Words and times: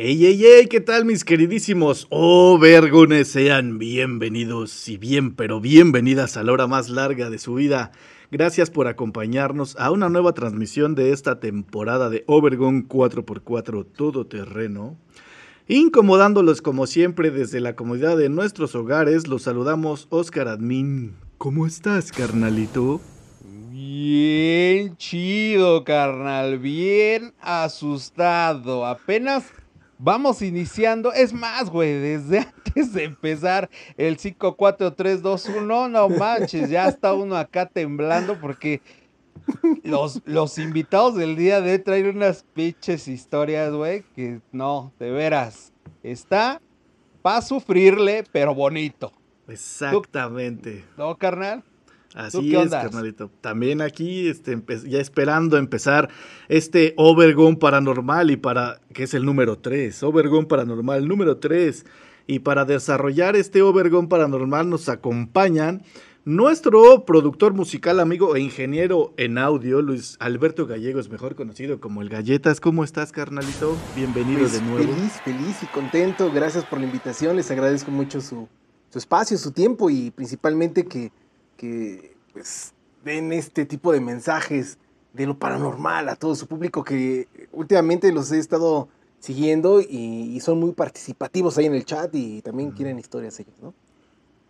¡Ey, 0.00 0.26
ey, 0.26 0.44
ey! 0.44 0.66
¿Qué 0.68 0.80
tal, 0.80 1.04
mis 1.04 1.24
queridísimos 1.24 2.06
Overgones? 2.10 3.32
Sean 3.32 3.78
bienvenidos 3.78 4.88
y 4.88 4.96
bien, 4.96 5.34
pero 5.34 5.60
bienvenidas 5.60 6.36
a 6.36 6.44
la 6.44 6.52
hora 6.52 6.68
más 6.68 6.88
larga 6.88 7.30
de 7.30 7.38
su 7.38 7.54
vida. 7.54 7.90
Gracias 8.30 8.70
por 8.70 8.86
acompañarnos 8.86 9.74
a 9.74 9.90
una 9.90 10.08
nueva 10.08 10.34
transmisión 10.34 10.94
de 10.94 11.10
esta 11.10 11.40
temporada 11.40 12.10
de 12.10 12.22
Overgon 12.28 12.86
4x4 12.86 13.86
Todoterreno. 13.92 14.96
Incomodándolos 15.66 16.62
como 16.62 16.86
siempre 16.86 17.32
desde 17.32 17.58
la 17.58 17.74
comodidad 17.74 18.16
de 18.16 18.28
nuestros 18.28 18.76
hogares, 18.76 19.26
los 19.26 19.42
saludamos 19.42 20.06
Oscar 20.10 20.46
Admin. 20.46 21.16
¿Cómo 21.38 21.66
estás, 21.66 22.12
carnalito? 22.12 23.00
Bien 23.72 24.96
chido, 24.96 25.82
carnal. 25.82 26.60
Bien 26.60 27.34
asustado. 27.40 28.86
Apenas 28.86 29.52
vamos 29.98 30.42
iniciando. 30.42 31.12
Es 31.12 31.32
más, 31.32 31.70
güey, 31.70 31.94
desde 31.94 32.38
antes 32.66 32.92
de 32.92 33.04
empezar 33.04 33.68
el 33.96 34.18
5, 34.18 34.56
4, 34.56 34.94
3, 34.94 35.22
2, 35.22 35.48
1, 35.60 35.88
no 35.88 36.08
manches, 36.08 36.70
ya 36.70 36.88
está 36.88 37.12
uno 37.14 37.36
acá 37.36 37.66
temblando 37.66 38.38
porque 38.40 38.80
los, 39.82 40.22
los 40.24 40.58
invitados 40.58 41.14
del 41.16 41.36
día 41.36 41.60
de 41.60 41.72
hoy 41.72 41.78
traen 41.78 42.16
unas 42.16 42.44
pinches 42.54 43.08
historias, 43.08 43.72
güey, 43.72 44.04
que 44.14 44.40
no, 44.52 44.92
de 44.98 45.10
veras. 45.10 45.72
Está 46.02 46.60
para 47.22 47.42
sufrirle, 47.42 48.24
pero 48.32 48.54
bonito. 48.54 49.12
Exactamente. 49.48 50.84
¿No, 50.96 51.16
carnal? 51.16 51.64
Así 52.18 52.50
qué 52.50 52.60
es, 52.60 52.70
carnalito. 52.70 53.30
También 53.40 53.80
aquí, 53.80 54.26
este, 54.26 54.60
ya 54.88 54.98
esperando 54.98 55.56
empezar 55.56 56.08
este 56.48 56.92
Overgon 56.96 57.56
Paranormal 57.56 58.32
y 58.32 58.36
para, 58.36 58.80
que 58.92 59.04
es 59.04 59.14
el 59.14 59.24
número 59.24 59.58
3, 59.58 60.02
Overgon 60.02 60.46
Paranormal 60.46 61.06
número 61.06 61.36
3. 61.36 61.86
Y 62.26 62.40
para 62.40 62.64
desarrollar 62.64 63.36
este 63.36 63.62
Overgon 63.62 64.08
Paranormal 64.08 64.68
nos 64.68 64.88
acompañan 64.88 65.84
nuestro 66.24 67.04
productor 67.04 67.54
musical, 67.54 68.00
amigo 68.00 68.34
e 68.34 68.40
ingeniero 68.40 69.14
en 69.16 69.38
audio, 69.38 69.80
Luis 69.80 70.16
Alberto 70.18 70.66
Gallegos, 70.66 71.08
mejor 71.10 71.36
conocido 71.36 71.78
como 71.78 72.02
el 72.02 72.08
Galletas. 72.08 72.58
¿Cómo 72.58 72.82
estás, 72.82 73.12
carnalito? 73.12 73.76
Bienvenido 73.94 74.40
Pues, 74.40 74.54
de 74.54 74.62
nuevo. 74.62 74.92
Feliz, 74.92 75.12
feliz 75.24 75.62
y 75.62 75.66
contento. 75.66 76.32
Gracias 76.32 76.64
por 76.64 76.80
la 76.80 76.86
invitación. 76.86 77.36
Les 77.36 77.48
agradezco 77.52 77.92
mucho 77.92 78.20
su, 78.20 78.48
su 78.90 78.98
espacio, 78.98 79.38
su 79.38 79.52
tiempo 79.52 79.88
y 79.88 80.10
principalmente 80.10 80.84
que, 80.84 81.12
que 81.58 82.16
pues, 82.32 82.72
den 83.04 83.34
este 83.34 83.66
tipo 83.66 83.92
de 83.92 84.00
mensajes 84.00 84.78
de 85.12 85.26
lo 85.26 85.38
paranormal 85.38 86.08
a 86.08 86.16
todo 86.16 86.34
su 86.34 86.46
público 86.46 86.84
que 86.84 87.28
últimamente 87.52 88.10
los 88.12 88.32
he 88.32 88.38
estado 88.38 88.88
siguiendo 89.18 89.80
y, 89.82 89.86
y 90.34 90.40
son 90.40 90.60
muy 90.60 90.72
participativos 90.72 91.58
ahí 91.58 91.66
en 91.66 91.74
el 91.74 91.84
chat 91.84 92.14
y 92.14 92.40
también 92.40 92.70
quieren 92.70 92.98
historias 92.98 93.38
ellos, 93.40 93.54
¿no? 93.60 93.74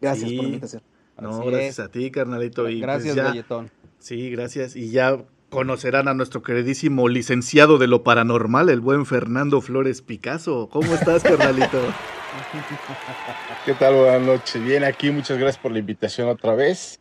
Gracias 0.00 0.28
Sí. 0.28 0.37
por 0.37 0.43
la 0.44 0.49
invitación. 0.50 0.82
No, 1.21 1.31
Así 1.31 1.49
gracias 1.50 1.78
es. 1.78 1.84
a 1.84 1.88
ti, 1.91 2.10
carnalito. 2.12 2.69
Y 2.69 2.75
pues 2.75 2.82
Gracias, 2.82 3.16
ya- 3.16 3.25
galletón. 3.25 3.71
Sí, 3.99 4.31
gracias. 4.31 4.77
Y 4.77 4.91
ya 4.91 5.25
conocerán 5.50 6.06
a 6.06 6.15
nuestro 6.15 6.43
queridísimo 6.43 7.09
licenciado 7.09 7.78
de 7.78 7.87
lo 7.88 8.05
paranormal, 8.05 8.69
el 8.69 8.81
buen 8.81 9.06
Fernando 9.06 9.61
Flores 9.62 10.03
Picasso. 10.03 10.69
¿Cómo 10.71 10.94
estás, 10.94 11.22
carnalito? 11.25 11.81
¿Qué 13.65 13.75
tal? 13.75 13.94
Buenas 13.94 14.22
noches. 14.22 14.62
Bien, 14.62 14.84
aquí 14.84 15.11
muchas 15.11 15.38
gracias 15.38 15.61
por 15.61 15.72
la 15.72 15.78
invitación 15.78 16.28
otra 16.28 16.55
vez. 16.55 17.00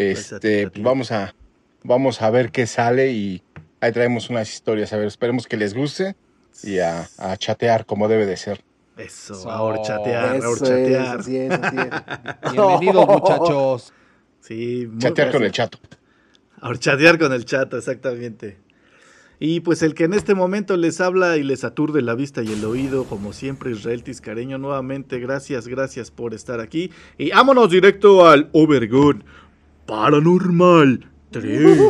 A 0.00 0.12
Este, 0.12 0.64
a 0.66 0.70
vamos 0.80 1.12
a 1.12 1.34
vamos 1.82 2.22
a 2.22 2.30
ver 2.30 2.50
qué 2.50 2.66
sale 2.66 3.12
y 3.12 3.42
ahí 3.80 3.92
traemos 3.92 4.30
unas 4.30 4.52
historias. 4.52 4.92
A 4.92 4.96
ver, 4.96 5.06
esperemos 5.06 5.46
que 5.46 5.56
les 5.56 5.74
guste 5.74 6.16
y 6.62 6.78
a, 6.78 7.08
a 7.18 7.36
chatear 7.36 7.86
como 7.86 8.08
debe 8.08 8.26
de 8.26 8.36
ser. 8.36 8.62
Eso, 8.96 9.50
a 9.50 9.62
horchatear, 9.62 10.24
a 10.24 10.36
Eso 10.36 10.52
es, 10.52 10.60
horchatear. 10.62 11.18
así 11.20 11.36
es, 11.36 11.50
así 11.52 11.76
es. 11.78 12.52
Bienvenidos, 12.52 13.06
muchachos. 13.06 13.92
Sí, 14.40 14.86
muy- 14.90 14.98
Chatear 14.98 15.30
con 15.32 15.42
el 15.42 15.52
chato. 15.52 15.78
A 16.60 16.68
horchatear 16.68 17.18
con 17.18 17.32
el 17.32 17.44
chato, 17.46 17.78
exactamente. 17.78 18.58
Y 19.42 19.60
pues 19.60 19.82
el 19.82 19.94
que 19.94 20.04
en 20.04 20.12
este 20.12 20.34
momento 20.34 20.76
les 20.76 21.00
habla 21.00 21.38
y 21.38 21.42
les 21.42 21.64
aturde 21.64 22.02
la 22.02 22.14
vista 22.14 22.42
y 22.42 22.52
el 22.52 22.62
oído, 22.62 23.04
como 23.04 23.32
siempre, 23.32 23.70
Israel 23.70 24.02
Tiscareño, 24.02 24.58
nuevamente, 24.58 25.18
gracias, 25.18 25.66
gracias 25.66 26.10
por 26.10 26.34
estar 26.34 26.60
aquí. 26.60 26.90
Y 27.16 27.30
vámonos 27.30 27.70
directo 27.70 28.28
al 28.28 28.50
Overgood 28.52 29.22
Paranormal 29.90 31.10
3. 31.32 31.80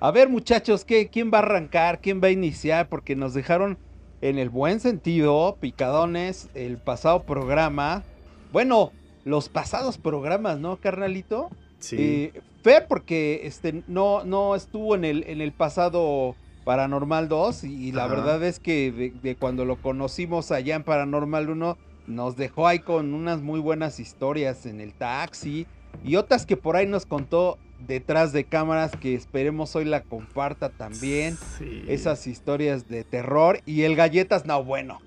A 0.00 0.10
ver, 0.10 0.30
muchachos, 0.30 0.86
¿qué, 0.86 1.08
¿quién 1.08 1.30
va 1.30 1.40
a 1.40 1.42
arrancar? 1.42 2.00
¿Quién 2.00 2.22
va 2.22 2.28
a 2.28 2.30
iniciar? 2.30 2.88
Porque 2.88 3.16
nos 3.16 3.34
dejaron 3.34 3.76
en 4.22 4.38
el 4.38 4.48
buen 4.48 4.80
sentido, 4.80 5.58
picadones, 5.60 6.48
el 6.54 6.78
pasado 6.78 7.24
programa. 7.24 8.02
Bueno, 8.50 8.92
los 9.26 9.50
pasados 9.50 9.98
programas, 9.98 10.58
¿no, 10.58 10.78
carnalito? 10.78 11.50
Sí. 11.80 11.96
Eh, 11.98 12.40
Fer, 12.62 12.86
porque 12.88 13.42
este, 13.44 13.82
no, 13.86 14.24
no 14.24 14.54
estuvo 14.54 14.94
en 14.94 15.04
el, 15.04 15.24
en 15.28 15.42
el 15.42 15.52
pasado 15.52 16.34
Paranormal 16.68 17.28
2 17.28 17.64
y, 17.64 17.88
y 17.88 17.92
la 17.92 18.04
Ajá. 18.04 18.14
verdad 18.14 18.44
es 18.44 18.60
que 18.60 18.92
de, 18.92 19.10
de 19.22 19.36
cuando 19.36 19.64
lo 19.64 19.80
conocimos 19.80 20.50
allá 20.50 20.76
en 20.76 20.84
Paranormal 20.84 21.48
1 21.48 21.78
nos 22.06 22.36
dejó 22.36 22.66
ahí 22.66 22.80
con 22.80 23.14
unas 23.14 23.40
muy 23.40 23.58
buenas 23.58 23.98
historias 23.98 24.66
en 24.66 24.82
el 24.82 24.92
taxi 24.92 25.66
y 26.04 26.16
otras 26.16 26.44
que 26.44 26.58
por 26.58 26.76
ahí 26.76 26.86
nos 26.86 27.06
contó 27.06 27.56
detrás 27.86 28.34
de 28.34 28.44
cámaras 28.44 28.92
que 29.00 29.14
esperemos 29.14 29.74
hoy 29.76 29.86
la 29.86 30.02
comparta 30.02 30.68
también. 30.68 31.38
Sí. 31.56 31.84
Esas 31.88 32.26
historias 32.26 32.86
de 32.86 33.02
terror 33.02 33.60
y 33.64 33.84
el 33.84 33.96
galletas, 33.96 34.44
no, 34.44 34.62
bueno. 34.62 34.98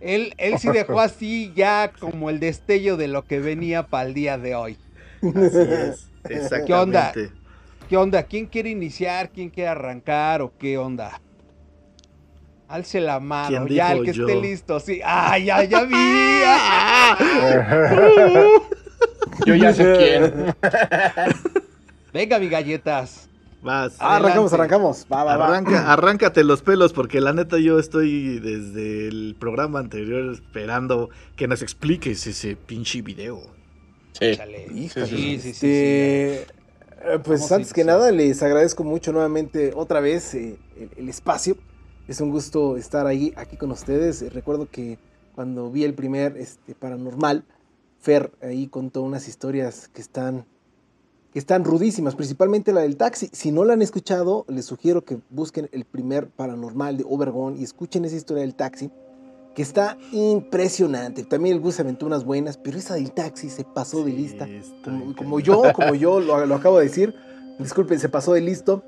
Él, 0.00 0.34
él 0.36 0.58
sí 0.58 0.68
dejó 0.68 1.00
así 1.00 1.54
ya 1.56 1.90
como 1.98 2.28
el 2.28 2.38
destello 2.38 2.98
de 2.98 3.08
lo 3.08 3.22
que 3.24 3.40
venía 3.40 3.84
para 3.84 4.06
el 4.08 4.12
día 4.12 4.36
de 4.36 4.54
hoy. 4.54 4.76
Así 5.34 5.72
es. 5.72 6.12
Exactamente. 6.28 6.64
¿Qué 6.66 6.74
onda? 6.74 7.18
¿Qué 7.88 7.96
onda? 7.96 8.22
¿Quién 8.24 8.46
quiere 8.46 8.68
iniciar? 8.68 9.30
¿Quién 9.30 9.48
quiere 9.48 9.70
arrancar? 9.70 10.42
¿O 10.42 10.52
qué 10.58 10.76
onda? 10.76 11.20
Alce 12.68 13.00
la 13.00 13.18
mano, 13.18 13.64
¿Quién 13.64 13.78
ya 13.78 13.92
el 13.92 14.04
que 14.04 14.12
yo? 14.12 14.28
esté 14.28 14.40
listo, 14.42 14.78
sí. 14.78 15.00
¡Ah, 15.02 15.38
ya, 15.38 15.64
ya 15.64 15.84
vi! 15.84 15.94
¡Ah! 16.44 17.16
Yo 19.46 19.54
ya 19.54 19.72
sé 19.72 19.94
quién. 19.96 20.54
Venga, 22.12 22.38
mi 22.38 22.48
galletas. 22.48 23.30
Vas. 23.62 23.96
Ah, 24.00 24.16
arrancamos, 24.16 24.52
arrancamos. 24.52 25.06
Va, 25.10 25.24
va, 25.24 25.36
va. 25.36 25.46
Arranca, 25.46 25.90
arráncate 25.90 26.44
los 26.44 26.60
pelos 26.60 26.92
porque 26.92 27.20
la 27.20 27.32
neta 27.32 27.58
yo 27.58 27.78
estoy 27.78 28.38
desde 28.40 29.08
el 29.08 29.36
programa 29.38 29.78
anterior 29.78 30.32
esperando 30.34 31.08
que 31.36 31.48
nos 31.48 31.62
expliques 31.62 32.26
ese 32.26 32.56
pinche 32.56 33.00
video. 33.00 33.40
Sí. 34.12 34.36
Chale. 34.36 34.66
Híjole. 34.74 35.06
Sí, 35.06 35.38
sí, 35.40 35.52
sí, 35.52 35.54
sí. 35.54 36.57
Eh, 37.04 37.18
pues 37.22 37.50
antes 37.52 37.72
que 37.72 37.84
nada 37.84 38.10
les 38.10 38.42
agradezco 38.42 38.82
mucho 38.84 39.12
nuevamente 39.12 39.72
otra 39.74 40.00
vez 40.00 40.34
eh, 40.34 40.58
el, 40.76 40.90
el 40.96 41.08
espacio. 41.08 41.56
Es 42.08 42.20
un 42.20 42.30
gusto 42.30 42.76
estar 42.76 43.06
ahí 43.06 43.32
aquí 43.36 43.56
con 43.56 43.70
ustedes. 43.70 44.22
Eh, 44.22 44.30
recuerdo 44.30 44.68
que 44.70 44.98
cuando 45.34 45.70
vi 45.70 45.84
el 45.84 45.94
primer 45.94 46.36
este, 46.36 46.74
paranormal, 46.74 47.44
Fer 48.00 48.32
ahí 48.42 48.66
contó 48.68 49.02
unas 49.02 49.28
historias 49.28 49.88
que 49.88 50.00
están 50.00 50.46
que 51.32 51.38
están 51.38 51.64
rudísimas, 51.64 52.14
principalmente 52.14 52.72
la 52.72 52.80
del 52.80 52.96
taxi. 52.96 53.28
Si 53.32 53.52
no 53.52 53.64
la 53.64 53.74
han 53.74 53.82
escuchado, 53.82 54.46
les 54.48 54.64
sugiero 54.64 55.04
que 55.04 55.18
busquen 55.28 55.68
el 55.72 55.84
primer 55.84 56.28
paranormal 56.28 56.96
de 56.96 57.04
Obergón 57.06 57.58
y 57.58 57.64
escuchen 57.64 58.06
esa 58.06 58.16
historia 58.16 58.40
del 58.40 58.54
taxi, 58.54 58.90
que 59.58 59.62
está 59.62 59.98
impresionante. 60.12 61.24
También 61.24 61.56
el 61.56 61.60
bus 61.60 61.74
se 61.74 61.82
aventó 61.82 62.06
unas 62.06 62.22
buenas, 62.24 62.56
pero 62.56 62.78
esa 62.78 62.94
del 62.94 63.10
taxi 63.10 63.50
se 63.50 63.64
pasó 63.64 64.04
de 64.04 64.12
Sí, 64.12 64.16
lista. 64.16 64.46
Como, 65.16 65.40
yo, 65.40 65.64
como 65.74 65.96
yo 65.96 66.20
lo, 66.20 66.46
lo 66.46 66.54
acabo 66.54 66.78
de 66.78 66.84
decir, 66.84 67.12
disculpen, 67.58 67.98
se 67.98 68.08
pasó 68.08 68.34
de 68.34 68.40
listo. 68.40 68.84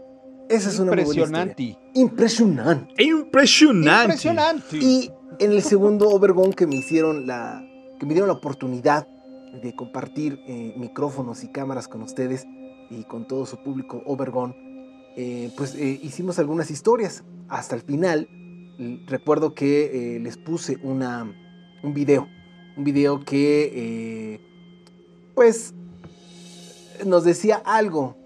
Esa 0.49 0.69
es 0.69 0.79
una 0.79 0.93
muy 0.93 1.03
buena 1.03 1.23
historia. 1.23 1.77
Impresionante. 1.95 2.95
Impresionante. 2.95 3.03
Impresionante. 3.03 4.05
Impresionante. 4.05 4.77
Y 4.77 5.11
en 5.41 5.51
el 5.51 5.63
segundo 5.63 6.09
Obergón 6.09 6.53
que 6.53 6.69
me 6.69 6.77
hicieron 6.77 7.27
la. 7.27 7.67
que 7.99 8.07
me 8.07 8.13
dieron 8.13 8.29
la 8.29 8.35
oportunidad 8.35 9.09
de 9.61 9.75
compartir 9.75 10.39
eh, 10.47 10.75
micrófonos 10.77 11.43
y 11.43 11.49
cámaras 11.49 11.89
con 11.89 12.01
ustedes 12.03 12.47
y 12.91 13.03
con 13.09 13.27
todo 13.27 13.45
su 13.45 13.57
público 13.61 14.05
Obergón, 14.07 14.55
eh, 15.17 15.51
pues 15.57 15.75
eh, 15.75 15.99
hicimos 16.01 16.39
algunas 16.39 16.71
historias. 16.71 17.25
Hasta 17.49 17.75
el 17.75 17.83
final, 17.83 18.29
recuerdo 19.07 19.55
que 19.55 20.17
eh, 20.17 20.21
les 20.21 20.37
puse 20.37 20.79
una, 20.83 21.33
un 21.83 21.95
video, 21.95 22.29
un 22.77 22.85
video 22.85 23.21
que 23.25 23.71
eh, 23.75 24.41
pues 25.35 25.75
nos 27.05 27.25
decía 27.25 27.57
algo 27.65 28.17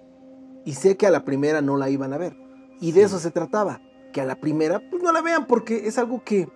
y 0.65 0.73
sé 0.73 0.97
que 0.97 1.07
a 1.07 1.11
la 1.11 1.25
primera 1.25 1.61
no 1.61 1.77
la 1.77 1.91
iban 1.91 2.13
a 2.13 2.19
ver. 2.19 2.37
Y 2.81 2.93
de 2.93 3.01
Sí. 3.01 3.07
eso 3.07 3.19
se 3.19 3.31
trataba, 3.31 3.81
que 4.13 4.21
a 4.21 4.25
la 4.25 4.37
primera 4.41 4.81
pues 4.91 5.03
no 5.03 5.13
la 5.13 5.23
vean 5.23 5.47
porque 5.47 5.87
es 5.87 5.99
algo 5.99 6.23
que 6.25 6.49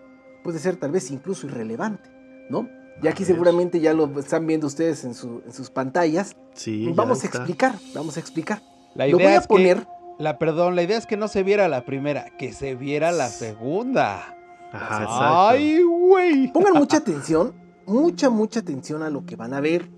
puede 0.44 0.58
ser 0.58 0.76
tal 0.76 0.90
vez 0.90 1.10
incluso 1.10 1.46
irrelevante, 1.46 2.08
¿no? 2.50 2.68
Y 3.02 3.06
A 3.06 3.10
aquí 3.10 3.24
seguramente 3.24 3.78
ya 3.80 3.94
lo 3.94 4.18
están 4.18 4.46
viendo 4.46 4.66
ustedes 4.66 5.04
en, 5.04 5.14
su- 5.14 5.42
en 5.46 5.52
sus 5.52 5.70
pantallas. 5.70 6.34
Sí, 6.54 6.86
ya 6.86 6.92
vamos 6.94 7.22
a 7.22 7.26
explicar, 7.28 7.76
vamos 7.94 8.16
a 8.16 8.20
explicar. 8.20 8.60
La 8.96 9.06
Lo 9.06 9.18
voy 9.18 9.26
idea 9.26 9.36
a 9.36 9.40
es 9.40 9.46
poner, 9.46 9.78
que, 9.78 9.86
la, 10.18 10.38
perdón, 10.38 10.74
la 10.74 10.82
idea 10.82 10.98
es 10.98 11.06
que 11.06 11.16
no 11.16 11.28
se 11.28 11.42
viera 11.42 11.68
la 11.68 11.84
primera, 11.84 12.36
que 12.36 12.52
se 12.52 12.74
viera 12.74 13.12
la 13.12 13.28
segunda. 13.28 14.36
Ajá, 14.72 15.02
exacto. 15.02 15.48
Ay, 15.48 15.82
güey. 15.82 16.52
pongan 16.52 16.74
mucha 16.74 16.98
atención, 16.98 17.54
mucha, 17.86 18.28
mucha 18.28 18.60
atención 18.60 19.02
a 19.02 19.10
lo 19.10 19.24
que 19.24 19.36
van 19.36 19.54
a 19.54 19.60
ver. 19.60 19.88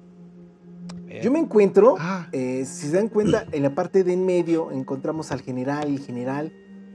Yo 1.23 1.33
me 1.33 1.41
encuentro, 1.41 1.97
Ah, 1.99 2.29
eh, 2.31 2.65
si 2.65 2.87
se 2.87 2.97
dan 2.97 3.09
cuenta, 3.09 3.45
en 3.51 3.65
la 3.65 3.75
parte 3.75 4.05
de 4.05 4.13
en 4.13 4.25
medio 4.25 4.71
encontramos 4.71 5.33
al 5.33 5.41
general, 5.41 5.89
el 5.89 5.99
general, 5.99 6.53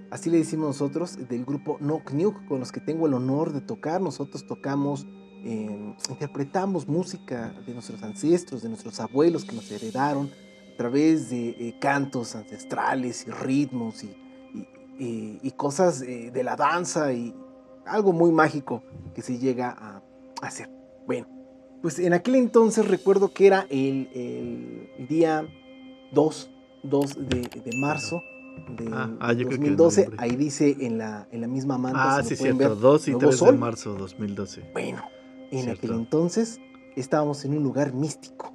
así 0.10 0.30
le 0.30 0.38
decimos 0.38 0.68
nosotros, 0.68 1.18
del 1.28 1.44
grupo 1.44 1.78
Knock 1.80 2.12
Nuke, 2.12 2.46
con 2.48 2.60
los 2.62 2.72
que 2.72 2.80
tengo 2.80 3.08
el 3.08 3.14
honor 3.14 3.52
de 3.52 3.60
tocar. 3.60 4.00
Nosotros 4.00 4.48
tocamos, 4.48 5.06
eh, 5.44 5.96
interpretamos 6.10 6.88
música 6.88 7.54
de 7.68 7.74
nuestros 7.74 8.02
ancestros, 8.04 8.62
de 8.62 8.70
nuestros 8.70 9.02
abuelos 9.02 9.44
que 9.44 9.54
nos 9.54 9.70
heredaron 9.70 10.32
a 10.76 10.78
través 10.78 11.30
de 11.30 11.50
eh, 11.52 11.76
cantos 11.80 12.36
ancestrales 12.36 13.26
y 13.26 13.32
ritmos 13.32 14.04
y, 14.04 14.14
y- 15.00 15.40
y- 15.42 15.52
cosas 15.52 16.02
eh, 16.02 16.32
de 16.34 16.44
la 16.44 16.58
danza 16.58 17.14
y 17.14 17.34
algo 17.86 18.12
muy 18.12 18.32
mágico 18.34 18.84
que 19.14 19.22
se 19.22 19.38
llega 19.38 19.70
a 19.72 20.02
hacer. 20.42 20.70
Bueno, 21.08 21.28
pues 21.82 21.98
en 22.00 22.12
aquel 22.14 22.36
entonces 22.36 22.86
recuerdo 22.88 23.32
que 23.32 23.48
era 23.48 23.66
el, 23.70 24.10
el 24.98 25.08
día 25.08 25.48
2, 26.12 26.50
2 26.84 27.16
de, 27.30 27.42
de 27.42 27.78
marzo 27.78 28.22
de 28.78 28.90
Ah, 28.92 29.10
ah, 29.20 29.34
yo 29.34 29.48
creo 29.48 29.60
que 29.62 29.68
en 29.68 29.76
2012. 29.78 30.02
noviembre. 30.06 30.26
Ahí 30.30 30.36
dice 30.36 30.76
en 30.82 30.98
la, 30.98 31.28
en 31.32 31.40
la 31.42 31.48
misma 31.48 31.78
manta. 31.78 32.18
ah 32.18 32.24
sí, 32.24 32.36
cierto. 32.36 32.58
ver, 32.58 32.78
2 32.78 33.08
y 33.08 33.12
nuevo 33.12 33.20
3 33.28 33.32
de 33.32 33.38
sol. 33.38 33.58
marzo 33.58 33.94
2012. 33.96 34.70
Bueno, 34.74 35.04
en 35.52 35.64
Cierto. 35.64 35.86
aquel 35.86 35.92
entonces 36.00 36.60
estábamos 36.98 37.44
en 37.46 37.56
un 37.58 37.64
lugar 37.64 37.94
místico, 37.94 38.54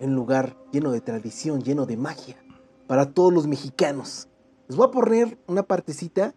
en 0.00 0.10
un 0.10 0.16
lugar 0.16 0.56
lleno 0.72 0.90
de 0.90 1.00
tradición, 1.00 1.62
lleno 1.62 1.86
de 1.86 1.96
magia, 1.96 2.36
para 2.86 3.12
todos 3.12 3.32
los 3.32 3.46
mexicanos. 3.46 4.28
Les 4.68 4.76
voy 4.76 4.88
a 4.88 4.90
poner 4.90 5.38
una 5.46 5.62
partecita 5.62 6.34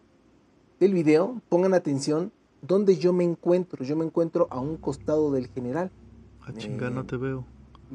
del 0.80 0.94
video, 0.94 1.42
pongan 1.50 1.74
atención, 1.74 2.32
donde 2.62 2.98
yo 2.98 3.14
me 3.14 3.24
encuentro. 3.24 3.84
Yo 3.84 3.96
me 3.96 4.06
encuentro 4.06 4.48
a 4.52 4.60
un 4.60 4.78
costado 4.78 5.32
del 5.32 5.48
general. 5.48 5.92
Ah, 6.42 6.52
chinga, 6.58 6.90
no 6.90 7.02
Eh, 7.02 7.06
te 7.06 7.18
veo. 7.18 7.46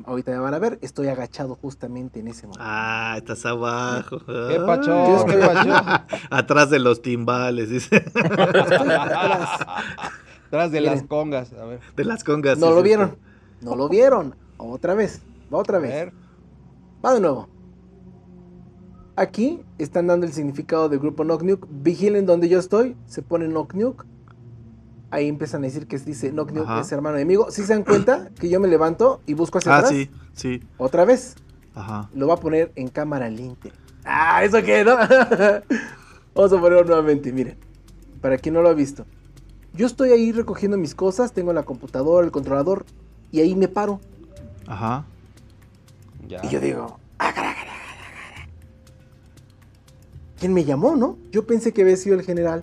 Ahorita 0.05 0.31
me 0.31 0.39
van 0.39 0.55
a 0.55 0.59
ver, 0.61 0.79
estoy 0.81 1.09
agachado 1.09 1.57
justamente 1.57 2.21
en 2.21 2.29
ese 2.29 2.47
momento. 2.47 2.63
Ah, 2.65 3.15
estás 3.19 3.45
abajo. 3.47 4.19
¿Qué 4.27 4.61
pacho? 4.65 4.91
Yo 4.91 5.17
estoy 5.17 5.37
¿Qué 5.37 5.47
pacho? 5.47 5.73
Atrás 6.31 6.71
de 6.71 6.79
los 6.79 7.03
timbales, 7.03 7.69
dice. 7.71 8.01
Tras 10.51 10.71
de 10.73 10.81
las 10.81 11.03
congas. 11.03 11.53
A 11.53 11.65
ver. 11.65 11.81
De 11.97 12.05
las 12.05 12.25
congas. 12.25 12.59
no 12.59 12.69
sí, 12.69 12.73
lo 12.73 12.79
sí, 12.79 12.85
vieron, 12.85 13.17
no 13.61 13.75
lo 13.77 13.89
vieron. 13.89 14.35
Otra 14.57 14.95
vez, 14.95 15.21
va 15.53 15.59
otra 15.59 15.79
A 15.79 15.81
vez. 15.81 16.13
Va 17.05 17.15
de 17.15 17.21
nuevo. 17.21 17.49
Aquí 19.17 19.61
están 19.79 20.07
dando 20.07 20.27
el 20.27 20.33
significado 20.33 20.89
del 20.89 21.01
grupo 21.01 21.25
Knock 21.25 21.43
Nuke. 21.43 21.67
Vigilen 21.71 22.27
donde 22.27 22.49
yo 22.49 22.59
estoy. 22.59 22.97
Se 23.07 23.23
pone 23.23 23.47
Knock 23.49 23.75
Nuke. 23.75 24.05
Ahí 25.11 25.27
empiezan 25.27 25.63
a 25.63 25.67
decir 25.67 25.87
que 25.87 25.99
dice 25.99 26.31
Knock 26.31 26.53
Nuke 26.53 26.69
Ajá. 26.69 26.81
es 26.83 26.93
hermano 26.93 27.17
enemigo. 27.17 27.51
Si 27.51 27.63
se 27.63 27.73
dan 27.73 27.83
cuenta 27.83 28.31
que 28.39 28.49
yo 28.49 28.61
me 28.61 28.69
levanto 28.69 29.21
y 29.27 29.35
busco 29.35 29.59
hacia 29.59 29.75
Ah, 29.75 29.79
atrás. 29.79 29.91
sí, 29.93 30.11
sí. 30.35 30.63
Otra 30.77 31.05
vez. 31.05 31.35
Ajá. 31.75 32.09
Lo 32.15 32.29
va 32.29 32.35
a 32.35 32.39
poner 32.39 32.73
en 32.77 32.89
cámara 32.89 33.29
lente. 33.31 33.73
Ah, 34.05 34.45
¿eso 34.45 34.63
qué, 34.63 34.85
no? 34.85 34.97
Vamos 36.35 36.53
a 36.53 36.61
ponerlo 36.61 36.85
nuevamente, 36.85 37.33
miren. 37.33 37.57
Para 38.21 38.37
quien 38.39 38.55
no 38.55 38.63
lo 38.63 38.69
ha 38.69 38.75
visto. 38.75 39.05
Yo 39.75 39.87
estoy 39.87 40.11
ahí 40.11 40.31
recogiendo 40.33 40.77
mis 40.77 40.95
cosas. 40.95 41.33
Tengo 41.33 41.53
la 41.53 41.63
computadora, 41.65 42.25
el 42.25 42.31
controlador. 42.33 42.85
Y 43.33 43.41
ahí 43.41 43.55
me 43.57 43.67
paro. 43.69 44.01
Ajá. 44.67 45.05
Ya. 46.29 46.45
Y 46.45 46.49
yo 46.51 46.61
digo, 46.61 47.01
ah. 47.19 47.55
¿Quién 50.39 50.55
me 50.55 50.65
llamó, 50.65 50.95
no? 50.95 51.19
Yo 51.33 51.47
pensé 51.47 51.73
que 51.73 51.83
había 51.83 51.97
sido 51.97 52.15
el 52.15 52.23
general. 52.23 52.63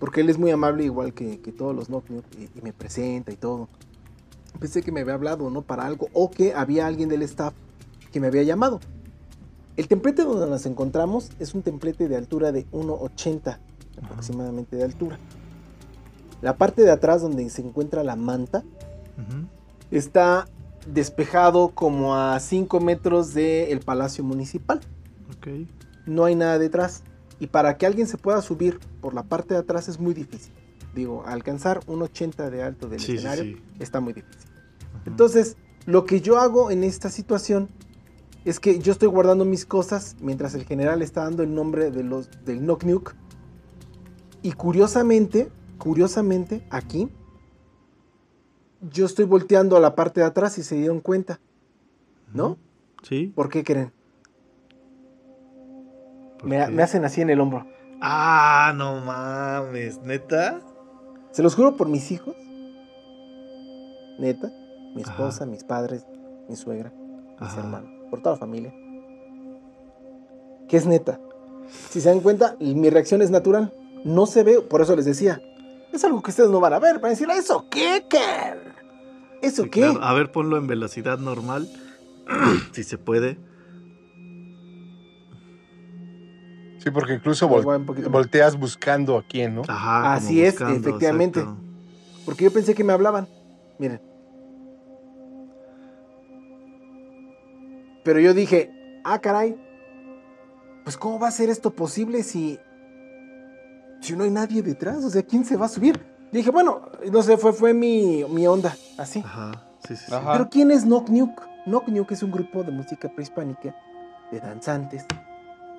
Porque 0.00 0.22
él 0.22 0.30
es 0.30 0.38
muy 0.38 0.50
amable, 0.50 0.84
igual 0.84 1.14
que, 1.14 1.40
que 1.40 1.52
todos 1.52 1.76
los 1.76 1.86
Knock, 1.86 2.04
y, 2.36 2.58
y 2.58 2.62
me 2.62 2.72
presenta 2.72 3.30
y 3.30 3.36
todo. 3.36 3.68
Pensé 4.58 4.82
que 4.82 4.90
me 4.90 5.00
había 5.00 5.14
hablado, 5.14 5.48
¿no? 5.48 5.62
Para 5.62 5.86
algo. 5.86 6.08
O 6.12 6.30
que 6.30 6.54
había 6.54 6.88
alguien 6.88 7.08
del 7.08 7.22
staff 7.22 7.54
que 8.10 8.18
me 8.18 8.26
había 8.26 8.42
llamado. 8.42 8.80
El 9.76 9.86
templete 9.86 10.24
donde 10.24 10.48
nos 10.48 10.66
encontramos 10.66 11.30
es 11.38 11.54
un 11.54 11.62
templete 11.62 12.08
de 12.08 12.16
altura 12.16 12.50
de 12.52 12.66
1,80 12.72 13.58
aproximadamente 14.02 14.76
de 14.76 14.84
altura. 14.84 15.18
La 16.40 16.56
parte 16.56 16.82
de 16.82 16.90
atrás 16.90 17.22
donde 17.22 17.48
se 17.50 17.62
encuentra 17.62 18.02
la 18.02 18.16
manta 18.16 18.64
está 19.90 20.46
despejado 20.86 21.68
como 21.70 22.16
a 22.16 22.38
5 22.40 22.80
metros 22.80 23.34
del 23.34 23.80
Palacio 23.80 24.24
Municipal. 24.24 24.80
Ok. 25.36 25.48
No 26.06 26.24
hay 26.24 26.34
nada 26.34 26.58
detrás. 26.58 27.02
Y 27.38 27.48
para 27.48 27.76
que 27.76 27.86
alguien 27.86 28.06
se 28.06 28.18
pueda 28.18 28.40
subir 28.42 28.78
por 29.00 29.14
la 29.14 29.24
parte 29.24 29.54
de 29.54 29.60
atrás 29.60 29.88
es 29.88 29.98
muy 29.98 30.14
difícil. 30.14 30.52
Digo, 30.94 31.24
alcanzar 31.26 31.80
un 31.86 32.02
80 32.02 32.50
de 32.50 32.62
alto 32.62 32.88
del 32.88 33.00
Sí, 33.00 33.14
escenario 33.14 33.44
sí. 33.44 33.56
está 33.78 34.00
muy 34.00 34.12
difícil. 34.12 34.50
Entonces, 35.06 35.56
lo 35.86 36.04
que 36.04 36.20
yo 36.20 36.38
hago 36.38 36.70
en 36.70 36.84
esta 36.84 37.08
situación 37.10 37.68
es 38.44 38.60
que 38.60 38.78
yo 38.78 38.92
estoy 38.92 39.08
guardando 39.08 39.44
mis 39.44 39.64
cosas 39.66 40.16
mientras 40.20 40.54
el 40.54 40.64
general 40.64 41.00
está 41.02 41.24
dando 41.24 41.42
el 41.42 41.54
nombre 41.54 41.90
de 41.90 42.02
los, 42.04 42.28
del 42.44 42.60
Knock 42.60 42.84
Nuke. 42.84 43.12
Y 44.42 44.52
curiosamente, 44.52 45.50
curiosamente, 45.78 46.66
aquí, 46.70 47.08
yo 48.90 49.06
estoy 49.06 49.24
volteando 49.24 49.76
a 49.76 49.80
la 49.80 49.94
parte 49.94 50.20
de 50.20 50.26
atrás 50.26 50.58
y 50.58 50.62
se 50.62 50.74
dieron 50.76 51.00
cuenta. 51.00 51.40
¿No? 52.32 52.56
Sí. 53.02 53.32
¿Por 53.34 53.48
qué 53.48 53.62
creen? 53.64 53.92
¿por 56.38 56.48
Me, 56.48 56.64
qué? 56.66 56.72
me 56.72 56.82
hacen 56.82 57.04
así 57.04 57.20
en 57.20 57.30
el 57.30 57.40
hombro. 57.40 57.66
Ah, 58.00 58.72
no 58.76 59.00
mames, 59.00 60.00
neta. 60.02 60.60
Se 61.30 61.42
los 61.42 61.54
juro 61.54 61.76
por 61.76 61.88
mis 61.88 62.10
hijos. 62.10 62.34
Neta. 64.18 64.48
Mi 64.94 65.02
Ajá. 65.02 65.12
esposa, 65.12 65.46
mis 65.46 65.64
padres, 65.64 66.04
mi 66.48 66.56
suegra, 66.56 66.92
mis 67.40 67.48
Ajá. 67.50 67.60
hermanos. 67.60 67.90
Por 68.10 68.20
toda 68.20 68.34
la 68.34 68.38
familia. 68.40 68.74
Que 70.68 70.76
es 70.76 70.86
neta. 70.86 71.18
Si 71.90 72.00
se 72.00 72.08
dan 72.08 72.20
cuenta, 72.20 72.56
mi 72.60 72.90
reacción 72.90 73.22
es 73.22 73.30
natural. 73.30 73.72
No 74.04 74.26
se 74.26 74.42
ve, 74.42 74.60
por 74.60 74.82
eso 74.82 74.96
les 74.96 75.04
decía. 75.04 75.40
Es 75.92 76.04
algo 76.04 76.22
que 76.22 76.30
ustedes 76.30 76.50
no 76.50 76.60
van 76.60 76.72
a 76.72 76.78
ver. 76.78 76.96
Van 76.96 77.06
a 77.06 77.08
decir, 77.10 77.28
¿eso 77.30 77.66
qué, 77.70 78.04
Ker? 78.08 78.71
¿Eso 79.42 79.64
Sí, 79.64 79.70
qué? 79.70 79.80
claro. 79.80 80.02
A 80.02 80.14
ver, 80.14 80.32
ponlo 80.32 80.56
en 80.56 80.66
velocidad 80.66 81.18
normal. 81.18 81.68
si 82.72 82.84
se 82.84 82.96
puede. 82.98 83.36
Sí, 86.78 86.90
porque 86.90 87.14
incluso 87.14 87.48
vol- 87.48 88.08
volteas 88.10 88.58
buscando 88.58 89.16
a 89.18 89.22
quién, 89.22 89.54
¿no? 89.54 89.62
Ajá. 89.68 90.14
Así 90.14 90.42
es, 90.42 90.54
buscando, 90.54 90.88
efectivamente. 90.88 91.40
exacto. 91.40 91.62
Porque 92.24 92.44
yo 92.44 92.52
pensé 92.52 92.74
que 92.74 92.82
me 92.84 92.92
hablaban. 92.92 93.28
Miren. 93.78 94.00
Pero 98.04 98.18
yo 98.20 98.34
dije, 98.34 98.70
ah, 99.04 99.20
caray. 99.20 99.56
Pues 100.84 100.96
¿cómo 100.96 101.20
va 101.20 101.28
a 101.28 101.32
ser 101.32 101.48
esto 101.50 101.70
posible 101.70 102.24
si, 102.24 102.58
si 104.00 104.16
no 104.16 104.24
hay 104.24 104.30
nadie 104.30 104.62
detrás? 104.62 105.04
O 105.04 105.10
sea, 105.10 105.22
¿quién 105.22 105.44
se 105.44 105.56
va 105.56 105.66
a 105.66 105.68
subir? 105.68 106.00
Dije, 106.32 106.50
bueno, 106.50 106.88
no 107.12 107.22
sé, 107.22 107.36
fue, 107.36 107.52
fue 107.52 107.74
mi, 107.74 108.24
mi 108.30 108.46
onda, 108.46 108.74
así. 108.98 109.20
Ajá. 109.24 109.52
Sí, 109.86 109.96
sí, 109.96 110.04
sí. 110.06 110.14
Ajá. 110.14 110.32
Pero 110.32 110.48
¿quién 110.48 110.70
es 110.70 110.84
Knock 110.84 111.08
Nuke? 111.10 111.42
Knock 111.66 111.88
Nuke 111.88 112.14
es 112.14 112.22
un 112.22 112.30
grupo 112.32 112.62
de 112.64 112.72
música 112.72 113.08
prehispánica, 113.14 113.76
de 114.30 114.40
danzantes. 114.40 115.04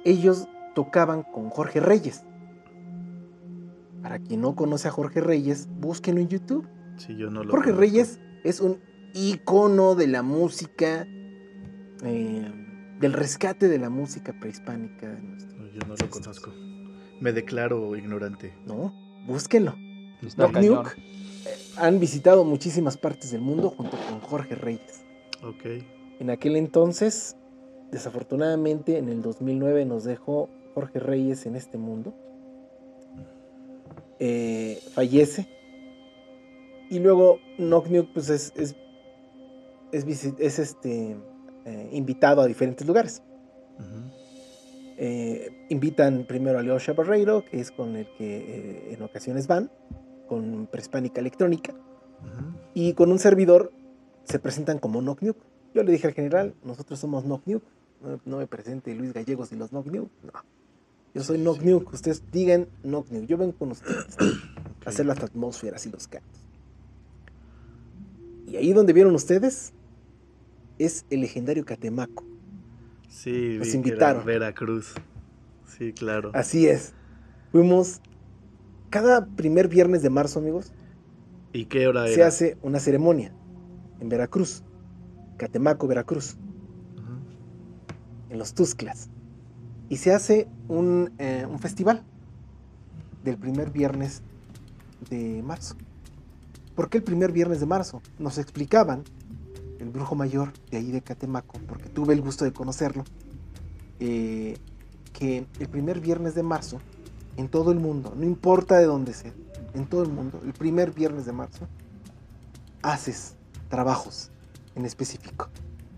Ellos 0.05 0.47
tocaban 0.75 1.23
con 1.23 1.49
Jorge 1.49 1.79
Reyes. 1.79 2.23
Para 4.01 4.19
quien 4.19 4.41
no 4.41 4.55
conoce 4.55 4.87
a 4.89 4.91
Jorge 4.91 5.21
Reyes, 5.21 5.67
búsquenlo 5.79 6.19
en 6.21 6.27
YouTube. 6.27 6.67
Sí, 6.97 7.15
yo 7.15 7.29
no 7.29 7.43
lo 7.43 7.51
Jorge 7.51 7.71
conozco. 7.71 7.79
Reyes 7.79 8.19
es 8.43 8.59
un 8.59 8.79
ícono 9.13 9.95
de 9.95 10.07
la 10.07 10.21
música, 10.23 11.07
eh, 12.03 12.51
del 12.99 13.13
rescate 13.13 13.67
de 13.69 13.79
la 13.79 13.89
música 13.89 14.33
prehispánica. 14.39 15.07
de 15.09 15.21
nuestro- 15.21 15.57
No, 15.57 15.67
Yo 15.67 15.79
no 15.87 15.95
lo 15.95 16.09
conozco. 16.09 16.51
Me 17.21 17.31
declaro 17.31 17.95
ignorante. 17.95 18.53
No, 18.65 18.93
búsquenlo. 19.25 19.75
Está 20.25 20.51
cañón. 20.51 20.75
Nuke. 20.75 20.91
Eh, 20.97 21.57
han 21.77 21.99
visitado 21.99 22.43
muchísimas 22.45 22.97
partes 22.97 23.31
del 23.31 23.41
mundo 23.41 23.69
junto 23.69 23.97
con 23.97 24.19
Jorge 24.21 24.55
Reyes. 24.55 25.03
Ok. 25.43 25.83
En 26.19 26.29
aquel 26.29 26.55
entonces, 26.55 27.35
desafortunadamente, 27.91 28.97
en 28.97 29.09
el 29.09 29.21
2009 29.21 29.85
nos 29.85 30.03
dejó 30.03 30.49
Jorge 30.73 30.99
Reyes 30.99 31.45
en 31.45 31.55
este 31.55 31.77
mundo. 31.77 32.13
Eh, 34.19 34.81
fallece. 34.93 35.47
Y 36.89 36.99
luego 36.99 37.39
Knock 37.57 37.87
Nuke, 37.87 38.09
pues 38.13 38.29
es, 38.29 38.53
es, 38.55 38.75
es, 39.91 40.59
este, 40.59 41.17
eh, 41.65 41.89
invitado 41.91 42.41
a 42.41 42.47
diferentes 42.47 42.85
lugares. 42.85 43.21
Eh, 44.97 45.65
invitan 45.69 46.25
primero 46.25 46.59
a 46.59 46.61
Leosha 46.61 46.93
Barreiro, 46.93 47.43
que 47.43 47.59
es 47.59 47.71
con 47.71 47.95
el 47.95 48.07
que 48.17 48.93
en 48.93 49.01
ocasiones 49.01 49.47
van, 49.47 49.71
con 50.27 50.67
Prehispánica 50.67 51.21
Electrónica. 51.21 51.73
Ujú. 51.73 52.57
Y 52.73 52.93
con 52.93 53.11
un 53.11 53.19
servidor 53.19 53.71
se 54.25 54.39
presentan 54.39 54.79
como 54.79 55.01
Knock 55.01 55.21
Nuke. 55.21 55.41
Yo 55.73 55.83
le 55.83 55.91
dije 55.91 56.07
al 56.07 56.13
general, 56.13 56.53
nosotros 56.63 56.99
somos 56.99 57.23
Knock 57.23 57.45
Nuke. 57.45 57.65
No, 58.01 58.19
no 58.25 58.37
me 58.37 58.47
presente 58.47 58.93
Luis 58.95 59.13
Gallegos 59.13 59.51
y 59.51 59.55
los 59.55 59.69
Knock 59.69 59.87
Nuke. 59.87 60.09
No. 60.23 60.31
Yo 61.13 61.23
soy 61.23 61.37
Knock 61.37 61.61
Nuke. 61.61 61.93
Ustedes 61.93 62.23
digan 62.31 62.67
Knock 62.83 63.09
Nuke. 63.11 63.27
Yo 63.27 63.37
vengo 63.37 63.53
con 63.53 63.71
ustedes 63.71 64.17
a 64.85 64.89
hacer 64.89 65.05
las 65.05 65.21
atmósferas 65.23 65.85
y 65.85 65.91
los 65.91 66.07
cantos. 66.07 66.41
Y 68.47 68.55
ahí 68.55 68.73
donde 68.73 68.93
vieron 68.93 69.15
ustedes 69.15 69.73
es 70.79 71.05
el 71.09 71.21
legendario 71.21 71.65
Catemaco. 71.65 72.23
Sí, 73.09 73.57
Nos 73.59 73.73
invitaron. 73.73 74.25
Veracruz. 74.25 74.93
Sí, 75.67 75.93
claro. 75.93 76.31
Así 76.33 76.67
es. 76.67 76.93
Fuimos 77.51 78.01
cada 78.93 79.25
primer 79.25 79.69
viernes 79.69 80.03
de 80.03 80.11
marzo, 80.11 80.37
amigos. 80.37 80.71
¿Y 81.51 81.65
qué 81.65 81.87
hora 81.87 82.05
era? 82.05 82.13
Se 82.13 82.21
hace 82.21 82.57
una 82.61 82.79
ceremonia 82.79 83.33
en 83.99 84.07
Veracruz. 84.07 84.61
Catemaco, 85.37 85.87
Veracruz. 85.87 86.37
En 88.29 88.37
los 88.37 88.53
Tusclas. 88.53 89.09
Y 89.89 89.97
se 89.97 90.13
hace 90.13 90.47
un, 90.67 91.11
eh, 91.17 91.47
un 91.49 91.57
festival 91.57 92.03
del 93.23 93.35
primer 93.37 93.71
viernes 93.71 94.21
de 95.09 95.41
marzo. 95.41 95.75
¿Por 96.75 96.91
qué 96.91 96.99
el 96.99 97.03
primer 97.03 97.31
viernes 97.31 97.59
de 97.59 97.65
marzo? 97.65 97.99
Nos 98.19 98.37
explicaban 98.37 99.05
el 99.79 99.89
brujo 99.89 100.13
mayor 100.13 100.53
de 100.69 100.77
ahí 100.77 100.91
de 100.91 101.01
Catemaco, 101.01 101.59
porque 101.67 101.89
tuve 101.89 102.13
el 102.13 102.21
gusto 102.21 102.45
de 102.45 102.53
conocerlo, 102.53 103.05
eh, 103.99 104.55
que 105.13 105.47
el 105.59 105.67
primer 105.67 105.99
viernes 105.99 106.35
de 106.35 106.43
marzo, 106.43 106.79
en 107.37 107.49
todo 107.49 107.71
el 107.71 107.79
mundo, 107.79 108.13
no 108.15 108.25
importa 108.25 108.77
de 108.77 108.85
dónde 108.85 109.13
sea, 109.13 109.33
en 109.73 109.85
todo 109.87 110.03
el 110.03 110.09
mundo, 110.09 110.41
el 110.45 110.53
primer 110.53 110.91
viernes 110.91 111.25
de 111.25 111.31
marzo, 111.31 111.67
haces 112.81 113.35
trabajos 113.69 114.29
en 114.75 114.85
específico, 114.85 115.49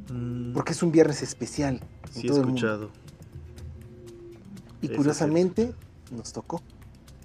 Mm, 0.10 0.54
porque 0.54 0.74
es 0.74 0.84
un 0.84 0.92
viernes 0.92 1.22
especial 1.24 1.82
en 2.06 2.14
sí, 2.14 2.28
he 2.28 2.30
todo 2.30 2.42
el 2.42 2.46
mundo. 2.46 2.60
escuchado. 2.60 2.90
Y 4.82 4.88
es 4.92 4.96
curiosamente 4.96 5.74
nos 6.12 6.32
tocó. 6.32 6.62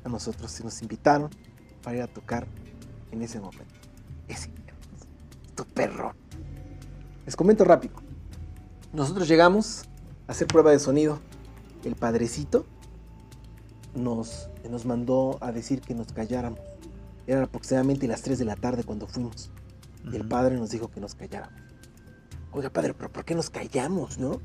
A 0.04 0.08
nosotros 0.08 0.50
se 0.50 0.64
nos 0.64 0.80
invitaron 0.80 1.28
para 1.82 1.96
ir 1.98 2.02
a 2.02 2.06
tocar 2.06 2.46
en 3.12 3.20
ese 3.22 3.38
momento. 3.38 3.74
Ese 4.28 4.48
viernes. 4.48 4.74
Tu 5.54 5.64
perro. 5.66 6.14
Les 7.26 7.36
comento 7.36 7.64
rápido. 7.64 7.94
Nosotros 8.94 9.28
llegamos 9.28 9.84
a 10.26 10.32
hacer 10.32 10.46
prueba 10.46 10.70
de 10.70 10.78
sonido. 10.78 11.20
El 11.84 11.96
padrecito 11.96 12.64
nos, 13.94 14.48
nos 14.68 14.84
mandó 14.86 15.38
a 15.40 15.52
decir 15.52 15.80
que 15.80 15.94
nos 15.94 16.12
calláramos. 16.12 16.60
Eran 17.26 17.44
aproximadamente 17.44 18.06
las 18.08 18.22
3 18.22 18.38
de 18.38 18.44
la 18.44 18.56
tarde 18.56 18.84
cuando 18.84 19.06
fuimos. 19.06 19.50
Y 20.10 20.16
el 20.16 20.26
padre 20.26 20.56
nos 20.56 20.70
dijo 20.70 20.88
que 20.88 21.00
nos 21.00 21.14
calláramos. 21.14 21.60
Oiga, 22.52 22.70
padre, 22.70 22.94
pero 22.94 23.10
¿por 23.12 23.24
qué 23.24 23.34
nos 23.34 23.50
callamos, 23.50 24.18
no? 24.18 24.40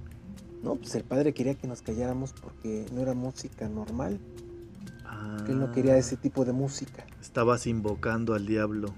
No, 0.62 0.75
pues 0.75 0.94
el 0.96 1.04
padre 1.04 1.34
quería 1.34 1.56
que 1.56 1.68
nos 1.68 1.82
calláramos 1.82 2.34
porque 2.34 2.86
no 2.94 3.02
era 3.02 3.14
música 3.14 3.68
normal. 3.70 4.20
que 5.46 5.52
él 5.52 5.60
no 5.60 5.72
quería 5.72 5.94
Ah, 5.94 5.98
ese 5.98 6.18
tipo 6.18 6.44
de 6.46 6.52
música. 6.54 7.06
Estabas 7.22 7.68
invocando 7.68 8.34
al 8.34 8.46
diablo. 8.46 8.94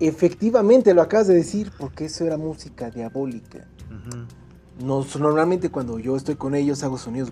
Efectivamente, 0.00 0.94
lo 0.94 1.02
acabas 1.02 1.26
de 1.26 1.34
decir, 1.34 1.72
porque 1.76 2.04
eso 2.04 2.24
era 2.24 2.36
música 2.36 2.90
diabólica. 2.90 3.66
Ujú. 3.90 4.84
Nos, 4.86 5.18
normalmente 5.18 5.70
cuando 5.70 5.98
yo 5.98 6.16
estoy 6.16 6.36
con 6.36 6.54
ellos 6.54 6.84
hago 6.84 6.98
sonidos 6.98 7.30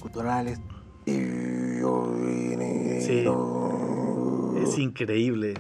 guturales. 3.09 4.69
Es 4.69 4.79
increíble. 4.79 5.55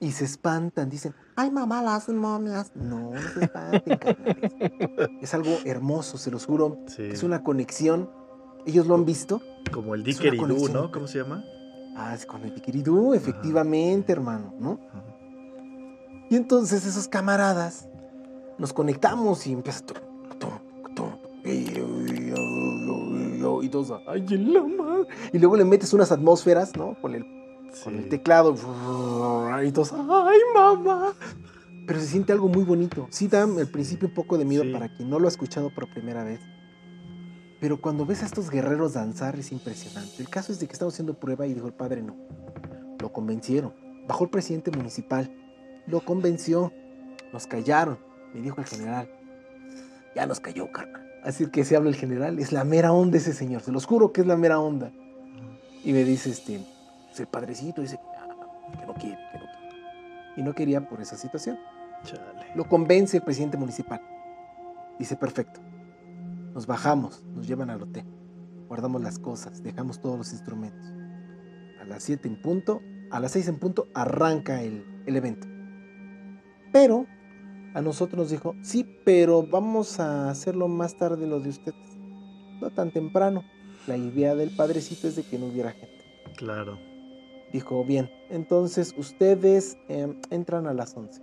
Y 0.00 0.12
se 0.12 0.24
espantan, 0.24 0.90
dicen, 0.90 1.14
ay 1.36 1.50
mamá, 1.50 1.82
las 1.82 2.08
momias. 2.08 2.72
No, 2.74 3.12
no 3.12 3.20
se 3.20 3.44
espanten, 3.44 3.96
carnales. 3.98 4.52
Es 5.22 5.34
algo 5.34 5.56
hermoso, 5.64 6.18
se 6.18 6.30
los 6.30 6.46
juro. 6.46 6.78
Sí. 6.86 7.02
Es 7.02 7.22
una 7.22 7.42
conexión. 7.42 8.10
Ellos 8.66 8.86
lo 8.86 8.94
han 8.94 9.04
visto. 9.04 9.40
Como 9.72 9.94
el 9.94 10.04
Dickeridoo. 10.04 10.68
¿no? 10.68 10.90
¿Cómo 10.90 11.06
se 11.06 11.18
llama? 11.18 11.44
Ah, 11.96 12.12
es 12.14 12.26
con 12.26 12.42
el 12.42 12.52
piquiridú, 12.52 13.14
efectivamente, 13.14 14.12
hermano, 14.12 14.52
¿no? 14.58 14.80
Y 16.28 16.36
entonces 16.36 16.84
esos 16.86 17.06
camaradas 17.06 17.88
nos 18.58 18.72
conectamos 18.72 19.46
y 19.46 19.52
empieza 19.52 19.86
tum, 19.86 19.98
tum, 20.38 20.94
tum, 20.94 21.10
y 23.64 23.68
todos, 23.68 24.00
ay, 24.06 24.20
la 24.28 24.62
madre. 24.62 25.06
Y 25.32 25.38
luego 25.38 25.56
le 25.56 25.64
metes 25.64 25.92
unas 25.92 26.12
atmósferas, 26.12 26.76
¿no? 26.76 26.94
Con 27.00 27.14
el, 27.14 27.24
con 27.82 27.96
el 27.96 28.08
teclado, 28.08 28.54
y 29.64 29.72
todos, 29.72 29.92
ay, 29.92 30.38
mamá. 30.54 31.12
Pero 31.86 32.00
se 32.00 32.06
siente 32.06 32.32
algo 32.32 32.48
muy 32.48 32.64
bonito. 32.64 33.06
Sí 33.10 33.28
da 33.28 33.42
al 33.42 33.68
principio 33.68 34.08
un 34.08 34.14
poco 34.14 34.38
de 34.38 34.44
miedo 34.44 34.62
Sí. 34.64 34.72
para 34.72 34.88
quien 34.94 35.10
no 35.10 35.18
lo 35.18 35.26
ha 35.26 35.28
escuchado 35.28 35.70
por 35.74 35.90
primera 35.90 36.24
vez. 36.24 36.40
Pero 37.60 37.80
cuando 37.80 38.04
ves 38.06 38.22
a 38.22 38.26
estos 38.26 38.50
guerreros 38.50 38.94
danzar 38.94 39.36
es 39.38 39.52
impresionante. 39.52 40.14
El 40.18 40.28
caso 40.28 40.52
es 40.52 40.60
de 40.60 40.66
que 40.66 40.72
estamos 40.72 40.94
haciendo 40.94 41.14
prueba 41.14 41.46
y 41.46 41.54
dijo 41.54 41.66
el 41.66 41.72
padre 41.74 42.02
no. 42.02 42.16
Lo 43.00 43.12
convencieron. 43.12 43.72
Bajó 44.08 44.24
el 44.24 44.30
presidente 44.30 44.70
municipal. 44.70 45.34
Lo 45.86 46.00
convenció. 46.00 46.72
Nos 47.32 47.46
callaron. 47.46 47.98
Me 48.34 48.40
dijo 48.40 48.60
el 48.60 48.66
general. 48.66 49.10
Ya 50.14 50.26
nos 50.26 50.40
cayó, 50.40 50.70
carnal. 50.72 51.02
Así 51.24 51.46
que 51.46 51.64
se 51.64 51.76
habla 51.76 51.88
el 51.88 51.96
general. 51.96 52.38
Es 52.38 52.52
la 52.52 52.64
mera 52.64 52.92
onda 52.92 53.16
ese 53.16 53.32
señor. 53.32 53.62
Se 53.62 53.72
los 53.72 53.86
juro 53.86 54.12
que 54.12 54.20
es 54.20 54.26
la 54.26 54.36
mera 54.36 54.60
onda. 54.60 54.92
Y 55.82 55.92
me 55.92 56.04
dice 56.04 56.30
este. 56.30 56.60
pues, 57.08 57.20
el 57.20 57.26
padrecito 57.26 57.80
dice 57.80 57.96
que, 57.96 58.02
ah, 58.18 58.78
que 58.78 58.86
no 58.86 58.94
quiere, 58.94 59.18
que 59.32 59.38
no 59.38 59.44
quiere. 59.44 59.76
Y 60.36 60.42
no 60.42 60.54
quería 60.54 60.88
por 60.88 61.00
esa 61.00 61.16
situación. 61.16 61.58
Chale. 62.04 62.52
Lo 62.54 62.68
convence 62.68 63.16
el 63.16 63.22
presidente 63.22 63.56
municipal. 63.56 64.00
Dice, 64.98 65.16
perfecto. 65.16 65.60
Nos 66.52 66.66
bajamos, 66.66 67.24
nos 67.34 67.46
llevan 67.48 67.70
al 67.70 67.82
hotel. 67.82 68.04
Guardamos 68.68 69.02
las 69.02 69.18
cosas, 69.18 69.62
dejamos 69.62 70.00
todos 70.00 70.16
los 70.16 70.32
instrumentos. 70.32 70.86
A 71.80 71.84
las 71.84 72.02
7 72.04 72.28
en 72.28 72.40
punto, 72.40 72.80
a 73.10 73.18
las 73.20 73.32
6 73.32 73.48
en 73.48 73.58
punto, 73.58 73.88
arranca 73.94 74.62
el, 74.62 74.84
el 75.06 75.16
evento. 75.16 75.46
Pero 76.72 77.06
a 77.74 77.82
nosotros 77.82 78.16
nos 78.16 78.30
dijo, 78.30 78.54
sí, 78.62 78.84
pero 79.04 79.42
vamos 79.42 79.98
a 79.98 80.30
hacerlo 80.30 80.68
más 80.68 80.96
tarde 80.96 81.26
lo 81.26 81.40
de 81.40 81.48
ustedes. 81.50 81.98
No 82.60 82.70
tan 82.70 82.92
temprano. 82.92 83.42
La 83.88 83.96
idea 83.96 84.34
del 84.34 84.54
padrecito 84.54 85.08
es 85.08 85.16
de 85.16 85.24
que 85.24 85.38
no 85.38 85.46
hubiera 85.46 85.72
gente. 85.72 86.04
Claro. 86.36 86.78
Dijo, 87.52 87.84
bien, 87.84 88.10
entonces 88.30 88.94
ustedes 88.96 89.76
em, 89.88 90.20
entran 90.30 90.66
a 90.66 90.72
las 90.72 90.96
11. 90.96 91.20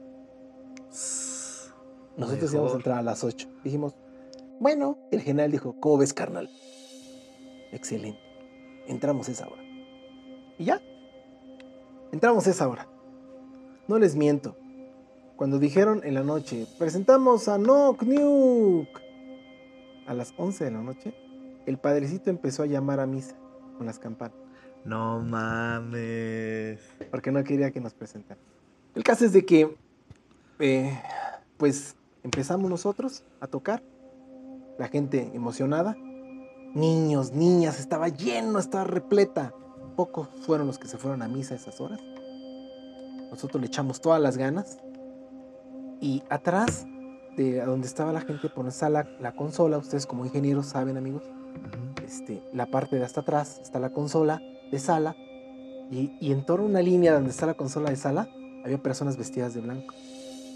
Nosotros 2.17 2.53
íbamos 2.53 2.73
a 2.73 2.75
Mejor. 2.75 2.75
entrar 2.75 2.97
a 2.99 3.01
las 3.01 3.23
8. 3.23 3.47
Dijimos, 3.63 3.95
bueno, 4.59 4.97
el 5.11 5.21
general 5.21 5.51
dijo, 5.51 5.75
¿cómo 5.79 5.97
ves, 5.97 6.13
carnal? 6.13 6.49
Excelente. 7.71 8.19
Entramos 8.87 9.29
esa 9.29 9.47
hora. 9.47 9.63
Y 10.59 10.65
ya. 10.65 10.81
Entramos 12.11 12.45
esa 12.45 12.67
hora. 12.67 12.87
No 13.87 13.97
les 13.97 14.15
miento. 14.15 14.57
Cuando 15.41 15.57
dijeron 15.57 16.01
en 16.03 16.13
la 16.13 16.21
noche, 16.21 16.67
presentamos 16.77 17.47
a 17.47 17.57
Knock 17.57 18.03
Nuke. 18.03 19.01
A 20.05 20.13
las 20.13 20.35
11 20.37 20.65
de 20.65 20.69
la 20.69 20.83
noche, 20.83 21.15
el 21.65 21.79
padrecito 21.79 22.29
empezó 22.29 22.61
a 22.61 22.67
llamar 22.67 22.99
a 22.99 23.07
misa 23.07 23.33
con 23.75 23.87
las 23.87 23.97
campanas. 23.97 24.37
No 24.85 25.19
mames. 25.19 26.79
porque 27.09 27.31
no 27.31 27.43
quería 27.43 27.71
que 27.71 27.81
nos 27.81 27.95
presentaran. 27.95 28.43
El 28.93 29.03
caso 29.03 29.25
es 29.25 29.33
de 29.33 29.43
que, 29.43 29.75
eh, 30.59 31.01
pues, 31.57 31.95
empezamos 32.21 32.69
nosotros 32.69 33.23
a 33.39 33.47
tocar, 33.47 33.81
la 34.77 34.89
gente 34.89 35.31
emocionada, 35.33 35.97
niños, 36.75 37.31
niñas, 37.31 37.79
estaba 37.79 38.09
lleno, 38.09 38.59
estaba 38.59 38.83
repleta. 38.83 39.55
Pocos 39.95 40.29
fueron 40.45 40.67
los 40.67 40.77
que 40.77 40.87
se 40.87 40.99
fueron 40.99 41.23
a 41.23 41.27
misa 41.27 41.55
a 41.55 41.57
esas 41.57 41.81
horas. 41.81 41.99
Nosotros 43.31 43.59
le 43.59 43.65
echamos 43.65 44.01
todas 44.01 44.21
las 44.21 44.37
ganas 44.37 44.77
y 46.01 46.23
atrás 46.29 46.85
de 47.37 47.63
donde 47.63 47.87
estaba 47.87 48.11
la 48.11 48.21
gente, 48.21 48.49
por 48.49 48.67
está 48.67 48.89
la, 48.89 49.07
la 49.19 49.33
consola, 49.33 49.77
ustedes 49.77 50.05
como 50.05 50.25
ingenieros 50.25 50.65
saben, 50.67 50.97
amigos, 50.97 51.23
este, 52.05 52.43
la 52.53 52.65
parte 52.65 52.97
de 52.97 53.05
hasta 53.05 53.21
atrás 53.21 53.59
está 53.61 53.79
la 53.79 53.91
consola 53.91 54.41
de 54.71 54.79
sala 54.79 55.15
y, 55.89 56.17
y 56.19 56.31
en 56.31 56.45
torno 56.45 56.65
a 56.65 56.69
una 56.69 56.81
línea 56.81 57.13
donde 57.13 57.29
está 57.29 57.45
la 57.45 57.53
consola 57.53 57.89
de 57.89 57.95
sala 57.95 58.27
había 58.65 58.81
personas 58.81 59.17
vestidas 59.17 59.53
de 59.53 59.61
blanco. 59.61 59.93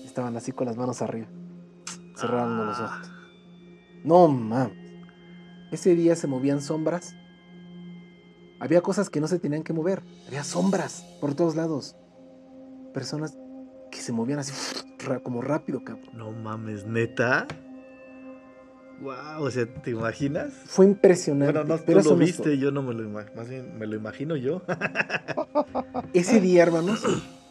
Estaban 0.03 0.35
así 0.37 0.51
con 0.51 0.65
las 0.67 0.77
manos 0.77 1.01
arriba, 1.01 1.27
cerrando 2.15 2.65
los 2.65 2.77
Ah. 2.79 2.85
ojos. 3.01 3.11
No 4.03 4.27
mames. 4.27 4.77
Ese 5.71 5.95
día 5.95 6.15
se 6.15 6.27
movían 6.27 6.61
sombras. 6.61 7.15
Había 8.59 8.81
cosas 8.81 9.09
que 9.09 9.19
no 9.19 9.27
se 9.27 9.39
tenían 9.39 9.63
que 9.63 9.73
mover. 9.73 10.03
Había 10.27 10.43
sombras 10.43 11.05
por 11.19 11.33
todos 11.33 11.55
lados. 11.55 11.95
Personas 12.93 13.37
que 13.91 13.97
se 13.99 14.11
movían 14.13 14.39
así 14.39 14.53
como 15.23 15.41
rápido, 15.41 15.83
cabrón. 15.83 16.09
No 16.13 16.31
mames, 16.31 16.85
neta. 16.85 17.47
Wow, 19.01 19.43
o 19.43 19.51
sea, 19.51 19.65
¿te 19.65 19.91
imaginas? 19.91 20.53
Fue 20.65 20.85
impresionante. 20.85 21.51
Bueno, 21.51 21.75
no, 21.75 21.83
pero 21.85 22.01
tú 22.01 22.11
lo 22.11 22.15
viste, 22.15 22.57
yo 22.57 22.71
no 22.71 22.81
me 22.81 22.93
lo 22.93 23.03
imagino, 23.03 23.35
más 23.35 23.49
bien 23.49 23.77
me 23.77 23.87
lo 23.87 23.95
imagino 23.95 24.37
yo. 24.37 24.61
Ese 26.13 26.39
día, 26.39 26.63
hermanos, 26.63 27.03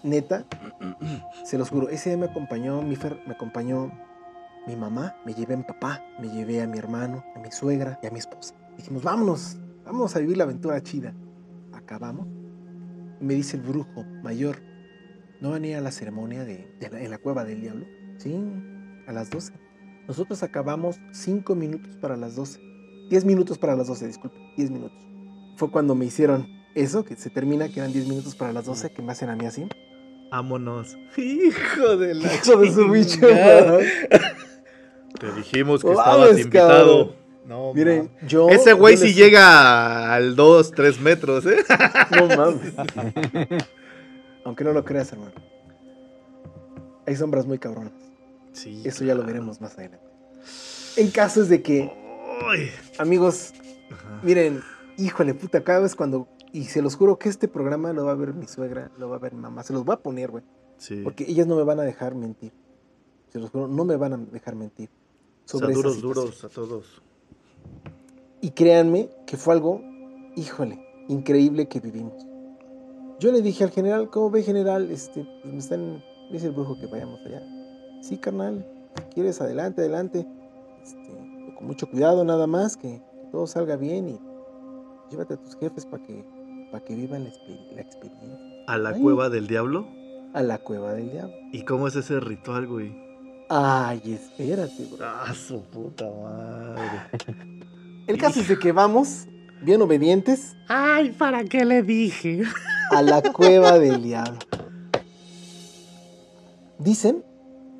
neta, 0.02 0.46
se 1.44 1.58
los 1.58 1.68
juro, 1.68 1.90
ese 1.90 2.10
día 2.10 2.18
me 2.18 2.26
acompañó 2.26 2.80
mi 2.82 2.96
Fer, 2.96 3.20
me 3.26 3.34
acompañó 3.34 3.92
mi 4.66 4.74
mamá, 4.76 5.16
me 5.26 5.34
llevé 5.34 5.54
a 5.54 5.56
mi 5.58 5.64
papá, 5.64 6.02
me 6.18 6.28
llevé 6.28 6.62
a 6.62 6.66
mi 6.66 6.78
hermano, 6.78 7.24
a 7.36 7.40
mi 7.40 7.50
suegra 7.50 7.98
y 8.02 8.06
a 8.06 8.10
mi 8.10 8.18
esposa. 8.18 8.54
Dijimos, 8.78 9.02
vámonos, 9.02 9.58
vamos 9.84 10.16
a 10.16 10.20
vivir 10.20 10.38
la 10.38 10.44
aventura 10.44 10.82
chida. 10.82 11.12
Acabamos. 11.72 12.26
Y 13.20 13.24
me 13.24 13.34
dice 13.34 13.56
el 13.56 13.62
brujo 13.62 14.04
mayor, 14.22 14.56
¿no 15.44 15.50
van 15.50 15.62
a 15.64 15.66
ir 15.66 15.76
a 15.76 15.80
la 15.82 15.90
ceremonia 15.92 16.42
de, 16.44 16.66
de 16.80 16.88
la- 16.90 17.00
en 17.02 17.10
la 17.10 17.18
cueva 17.18 17.44
del 17.44 17.60
diablo? 17.60 17.84
Sí, 18.16 18.34
a 19.06 19.12
las 19.12 19.28
12. 19.28 19.52
Nosotros 20.08 20.42
acabamos 20.42 20.96
5 21.12 21.54
minutos 21.54 21.96
para 21.96 22.16
las 22.16 22.34
12. 22.34 22.58
10 23.10 23.24
minutos 23.26 23.58
para 23.58 23.76
las 23.76 23.86
12, 23.88 24.06
disculpe, 24.06 24.36
10 24.56 24.70
minutos. 24.70 24.96
Fue 25.58 25.70
cuando 25.70 25.94
me 25.94 26.06
hicieron 26.06 26.48
eso, 26.74 27.04
que 27.04 27.14
se 27.16 27.28
termina, 27.28 27.68
que 27.68 27.80
eran 27.80 27.92
10 27.92 28.08
minutos 28.08 28.34
para 28.34 28.54
las 28.54 28.64
12, 28.64 28.90
que 28.94 29.02
me 29.02 29.12
hacen 29.12 29.28
a 29.28 29.36
mí 29.36 29.44
así. 29.44 29.68
Vámonos. 30.30 30.96
Hijo 31.18 31.96
de 31.98 32.14
la 32.14 32.34
Hijo 32.34 32.56
de 32.56 32.72
su 32.72 32.88
bicho. 32.90 33.20
Te 35.20 35.32
dijimos 35.36 35.82
que 35.82 35.88
Vamos, 35.88 36.00
estabas 36.06 36.38
invitado. 36.38 36.78
cabrón. 37.08 37.24
No, 37.46 37.74
Miren, 37.74 38.10
yo. 38.26 38.48
Ese 38.48 38.72
güey 38.72 38.94
yo 38.96 39.02
sí 39.02 39.08
les- 39.08 39.16
llega 39.16 40.14
al 40.14 40.34
2, 40.34 40.70
3 40.72 41.00
metros, 41.00 41.44
¿eh? 41.44 41.56
No 42.18 42.26
mames. 42.28 42.72
Aunque 44.44 44.64
no 44.64 44.72
lo 44.72 44.84
creas, 44.84 45.12
hermano. 45.12 45.32
Hay 47.06 47.16
sombras 47.16 47.46
muy 47.46 47.58
cabronas. 47.58 47.92
Sí. 48.52 48.82
Eso 48.84 49.04
ya 49.04 49.14
lo 49.14 49.24
veremos 49.24 49.60
más 49.60 49.76
adelante. 49.76 50.06
En 50.96 51.10
casos 51.10 51.48
de 51.48 51.62
que, 51.62 51.92
amigos, 52.98 53.52
Ajá. 53.90 54.20
miren, 54.22 54.62
híjole, 54.96 55.34
puta, 55.34 55.62
cada 55.64 55.80
vez 55.80 55.94
cuando. 55.96 56.28
Y 56.52 56.66
se 56.66 56.82
los 56.82 56.94
juro 56.94 57.18
que 57.18 57.28
este 57.28 57.48
programa 57.48 57.92
lo 57.92 58.04
va 58.04 58.12
a 58.12 58.14
ver 58.14 58.32
mi 58.32 58.46
suegra, 58.46 58.90
lo 58.96 59.08
va 59.08 59.16
a 59.16 59.18
ver 59.18 59.34
mi 59.34 59.40
mamá. 59.40 59.64
Se 59.64 59.72
los 59.72 59.84
voy 59.84 59.94
a 59.94 59.98
poner, 59.98 60.30
güey. 60.30 60.44
Sí. 60.78 61.00
Porque 61.02 61.24
ellas 61.28 61.48
no 61.48 61.56
me 61.56 61.64
van 61.64 61.80
a 61.80 61.82
dejar 61.82 62.14
mentir. 62.14 62.52
Se 63.32 63.40
los 63.40 63.50
juro, 63.50 63.66
no 63.66 63.84
me 63.84 63.96
van 63.96 64.12
a 64.12 64.16
dejar 64.18 64.54
mentir. 64.54 64.88
O 64.88 65.48
sea, 65.48 65.60
Sobre 65.60 65.72
esa 65.72 65.82
duros, 65.82 66.00
duros 66.00 66.44
a 66.44 66.48
todos. 66.48 67.02
Y 68.40 68.50
créanme 68.50 69.10
que 69.26 69.36
fue 69.36 69.54
algo, 69.54 69.82
híjole, 70.36 70.86
increíble 71.08 71.66
que 71.66 71.80
vivimos. 71.80 72.24
Yo 73.20 73.32
le 73.32 73.42
dije 73.42 73.64
al 73.64 73.70
general, 73.70 74.10
¿cómo 74.10 74.30
ve 74.30 74.42
general? 74.42 74.90
Este, 74.90 75.24
pues 75.42 75.52
me 75.52 75.58
están, 75.60 75.94
me 76.28 76.32
dice 76.32 76.46
el 76.46 76.52
brujo 76.52 76.78
que 76.78 76.86
vayamos 76.86 77.20
allá. 77.24 77.42
Sí, 78.02 78.18
carnal, 78.18 78.66
si 78.96 79.14
quieres, 79.14 79.40
adelante, 79.40 79.80
adelante. 79.80 80.26
Este, 80.82 81.54
con 81.56 81.66
mucho 81.66 81.88
cuidado 81.88 82.24
nada 82.24 82.46
más, 82.46 82.76
que, 82.76 82.88
que 83.22 83.28
todo 83.30 83.46
salga 83.46 83.76
bien 83.76 84.08
y 84.08 84.18
llévate 85.10 85.34
a 85.34 85.36
tus 85.36 85.56
jefes 85.56 85.86
para 85.86 86.02
que, 86.02 86.24
para 86.70 86.84
que 86.84 86.94
vivan 86.94 87.24
la, 87.24 87.30
exper- 87.30 87.74
la 87.74 87.80
experiencia. 87.82 88.38
¿A 88.66 88.78
la 88.78 88.90
Ay. 88.90 89.00
cueva 89.00 89.28
del 89.30 89.46
diablo? 89.46 89.86
A 90.34 90.42
la 90.42 90.58
cueva 90.58 90.92
del 90.94 91.10
diablo. 91.12 91.34
¿Y 91.52 91.64
cómo 91.64 91.86
es 91.88 91.96
ese 91.96 92.18
ritual, 92.20 92.66
güey? 92.66 92.92
Ay, 93.48 94.00
espérate, 94.12 94.86
bro. 94.90 95.06
Ah, 95.06 95.32
su 95.34 95.62
puta 95.62 96.10
madre. 96.10 97.00
El 98.06 98.18
caso 98.18 98.40
es 98.40 98.48
de 98.48 98.58
que 98.58 98.72
vamos, 98.72 99.26
bien 99.62 99.80
obedientes, 99.80 100.56
Ay, 100.68 101.12
¿para 101.12 101.44
qué 101.44 101.64
le 101.64 101.82
dije? 101.82 102.42
A 102.94 103.02
la 103.02 103.22
cueva 103.22 103.78
del 103.78 104.02
diablo. 104.02 104.38
Dicen, 106.78 107.24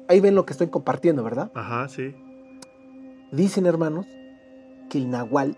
ahí 0.09 0.21
ven 0.21 0.35
lo 0.35 0.47
que 0.47 0.53
estoy 0.53 0.69
compartiendo, 0.69 1.23
¿verdad? 1.23 1.51
Ajá, 1.55 1.89
sí. 1.89 2.15
Dicen, 3.33 3.67
hermanos, 3.67 4.07
que 4.89 4.99
el 4.99 5.11
nahual 5.11 5.57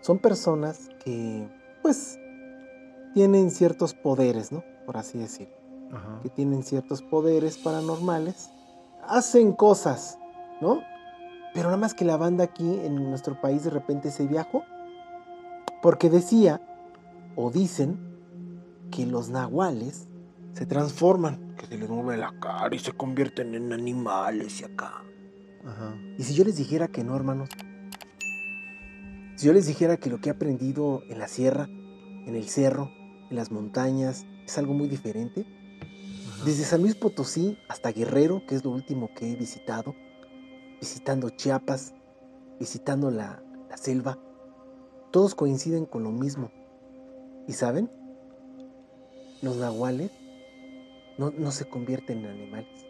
son 0.00 0.18
personas 0.18 0.88
que, 1.04 1.48
pues, 1.82 2.18
tienen 3.14 3.50
ciertos 3.50 3.94
poderes, 3.94 4.52
¿no? 4.52 4.64
Por 4.86 4.96
así 4.96 5.18
decirlo. 5.18 5.54
Ajá. 5.92 6.20
Que 6.22 6.30
tienen 6.30 6.62
ciertos 6.62 7.02
poderes 7.02 7.58
paranormales. 7.58 8.50
Hacen 9.06 9.52
cosas, 9.52 10.18
¿no? 10.60 10.80
Pero 11.54 11.66
nada 11.66 11.76
más 11.76 11.92
que 11.94 12.04
la 12.04 12.16
banda 12.16 12.44
aquí 12.44 12.80
en 12.82 13.10
nuestro 13.10 13.40
país 13.40 13.64
de 13.64 13.70
repente 13.70 14.10
se 14.10 14.26
viajó. 14.26 14.64
Porque 15.82 16.08
decía, 16.08 16.60
o 17.36 17.50
dicen, 17.50 18.11
que 18.92 19.06
los 19.06 19.30
nahuales 19.30 20.06
se 20.52 20.66
transforman. 20.66 21.56
Que 21.56 21.66
se 21.66 21.78
les 21.78 21.88
mueve 21.88 22.18
la 22.18 22.32
cara 22.38 22.72
y 22.74 22.78
se 22.78 22.92
convierten 22.92 23.54
en 23.56 23.72
animales 23.72 24.60
y 24.60 24.64
acá. 24.64 25.02
Ajá. 25.64 25.96
Y 26.18 26.22
si 26.22 26.34
yo 26.34 26.44
les 26.44 26.56
dijera 26.56 26.88
que 26.88 27.02
no, 27.02 27.16
hermanos, 27.16 27.48
si 29.36 29.46
yo 29.46 29.52
les 29.52 29.66
dijera 29.66 29.96
que 29.96 30.10
lo 30.10 30.20
que 30.20 30.28
he 30.28 30.32
aprendido 30.32 31.02
en 31.08 31.18
la 31.18 31.26
sierra, 31.26 31.66
en 31.66 32.36
el 32.36 32.48
cerro, 32.48 32.90
en 33.30 33.36
las 33.36 33.50
montañas, 33.50 34.26
es 34.44 34.58
algo 34.58 34.74
muy 34.74 34.88
diferente, 34.88 35.46
ajá. 36.28 36.44
desde 36.44 36.64
San 36.64 36.82
Luis 36.82 36.94
Potosí 36.94 37.58
hasta 37.68 37.90
Guerrero, 37.90 38.42
que 38.46 38.54
es 38.54 38.64
lo 38.64 38.70
último 38.70 39.10
que 39.16 39.32
he 39.32 39.36
visitado, 39.36 39.94
visitando 40.80 41.30
Chiapas, 41.30 41.94
visitando 42.60 43.10
la, 43.10 43.42
la 43.70 43.76
selva, 43.76 44.18
todos 45.10 45.34
coinciden 45.34 45.86
con 45.86 46.02
lo 46.02 46.10
mismo. 46.10 46.50
¿Y 47.48 47.54
saben? 47.54 47.90
Los 49.42 49.56
nahuales 49.56 50.10
no, 51.18 51.30
no 51.30 51.50
se 51.50 51.66
convierten 51.66 52.24
en 52.24 52.30
animales. 52.30 52.86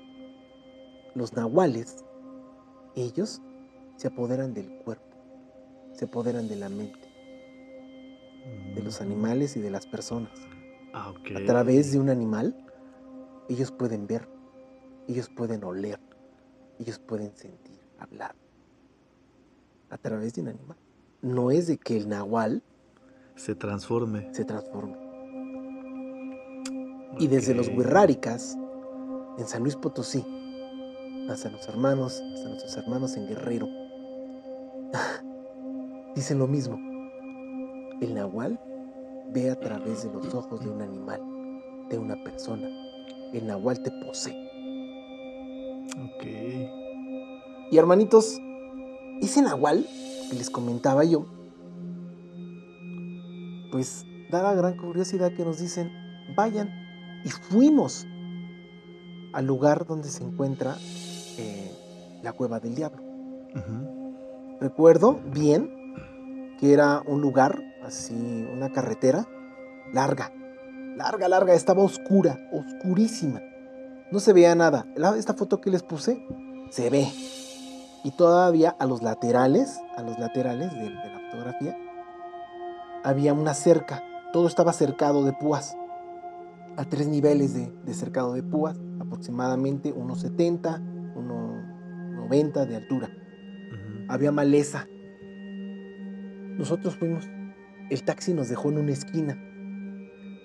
Los 1.15 1.33
nahuales 1.33 2.05
ellos 2.95 3.41
se 3.97 4.09
apoderan 4.09 4.55
del 4.55 4.69
cuerpo, 4.79 5.17
se 5.93 6.05
apoderan 6.05 6.49
de 6.49 6.57
la 6.57 6.69
mente, 6.69 7.09
de 8.75 8.83
los 8.83 9.01
animales 9.01 9.57
y 9.57 9.61
de 9.61 9.71
las 9.71 9.87
personas. 9.87 10.33
Ah. 10.93 11.13
A 11.35 11.47
través 11.47 11.93
de 11.93 11.99
un 11.99 12.11
animal, 12.11 12.55
ellos 13.49 13.71
pueden 13.71 14.07
ver, 14.07 14.29
ellos 15.09 15.29
pueden 15.29 15.65
oler, 15.65 15.99
ellos 16.79 16.99
pueden 16.99 17.35
sentir, 17.35 17.79
hablar. 17.99 18.35
A 19.91 19.99
través 19.99 20.35
de 20.35 20.43
un 20.43 20.49
animal. 20.49 20.77
No 21.21 21.51
es 21.51 21.67
de 21.67 21.79
que 21.79 21.97
el 21.97 22.09
nahual 22.09 22.63
Se 23.37 23.55
transforme. 23.55 24.33
se 24.35 24.45
transforme. 24.45 25.02
Y 27.19 27.27
desde 27.29 27.55
los. 27.55 27.69
Huirráricas, 27.69 28.57
en 29.39 29.47
San 29.47 29.63
Luis 29.63 29.77
Potosí, 29.77 30.25
hasta 31.31 31.51
los 31.51 31.69
hermanos, 31.69 32.21
hasta 32.35 32.49
nuestros 32.49 32.77
hermanos 32.77 33.17
en 33.17 33.29
Guerrero, 33.29 33.69
dicen 36.15 36.39
lo 36.39 36.47
mismo. 36.47 36.79
El 38.01 38.15
nahual 38.15 38.59
ve 39.33 39.51
a 39.51 39.59
través 39.59 40.03
de 40.03 40.13
los 40.13 40.35
ojos 40.35 40.61
de 40.61 40.71
un 40.71 40.83
animal, 40.83 41.21
de 41.89 41.99
una 41.99 42.17
persona. 42.23 42.69
El 43.33 43.47
nahual 43.47 43.83
te 43.83 43.91
posee. 44.05 44.37
Ok. 46.05 46.25
Y 47.71 47.79
hermanitos, 47.79 48.39
ese 49.21 49.41
nahual 49.41 49.87
que 50.29 50.37
les 50.37 50.51
comentaba 50.51 51.05
yo, 51.05 51.27
pues 53.71 54.05
da 54.31 54.43
la 54.43 54.55
gran 54.55 54.77
curiosidad 54.77 55.33
que 55.33 55.45
nos 55.45 55.59
dicen, 55.59 55.91
vayan. 56.37 56.82
Y 57.25 57.31
fuimos 57.31 58.07
al 59.33 59.47
lugar 59.47 59.87
donde 59.87 60.09
se 60.09 60.25
encuentra 60.25 60.77
eh, 61.39 61.71
la 62.23 62.33
cueva 62.33 62.61
del 62.61 62.75
diablo. 62.75 63.03
Recuerdo 64.61 65.21
bien 65.33 65.71
que 66.59 66.73
era 66.73 67.03
un 67.07 67.21
lugar, 67.21 67.59
así, 67.85 68.15
una 68.53 68.71
carretera 68.71 69.27
larga, 69.93 70.31
larga, 70.97 71.29
larga, 71.29 71.55
estaba 71.55 71.83
oscura, 71.83 72.39
oscurísima. 72.53 73.41
No 74.11 74.21
se 74.21 74.33
veía 74.33 74.55
nada. 74.55 74.87
La- 74.97 75.17
Esta 75.17 75.35
foto 75.35 75.61
que 75.61 75.71
les 75.71 75.83
puse 75.83 76.25
se 76.71 76.91
ve. 76.91 77.09
Y 78.05 78.11
todavía 78.13 78.75
a 78.79 78.87
los 78.87 79.03
laterales, 79.03 79.81
a 79.97 80.03
los 80.03 80.19
laterales 80.19 80.73
de, 80.73 80.81
de 80.81 80.91
la 80.91 81.21
fotografía, 81.31 81.77
había 83.05 83.33
una 83.33 83.55
cerca. 83.55 84.03
Todo 84.33 84.47
estaba 84.49 84.73
cercado 84.73 85.25
de 85.25 85.33
púas. 85.33 85.77
A 86.77 86.85
tres 86.85 87.07
niveles 87.07 87.55
de, 87.55 87.73
de 87.85 87.95
cercado 87.95 88.33
de 88.35 88.43
púas, 88.43 88.79
aproximadamente 88.99 89.93
unos 89.93 90.21
70, 90.21 90.81
unos 91.15 91.65
90 92.17 92.67
de 92.67 92.77
altura 92.77 93.11
había 94.13 94.31
maleza. 94.31 94.87
Nosotros 96.59 96.97
fuimos. 96.97 97.29
El 97.91 98.03
taxi 98.05 98.35
nos 98.35 98.49
dejó 98.49 98.71
en 98.71 98.79
una 98.79 98.93
esquina. 98.93 99.37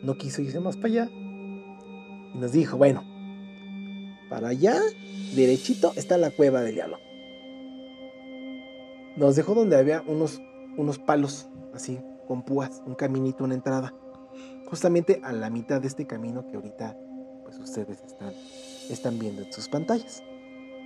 No 0.04 0.18
quiso 0.18 0.42
irse 0.42 0.60
más 0.60 0.78
para 0.78 0.88
allá. 0.88 1.10
Y 2.34 2.38
nos 2.40 2.52
dijo, 2.52 2.78
bueno, 2.78 3.04
Para 4.30 4.50
allá, 4.50 4.76
derechito, 5.36 5.94
está 5.96 6.18
la 6.18 6.32
cueva 6.32 6.62
del 6.62 6.76
diablo. 6.76 6.98
Nos 9.16 9.36
dejó 9.36 9.56
donde 9.56 9.78
había 9.78 10.04
unos, 10.06 10.42
unos 10.78 11.00
palos, 11.00 11.50
así, 11.74 12.00
con 12.28 12.44
púas, 12.44 12.84
un 12.86 12.96
caminito, 12.96 13.46
una 13.46 13.56
entrada. 13.56 13.94
Justamente 14.70 15.22
a 15.24 15.32
la 15.32 15.50
mitad 15.50 15.80
de 15.82 15.88
este 15.88 16.06
camino 16.06 16.46
que 16.46 16.58
ahorita, 16.58 16.98
pues 17.44 17.58
ustedes 17.58 18.02
están, 18.06 18.34
están 18.90 19.18
viendo 19.18 19.42
en 19.42 19.54
sus 19.54 19.70
pantallas. 19.70 20.24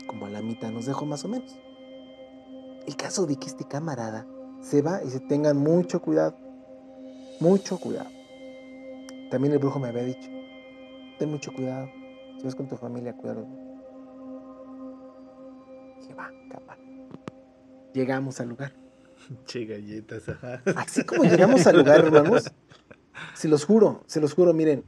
Como 0.05 0.27
a 0.27 0.29
la 0.29 0.41
mitad 0.41 0.69
nos 0.71 0.85
dejó 0.85 1.05
más 1.05 1.25
o 1.25 1.27
menos. 1.27 1.59
El 2.85 2.95
caso 2.95 3.25
de 3.25 3.37
que 3.37 3.47
este 3.47 3.65
camarada 3.65 4.27
se 4.61 4.81
va 4.81 5.03
y 5.03 5.09
se 5.09 5.19
tengan 5.19 5.57
mucho 5.57 6.01
cuidado. 6.01 6.37
Mucho 7.39 7.79
cuidado. 7.79 8.09
También 9.31 9.53
el 9.53 9.59
brujo 9.59 9.79
me 9.79 9.87
había 9.87 10.03
dicho, 10.03 10.29
ten 11.17 11.31
mucho 11.31 11.51
cuidado. 11.53 11.89
Si 12.37 12.43
vas 12.43 12.53
con 12.53 12.67
tu 12.67 12.75
familia, 12.75 13.15
cuidado. 13.15 13.47
Dije, 15.99 16.13
va, 16.13 16.29
capaz. 16.49 16.77
Llegamos 17.93 18.39
al 18.39 18.49
lugar. 18.49 18.73
Che, 19.45 19.65
galletas, 19.65 20.27
ajá. 20.29 20.61
Así 20.75 21.03
como 21.03 21.23
llegamos 21.23 21.65
al 21.65 21.77
lugar, 21.77 22.05
hermanos, 22.05 22.51
se 23.33 23.47
los 23.47 23.65
juro, 23.65 24.03
se 24.07 24.21
los 24.21 24.33
juro, 24.33 24.53
miren, 24.53 24.83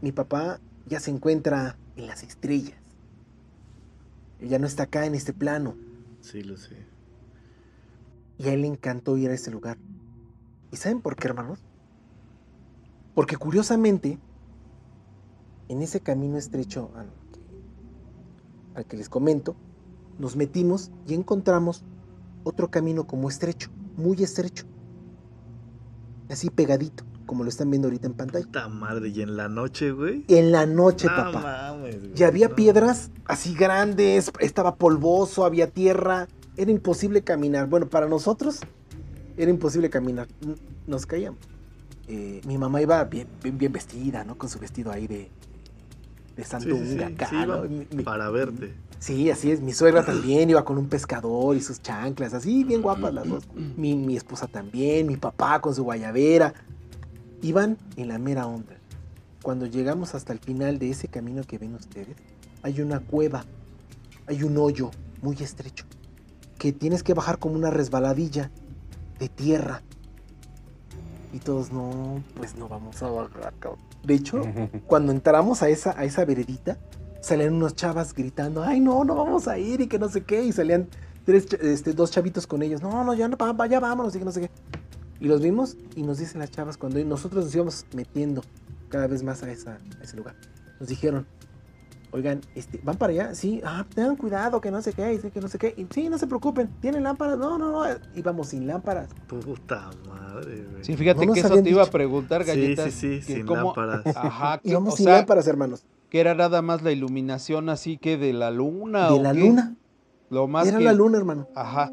mi 0.00 0.12
papá 0.12 0.60
ya 0.86 1.00
se 1.00 1.10
encuentra 1.10 1.76
en 1.96 2.06
las 2.06 2.22
estrellas. 2.22 2.78
Él 4.40 4.48
ya 4.48 4.58
no 4.58 4.66
está 4.66 4.84
acá 4.84 5.06
en 5.06 5.14
este 5.14 5.32
plano. 5.32 5.76
Sí, 6.20 6.42
lo 6.42 6.56
sé. 6.56 6.76
Y 8.38 8.48
a 8.48 8.52
él 8.52 8.62
le 8.62 8.66
encantó 8.66 9.16
ir 9.16 9.30
a 9.30 9.34
ese 9.34 9.50
lugar. 9.50 9.78
¿Y 10.72 10.76
saben 10.76 11.00
por 11.00 11.16
qué, 11.16 11.28
hermanos? 11.28 11.60
Porque 13.14 13.36
curiosamente, 13.36 14.18
en 15.68 15.82
ese 15.82 16.00
camino 16.00 16.36
estrecho 16.36 16.90
al 16.96 17.06
que, 17.06 18.78
al 18.78 18.84
que 18.86 18.96
les 18.96 19.08
comento, 19.08 19.54
nos 20.18 20.36
metimos 20.36 20.90
y 21.06 21.14
encontramos 21.14 21.84
otro 22.42 22.70
camino 22.70 23.06
como 23.06 23.28
estrecho, 23.28 23.70
muy 23.96 24.22
estrecho. 24.22 24.66
Así 26.28 26.50
pegadito, 26.50 27.04
como 27.26 27.42
lo 27.44 27.48
están 27.48 27.70
viendo 27.70 27.88
ahorita 27.88 28.06
en 28.06 28.14
pantalla. 28.14 28.44
Puta 28.44 28.68
madre, 28.68 29.08
y 29.08 29.20
en 29.22 29.36
la 29.36 29.48
noche, 29.48 29.90
güey. 29.92 30.24
En 30.28 30.52
la 30.52 30.66
noche, 30.66 31.06
No 31.08 31.14
papá. 31.16 31.40
mames, 31.72 31.98
güey, 32.00 32.12
Y 32.16 32.22
había 32.22 32.48
no. 32.48 32.54
piedras 32.54 33.10
así 33.24 33.54
grandes, 33.54 34.30
estaba 34.40 34.76
polvoso, 34.76 35.44
había 35.44 35.68
tierra, 35.70 36.28
era 36.56 36.70
imposible 36.70 37.22
caminar. 37.22 37.68
Bueno, 37.68 37.86
para 37.88 38.08
nosotros 38.08 38.60
era 39.36 39.50
imposible 39.50 39.90
caminar, 39.90 40.28
nos 40.86 41.06
caíamos. 41.06 41.40
Eh, 42.06 42.40
mi 42.46 42.58
mamá 42.58 42.82
iba 42.82 43.02
bien, 43.04 43.26
bien, 43.42 43.56
bien 43.58 43.72
vestida, 43.72 44.24
¿no? 44.24 44.36
Con 44.36 44.48
su 44.50 44.58
vestido 44.58 44.92
ahí 44.92 45.06
de, 45.06 45.30
de 46.36 46.44
santo 46.44 46.76
sí, 46.76 46.96
sí, 46.96 47.02
acá, 47.02 47.28
sí, 47.28 47.36
iba 47.36 47.56
¿no? 47.56 47.62
Mi- 47.64 47.86
mi- 47.90 48.02
Para 48.04 48.28
verte. 48.30 48.74
Sí, 48.98 49.30
así 49.30 49.50
es. 49.50 49.60
Mi 49.60 49.72
suegra 49.72 50.04
también 50.04 50.48
iba 50.48 50.64
con 50.64 50.78
un 50.78 50.88
pescador 50.88 51.56
y 51.56 51.60
sus 51.60 51.82
chanclas, 51.82 52.32
así 52.32 52.64
bien 52.64 52.80
guapas 52.80 53.12
las 53.12 53.28
dos. 53.28 53.44
Mi, 53.76 53.94
mi 53.96 54.16
esposa 54.16 54.46
también, 54.46 55.06
mi 55.06 55.16
papá 55.16 55.60
con 55.60 55.74
su 55.74 55.82
guayabera. 55.84 56.54
Iban 57.44 57.76
en 57.98 58.08
la 58.08 58.18
mera 58.18 58.46
onda. 58.46 58.72
Cuando 59.42 59.66
llegamos 59.66 60.14
hasta 60.14 60.32
el 60.32 60.38
final 60.38 60.78
de 60.78 60.88
ese 60.88 61.08
camino 61.08 61.42
que 61.42 61.58
ven 61.58 61.74
ustedes, 61.74 62.16
hay 62.62 62.80
una 62.80 63.00
cueva, 63.00 63.44
hay 64.26 64.44
un 64.44 64.56
hoyo 64.56 64.90
muy 65.20 65.36
estrecho, 65.36 65.84
que 66.58 66.72
tienes 66.72 67.02
que 67.02 67.12
bajar 67.12 67.38
como 67.38 67.56
una 67.56 67.68
resbaladilla 67.68 68.50
de 69.18 69.28
tierra. 69.28 69.82
Y 71.34 71.38
todos, 71.38 71.70
no, 71.70 72.24
pues 72.34 72.56
no 72.56 72.66
vamos 72.66 73.02
a 73.02 73.10
bajar, 73.10 73.52
cabrón. 73.58 73.84
De 74.02 74.14
hecho, 74.14 74.40
cuando 74.86 75.12
entramos 75.12 75.62
a 75.62 75.68
esa, 75.68 75.90
a 75.98 76.04
esa 76.04 76.24
veredita, 76.24 76.78
salían 77.20 77.52
unos 77.52 77.74
chavas 77.74 78.14
gritando, 78.14 78.62
ay 78.62 78.80
no, 78.80 79.04
no 79.04 79.14
vamos 79.14 79.48
a 79.48 79.58
ir 79.58 79.82
y 79.82 79.86
que 79.86 79.98
no 79.98 80.08
sé 80.08 80.22
qué, 80.22 80.42
y 80.44 80.52
salían 80.52 80.88
tres, 81.26 81.46
este, 81.60 81.92
dos 81.92 82.10
chavitos 82.10 82.46
con 82.46 82.62
ellos, 82.62 82.80
no, 82.80 83.04
no, 83.04 83.12
ya 83.12 83.28
no, 83.28 83.36
ya 83.66 83.80
vámonos 83.80 84.16
y 84.16 84.18
que 84.18 84.24
no 84.24 84.32
sé 84.32 84.40
qué. 84.40 84.50
Y 85.24 85.26
los 85.28 85.40
vimos 85.40 85.78
y 85.96 86.02
nos 86.02 86.18
dicen 86.18 86.38
las 86.40 86.50
chavas 86.50 86.76
cuando 86.76 87.02
nosotros 87.02 87.46
nos 87.46 87.54
íbamos 87.54 87.86
metiendo 87.94 88.42
cada 88.90 89.06
vez 89.06 89.22
más 89.22 89.42
a, 89.42 89.50
esa, 89.50 89.78
a 89.98 90.02
ese 90.04 90.18
lugar. 90.18 90.36
Nos 90.78 90.90
dijeron, 90.90 91.26
oigan, 92.10 92.42
este, 92.54 92.78
¿van 92.84 92.98
para 92.98 93.10
allá? 93.14 93.34
Sí, 93.34 93.62
ah, 93.64 93.86
tengan 93.94 94.16
cuidado, 94.16 94.60
que 94.60 94.70
no 94.70 94.82
sé 94.82 94.92
qué, 94.92 95.14
y 95.14 95.18
que 95.30 95.40
no 95.40 95.48
sé 95.48 95.56
qué. 95.56 95.72
Y, 95.78 95.86
sí, 95.94 96.10
no 96.10 96.18
se 96.18 96.26
preocupen, 96.26 96.68
¿tienen 96.82 97.04
lámparas? 97.04 97.38
No, 97.38 97.56
no, 97.56 97.72
no, 97.72 97.84
íbamos 98.14 98.48
sin 98.48 98.66
lámparas. 98.66 99.08
Puta 99.26 99.88
madre, 100.06 100.66
güey. 100.70 100.84
Sí, 100.84 100.94
fíjate 100.94 101.24
No 101.24 101.32
que 101.32 101.40
eso 101.40 101.48
te 101.62 101.70
iba 101.70 101.80
a 101.80 101.84
dicho. 101.86 101.92
prepreguntar, 101.92 102.42
Sí, 102.44 102.48
galletas. 102.48 102.92
sí, 102.92 103.20
sí, 103.22 103.26
que 103.26 103.34
sin 103.36 103.46
cómo- 103.46 103.72
lámparas. 103.74 104.06
Ajá, 104.16 104.58
que, 104.58 104.68
Íbamos 104.68 104.92
o 104.92 104.96
sin 104.98 105.06
sea, 105.06 105.16
lámparas, 105.16 105.46
hermanos. 105.48 105.84
que 106.10 106.20
era 106.20 106.34
nada 106.34 106.60
más 106.60 106.82
la 106.82 106.92
iluminación 106.92 107.70
así 107.70 107.96
que 107.96 108.18
de 108.18 108.34
la 108.34 108.50
luna. 108.50 109.08
De 109.08 109.14
o 109.14 109.22
la 109.22 109.32
qué? 109.32 109.40
luna. 109.40 109.74
Lo 110.28 110.48
más 110.48 110.68
Era 110.68 110.76
que- 110.76 110.84
la 110.84 110.92
luna, 110.92 111.16
hermano. 111.16 111.48
Ajá. 111.54 111.90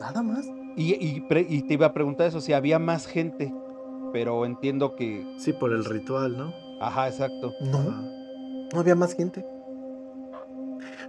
Nada 0.00 0.22
más. 0.22 0.46
Y, 0.76 0.94
y 0.94 1.20
pre- 1.20 1.46
y 1.48 1.62
te 1.62 1.74
iba 1.74 1.86
a 1.86 1.92
preguntar 1.92 2.26
eso, 2.26 2.40
si 2.40 2.52
había 2.52 2.78
más 2.78 3.06
gente. 3.06 3.52
Pero 4.12 4.44
entiendo 4.44 4.94
que. 4.94 5.24
Sí, 5.38 5.52
por 5.52 5.72
el 5.72 5.84
ritual, 5.84 6.36
¿no? 6.36 6.52
Ajá, 6.80 7.08
exacto. 7.08 7.52
No. 7.60 7.78
Ajá. 7.78 8.02
No 8.74 8.80
había 8.80 8.94
más 8.94 9.14
gente. 9.14 9.44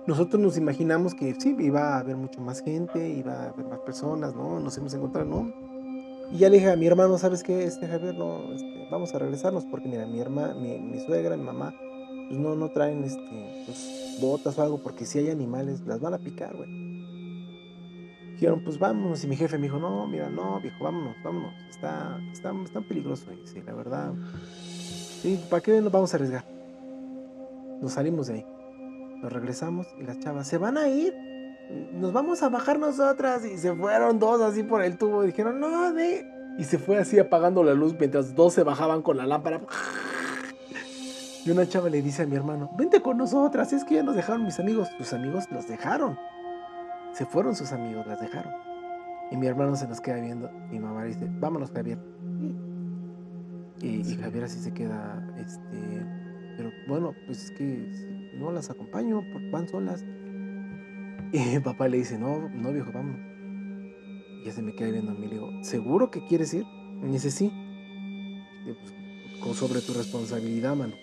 Nosotros 0.05 0.41
nos 0.41 0.57
imaginamos 0.57 1.13
que 1.15 1.33
sí, 1.39 1.55
iba 1.59 1.95
a 1.95 1.99
haber 1.99 2.17
mucho 2.17 2.41
más 2.41 2.61
gente, 2.61 3.09
iba 3.09 3.33
a 3.33 3.49
haber 3.49 3.65
más 3.67 3.79
personas, 3.79 4.35
¿no? 4.35 4.59
Nos 4.59 4.77
hemos 4.77 4.93
encontrado, 4.93 5.25
¿no? 5.27 5.53
Y 6.31 6.39
ya 6.39 6.49
le 6.49 6.57
dije 6.57 6.71
a 6.71 6.75
mi 6.75 6.87
hermano, 6.87 7.17
¿sabes 7.17 7.41
qué? 7.43 7.63
Este 7.63 7.87
Javier, 7.87 8.15
no, 8.15 8.51
este, 8.53 8.87
vamos 8.91 9.13
a 9.15 9.19
regresarnos 9.19 9.65
porque 9.65 9.87
mira, 9.87 10.05
mi 10.05 10.19
hermana, 10.19 10.55
mi, 10.55 10.77
mi 10.79 10.99
suegra, 10.99 11.37
mi 11.37 11.43
mamá, 11.43 11.73
pues 12.27 12.37
no, 12.39 12.55
no 12.55 12.69
traen 12.69 13.03
este, 13.05 13.63
pues, 13.65 14.17
botas 14.19 14.57
o 14.57 14.63
algo 14.63 14.77
porque 14.79 15.05
si 15.05 15.19
hay 15.19 15.29
animales, 15.29 15.81
las 15.85 16.01
van 16.01 16.15
a 16.15 16.17
picar, 16.17 16.53
güey. 16.55 17.02
Dijeron, 18.43 18.61
pues 18.61 18.77
vámonos. 18.77 19.23
Y 19.23 19.27
mi 19.27 19.37
jefe 19.37 19.57
me 19.57 19.67
dijo, 19.67 19.79
no, 19.79 20.05
mira, 20.05 20.27
no, 20.29 20.59
viejo, 20.59 20.83
vámonos, 20.83 21.15
vámonos. 21.23 21.53
Está, 21.69 22.19
está, 22.33 22.51
está 22.65 22.81
peligroso. 22.81 23.31
Y 23.31 23.47
sí, 23.47 23.61
la 23.65 23.73
verdad. 23.73 24.11
Sí, 25.21 25.41
¿para 25.49 25.63
qué 25.63 25.79
nos 25.79 25.93
vamos 25.93 26.13
a 26.13 26.17
arriesgar? 26.17 26.43
Nos 27.81 27.93
salimos 27.93 28.27
de 28.27 28.33
ahí. 28.33 28.45
Nos 29.21 29.31
regresamos 29.31 29.87
y 29.97 30.03
las 30.03 30.19
chavas, 30.19 30.45
¿se 30.45 30.57
van 30.57 30.77
a 30.77 30.89
ir? 30.89 31.13
Nos 31.93 32.11
vamos 32.11 32.43
a 32.43 32.49
bajar 32.49 32.79
nosotras. 32.79 33.45
Y 33.45 33.57
se 33.57 33.73
fueron 33.73 34.19
dos 34.19 34.41
así 34.41 34.61
por 34.61 34.83
el 34.83 34.97
tubo. 34.97 35.23
Y 35.23 35.27
dijeron, 35.27 35.61
no, 35.61 35.93
de. 35.93 36.25
Y 36.59 36.65
se 36.65 36.79
fue 36.79 36.97
así 36.97 37.19
apagando 37.19 37.63
la 37.63 37.73
luz 37.73 37.95
mientras 37.97 38.35
dos 38.35 38.55
se 38.55 38.63
bajaban 38.63 39.03
con 39.03 39.15
la 39.15 39.25
lámpara. 39.25 39.61
Y 41.45 41.49
una 41.49 41.65
chava 41.65 41.89
le 41.89 42.01
dice 42.01 42.23
a 42.23 42.25
mi 42.25 42.35
hermano, 42.35 42.71
vente 42.77 43.01
con 43.01 43.17
nosotras, 43.17 43.71
es 43.71 43.85
que 43.85 43.95
ya 43.95 44.03
nos 44.03 44.17
dejaron 44.17 44.43
mis 44.43 44.59
amigos. 44.59 44.89
Tus 44.97 45.13
amigos 45.13 45.45
los 45.49 45.65
dejaron. 45.65 46.19
Se 47.13 47.25
fueron 47.25 47.55
sus 47.55 47.71
amigos, 47.71 48.05
las 48.07 48.19
dejaron. 48.19 48.53
Y 49.31 49.37
mi 49.37 49.47
hermano 49.47 49.75
se 49.75 49.87
nos 49.87 50.01
queda 50.01 50.19
viendo. 50.19 50.49
Mi 50.69 50.79
mamá 50.79 51.03
le 51.03 51.09
dice, 51.09 51.27
vámonos, 51.39 51.71
Javier. 51.71 51.97
Y, 53.81 53.87
y 54.11 54.15
Javier 54.15 54.45
así 54.45 54.59
se 54.59 54.73
queda, 54.73 55.27
este, 55.37 56.05
pero 56.55 56.71
bueno, 56.87 57.13
pues 57.25 57.45
es 57.45 57.51
que 57.51 57.89
si 57.91 58.37
no 58.37 58.51
las 58.51 58.69
acompaño, 58.69 59.21
van 59.51 59.67
solas. 59.67 60.03
Y 61.33 61.39
mi 61.39 61.59
papá 61.59 61.87
le 61.87 61.97
dice, 61.97 62.17
no, 62.17 62.47
no 62.49 62.71
viejo, 62.71 62.91
vámonos. 62.93 63.19
Y 64.41 64.45
ya 64.45 64.51
se 64.51 64.61
me 64.61 64.73
queda 64.73 64.91
viendo 64.91 65.11
a 65.11 65.15
mí, 65.15 65.27
le 65.27 65.33
digo, 65.35 65.49
¿seguro 65.63 66.11
que 66.11 66.25
quieres 66.27 66.53
ir? 66.53 66.63
Y 67.03 67.07
dice, 67.07 67.29
sí. 67.31 67.51
Digo, 68.65 68.77
pues, 68.79 68.93
con- 69.41 69.53
sobre 69.53 69.81
tu 69.81 69.93
responsabilidad, 69.93 70.75
mano. 70.75 70.93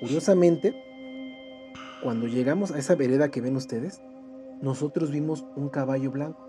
Curiosamente, 0.00 0.74
cuando 2.02 2.26
llegamos 2.26 2.72
a 2.72 2.78
esa 2.78 2.94
vereda 2.96 3.30
que 3.30 3.40
ven 3.40 3.54
ustedes, 3.56 4.00
nosotros 4.60 5.10
vimos 5.10 5.44
un 5.56 5.68
caballo 5.68 6.10
blanco. 6.10 6.46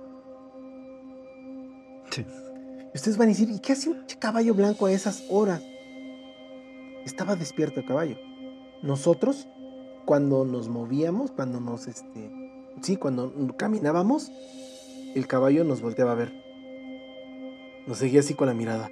Y 2.17 2.97
ustedes 2.97 3.17
van 3.17 3.27
a 3.27 3.31
decir, 3.31 3.49
¿y 3.49 3.59
qué 3.59 3.73
hace 3.73 3.89
un 3.89 4.05
caballo 4.19 4.53
blanco 4.53 4.85
a 4.85 4.91
esas 4.91 5.23
horas? 5.29 5.61
Estaba 7.05 7.35
despierto 7.35 7.79
el 7.79 7.85
caballo. 7.85 8.17
Nosotros, 8.81 9.47
cuando 10.05 10.45
nos 10.45 10.69
movíamos, 10.69 11.31
cuando 11.31 11.59
nos, 11.59 11.87
este, 11.87 12.31
sí, 12.81 12.97
cuando 12.97 13.33
caminábamos, 13.57 14.31
el 15.15 15.27
caballo 15.27 15.63
nos 15.63 15.81
volteaba 15.81 16.13
a 16.13 16.15
ver. 16.15 16.33
Nos 17.87 17.99
seguía 17.99 18.21
así 18.21 18.33
con 18.33 18.47
la 18.47 18.53
mirada. 18.53 18.89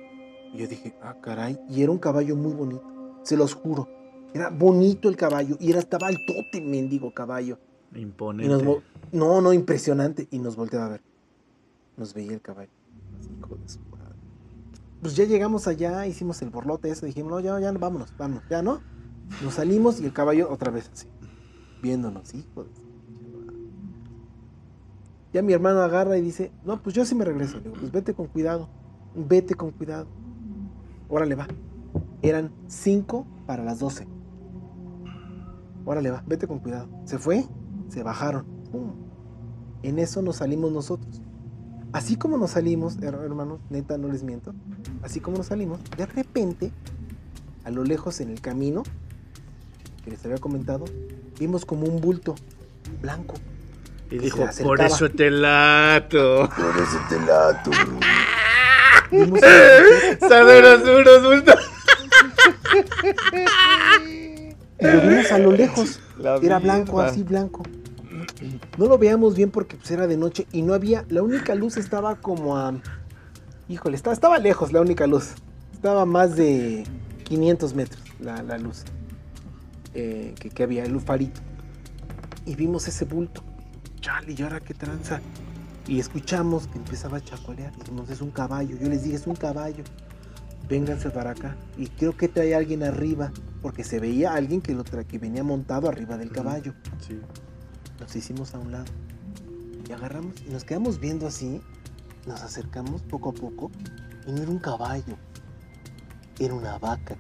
Y 0.54 0.60
yo 0.60 0.68
dije, 0.68 0.96
ah, 1.02 1.18
caray. 1.22 1.60
Y 1.70 1.84
era 1.84 1.92
un 1.92 2.00
caballo 2.00 2.36
muy 2.36 2.54
bonito. 2.54 2.84
Se 3.24 3.36
los 3.36 3.54
juro. 3.54 3.88
Era 4.34 4.50
bonito 4.50 5.10
el 5.10 5.18
caballo. 5.18 5.58
Y 5.60 5.72
era, 5.72 5.80
estaba 5.80 6.08
altote, 6.08 6.62
mendigo 6.62 7.14
caballo. 7.14 7.58
Imponente. 7.96 8.82
no, 9.12 9.42
no, 9.42 9.54
impresionante. 9.54 10.28
Y 10.32 10.40
nos 10.40 10.56
volteaba 10.56 10.86
a 10.86 10.90
ver. 10.90 11.02
Nos 11.98 12.14
veía 12.14 12.34
el 12.34 12.42
caballo. 12.42 12.72
Pues 15.02 15.16
ya 15.16 15.26
llegamos 15.26 15.68
allá, 15.68 16.08
hicimos 16.08 16.42
el 16.42 16.50
borlote 16.50 16.90
ese, 16.90 17.06
dijimos, 17.06 17.32
no, 17.32 17.40
ya, 17.40 17.60
ya, 17.60 17.72
vámonos, 17.72 18.12
vámonos, 18.18 18.44
ya, 18.50 18.64
¿no? 18.64 18.82
Nos 19.44 19.54
salimos 19.54 20.02
y 20.02 20.06
el 20.06 20.14
caballo 20.14 20.52
otra 20.52 20.72
vez 20.72 20.90
así, 20.92 21.08
viéndonos, 21.82 22.34
hijo 22.34 22.64
de. 22.64 22.72
Ya 25.32 25.42
mi 25.42 25.54
hermano 25.54 25.82
agarra 25.82 26.18
y 26.18 26.22
dice, 26.22 26.52
no, 26.64 26.82
pues 26.82 26.96
yo 26.96 27.06
sí 27.06 27.14
me 27.14 27.26
regreso. 27.26 27.60
Digo, 27.60 27.76
pues 27.78 27.92
vete 27.92 28.14
con 28.14 28.28
cuidado, 28.28 28.70
vete 29.14 29.54
con 29.54 29.72
cuidado. 29.72 30.08
Órale, 31.10 31.36
va. 31.36 31.48
Eran 32.22 32.52
cinco 32.68 33.28
para 33.46 33.64
las 33.64 33.80
doce. 33.80 34.08
órale 35.86 36.10
va, 36.10 36.24
vete 36.26 36.48
con 36.48 36.60
cuidado. 36.60 36.88
Se 37.04 37.20
fue, 37.20 37.46
se 37.90 38.04
bajaron. 38.04 38.46
Pum. 38.72 38.92
En 39.84 40.00
eso 40.00 40.22
nos 40.22 40.38
salimos 40.38 40.72
nosotros. 40.72 41.22
Así 41.94 42.16
como 42.18 42.38
nos 42.38 42.52
salimos, 42.52 42.98
her- 43.00 43.14
hermanos, 43.24 43.60
neta, 43.70 43.98
no 43.98 44.08
les 44.10 44.24
miento. 44.24 44.54
Así 45.04 45.20
como 45.20 45.38
nos 45.38 45.48
salimos, 45.48 45.80
de 45.98 46.06
repente, 46.06 46.72
a 47.64 47.70
lo 47.72 47.84
lejos 47.84 48.20
en 48.20 48.30
el 48.32 48.42
camino, 48.42 48.84
que 50.04 50.12
les 50.12 50.24
había 50.26 50.38
comentado, 50.38 50.86
vimos 51.40 51.66
como 51.66 51.86
un 51.88 52.02
bulto 52.02 52.36
blanco. 53.02 53.36
Y 54.12 54.18
dijo, 54.20 54.46
por 54.64 54.82
eso 54.82 55.10
te 55.10 55.32
lato. 55.32 56.50
Por 56.56 56.78
eso 56.78 57.00
te 57.10 57.20
lato. 57.26 57.72
Saberos 60.28 60.84
duros, 60.84 61.24
bulto. 61.24 61.54
y 64.80 64.86
lo 64.86 65.02
vimos 65.02 65.32
a 65.32 65.38
lo 65.38 65.52
lejos. 65.52 66.00
La 66.18 66.38
Era 66.38 66.60
blanco, 66.60 67.00
así 67.02 67.24
blanco. 67.24 67.64
No 68.78 68.88
lo 68.88 68.98
veíamos 68.98 69.36
bien 69.36 69.52
porque 69.52 69.78
pues, 69.78 69.92
era 69.92 70.08
de 70.08 70.18
noche 70.18 70.48
y 70.52 70.62
no 70.62 70.74
había. 70.74 71.06
La 71.10 71.24
única 71.24 71.56
luz 71.56 71.78
estaba 71.78 72.16
como 72.16 72.58
a. 72.58 72.74
Híjole, 73.68 73.96
estaba, 73.96 74.14
estaba 74.14 74.38
lejos 74.38 74.72
la 74.72 74.82
única 74.82 75.08
luz. 75.08 75.34
Estaba 75.74 76.04
a 76.04 76.06
más 76.06 76.36
de 76.36 76.84
500 77.24 77.74
metros 77.74 78.02
la, 78.20 78.42
la 78.44 78.58
luz 78.58 78.84
eh, 79.94 80.34
que, 80.40 80.50
que 80.50 80.64
había, 80.64 80.84
el 80.84 81.00
farito. 81.00 81.42
Y 82.46 82.56
vimos 82.56 82.88
ese 82.88 83.06
bulto. 83.06 83.44
Chale, 84.02 84.36
¿y 84.38 84.42
ahora 84.44 84.60
qué 84.60 84.74
tranza? 84.74 85.20
Y 85.88 86.00
escuchamos 86.00 86.68
que 86.68 86.78
empezaba 86.78 87.18
a 87.18 87.22
chacolear. 87.22 87.76
Dijimos, 87.78 88.10
es 88.10 88.22
un 88.22 88.32
caballo. 88.32 88.78
Yo 88.78 88.88
les 88.88 89.04
dije, 89.04 89.16
es 89.16 89.28
un 89.28 89.36
caballo. 89.36 89.84
Vénganse 90.70 91.10
para 91.10 91.32
acá. 91.32 91.56
Y 91.78 91.88
creo 91.88 92.16
que 92.18 92.28
trae 92.28 92.56
alguien 92.56 92.84
arriba. 92.84 93.32
Porque 93.62 93.84
se 93.84 94.00
veía 94.00 94.34
alguien 94.34 94.62
que, 94.62 94.74
lo 94.74 94.84
tra- 94.84 95.06
que 95.06 95.18
venía 95.20 95.44
montado 95.44 95.90
arriba 95.90 96.18
del 96.18 96.32
caballo. 96.32 96.74
Sí. 97.00 97.20
Nos 98.00 98.16
hicimos 98.16 98.54
a 98.54 98.60
un 98.60 98.72
lado. 98.72 98.86
Y 99.88 99.92
agarramos 99.92 100.36
y 100.48 100.52
nos 100.52 100.64
quedamos 100.64 101.00
viendo 101.00 101.28
así. 101.28 101.62
Nos 102.28 102.42
acercamos 102.42 103.02
poco 103.04 103.30
a 103.30 103.34
poco. 103.34 103.72
Y 104.28 104.32
no 104.32 104.42
era 104.42 104.52
un 104.52 104.60
caballo. 104.60 105.16
Era 106.40 106.54
una 106.54 106.78
vaca. 106.78 107.16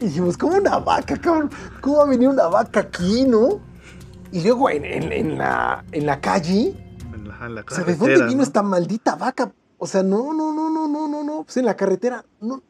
Y 0.00 0.06
dijimos, 0.06 0.36
¿cómo 0.38 0.56
una 0.56 0.78
vaca, 0.78 1.16
cabrón? 1.18 1.50
¿Cómo 1.80 1.98
va 1.98 2.04
a 2.04 2.08
venir 2.08 2.28
una 2.28 2.46
vaca 2.48 2.80
aquí, 2.80 3.24
no? 3.24 3.60
Y 4.32 4.42
luego 4.42 4.70
en, 4.70 4.84
en- 4.84 5.12
en 5.12 5.38
la, 5.38 5.84
en 5.92 6.06
la 6.06 6.20
calle, 6.20 6.74
En 7.12 7.28
la, 7.28 7.46
en 7.46 7.54
la 7.54 7.60
o 7.62 7.74
sea, 7.74 7.84
¿de 7.84 7.96
dónde 7.96 8.24
vino 8.24 8.36
¿no? 8.38 8.42
esta 8.42 8.62
maldita 8.62 9.16
vaca? 9.16 9.52
O 9.82 9.86
sea, 9.86 10.02
no, 10.02 10.34
no, 10.34 10.52
no, 10.52 10.68
no, 10.70 10.86
no, 10.86 11.08
no, 11.08 11.24
no. 11.24 11.42
Pues 11.44 11.56
en 11.56 11.64
la 11.64 11.74
carretera, 11.74 12.26
no. 12.38 12.62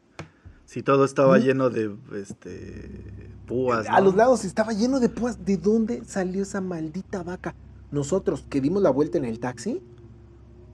Sí, 0.63 0.81
todo 0.81 1.03
estaba 1.03 1.37
lleno 1.39 1.69
de 1.69 1.93
este 2.15 3.35
púas. 3.45 3.85
A 3.89 3.99
¿no? 3.99 4.05
los 4.05 4.15
lados 4.15 4.45
estaba 4.45 4.71
lleno 4.71 5.01
de 5.01 5.09
púas. 5.09 5.43
¿De 5.43 5.57
dónde 5.57 6.05
salió 6.05 6.43
esa 6.43 6.61
maldita 6.61 7.21
vaca? 7.21 7.53
Nosotros 7.91 8.45
que 8.49 8.61
dimos 8.61 8.81
la 8.81 8.91
vuelta 8.91 9.17
en 9.17 9.25
el 9.25 9.41
taxi, 9.41 9.83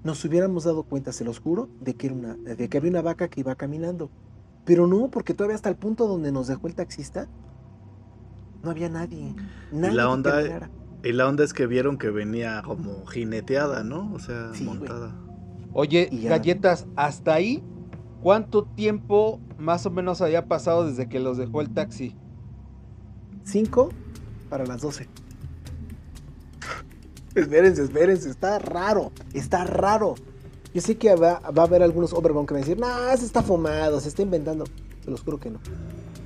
nos 0.03 0.23
hubiéramos 0.23 0.65
dado 0.65 0.83
cuenta, 0.83 1.11
se 1.11 1.25
los 1.25 1.39
juro, 1.39 1.69
de 1.81 1.95
que, 1.95 2.05
era 2.05 2.15
una, 2.15 2.35
de 2.35 2.69
que 2.69 2.77
había 2.77 2.91
una 2.91 3.01
vaca 3.01 3.29
que 3.29 3.39
iba 3.39 3.55
caminando. 3.55 4.11
Pero 4.63 4.85
no, 4.85 5.09
porque 5.09 5.33
todavía 5.33 5.55
hasta 5.55 5.69
el 5.69 5.75
punto 5.75 6.07
donde 6.07 6.31
nos 6.31 6.45
dejó 6.45 6.67
el 6.67 6.75
taxista, 6.75 7.27
no 8.61 8.69
había 8.69 8.89
nadie. 8.89 9.33
Nadie 9.71 9.95
la 9.95 10.03
que 10.03 10.09
onda-. 10.09 10.69
Y 11.03 11.13
la 11.13 11.27
onda 11.27 11.43
es 11.43 11.53
que 11.53 11.65
vieron 11.65 11.97
que 11.97 12.11
venía 12.11 12.61
como 12.63 13.07
jineteada, 13.07 13.83
¿no? 13.83 14.13
O 14.13 14.19
sea, 14.19 14.51
Sí, 14.53 14.65
güey. 14.65 14.87
Oye, 15.73 16.09
galletas, 16.11 16.87
hasta 16.95 17.33
ahí, 17.33 17.63
¿cuánto 18.21 18.63
tiempo 18.63 19.39
más 19.57 19.85
o 19.85 19.91
menos 19.91 20.21
había 20.21 20.47
pasado 20.47 20.87
desde 20.87 21.07
que 21.07 21.19
los 21.19 21.37
dejó 21.37 21.61
el 21.61 21.73
taxi? 21.73 22.15
Cinco 23.43 23.89
para 24.49 24.65
las 24.65 24.81
doce. 24.81 25.07
espérense, 27.35 27.83
espérense, 27.83 28.29
está 28.29 28.59
raro, 28.59 29.11
está 29.33 29.63
raro. 29.63 30.15
Yo 30.73 30.81
sé 30.81 30.97
que 30.97 31.15
va, 31.15 31.39
va 31.39 31.63
a 31.63 31.65
haber 31.65 31.81
algunos 31.81 32.13
overbone 32.13 32.45
que 32.45 32.53
van 32.53 32.63
a 32.63 32.65
decir, 32.65 32.79
nah, 32.79 33.15
se 33.15 33.25
está 33.25 33.41
fumado, 33.41 33.99
se 33.99 34.09
está 34.09 34.21
inventando. 34.21 34.65
Se 35.03 35.11
los 35.11 35.21
juro 35.21 35.39
que 35.39 35.49
no. 35.49 35.59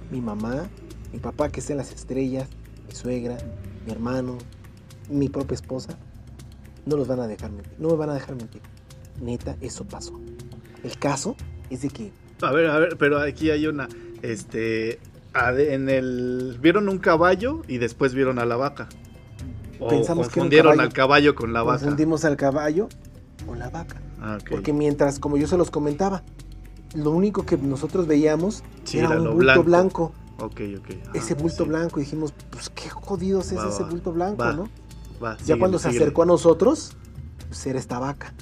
Mi 0.09 0.21
mamá, 0.21 0.69
mi 1.13 1.19
papá 1.19 1.49
que 1.49 1.59
está 1.59 1.73
en 1.73 1.77
las 1.77 1.91
estrellas, 1.91 2.49
mi 2.87 2.95
suegra, 2.95 3.37
mi 3.85 3.91
hermano, 3.91 4.37
mi 5.09 5.29
propia 5.29 5.55
esposa, 5.55 5.97
no 6.85 6.97
los 6.97 7.07
van 7.07 7.19
a 7.19 7.27
dejar 7.27 7.51
mentir. 7.51 7.73
No 7.77 7.89
me 7.89 7.95
van 7.95 8.09
a 8.09 8.13
dejar 8.13 8.35
mentir. 8.35 8.61
Neta, 9.19 9.55
eso 9.61 9.85
pasó. 9.85 10.19
El 10.83 10.97
caso 10.97 11.35
es 11.69 11.81
de 11.81 11.89
que 11.89 12.11
A 12.41 12.51
ver, 12.51 12.67
a 12.69 12.79
ver, 12.79 12.97
pero 12.97 13.19
aquí 13.19 13.49
hay 13.51 13.67
una, 13.67 13.87
este, 14.21 14.99
en 15.33 15.89
el, 15.89 16.57
vieron 16.61 16.89
un 16.89 16.97
caballo 16.97 17.61
y 17.67 17.77
después 17.77 18.13
vieron 18.13 18.39
a 18.39 18.45
la 18.45 18.55
vaca. 18.55 18.87
O 19.79 19.87
Pensamos 19.87 20.27
que 20.29 20.39
caballo. 20.39 20.81
al 20.81 20.93
caballo 20.93 21.35
con 21.35 21.53
la 21.53 21.63
vaca. 21.63 21.79
confundimos 21.79 22.25
al 22.25 22.37
caballo 22.37 22.87
con 23.47 23.59
la 23.59 23.69
vaca. 23.69 24.01
Ah. 24.19 24.37
Porque 24.49 24.73
mientras, 24.73 25.17
como 25.19 25.37
yo 25.37 25.47
se 25.47 25.57
los 25.57 25.71
comentaba, 25.71 26.23
lo 26.93 27.11
único 27.11 27.45
que 27.45 27.57
nosotros 27.57 28.05
veíamos 28.07 28.63
Sí, 28.83 28.99
era 28.99 29.07
era 29.09 29.21
un 29.21 29.33
bulto 29.35 29.63
blanco. 29.63 29.63
blanco. 29.63 30.13
Ok, 30.39 30.61
ok. 30.79 30.89
ajá, 31.03 31.11
Ese 31.13 31.33
bulto 31.35 31.63
sí. 31.63 31.69
blanco. 31.69 31.99
Y 31.99 32.03
dijimos, 32.03 32.33
pues 32.51 32.69
qué 32.69 32.89
jodidos 32.89 33.51
es 33.51 33.57
Va, 33.59 33.69
ese 33.69 33.83
va, 33.83 33.89
bulto 33.89 34.11
blanco, 34.11 34.43
va. 34.43 34.53
¿no? 34.53 34.69
Ya 35.21 35.37
síguele, 35.37 35.59
cuando 35.59 35.79
se 35.79 35.87
síguele. 35.89 36.05
acercó 36.05 36.23
a 36.23 36.25
nosotros, 36.25 36.95
pues 37.47 37.65
era 37.67 37.79
esta 37.79 37.97
vaca. 37.99 38.33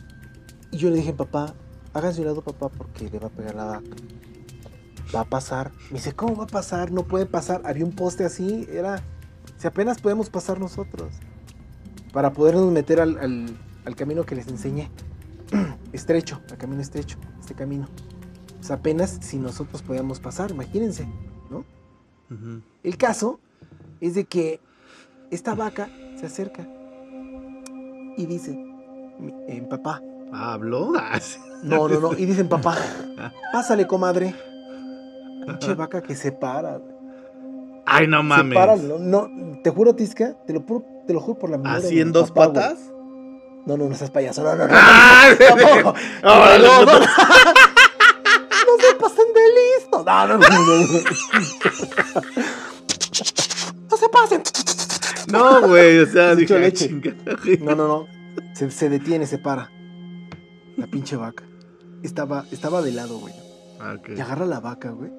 Y 0.72 0.78
yo 0.78 0.90
le 0.90 0.98
dije, 0.98 1.14
papá, 1.14 1.54
háganse 1.94 2.22
un 2.22 2.28
lado, 2.28 2.42
papá, 2.42 2.70
porque 2.70 3.10
le 3.10 3.20
va 3.20 3.28
a 3.28 3.32
pegar 3.32 3.56
la 3.56 3.66
vaca. 3.66 3.90
Va 5.14 5.22
a 5.22 5.26
pasar. 5.26 5.72
Me 5.90 5.98
dice, 5.98 6.14
¿cómo 6.14 6.36
va 6.36 6.44
a 6.44 6.48
pasar? 6.48 6.92
No 6.92 7.04
puede 7.04 7.26
pasar. 7.26 7.62
Había 7.66 7.86
un 7.86 7.92
poste 7.94 8.24
así, 8.26 8.68
era. 8.72 9.02
Si 9.58 9.66
apenas 9.68 10.00
podemos 10.00 10.30
pasar 10.30 10.60
nosotros. 10.60 11.14
Para 12.14 12.34
podernos 12.34 12.72
meter 12.72 13.02
al, 13.02 13.18
al- 13.20 13.58
al 13.86 13.96
camino 13.96 14.24
que 14.26 14.36
les 14.36 14.48
enseñé. 14.48 14.90
estrecho, 15.94 16.42
al 16.52 16.58
camino 16.58 16.82
estrecho, 16.82 17.18
este 17.40 17.56
camino. 17.56 17.88
Pues 18.58 18.70
apenas 18.72 19.18
si 19.22 19.38
nosotros 19.38 19.82
podíamos 19.82 20.20
pasar, 20.20 20.52
imagínense, 20.52 21.08
¿no? 21.50 21.66
El 22.84 22.98
caso 22.98 23.40
es 24.02 24.14
de 24.14 24.26
que 24.26 24.60
esta 25.32 25.56
vaca 25.56 25.90
se 26.20 26.28
acerca 26.28 26.68
y 28.18 28.26
dice, 28.28 28.52
eh, 29.48 29.66
papá, 29.68 30.04
¿Habló? 30.34 30.94
Ah, 31.62 31.68
no, 31.68 31.90
no, 31.90 32.00
no, 32.00 32.14
y 32.18 32.26
dicen, 32.26 32.48
papá, 32.48 32.78
pásale, 33.52 33.86
comadre. 33.86 34.34
Pinche 35.46 35.74
vaca 35.74 36.02
que 36.02 36.16
se 36.16 36.32
para. 36.32 36.80
Ay, 37.86 38.08
no 38.08 38.20
Se 38.20 38.24
mames. 38.24 38.58
para, 38.58 38.78
no, 38.78 38.98
no, 38.98 39.30
te 39.62 39.70
juro, 39.70 39.94
Tisca, 39.94 40.36
te 40.48 40.54
lo, 40.54 40.62
juro- 40.62 40.86
te 41.06 41.12
lo 41.14 41.20
juro 41.20 41.38
por 41.38 41.50
la 41.50 41.58
de 41.58 41.68
¿Así 41.70 42.00
en 42.00 42.14
dos 42.14 42.32
papá, 42.32 42.54
patas? 42.54 42.80
No, 43.66 43.76
no, 43.76 43.90
no 43.90 43.96
seas 43.96 44.10
payaso, 44.10 44.42
no, 44.42 44.56
no, 44.56 44.68
no. 44.70 44.74
¡Ah! 44.78 45.28
No, 46.24 46.58
no, 46.60 46.80
puto. 46.86 47.00
no 47.00 48.78
se 48.80 48.96
pasen 48.98 49.26
de 49.34 49.42
listo. 49.60 50.04
No, 50.06 50.28
no, 50.28 50.38
no, 50.38 50.48
no, 53.90 53.98
se 53.98 54.10
pasen. 54.10 54.44
No, 55.32 55.68
güey, 55.68 56.00
o 56.00 56.06
sea, 56.06 56.30
Se 56.36 56.36
dije, 56.38 56.56
ah, 56.56 56.60
leche. 56.60 56.90
No, 57.62 57.76
no, 57.76 57.88
no. 57.88 58.08
Se, 58.54 58.72
se 58.72 58.88
detiene, 58.90 59.28
se 59.28 59.38
para. 59.40 59.70
La 60.80 60.88
pinche 60.88 61.16
vaca. 61.16 61.44
Estaba, 62.04 62.46
estaba 62.52 62.82
de 62.82 62.92
lado, 62.92 63.20
güey. 63.20 63.34
Ah. 63.80 63.96
Y 64.16 64.20
agarra 64.20 64.46
la 64.46 64.60
vaca, 64.60 64.90
güey. 64.92 65.12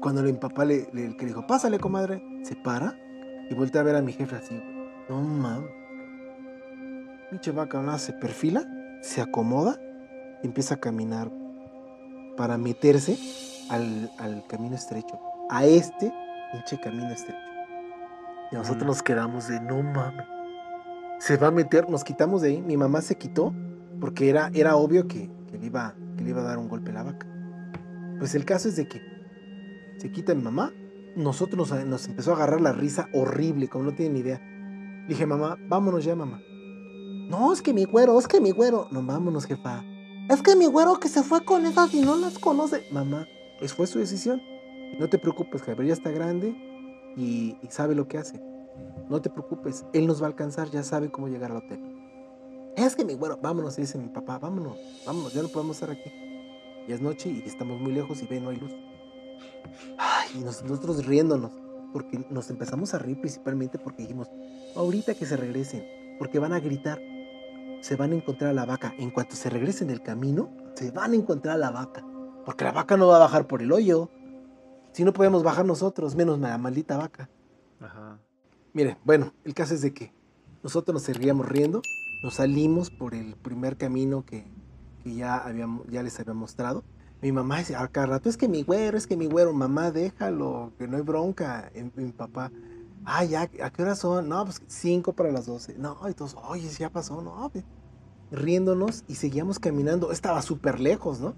Cuando 0.00 0.22
el 0.22 0.36
papá 0.38 0.64
le, 0.64 0.88
le- 0.92 1.10
le 1.10 1.24
dijo, 1.26 1.46
pásale, 1.46 1.78
comadre, 1.78 2.22
se 2.44 2.56
para 2.56 2.98
y 3.50 3.54
voltea 3.54 3.80
a 3.82 3.84
ver 3.84 3.96
a 3.96 4.02
mi 4.02 4.12
jefe 4.12 4.36
así, 4.36 4.54
güey. 4.56 4.74
No 5.08 5.20
mames. 5.20 5.70
Pinche 7.30 7.50
vaca, 7.50 7.80
nada, 7.82 7.98
se 7.98 8.12
perfila, 8.12 8.64
se 9.02 9.20
acomoda 9.20 9.78
y 10.42 10.46
empieza 10.46 10.74
a 10.76 10.80
caminar 10.80 11.30
para 12.36 12.58
meterse 12.58 13.18
al, 13.70 14.10
al 14.18 14.46
camino 14.46 14.74
estrecho. 14.76 15.18
A 15.50 15.64
este 15.66 16.12
pinche 16.52 16.78
camino 16.80 17.10
estrecho. 17.10 17.38
Y 18.52 18.54
nosotros 18.56 18.82
Ujú. 18.82 18.88
nos 18.88 19.02
quedamos 19.02 19.48
de 19.48 19.60
no 19.60 19.82
mames. 19.82 20.26
Se 21.18 21.36
va 21.36 21.48
a 21.48 21.50
meter, 21.50 21.88
nos 21.88 22.04
quitamos 22.04 22.42
de 22.42 22.48
ahí. 22.50 22.62
Mi 22.62 22.76
mamá 22.76 23.00
se 23.00 23.16
quitó 23.16 23.52
porque 24.00 24.28
era, 24.28 24.50
era 24.54 24.76
obvio 24.76 25.06
que, 25.06 25.30
que 25.50 25.58
le 25.58 25.66
iba, 25.66 25.94
que 26.16 26.24
le 26.24 26.30
iba 26.30 26.40
a 26.40 26.44
dar 26.44 26.58
un 26.58 26.68
golpe 26.68 26.90
a 26.90 26.94
la 26.94 27.02
vaca. 27.02 27.26
Pues 28.18 28.34
el 28.34 28.44
caso 28.44 28.68
es 28.68 28.76
de 28.76 28.88
que 28.88 29.00
se 29.98 30.10
quita 30.10 30.34
mi 30.34 30.42
mamá. 30.42 30.72
Nosotros 31.16 31.70
nos, 31.70 31.86
nos 31.86 32.06
empezó 32.06 32.32
a 32.32 32.36
agarrar 32.36 32.60
la 32.60 32.72
risa 32.72 33.08
horrible, 33.12 33.68
como 33.68 33.84
no 33.84 33.94
tienen 33.94 34.16
idea. 34.16 34.40
Dije, 35.08 35.26
mamá, 35.26 35.56
vámonos 35.68 36.04
ya, 36.04 36.16
mamá. 36.16 36.40
No, 37.28 37.52
es 37.52 37.62
que 37.62 37.72
mi 37.72 37.84
güero, 37.84 38.18
es 38.18 38.28
que 38.28 38.40
mi 38.40 38.50
güero. 38.50 38.88
No, 38.90 39.02
vámonos, 39.02 39.46
jefa. 39.46 39.84
Es 40.28 40.42
que 40.42 40.56
mi 40.56 40.66
güero 40.66 40.98
que 40.98 41.08
se 41.08 41.22
fue 41.22 41.44
con 41.44 41.66
esas 41.66 41.92
y 41.94 42.00
no 42.00 42.16
las 42.16 42.38
conoce. 42.38 42.84
Mamá, 42.90 43.26
es 43.60 43.74
fue 43.74 43.86
su 43.86 43.98
decisión. 43.98 44.40
No 44.98 45.08
te 45.08 45.18
preocupes, 45.18 45.62
Javier 45.62 45.88
ya 45.88 45.92
está 45.92 46.10
grande 46.10 46.54
y, 47.16 47.56
y 47.62 47.66
sabe 47.68 47.94
lo 47.94 48.08
que 48.08 48.18
hace. 48.18 48.40
No 49.08 49.20
te 49.20 49.30
preocupes, 49.30 49.84
él 49.92 50.06
nos 50.06 50.22
va 50.22 50.26
a 50.26 50.28
alcanzar, 50.30 50.70
ya 50.70 50.82
sabe 50.82 51.10
cómo 51.10 51.28
llegar 51.28 51.50
al 51.50 51.58
hotel. 51.58 51.93
Es 52.76 52.96
que 52.96 53.04
mi 53.04 53.14
güero, 53.14 53.38
vámonos, 53.40 53.76
dice 53.76 53.98
mi 53.98 54.08
papá, 54.08 54.38
vámonos, 54.38 54.76
vámonos, 55.06 55.32
ya 55.32 55.42
no 55.42 55.48
podemos 55.48 55.76
estar 55.76 55.90
aquí. 55.90 56.10
Ya 56.88 56.94
es 56.96 57.00
noche 57.00 57.30
y 57.30 57.42
estamos 57.46 57.80
muy 57.80 57.92
lejos 57.92 58.22
y 58.22 58.26
ve, 58.26 58.40
no 58.40 58.50
hay 58.50 58.56
luz. 58.56 58.72
Ay, 59.98 60.28
y 60.34 60.38
nos- 60.38 60.62
nosotros 60.62 61.04
riéndonos. 61.06 61.52
porque 61.92 62.26
nos 62.28 62.50
empezamos 62.50 62.92
a 62.92 62.98
reír 62.98 63.20
principalmente 63.20 63.78
porque 63.78 64.02
dijimos, 64.02 64.28
ahorita 64.74 65.14
que 65.14 65.26
se 65.26 65.36
regresen, 65.36 65.86
porque 66.18 66.40
van 66.40 66.52
a 66.52 66.58
gritar, 66.58 67.00
se 67.82 67.94
van 67.94 68.10
a 68.10 68.16
encontrar 68.16 68.50
a 68.50 68.52
la 68.52 68.64
vaca. 68.64 68.92
En 68.98 69.12
cuanto 69.12 69.36
se 69.36 69.48
regresen 69.48 69.86
del 69.86 70.02
camino, 70.02 70.50
se 70.74 70.90
van 70.90 71.12
a 71.12 71.14
encontrar 71.14 71.54
a 71.54 71.58
la 71.58 71.70
vaca, 71.70 72.04
porque 72.44 72.64
la 72.64 72.72
vaca 72.72 72.96
no 72.96 73.06
va 73.06 73.14
a 73.14 73.20
bajar 73.20 73.46
por 73.46 73.62
el 73.62 73.70
hoyo. 73.70 74.10
Si 74.90 75.04
no 75.04 75.12
podemos 75.12 75.44
bajar 75.44 75.64
nosotros, 75.64 76.16
menos 76.16 76.40
la 76.40 76.58
maldita 76.58 76.96
vaca. 76.96 77.30
Ajá. 77.80 78.18
Miren, 78.72 78.96
bueno, 79.04 79.32
el 79.44 79.54
caso 79.54 79.72
es 79.74 79.82
de 79.82 79.94
que 79.94 80.12
nosotros 80.64 80.94
nos 80.94 81.02
seguíamos 81.04 81.48
riendo, 81.48 81.80
nos 82.24 82.36
salimos 82.36 82.88
por 82.88 83.14
el 83.14 83.36
primer 83.36 83.76
camino 83.76 84.24
que, 84.24 84.46
que 85.02 85.14
ya, 85.14 85.44
ya 85.90 86.02
les 86.02 86.18
había 86.18 86.32
mostrado. 86.32 86.82
Mi 87.20 87.32
mamá 87.32 87.58
dice, 87.58 87.76
a 87.76 87.86
cada 87.88 88.06
rato, 88.06 88.30
es 88.30 88.38
que 88.38 88.48
mi 88.48 88.62
güero, 88.62 88.96
es 88.96 89.06
que 89.06 89.14
mi 89.14 89.26
güero, 89.26 89.52
mamá, 89.52 89.90
déjalo, 89.90 90.72
que 90.78 90.88
no 90.88 90.96
hay 90.96 91.02
bronca. 91.02 91.70
Mi 91.94 92.12
papá, 92.12 92.50
ah, 93.04 93.24
ya, 93.24 93.42
¿a 93.42 93.70
qué 93.70 93.82
hora 93.82 93.94
son? 93.94 94.30
No, 94.30 94.42
pues 94.42 94.62
cinco 94.68 95.12
para 95.12 95.30
las 95.30 95.44
doce. 95.44 95.76
No, 95.76 95.98
y 96.08 96.14
todos, 96.14 96.34
oye, 96.48 96.66
ya 96.66 96.88
pasó, 96.88 97.20
no, 97.20 97.50
pues", 97.50 97.62
riéndonos 98.30 99.04
y 99.06 99.16
seguíamos 99.16 99.58
caminando. 99.58 100.10
Estaba 100.10 100.40
súper 100.40 100.80
lejos, 100.80 101.20
¿no? 101.20 101.34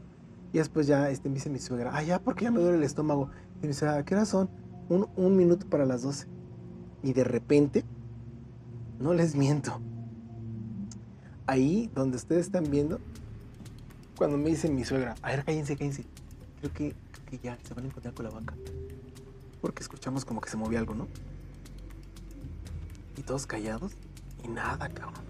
Y 0.53 0.59
después 0.59 0.87
ya 0.87 1.11
este, 1.11 1.29
me 1.29 1.35
dice 1.35 1.51
mi 1.51 1.59
suegra, 1.59 1.91
ah, 1.97 2.03
ya, 2.05 2.21
porque 2.21 2.45
ya 2.45 2.53
me 2.53 2.61
duele 2.61 2.77
el 2.79 2.85
estómago. 2.85 3.29
Y 3.57 3.63
me 3.63 3.69
dice, 3.69 3.89
¿a 3.89 4.05
qué 4.05 4.15
hora 4.15 4.25
son? 4.25 4.49
Un, 4.89 5.09
un 5.17 5.37
minuto 5.37 5.67
para 5.69 5.85
las 5.85 6.03
doce. 6.03 6.29
Y 7.03 7.13
de 7.13 7.25
repente, 7.25 7.85
no 9.01 9.15
les 9.15 9.35
miento, 9.35 9.81
ahí 11.47 11.91
donde 11.95 12.17
ustedes 12.17 12.47
están 12.47 12.71
viendo, 12.71 13.01
cuando 14.17 14.37
me 14.39 14.51
dice 14.51 14.69
mi 14.69 14.85
suegra, 14.85 15.15
a 15.23 15.31
ver, 15.31 15.45
cállense, 15.45 15.77
cállense. 15.77 16.05
Creo 16.61 16.73
que, 16.73 16.95
que 17.31 17.39
ya 17.39 17.59
se 17.63 17.75
van 17.75 17.85
a 17.85 17.89
encontrar 17.89 18.15
con 18.15 18.25
la 18.25 18.31
vaca. 18.31 18.55
Porque 19.61 19.83
escuchamos 19.83 20.25
como 20.25 20.41
que 20.41 20.51
se 20.51 20.57
movía 20.57 20.79
algo, 20.79 20.95
¿no? 20.95 21.09
Y 23.17 23.23
todos 23.23 23.47
callados 23.47 23.93
y 24.45 24.49
nada, 24.49 24.89
cabrón. 24.89 25.25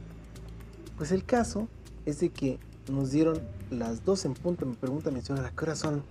Pues 0.97 1.13
el 1.13 1.25
caso 1.25 1.69
es 2.05 2.21
de 2.21 2.31
que 2.31 2.59
nos 2.91 3.11
dieron 3.11 3.41
las 3.71 4.05
dos 4.05 4.25
en 4.25 4.35
punto. 4.35 4.67
Me 4.67 4.75
pregunta 4.75 5.11
mi 5.11 5.23
suegra, 5.23 5.53
¿qué 5.57 5.65
horas 5.65 5.79
son 5.79 6.03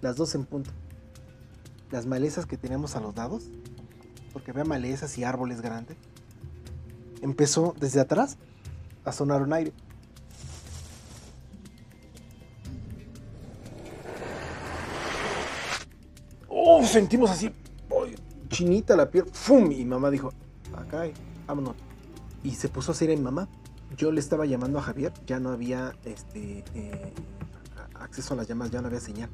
las 0.00 0.16
dos 0.16 0.34
en 0.34 0.44
punto? 0.44 0.70
Las 1.90 2.06
malezas 2.06 2.46
que 2.46 2.56
teníamos 2.56 2.96
a 2.96 3.00
los 3.00 3.14
lados, 3.14 3.44
porque 4.32 4.50
había 4.50 4.64
malezas 4.64 5.16
y 5.18 5.24
árboles 5.24 5.60
grandes, 5.60 5.96
empezó 7.22 7.74
desde 7.78 8.00
atrás 8.00 8.38
a 9.06 9.12
sonar 9.12 9.40
un 9.40 9.52
aire. 9.52 9.72
¡Oh! 16.48 16.84
Sentimos 16.84 17.30
así, 17.30 17.50
chinita 18.48 18.96
la 18.96 19.10
piel, 19.10 19.24
¡fum! 19.32 19.70
Y 19.70 19.84
mamá 19.84 20.10
dijo, 20.10 20.32
acá, 20.76 21.02
hay, 21.02 21.14
vámonos. 21.46 21.76
Y 22.42 22.50
se 22.52 22.68
puso 22.68 22.90
a 22.90 22.94
hacer 22.94 23.10
en 23.10 23.22
mamá. 23.22 23.48
Yo 23.96 24.10
le 24.10 24.20
estaba 24.20 24.44
llamando 24.44 24.78
a 24.80 24.82
Javier, 24.82 25.12
ya 25.26 25.38
no 25.38 25.50
había 25.50 25.94
este, 26.04 26.64
eh, 26.74 27.12
acceso 27.94 28.34
a 28.34 28.36
las 28.36 28.48
llamadas, 28.48 28.72
ya 28.72 28.80
no 28.80 28.88
había 28.88 29.00
señal. 29.00 29.30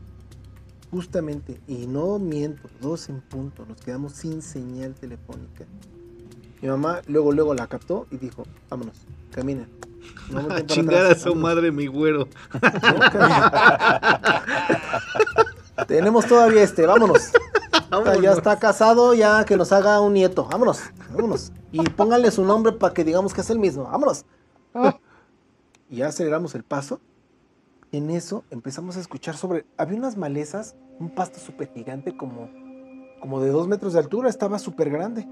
Justamente, 0.90 1.60
y 1.66 1.86
no 1.86 2.18
miento, 2.18 2.68
dos 2.82 3.08
en 3.08 3.22
punto, 3.22 3.64
nos 3.64 3.80
quedamos 3.80 4.12
sin 4.12 4.42
señal 4.42 4.94
telefónica. 4.94 5.64
Mi 6.60 6.68
mamá 6.68 7.00
luego, 7.06 7.32
luego 7.32 7.54
la 7.54 7.66
captó 7.66 8.06
y 8.10 8.18
dijo, 8.18 8.44
vámonos, 8.68 9.06
camina. 9.32 9.68
No 10.30 10.42
volteen 10.42 10.48
para 10.48 10.66
Chingar 10.66 11.06
a 11.06 11.14
su 11.14 11.30
vámonos". 11.30 11.42
madre, 11.42 11.72
mi 11.72 11.86
güero. 11.86 12.28
No. 15.76 15.86
Tenemos 15.86 16.26
todavía 16.26 16.62
este, 16.62 16.86
vámonos. 16.86 17.32
Ya 18.22 18.32
está 18.32 18.58
casado, 18.58 19.14
ya 19.14 19.44
que 19.44 19.56
nos 19.56 19.72
haga 19.72 20.00
un 20.00 20.14
nieto. 20.14 20.46
Vámonos, 20.50 20.80
vámonos. 21.12 21.52
Y 21.72 21.82
pónganle 21.90 22.30
su 22.30 22.44
nombre 22.44 22.72
para 22.72 22.94
que 22.94 23.04
digamos 23.04 23.34
que 23.34 23.40
es 23.40 23.50
el 23.50 23.58
mismo. 23.58 23.84
Vámonos. 23.84 24.24
Y 25.90 25.96
ya 25.96 26.06
aceleramos 26.08 26.54
el 26.54 26.62
paso. 26.62 27.00
En 27.90 28.10
eso 28.10 28.44
empezamos 28.50 28.96
a 28.96 29.00
escuchar 29.00 29.36
sobre. 29.36 29.66
Había 29.76 29.98
unas 29.98 30.16
malezas, 30.16 30.76
un 30.98 31.10
pasto 31.14 31.38
súper 31.38 31.70
gigante, 31.74 32.16
como, 32.16 32.48
como 33.20 33.40
de 33.40 33.50
dos 33.50 33.68
metros 33.68 33.92
de 33.92 33.98
altura. 33.98 34.30
Estaba 34.30 34.58
súper 34.58 34.88
grande. 34.88 35.28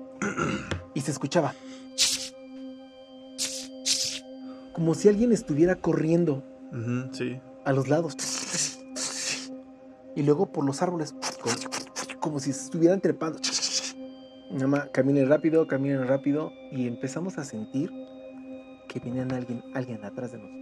Y 0.93 1.01
se 1.01 1.11
escuchaba. 1.13 1.55
Como 4.73 4.95
si 4.95 5.09
alguien 5.09 5.33
estuviera 5.33 5.77
corriendo 5.77 6.43
sí. 7.13 7.41
a 7.65 7.73
los 7.73 7.89
lados. 7.89 8.17
Y 10.15 10.23
luego 10.23 10.53
por 10.53 10.65
los 10.65 10.83
árboles. 10.83 11.15
Como 12.21 12.41
si 12.41 12.51
estuvieran 12.51 13.01
trepando. 13.01 13.39
Nada 14.53 14.67
más, 14.67 14.89
caminen 14.93 15.29
rápido, 15.29 15.67
caminen 15.67 16.07
rápido. 16.07 16.53
Y 16.73 16.87
empezamos 16.87 17.39
a 17.39 17.45
sentir 17.45 17.91
que 18.89 19.01
venía 19.01 19.23
alguien, 19.23 19.63
alguien 19.75 20.05
atrás 20.05 20.33
de 20.33 20.39
nosotros. 20.39 20.61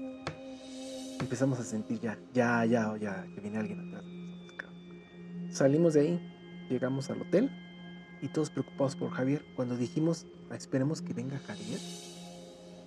Empezamos 1.20 1.58
a 1.58 1.64
sentir 1.64 2.00
ya, 2.00 2.18
ya, 2.32 2.64
ya, 2.64 2.96
ya, 2.96 3.26
que 3.34 3.40
viene 3.40 3.58
alguien 3.58 3.88
atrás 3.88 4.04
de 4.04 4.12
nosotros. 4.12 4.56
cabrón. 4.56 5.52
Salimos 5.52 5.94
de 5.94 6.00
ahí, 6.00 6.66
llegamos 6.70 7.10
al 7.10 7.22
hotel 7.22 7.50
y 8.22 8.28
todos 8.28 8.50
preocupados 8.50 8.96
por 8.96 9.10
Javier. 9.10 9.44
Cuando 9.56 9.76
dijimos, 9.76 10.26
esperemos 10.52 11.02
que 11.02 11.14
venga 11.14 11.38
Javier 11.38 11.80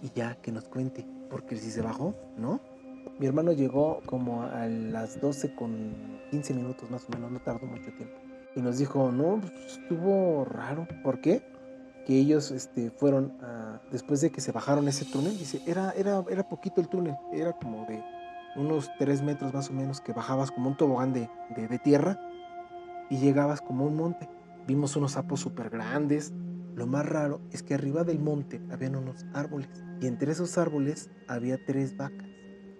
y 0.01 0.09
ya 0.15 0.35
que 0.41 0.51
nos 0.51 0.67
cuente, 0.67 1.05
porque 1.29 1.55
si 1.57 1.71
se 1.71 1.81
bajó, 1.81 2.15
¿no? 2.37 2.59
Mi 3.19 3.27
hermano 3.27 3.51
llegó 3.51 4.01
como 4.05 4.43
a 4.43 4.65
las 4.67 5.19
12 5.21 5.53
con 5.55 5.93
15 6.31 6.53
minutos 6.53 6.89
más 6.89 7.05
o 7.07 7.11
menos, 7.13 7.31
no 7.31 7.39
tardó 7.41 7.65
mucho 7.67 7.91
tiempo. 7.93 8.15
Y 8.55 8.61
nos 8.61 8.77
dijo, 8.77 9.11
no, 9.11 9.39
pues, 9.39 9.53
estuvo 9.79 10.45
raro. 10.45 10.87
¿Por 11.03 11.21
qué? 11.21 11.43
Que 12.05 12.17
ellos 12.17 12.51
este, 12.51 12.89
fueron, 12.89 13.33
después 13.91 14.21
de 14.21 14.31
que 14.31 14.41
se 14.41 14.51
bajaron 14.51 14.87
ese 14.87 15.05
túnel, 15.05 15.37
dice, 15.37 15.61
era, 15.67 15.91
era, 15.91 16.23
era 16.29 16.47
poquito 16.49 16.81
el 16.81 16.87
túnel, 16.89 17.15
era 17.31 17.53
como 17.53 17.85
de 17.85 18.03
unos 18.55 18.89
3 18.99 19.21
metros 19.21 19.53
más 19.53 19.69
o 19.69 19.73
menos, 19.73 20.01
que 20.01 20.11
bajabas 20.13 20.51
como 20.51 20.69
un 20.69 20.75
tobogán 20.77 21.13
de, 21.13 21.29
de- 21.55 21.67
de 21.67 21.79
tierra 21.79 22.19
y 23.09 23.17
llegabas 23.17 23.61
como 23.61 23.85
un 23.85 23.95
monte. 23.95 24.27
Vimos 24.67 24.95
unos 24.95 25.13
sapos 25.13 25.39
súper 25.39 25.69
grandes. 25.69 26.33
Lo 26.81 26.87
más 26.87 27.05
raro 27.05 27.41
es 27.51 27.61
que 27.61 27.75
arriba 27.75 28.03
del 28.03 28.17
monte 28.17 28.59
habían 28.71 28.95
unos 28.95 29.23
árboles 29.35 29.69
y 30.01 30.07
entre 30.07 30.31
esos 30.31 30.57
árboles 30.57 31.11
había 31.27 31.63
tres 31.63 31.95
vacas 31.95 32.27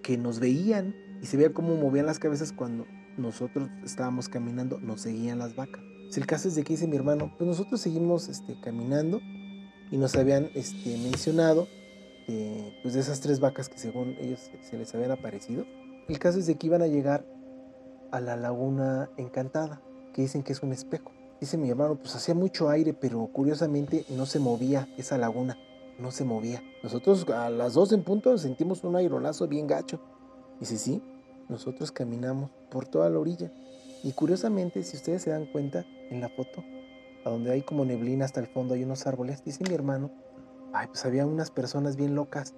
que 0.01 0.17
nos 0.17 0.39
veían 0.39 0.95
y 1.21 1.27
se 1.27 1.37
veía 1.37 1.53
cómo 1.53 1.75
movían 1.75 2.07
las 2.07 2.17
cabezas 2.17 2.51
cuando 2.51 2.87
nosotros 3.19 3.69
estábamos 3.85 4.27
caminando, 4.27 4.79
nos 4.79 5.01
seguían 5.01 5.37
las 5.37 5.55
vacas. 5.55 5.83
Si 6.09 6.19
el 6.19 6.25
caso 6.25 6.47
es 6.47 6.55
de 6.55 6.63
que 6.63 6.73
dice 6.73 6.87
mi 6.87 6.95
hermano, 6.95 7.31
pues 7.37 7.47
nosotros 7.47 7.79
seguimos 7.79 8.27
este, 8.27 8.59
caminando 8.59 9.21
y 9.91 9.97
nos 9.97 10.15
habían 10.15 10.49
este, 10.55 10.97
mencionado 10.97 11.67
de, 12.27 12.79
pues 12.81 12.95
de 12.95 13.01
esas 13.01 13.21
tres 13.21 13.39
vacas 13.39 13.69
que 13.69 13.77
según 13.77 14.15
ellos 14.19 14.49
se 14.67 14.77
les 14.79 14.95
habían 14.95 15.11
aparecido. 15.11 15.63
El 16.09 16.17
caso 16.17 16.39
es 16.39 16.47
de 16.47 16.55
que 16.55 16.65
iban 16.65 16.81
a 16.81 16.87
llegar 16.87 17.23
a 18.11 18.19
la 18.19 18.35
laguna 18.35 19.11
encantada, 19.17 19.79
que 20.11 20.23
dicen 20.23 20.41
que 20.41 20.53
es 20.53 20.63
un 20.63 20.73
espejo. 20.73 21.11
Dice 21.41 21.57
mi 21.57 21.71
hermano, 21.71 21.95
pues 21.95 22.15
hacía 22.15 22.35
mucho 22.35 22.69
aire, 22.69 22.93
pero 22.93 23.25
curiosamente 23.33 24.05
no 24.09 24.27
se 24.27 24.37
movía 24.37 24.87
esa 24.95 25.17
laguna, 25.17 25.57
no 25.97 26.11
se 26.11 26.23
movía. 26.23 26.61
Nosotros 26.83 27.27
a 27.29 27.49
las 27.49 27.73
dos 27.73 27.91
en 27.93 28.03
punto 28.03 28.37
sentimos 28.37 28.83
un 28.83 28.95
aironazo 28.95 29.47
bien 29.47 29.65
gacho. 29.65 29.99
Dice, 30.59 30.77
sí, 30.77 31.01
nosotros 31.49 31.91
caminamos 31.91 32.51
por 32.69 32.87
toda 32.87 33.09
la 33.09 33.17
orilla. 33.17 33.51
Y 34.03 34.11
curiosamente, 34.11 34.83
si 34.83 34.97
ustedes 34.97 35.23
se 35.23 35.31
dan 35.31 35.47
cuenta 35.47 35.83
en 36.11 36.21
la 36.21 36.29
foto, 36.29 36.63
a 37.25 37.31
donde 37.31 37.51
hay 37.51 37.63
como 37.63 37.85
neblina 37.85 38.25
hasta 38.25 38.39
el 38.39 38.47
fondo 38.47 38.75
hay 38.75 38.83
unos 38.83 39.07
árboles, 39.07 39.43
dice 39.43 39.63
mi 39.67 39.73
hermano, 39.73 40.11
ay, 40.73 40.89
pues 40.89 41.03
había 41.05 41.25
unas 41.25 41.49
personas 41.49 41.95
bien 41.95 42.13
locas 42.13 42.53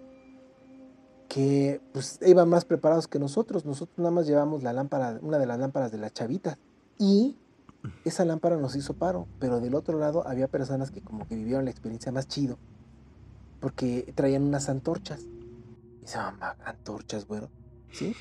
que 1.29 1.79
pues 1.93 2.19
iban 2.25 2.49
más 2.49 2.65
preparados 2.65 3.07
que 3.07 3.17
nosotros. 3.17 3.63
Nosotros 3.63 3.97
nada 3.97 4.11
más 4.11 4.27
llevamos 4.27 4.61
la 4.61 4.73
lámpara, 4.73 5.19
una 5.21 5.39
de 5.39 5.45
las 5.45 5.57
lámparas 5.57 5.91
de 5.93 5.99
la 5.99 6.09
chavita. 6.09 6.59
Y 6.99 7.38
esa 8.05 8.25
lámpara 8.25 8.57
nos 8.57 8.75
hizo 8.75 8.93
paro, 8.93 9.27
pero 9.39 9.59
del 9.59 9.75
otro 9.75 9.97
lado 9.99 10.27
había 10.27 10.47
personas 10.47 10.91
que 10.91 11.01
como 11.01 11.27
que 11.27 11.36
vivieron 11.36 11.65
la 11.65 11.71
experiencia 11.71 12.11
más 12.11 12.27
chido, 12.27 12.57
porque 13.59 14.11
traían 14.15 14.43
unas 14.43 14.69
antorchas. 14.69 15.21
Y 16.01 16.07
se 16.07 16.17
llaman 16.17 16.55
antorchas, 16.65 17.27
güero. 17.27 17.49
¿Sí? 17.91 18.15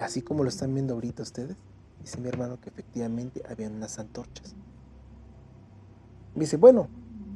Así 0.00 0.22
como 0.22 0.42
lo 0.42 0.48
están 0.48 0.74
viendo 0.74 0.94
ahorita 0.94 1.22
ustedes. 1.22 1.56
Dice 2.00 2.20
mi 2.20 2.28
hermano 2.28 2.60
que 2.60 2.68
efectivamente 2.68 3.42
habían 3.48 3.74
unas 3.74 3.98
antorchas. 3.98 4.54
Me 6.34 6.40
dice, 6.40 6.56
bueno, 6.56 6.88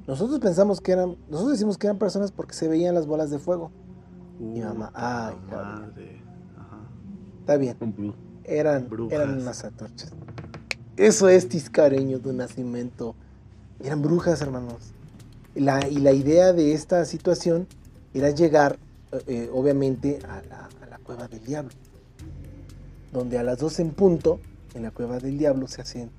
nosotros 0.07 0.39
pensamos 0.41 0.81
que 0.81 0.93
eran, 0.93 1.17
nosotros 1.29 1.53
decimos 1.53 1.79
que 1.79 1.87
eran 1.87 1.99
personas 1.99 2.33
porque 2.33 2.55
se 2.55 2.69
veían 2.69 2.95
las 2.95 3.07
bolas 3.07 3.31
de 3.31 3.39
fuego. 3.39 3.71
Mi 4.39 4.61
mamá, 4.61 4.91
ay, 4.95 5.37
madre. 5.51 6.23
Ajá. 6.57 6.81
Está 7.41 7.57
bien, 7.57 7.77
eran, 8.45 8.89
eran 9.11 9.41
unas 9.41 9.65
antorchas. 9.65 10.13
Eso 10.97 11.29
es 11.29 11.49
tiscareño 11.49 12.19
de 12.19 12.33
nacimiento. 12.35 13.15
Eran 13.83 14.03
brujas, 14.03 14.43
hermanos. 14.43 14.93
Y 15.55 15.61
la 15.61 16.13
idea 16.13 16.53
de 16.53 16.73
esta 16.73 17.05
situación 17.05 17.67
era 18.15 18.31
llegar, 18.31 18.79
eh, 19.13 19.23
eh, 19.27 19.51
obviamente, 19.53 20.19
a 20.29 20.43
la, 20.89 20.99
cueva 21.03 21.27
del 21.29 21.45
diablo. 21.45 21.73
Donde 23.13 23.39
a 23.39 23.43
las 23.43 23.59
12 23.59 23.83
en 23.83 23.91
punto, 23.91 24.41
en 24.75 24.83
la 24.83 24.91
cueva 24.91 25.19
del 25.19 25.37
diablo, 25.37 25.67
se 25.67 25.81
hacen 25.83 26.11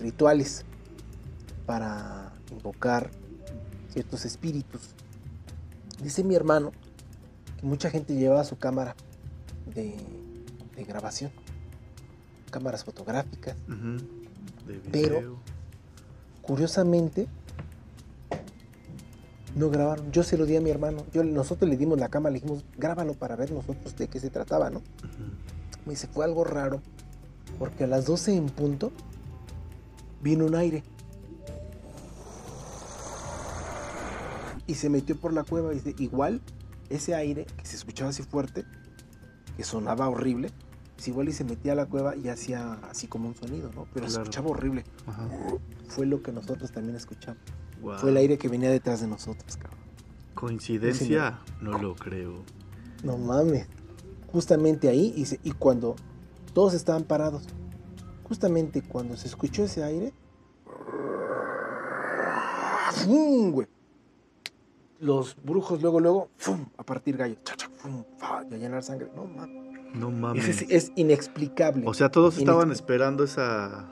rituales 0.00 0.64
para 1.66 2.32
invocar 2.52 3.10
ciertos 3.92 4.24
espíritus. 4.24 4.90
Dice 6.02 6.22
mi 6.22 6.34
hermano 6.34 6.72
que 7.58 7.66
mucha 7.66 7.90
gente 7.90 8.14
llevaba 8.14 8.44
su 8.44 8.56
cámara 8.56 8.94
de 9.74 9.96
grabación, 10.86 11.32
cámaras 12.50 12.84
fotográficas. 12.84 13.56
De 14.66 14.74
Pero-. 14.90 15.38
Curiosamente, 16.42 17.28
no 19.54 19.70
grabaron. 19.70 20.10
Yo 20.12 20.22
se 20.22 20.36
lo 20.36 20.46
di 20.46 20.56
a 20.56 20.60
mi 20.60 20.70
hermano. 20.70 21.04
Yo, 21.12 21.24
nosotros 21.24 21.68
le 21.68 21.76
dimos 21.76 21.98
la 21.98 22.08
cámara, 22.08 22.32
le 22.32 22.40
dijimos, 22.40 22.64
grábalo 22.76 23.14
para 23.14 23.36
ver 23.36 23.52
nosotros 23.52 23.96
de 23.96 24.08
qué 24.08 24.20
se 24.20 24.30
trataba, 24.30 24.70
¿no? 24.70 24.82
Me 25.86 25.92
dice, 25.92 26.08
fue 26.08 26.24
algo 26.24 26.44
raro, 26.44 26.80
porque 27.58 27.84
a 27.84 27.86
las 27.86 28.06
12 28.06 28.34
en 28.36 28.46
punto 28.46 28.92
vino 30.22 30.46
un 30.46 30.54
aire. 30.54 30.82
Y 34.66 34.74
se 34.74 34.88
metió 34.88 35.16
por 35.16 35.32
la 35.32 35.42
cueva. 35.42 35.70
Dice, 35.70 35.94
igual 35.98 36.40
ese 36.90 37.14
aire 37.14 37.44
que 37.44 37.66
se 37.66 37.76
escuchaba 37.76 38.10
así 38.10 38.22
fuerte, 38.22 38.64
que 39.56 39.64
sonaba 39.64 40.08
horrible, 40.08 40.50
pues 41.00 41.08
igual 41.08 41.30
y 41.30 41.32
se 41.32 41.44
metía 41.44 41.72
a 41.72 41.76
la 41.76 41.86
cueva 41.86 42.14
y 42.14 42.28
hacía 42.28 42.74
así 42.90 43.06
como 43.06 43.26
un 43.26 43.34
sonido, 43.34 43.70
¿no? 43.74 43.86
Pero 43.94 44.06
se 44.10 44.18
escuchaba 44.20 44.50
horrible. 44.50 44.84
Ajá. 45.06 45.26
Fue 45.88 46.04
lo 46.04 46.22
que 46.22 46.30
nosotros 46.30 46.70
también 46.72 46.94
escuchamos. 46.94 47.40
Fue 47.96 48.10
el 48.10 48.18
aire 48.18 48.36
que 48.36 48.48
venía 48.48 48.70
detrás 48.70 49.00
de 49.00 49.06
nosotros, 49.06 49.56
cabrón. 49.56 49.80
Coincidencia, 50.34 51.40
no 51.62 51.78
lo 51.78 51.94
creo. 51.94 52.42
No 53.02 53.16
mames. 53.16 53.66
Justamente 54.30 54.90
ahí, 54.90 55.14
y, 55.16 55.24
se- 55.24 55.40
y 55.42 55.52
cuando 55.52 55.96
todos 56.52 56.74
estaban 56.74 57.04
parados, 57.04 57.44
justamente 58.24 58.82
cuando 58.82 59.16
se 59.16 59.26
escuchó 59.26 59.64
ese 59.64 59.82
aire, 59.82 60.12
¡fum! 62.92 63.52
güey. 63.52 63.66
Los 64.98 65.34
brujos 65.42 65.80
luego, 65.80 65.98
luego, 65.98 66.28
¡fum! 66.36 66.66
a 66.76 66.82
partir 66.84 67.16
gallo, 67.16 67.36
¡fum! 67.78 68.04
y 68.50 68.54
a 68.54 68.58
llenar 68.58 68.82
sangre. 68.82 69.10
No 69.16 69.24
mames. 69.24 69.79
No 69.94 70.10
mames. 70.10 70.56
Sí 70.56 70.66
es 70.68 70.92
inexplicable. 70.96 71.86
O 71.86 71.94
sea, 71.94 72.10
todos 72.10 72.38
estaban 72.38 72.70
esperando 72.72 73.24
esa 73.24 73.86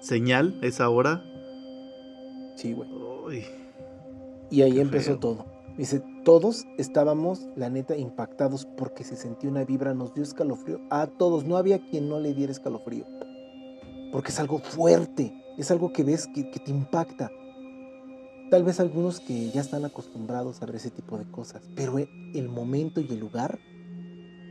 señal, 0.00 0.58
esa 0.62 0.88
hora. 0.88 1.22
Sí, 2.56 2.72
güey. 2.72 2.88
Uy, 3.26 3.44
Y 4.50 4.62
ahí 4.62 4.80
empezó 4.80 5.12
feo. 5.12 5.18
todo. 5.18 5.46
Dice, 5.76 6.02
todos 6.24 6.66
estábamos, 6.76 7.46
la 7.56 7.70
neta, 7.70 7.96
impactados 7.96 8.66
porque 8.66 9.04
se 9.04 9.16
sentía 9.16 9.48
una 9.48 9.64
vibra, 9.64 9.94
nos 9.94 10.12
dio 10.14 10.22
escalofrío. 10.22 10.80
A 10.90 11.06
todos, 11.06 11.44
no 11.44 11.56
había 11.56 11.78
quien 11.86 12.08
no 12.08 12.18
le 12.20 12.34
diera 12.34 12.52
escalofrío. 12.52 13.06
Porque 14.12 14.30
es 14.30 14.40
algo 14.40 14.58
fuerte, 14.58 15.32
es 15.56 15.70
algo 15.70 15.92
que 15.92 16.02
ves 16.04 16.26
que, 16.34 16.50
que 16.50 16.58
te 16.58 16.70
impacta. 16.70 17.30
Tal 18.50 18.64
vez 18.64 18.80
algunos 18.80 19.20
que 19.20 19.50
ya 19.50 19.60
están 19.60 19.84
acostumbrados 19.84 20.60
a 20.60 20.66
ver 20.66 20.74
ese 20.74 20.90
tipo 20.90 21.16
de 21.16 21.24
cosas, 21.30 21.62
pero 21.76 21.98
el 21.98 22.48
momento 22.48 23.00
y 23.00 23.06
el 23.08 23.20
lugar 23.20 23.60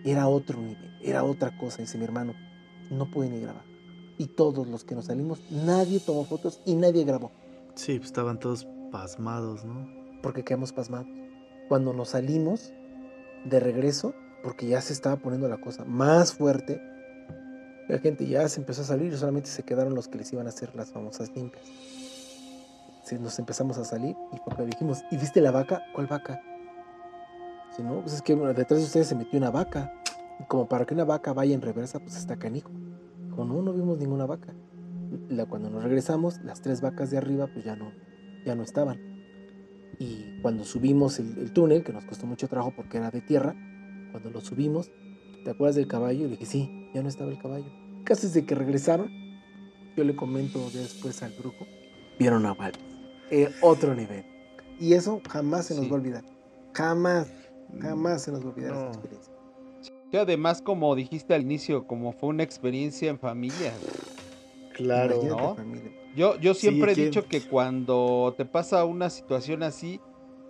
era 0.06 0.28
otro 0.28 0.60
nivel, 0.60 0.98
era 1.02 1.24
otra 1.24 1.58
cosa, 1.58 1.82
dice 1.82 1.98
mi 1.98 2.04
hermano. 2.04 2.34
No 2.90 3.10
puede 3.12 3.30
ni 3.30 3.40
grabar. 3.40 3.64
Y 4.18 4.28
todos 4.28 4.68
los 4.68 4.84
que 4.84 4.96
nos 4.96 5.06
salimos, 5.06 5.42
nadie 5.52 6.00
tomó 6.00 6.26
fotos 6.26 6.62
y 6.66 6.76
nadie 6.76 7.04
grabó 7.04 7.32
sí, 7.80 7.98
pues 7.98 8.08
estaban 8.08 8.40
todos 8.40 8.68
pasmados, 8.92 9.64
¿no? 9.64 9.88
porque 10.22 10.44
quedamos 10.44 10.74
pasmados. 10.74 11.08
Cuando 11.70 11.94
nos 11.94 12.10
salimos 12.10 12.74
de 13.46 13.60
regreso, 13.60 14.14
porque 14.44 14.68
ya 14.68 14.82
se 14.82 14.92
estaba 14.92 15.16
poniendo 15.16 15.48
la 15.48 15.62
cosa 15.62 15.86
más 15.86 16.34
fuerte, 16.34 16.82
la 17.88 18.00
gente 18.00 18.28
ya 18.28 18.48
se 18.50 18.60
empezó 18.60 18.82
a 18.82 18.86
salir 18.86 19.14
y 19.14 19.18
solamente 19.18 19.50
se 19.50 19.64
quedaron 19.64 19.96
los 19.96 20.08
que 20.08 20.18
les 20.18 20.32
iban 20.34 20.46
a 20.46 20.50
hacer 20.50 20.76
las 20.76 20.92
famosas 20.92 21.32
limpias. 21.34 21.64
Nos 23.20 23.40
empezamos 23.40 23.78
a 23.80 23.86
salir 23.86 24.16
y 24.32 24.66
dijimos, 24.66 25.00
¿y 25.10 25.18
viste 25.18 25.42
la 25.42 25.50
vaca? 25.50 25.82
¿Cuál 25.96 26.06
vaca? 26.06 26.42
Si 27.76 27.84
no, 27.84 28.02
pues 28.02 28.14
es 28.16 28.22
que 28.22 28.36
detrás 28.36 28.80
de 28.80 28.86
ustedes 28.86 29.08
se 29.08 29.16
metió 29.16 29.38
una 29.40 29.52
vaca. 29.52 29.94
Y 30.40 30.44
como 30.46 30.68
para 30.68 30.86
que 30.86 30.94
una 30.94 31.06
vaca 31.06 31.34
vaya 31.34 31.54
en 31.54 31.62
reversa, 31.62 32.00
pues 32.00 32.16
está 32.18 32.38
canijo. 32.38 32.72
Como 33.36 33.54
no, 33.54 33.62
no 33.62 33.74
vimos 33.74 33.98
ninguna 33.98 34.26
vaca. 34.26 34.54
La, 35.30 35.46
cuando 35.46 35.70
nos 35.70 35.84
regresamos, 35.84 36.40
las 36.44 36.62
tres 36.62 36.82
vacas 36.82 37.10
de 37.12 37.18
arriba, 37.18 37.48
pues 37.48 37.66
ya 37.66 37.76
no, 37.76 37.92
ya 38.46 38.56
no 38.56 38.64
estaban. 38.64 39.00
Y 39.98 40.40
cuando 40.42 40.64
subimos 40.64 41.20
el, 41.20 41.38
el 41.38 41.52
túnel, 41.52 41.84
que 41.84 41.92
nos 41.94 42.06
costó 42.06 42.26
mucho 42.26 42.48
trabajo 42.48 42.74
porque 42.76 42.98
era 42.98 43.12
de 43.12 43.22
tierra, 43.22 43.56
cuando 44.12 44.30
lo 44.30 44.40
subimos, 44.42 44.90
¿te 45.44 45.52
acuerdas 45.52 45.76
del 45.76 45.88
caballo? 45.88 46.22
Y 46.22 46.24
le 46.24 46.30
dije, 46.32 46.46
sí, 46.46 46.90
ya 46.94 47.02
no 47.02 47.10
estaba 47.10 47.32
el 47.32 47.40
caballo. 47.40 47.66
Casi 48.06 48.28
desde 48.28 48.46
que 48.46 48.56
regresaron, 48.56 49.10
yo 49.98 50.04
le 50.04 50.16
comento 50.16 50.60
después 50.72 51.22
al 51.24 51.34
grupo, 51.36 51.66
vieron 52.18 52.46
a 52.46 52.54
Val. 52.54 52.74
Eh, 53.30 53.50
otro 53.62 53.94
nivel. 53.94 54.24
Y 54.80 54.94
eso 54.94 55.22
jamás 55.30 55.66
se 55.66 55.76
nos 55.76 55.84
Sí. 55.84 55.90
va 55.90 55.98
a 55.98 56.00
olvidar. 56.00 56.24
Jamás, 56.74 57.32
jamás 57.80 58.24
se 58.24 58.32
nos 58.32 58.42
va 58.42 58.50
a 58.50 58.50
olvidar 58.54 58.72
No. 58.72 58.80
esa 58.80 58.88
experiencia. 58.90 59.34
Que 60.12 60.18
además, 60.18 60.62
como 60.62 60.96
dijiste 60.96 61.34
al 61.36 61.42
inicio, 61.44 61.86
como 61.86 62.12
fue 62.14 62.30
una 62.30 62.44
experiencia 62.44 63.10
en 63.10 63.20
familia. 63.20 63.74
Claro. 64.76 65.16
Imagínate, 65.16 65.42
¿no? 65.42 65.56
familia. 65.56 65.92
Yo, 66.16 66.40
yo 66.40 66.54
Sí, 66.54 66.62
siempre 66.62 66.94
he 66.94 66.96
¿quién? 66.96 67.08
dicho 67.08 67.28
que 67.28 67.42
cuando 67.42 68.34
te 68.36 68.46
pasa 68.46 68.86
una 68.86 69.10
situación 69.10 69.62
así 69.62 70.02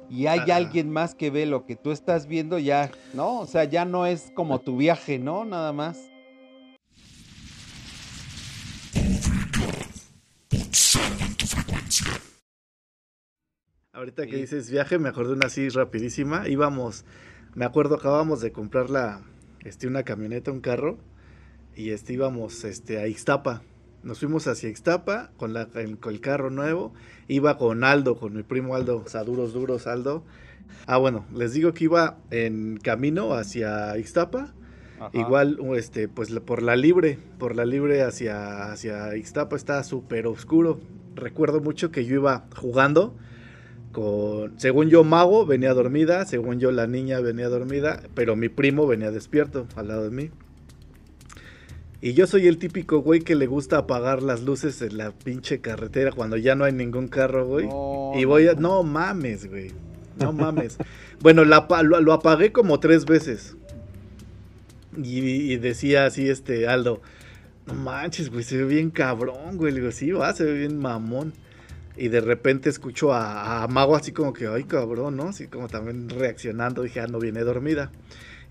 y 0.09 0.28
hay 0.28 0.39
Ajá. 0.39 0.55
alguien 0.55 0.89
más 0.91 1.13
que 1.13 1.30
ve 1.30 1.45
lo 1.45 1.65
que 1.65 1.76
tú 1.76 1.91
estás 1.91 2.26
viendo, 2.28 2.57
ya, 2.57 2.91
¿no? 3.13 3.39
O 3.39 3.45
sea, 3.45 3.65
ya 3.65 3.86
no 3.86 4.05
es 4.05 4.32
como 4.34 4.61
tu 4.61 4.78
viaje, 4.78 5.20
¿no? 5.20 5.45
Nada 5.45 5.74
más. 5.74 6.09
Ahorita 14.00 14.26
que 14.28 14.38
dices 14.38 14.72
viaje, 14.72 14.97
me 14.97 15.10
acordé 15.10 15.34
una 15.34 15.47
así 15.47 15.68
rapidísima. 15.68 16.47
Íbamos, 16.47 17.04
me 17.54 17.66
acuerdo, 17.66 17.95
acabamos 17.95 18.39
de 18.39 18.54
comprar 18.54 18.89
la, 18.89 19.24
este, 19.66 19.88
una 19.88 20.04
camioneta, 20.04 20.54
un 20.54 20.62
carro, 20.62 20.97
y 21.76 21.89
este, 21.89 22.14
íbamos 22.14 22.64
este, 22.64 22.97
a 22.97 23.10
Ixtapa. 23.10 23.62
Nos 24.02 24.20
fuimos 24.20 24.47
hacia 24.47 24.70
Ixtapa 24.70 25.32
con, 25.36 25.52
la, 25.52 25.68
el, 25.76 25.97
con 25.97 26.14
el 26.14 26.22
carro 26.22 26.50
nuevo. 26.50 26.93
Iba 27.28 27.58
con 27.58 27.84
Aldo, 27.84 28.16
con 28.16 28.34
mi 28.34 28.43
primo 28.43 28.74
Aldo, 28.74 29.04
o 29.06 29.10
sea, 29.10 29.26
duros, 29.26 29.52
duros, 29.52 29.86
Aldo. 29.86 30.24
Ah, 30.88 30.95
bueno, 30.95 31.26
les 31.36 31.52
digo 31.52 31.74
que 31.74 31.84
iba 31.84 32.20
en 32.32 32.78
camino 32.78 33.34
hacia 33.34 33.97
Ixtapa. 33.97 34.54
Ajá. 35.02 35.10
Igual, 35.12 35.60
este, 35.76 36.08
pues 36.08 36.30
por 36.39 36.62
la 36.64 36.78
libre, 36.78 37.20
por 37.38 37.54
la 37.54 37.66
libre 37.66 38.02
hacia, 38.04 38.72
hacia 38.72 39.18
Ixtapa 39.18 39.58
está 39.58 39.84
súper 39.84 40.26
oscuro. 40.26 40.80
Recuerdo 41.16 41.60
mucho 41.60 41.91
que 41.91 42.06
yo 42.06 42.16
iba 42.16 42.45
jugando 42.56 43.14
con, 43.92 44.60
según 44.60 44.90
yo, 44.90 45.04
Mago 45.04 45.46
venía 45.46 45.74
dormida, 45.74 46.26
según 46.26 46.60
yo, 46.60 46.72
la 46.72 46.88
niña 46.88 47.20
venía 47.20 47.50
dormida, 47.50 48.02
pero 48.14 48.36
mi 48.36 48.50
primo 48.50 48.86
venía 48.88 49.12
despierto 49.12 49.68
al 49.76 49.88
lado 49.88 50.04
de 50.04 50.12
mí. 50.12 50.30
Y 52.02 52.14
yo 52.14 52.28
soy 52.28 52.48
el 52.48 52.58
típico 52.58 53.00
güey 53.00 53.20
que 53.20 53.36
le 53.36 53.46
gusta 53.46 53.80
apagar 53.80 54.24
las 54.24 54.42
luces 54.44 54.82
en 54.82 54.98
la 54.98 55.12
pinche 55.12 55.60
carretera 55.60 56.12
cuando 56.14 56.38
ya 56.38 56.56
no 56.56 56.64
hay 56.64 56.72
ningún 56.72 57.10
carro, 57.10 57.46
güey. 57.46 57.68
No, 57.68 58.14
y 58.16 58.24
voy 58.24 58.48
a... 58.48 58.54
no. 58.54 58.84
Mames, 58.84 59.50
güey. 59.50 59.72
No 60.18 60.32
mames. 60.32 60.78
bueno, 61.22 61.44
la 61.44 61.58
apa- 61.58 61.84
lo, 61.84 62.00
lo 62.00 62.14
apagué 62.14 62.54
como 62.54 62.80
tres 62.80 63.06
veces. 63.06 63.58
Y, 64.96 65.20
y 65.52 65.58
decía 65.58 66.06
así 66.06 66.30
este 66.30 66.68
Aldo, 66.68 67.02
no 67.68 67.74
manches, 67.74 68.30
güey, 68.30 68.44
se 68.44 68.58
ve 68.58 68.64
bien 68.66 68.92
cabrón, 68.92 69.58
güey. 69.58 69.74
Le 69.74 69.82
digo, 69.82 69.92
sí, 69.92 70.12
va, 70.12 70.34
se 70.34 70.46
ve 70.46 70.54
bien 70.54 70.80
mamón. 70.80 71.34
Y 71.98 72.08
de 72.08 72.22
repente 72.22 72.70
escucho 72.70 73.14
a, 73.14 73.64
a 73.64 73.68
Mago 73.68 73.96
así 73.96 74.12
como 74.12 74.34
que, 74.34 74.48
ay, 74.48 74.64
cabrón, 74.64 75.18
¿no? 75.18 75.24
Así 75.30 75.48
como 75.48 75.68
también 75.68 76.10
reaccionando. 76.10 76.84
Dije, 76.84 77.02
ah, 77.02 77.08
no 77.08 77.20
viene 77.20 77.42
dormida. 77.42 77.92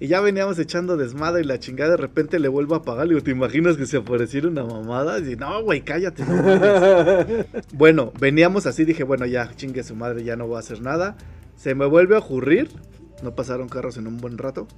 Y 0.01 0.07
ya 0.07 0.21
veníamos 0.21 0.59
echando 0.61 0.97
desmadre 0.97 1.43
y 1.43 1.45
la 1.45 1.59
chingada 1.59 1.93
de 1.93 1.97
repente 1.97 2.39
le 2.39 2.49
vuelvo 2.49 2.77
a 2.77 2.79
apagar. 2.79 3.07
Le 3.07 3.15
digo, 3.15 3.25
¿te 3.25 3.33
imaginas 3.33 3.77
que 3.77 3.87
se 3.87 3.97
apareciera 3.97 4.47
una 4.47 4.65
mamada? 4.65 5.19
Y 5.19 5.23
dice, 5.23 5.37
no, 5.37 5.63
güey, 5.63 5.81
cállate, 5.81 6.25
no 6.25 6.37
mames". 6.37 7.47
Bueno, 7.73 8.13
veníamos 8.21 8.67
así, 8.67 8.85
dije, 8.85 9.03
bueno, 9.03 9.27
ya, 9.27 9.51
chingue 9.57 9.83
su 9.83 9.97
madre, 9.97 10.23
ya 10.23 10.37
no 10.37 10.47
voy 10.47 10.57
a 10.57 10.61
hacer 10.61 10.83
nada. 10.83 11.17
Se 11.57 11.75
me 11.75 11.87
vuelve 11.87 12.15
a 12.15 12.21
ocurrir. 12.21 12.69
No 13.23 13.35
pasaron 13.35 13.69
carros 13.69 13.97
en 13.97 14.07
un 14.07 14.19
buen 14.19 14.39
rato. 14.39 14.69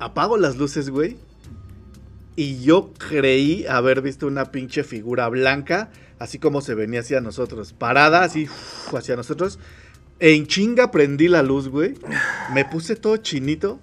Apago 0.00 0.38
las 0.38 0.56
luces, 0.56 0.88
güey. 0.88 1.18
Y 2.36 2.62
yo 2.62 2.92
creí 2.98 3.64
haber 3.66 4.02
visto 4.02 4.26
una 4.26 4.50
pinche 4.50 4.82
figura 4.82 5.28
blanca, 5.28 5.90
así 6.18 6.38
como 6.38 6.60
se 6.60 6.74
venía 6.74 7.00
hacia 7.00 7.20
nosotros. 7.20 7.72
Parada, 7.72 8.24
así, 8.24 8.48
hacia 8.92 9.14
nosotros. 9.16 9.58
En 10.18 10.46
chinga 10.46 10.90
prendí 10.90 11.28
la 11.28 11.42
luz, 11.42 11.68
güey. 11.68 11.94
Me 12.52 12.64
puse 12.64 12.96
todo 12.96 13.16
chinito. 13.18 13.80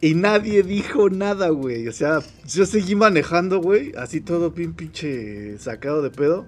Y 0.00 0.14
nadie 0.14 0.62
dijo 0.62 1.10
nada, 1.10 1.50
güey. 1.50 1.86
O 1.88 1.92
sea, 1.92 2.20
yo 2.46 2.66
seguí 2.66 2.96
manejando, 2.96 3.60
güey. 3.60 3.92
Así 3.96 4.20
todo 4.20 4.50
bien 4.50 4.72
pinche 4.72 5.58
sacado 5.58 6.02
de 6.02 6.10
pedo. 6.10 6.46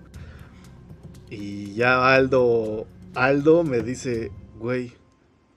Y 1.30 1.74
ya 1.74 2.14
Aldo, 2.14 2.86
Aldo 3.14 3.62
me 3.62 3.80
dice, 3.80 4.32
güey, 4.58 4.92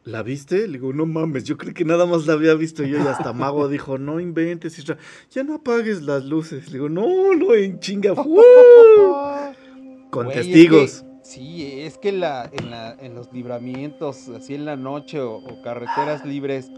¿la 0.08 0.24
viste? 0.24 0.68
Le 0.68 0.80
digo, 0.80 0.94
no 0.94 1.06
mames, 1.06 1.44
yo 1.44 1.58
creo 1.58 1.74
que 1.74 1.84
nada 1.86 2.06
más 2.06 2.26
la 2.26 2.34
había 2.34 2.54
visto 2.56 2.84
yo. 2.84 2.98
Y 2.98 3.02
hasta 3.08 3.34
Mago 3.34 3.68
dijo, 3.70 3.98
no 3.98 4.20
inventes, 4.20 4.80
Isra, 4.80 4.98
ya 5.30 5.44
no 5.44 5.56
apagues 5.56 6.02
las 6.02 6.26
luces. 6.26 6.68
Le 6.68 6.74
digo, 6.74 6.90
no, 6.90 7.36
no, 7.36 7.54
en 7.54 7.80
chinga. 7.80 8.14
Con 10.10 10.28
es 10.28 10.34
testigos. 10.34 11.02
que- 11.04 11.08
sí, 11.24 11.82
es 11.82 11.98
que 11.98 12.12
la, 12.14 12.50
en, 12.52 12.72
la- 12.72 12.96
en 13.00 13.14
los 13.16 13.32
libramientos, 13.34 14.30
así 14.30 14.56
en 14.56 14.66
la 14.66 14.76
noche 14.78 15.20
o, 15.20 15.36
o 15.36 15.62
carreteras 15.62 16.26
libres, 16.26 16.72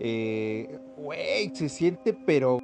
eh, 0.00 0.78
güey, 0.96 1.54
se 1.54 1.68
siente 1.68 2.16
pero 2.26 2.58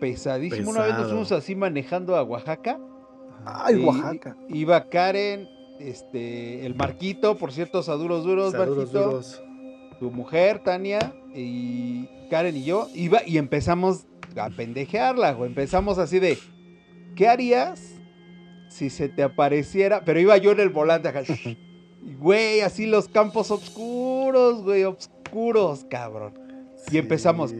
pesadísimo. 0.00 0.70
Una 0.70 0.82
vez 0.84 0.94
nos 0.98 1.08
fuimos 1.08 1.32
así 1.32 1.56
manejando 1.56 2.14
a 2.16 2.22
Oaxaca. 2.22 2.78
Ay, 3.44 3.80
y 3.80 3.84
Oaxaca. 3.84 4.36
Iba 4.48 4.88
Karen, 4.88 5.48
este, 5.80 6.66
el 6.66 6.74
Marquito, 6.74 7.36
por 7.36 7.52
cierto, 7.52 7.82
Saduros 7.82 8.24
Duros, 8.24 8.52
Saludos 8.52 8.76
Marquito, 8.78 9.04
duros. 9.04 9.42
tu 9.98 10.10
mujer, 10.10 10.60
Tania, 10.60 11.14
y 11.34 12.08
Karen 12.30 12.56
y 12.56 12.64
yo, 12.64 12.88
iba 12.94 13.20
y 13.26 13.38
empezamos 13.38 14.06
a 14.36 14.50
pendejearla, 14.50 15.32
güey. 15.32 15.48
Empezamos 15.48 15.98
así 15.98 16.18
de, 16.18 16.38
¿qué 17.16 17.28
harías 17.28 18.00
si 18.68 18.90
se 18.90 19.08
te 19.08 19.22
apareciera? 19.22 20.04
Pero 20.04 20.20
iba 20.20 20.36
yo 20.36 20.52
en 20.52 20.60
el 20.60 20.70
volante 20.70 21.08
acá. 21.08 21.22
Güey, 22.20 22.60
así 22.60 22.86
los 22.86 23.08
campos 23.08 23.50
oscuros, 23.50 24.62
güey, 24.62 24.84
oscuros, 24.84 25.84
cabrón. 25.90 26.32
Y 26.90 26.96
empezamos. 26.96 27.52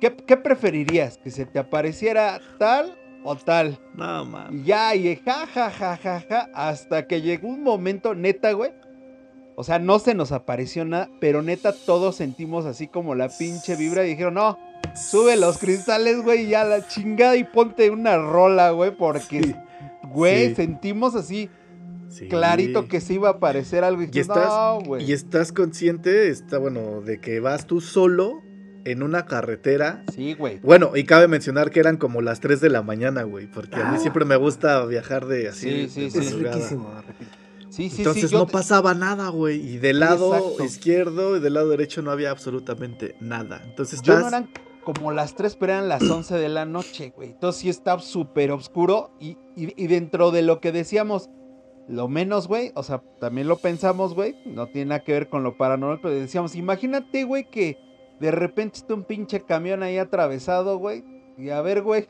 ¿Qué, 0.00 0.14
qué 0.14 0.36
preferirías? 0.36 1.16
¿Que 1.18 1.30
se 1.30 1.46
te 1.46 1.58
apareciera 1.58 2.40
tal 2.58 2.94
o 3.26 3.36
tal? 3.36 3.78
No, 3.94 4.24
mames. 4.24 4.64
ya, 4.64 4.94
y 4.94 5.16
ja, 5.16 5.46
ja, 5.46 5.70
ja, 5.70 5.96
ja, 5.96 6.20
ja, 6.28 6.50
hasta 6.54 7.06
que 7.06 7.20
llegó 7.22 7.48
un 7.48 7.62
momento, 7.62 8.14
neta, 8.14 8.52
güey. 8.52 8.70
O 9.56 9.64
sea, 9.64 9.78
no 9.78 9.98
se 9.98 10.14
nos 10.14 10.32
apareció 10.32 10.84
nada, 10.84 11.08
pero 11.20 11.40
neta, 11.42 11.72
todos 11.72 12.16
sentimos 12.16 12.66
así 12.66 12.88
como 12.88 13.14
la 13.14 13.28
pinche 13.28 13.74
vibra 13.76 14.04
y 14.04 14.10
dijeron, 14.10 14.34
no, 14.34 14.58
sube 14.94 15.36
los 15.36 15.58
cristales, 15.58 16.22
güey, 16.22 16.44
y 16.44 16.48
ya 16.50 16.64
la 16.64 16.86
chingada 16.86 17.36
y 17.36 17.44
ponte 17.44 17.90
una 17.90 18.18
rola, 18.18 18.70
güey, 18.72 18.90
porque, 18.94 19.42
Sí, 19.42 19.54
güey, 20.12 20.48
sí. 20.50 20.54
sentimos 20.56 21.14
así 21.14 21.48
Sí. 22.08 22.28
clarito 22.28 22.86
que 22.86 23.00
se 23.00 23.14
iba 23.14 23.28
a 23.28 23.32
aparecer 23.32 23.82
algo. 23.82 24.02
Y, 24.02 24.18
estás, 24.20 24.48
no, 24.48 24.80
güey. 24.82 25.04
y 25.08 25.12
estás 25.12 25.52
consciente, 25.52 26.28
está 26.28 26.58
bueno, 26.58 27.00
de 27.00 27.20
que 27.20 27.40
vas 27.40 27.66
tú 27.66 27.80
solo 27.80 28.42
en 28.86 29.02
una 29.02 29.26
carretera. 29.26 30.02
Sí, 30.14 30.34
güey. 30.34 30.58
Bueno, 30.60 30.92
y 30.94 31.04
cabe 31.04 31.28
mencionar 31.28 31.70
que 31.70 31.80
eran 31.80 31.96
como 31.96 32.22
las 32.22 32.40
3 32.40 32.60
de 32.60 32.70
la 32.70 32.82
mañana, 32.82 33.22
güey, 33.24 33.46
porque 33.46 33.76
a 33.76 33.90
mí 33.90 33.96
Ah. 33.96 34.00
siempre 34.00 34.24
me 34.24 34.36
gusta 34.36 34.84
viajar 34.86 35.26
de 35.26 35.48
así. 35.48 35.88
Sí, 35.88 35.88
sí, 35.88 36.10
sí. 36.10 36.18
Es 36.18 36.32
riquísimo. 36.34 36.90
Sí, 37.68 37.90
sí, 37.90 37.98
Entonces 37.98 38.24
sí. 38.24 38.28
yo 38.30 38.38
no 38.38 38.46
te- 38.46 38.52
pasaba 38.52 38.94
nada, 38.94 39.28
güey. 39.28 39.60
Y 39.60 39.78
del 39.78 40.00
lado 40.00 40.34
exacto. 40.34 40.64
izquierdo 40.64 41.36
y 41.36 41.40
del 41.40 41.54
lado 41.54 41.68
derecho 41.68 42.00
no 42.00 42.10
había 42.10 42.30
absolutamente 42.30 43.16
nada. 43.20 43.60
Entonces 43.66 44.00
Yo 44.02 44.14
estás. 44.14 44.22
no 44.30 44.36
eran 44.38 44.50
como 44.84 45.10
las 45.12 45.34
3, 45.34 45.56
pero 45.56 45.72
eran 45.72 45.88
las 45.88 46.02
11 46.02 46.36
de 46.36 46.48
la 46.48 46.64
noche, 46.64 47.12
güey. 47.14 47.30
Entonces 47.30 47.60
sí 47.62 47.68
está 47.68 47.98
súper 47.98 48.50
oscuro. 48.52 49.10
Y, 49.20 49.36
y- 49.56 49.74
y 49.76 49.88
dentro 49.88 50.30
de 50.30 50.42
lo 50.42 50.60
que 50.60 50.70
decíamos, 50.72 51.28
lo 51.88 52.08
menos, 52.08 52.48
güey, 52.48 52.72
o 52.76 52.82
sea, 52.82 53.02
también 53.20 53.46
lo 53.48 53.58
pensamos, 53.58 54.14
güey. 54.14 54.36
No 54.46 54.68
tiene 54.68 54.90
nada 54.90 55.04
que 55.04 55.12
ver 55.12 55.28
con 55.28 55.42
lo 55.42 55.56
paranormal, 55.56 56.00
pero 56.00 56.14
decíamos, 56.14 56.54
imagínate, 56.54 57.24
güey, 57.24 57.50
que 57.50 57.78
de 58.20 58.30
repente 58.30 58.78
está 58.78 58.94
un 58.94 59.04
pinche 59.04 59.42
camión 59.42 59.82
ahí 59.82 59.98
atravesado, 59.98 60.78
güey. 60.78 61.04
Y 61.38 61.50
a 61.50 61.60
ver, 61.62 61.82
güey. 61.82 62.08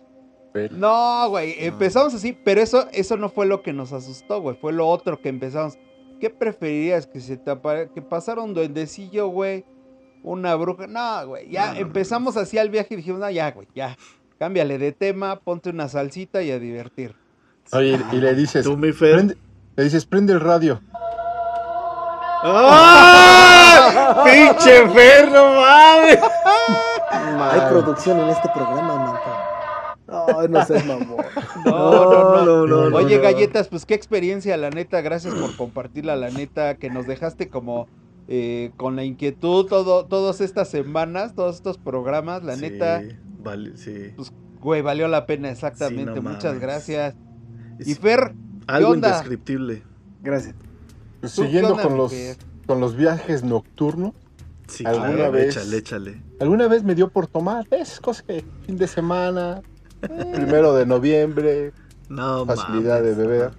Pero- 0.52 0.74
No, 0.76 1.28
güey, 1.28 1.54
empezamos 1.58 2.14
así, 2.14 2.32
pero 2.32 2.60
eso, 2.62 2.86
eso 2.92 3.16
no 3.16 3.28
fue 3.28 3.46
lo 3.46 3.62
que 3.62 3.72
nos 3.72 3.92
asustó, 3.92 4.40
güey. 4.40 4.56
Fue 4.56 4.72
lo 4.72 4.88
otro 4.88 5.20
que 5.20 5.28
empezamos. 5.28 5.78
¿Qué 6.20 6.30
preferirías? 6.30 7.06
Que 7.06 7.20
se 7.20 7.36
te 7.36 7.50
apare- 7.50 7.90
que 7.92 8.00
pasara 8.00 8.40
un 8.40 8.54
duendecillo, 8.54 9.28
güey? 9.28 9.64
Una 10.22 10.54
bruja. 10.54 10.86
No, 10.86 11.26
güey. 11.28 11.50
Ya 11.50 11.66
No, 11.68 11.72
no, 11.74 11.80
empezamos 11.80 12.36
así 12.38 12.56
al 12.58 12.70
viaje 12.70 12.94
y 12.94 12.96
dijimos, 12.96 13.20
no, 13.20 13.30
ya, 13.30 13.50
güey, 13.50 13.68
ya. 13.74 13.96
Cámbiale 14.38 14.78
de 14.78 14.92
tema, 14.92 15.40
ponte 15.40 15.70
una 15.70 15.88
salsita 15.88 16.42
y 16.42 16.50
a 16.50 16.58
divertir. 16.58 17.14
Oye, 17.72 17.98
y 18.12 18.16
le 18.16 18.34
dices, 18.34 18.64
Tú, 18.64 18.76
mi 18.76 18.92
Fer. 18.92 19.16
prende- 19.16 19.36
le 19.76 19.84
dices, 19.84 20.06
prende 20.06 20.32
el 20.32 20.40
radio. 20.40 20.80
¡Ah! 22.44 24.22
¡Pinche 24.24 24.88
Fer, 24.88 25.30
no 25.30 25.54
mames! 25.54 26.18
Hay 27.52 27.60
producción 27.70 28.20
en 28.20 28.28
este 28.30 28.48
programa, 28.50 28.96
Manta. 28.96 29.42
No, 30.08 30.48
no 30.48 30.64
seas 30.64 30.84
mamón. 30.86 31.16
No, 31.64 32.04
no, 32.04 32.44
no. 32.44 32.66
no, 32.66 32.90
no, 32.90 32.96
Oye, 32.96 33.16
no. 33.16 33.22
galletas, 33.22 33.68
pues 33.68 33.84
qué 33.86 33.94
experiencia, 33.94 34.56
la 34.56 34.70
neta. 34.70 35.00
Gracias 35.00 35.34
por 35.34 35.56
compartirla, 35.56 36.14
la 36.16 36.30
neta, 36.30 36.76
que 36.76 36.90
nos 36.90 37.06
dejaste 37.06 37.48
como 37.48 37.88
eh, 38.28 38.70
con 38.76 38.94
la 38.96 39.04
inquietud 39.04 39.66
todo, 39.66 40.06
todas 40.06 40.40
estas 40.40 40.68
semanas, 40.68 41.34
todos 41.34 41.56
estos 41.56 41.78
programas. 41.78 42.44
La 42.44 42.54
Sí, 42.54 42.60
neta, 42.62 43.02
Vale, 43.42 43.76
sí. 43.76 44.14
güey, 44.60 44.82
valió 44.82 45.08
la 45.08 45.26
pena, 45.26 45.50
exactamente. 45.50 46.12
Sí, 46.14 46.20
no 46.20 46.30
Muchas 46.30 46.44
mames. 46.54 46.60
gracias. 46.60 47.14
Y 47.80 47.94
Fer, 47.94 48.32
algo 48.66 48.90
onda? 48.90 49.08
indescriptible. 49.08 49.82
Gracias. 50.22 50.54
Pues 51.26 51.34
¿Tú 51.34 51.42
qué 51.42 51.46
siguiendo 51.48 51.76
con 51.80 51.96
los, 51.96 52.12
con 52.66 52.80
los 52.80 52.96
viajes 52.96 53.42
nocturnos, 53.44 54.12
Sí, 54.68 54.84
¿Alguna 54.84 55.12
claro, 55.14 55.32
vez? 55.32 55.56
Échale, 55.56 55.76
échale. 55.76 56.22
alguna 56.40 56.66
vez 56.66 56.82
me 56.82 56.96
dio 56.96 57.08
por 57.08 57.28
tomar 57.28 57.68
esas 57.70 58.00
cosas 58.00 58.24
que 58.24 58.44
fin 58.64 58.76
de 58.76 58.88
semana, 58.88 59.62
primero 60.00 60.74
de 60.74 60.84
noviembre, 60.86 61.72
No 62.08 62.44
facilidad 62.44 63.00
de 63.02 63.14
beber. 63.14 63.52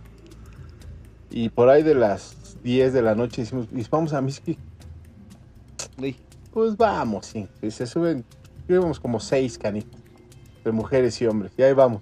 Y 1.29 1.47
por 1.49 1.69
ahí 1.69 1.81
de 1.83 1.95
las 1.95 2.57
10 2.61 2.91
de 2.93 3.01
la 3.01 3.15
noche 3.15 3.41
decimos, 3.43 3.67
"Y 3.73 3.83
vamos 3.89 4.11
a 4.13 4.21
Miski. 4.21 4.57
Uy, 5.97 6.17
Pues 6.51 6.75
vamos, 6.75 7.27
sí. 7.27 7.47
Y 7.61 7.71
se 7.71 7.85
suben, 7.85 8.25
íbamos 8.67 8.99
como 8.99 9.19
seis 9.21 9.57
canitas, 9.57 10.01
de 10.65 10.71
mujeres 10.73 11.21
y 11.21 11.27
hombres, 11.27 11.51
y 11.57 11.61
ahí 11.63 11.73
vamos. 11.73 12.01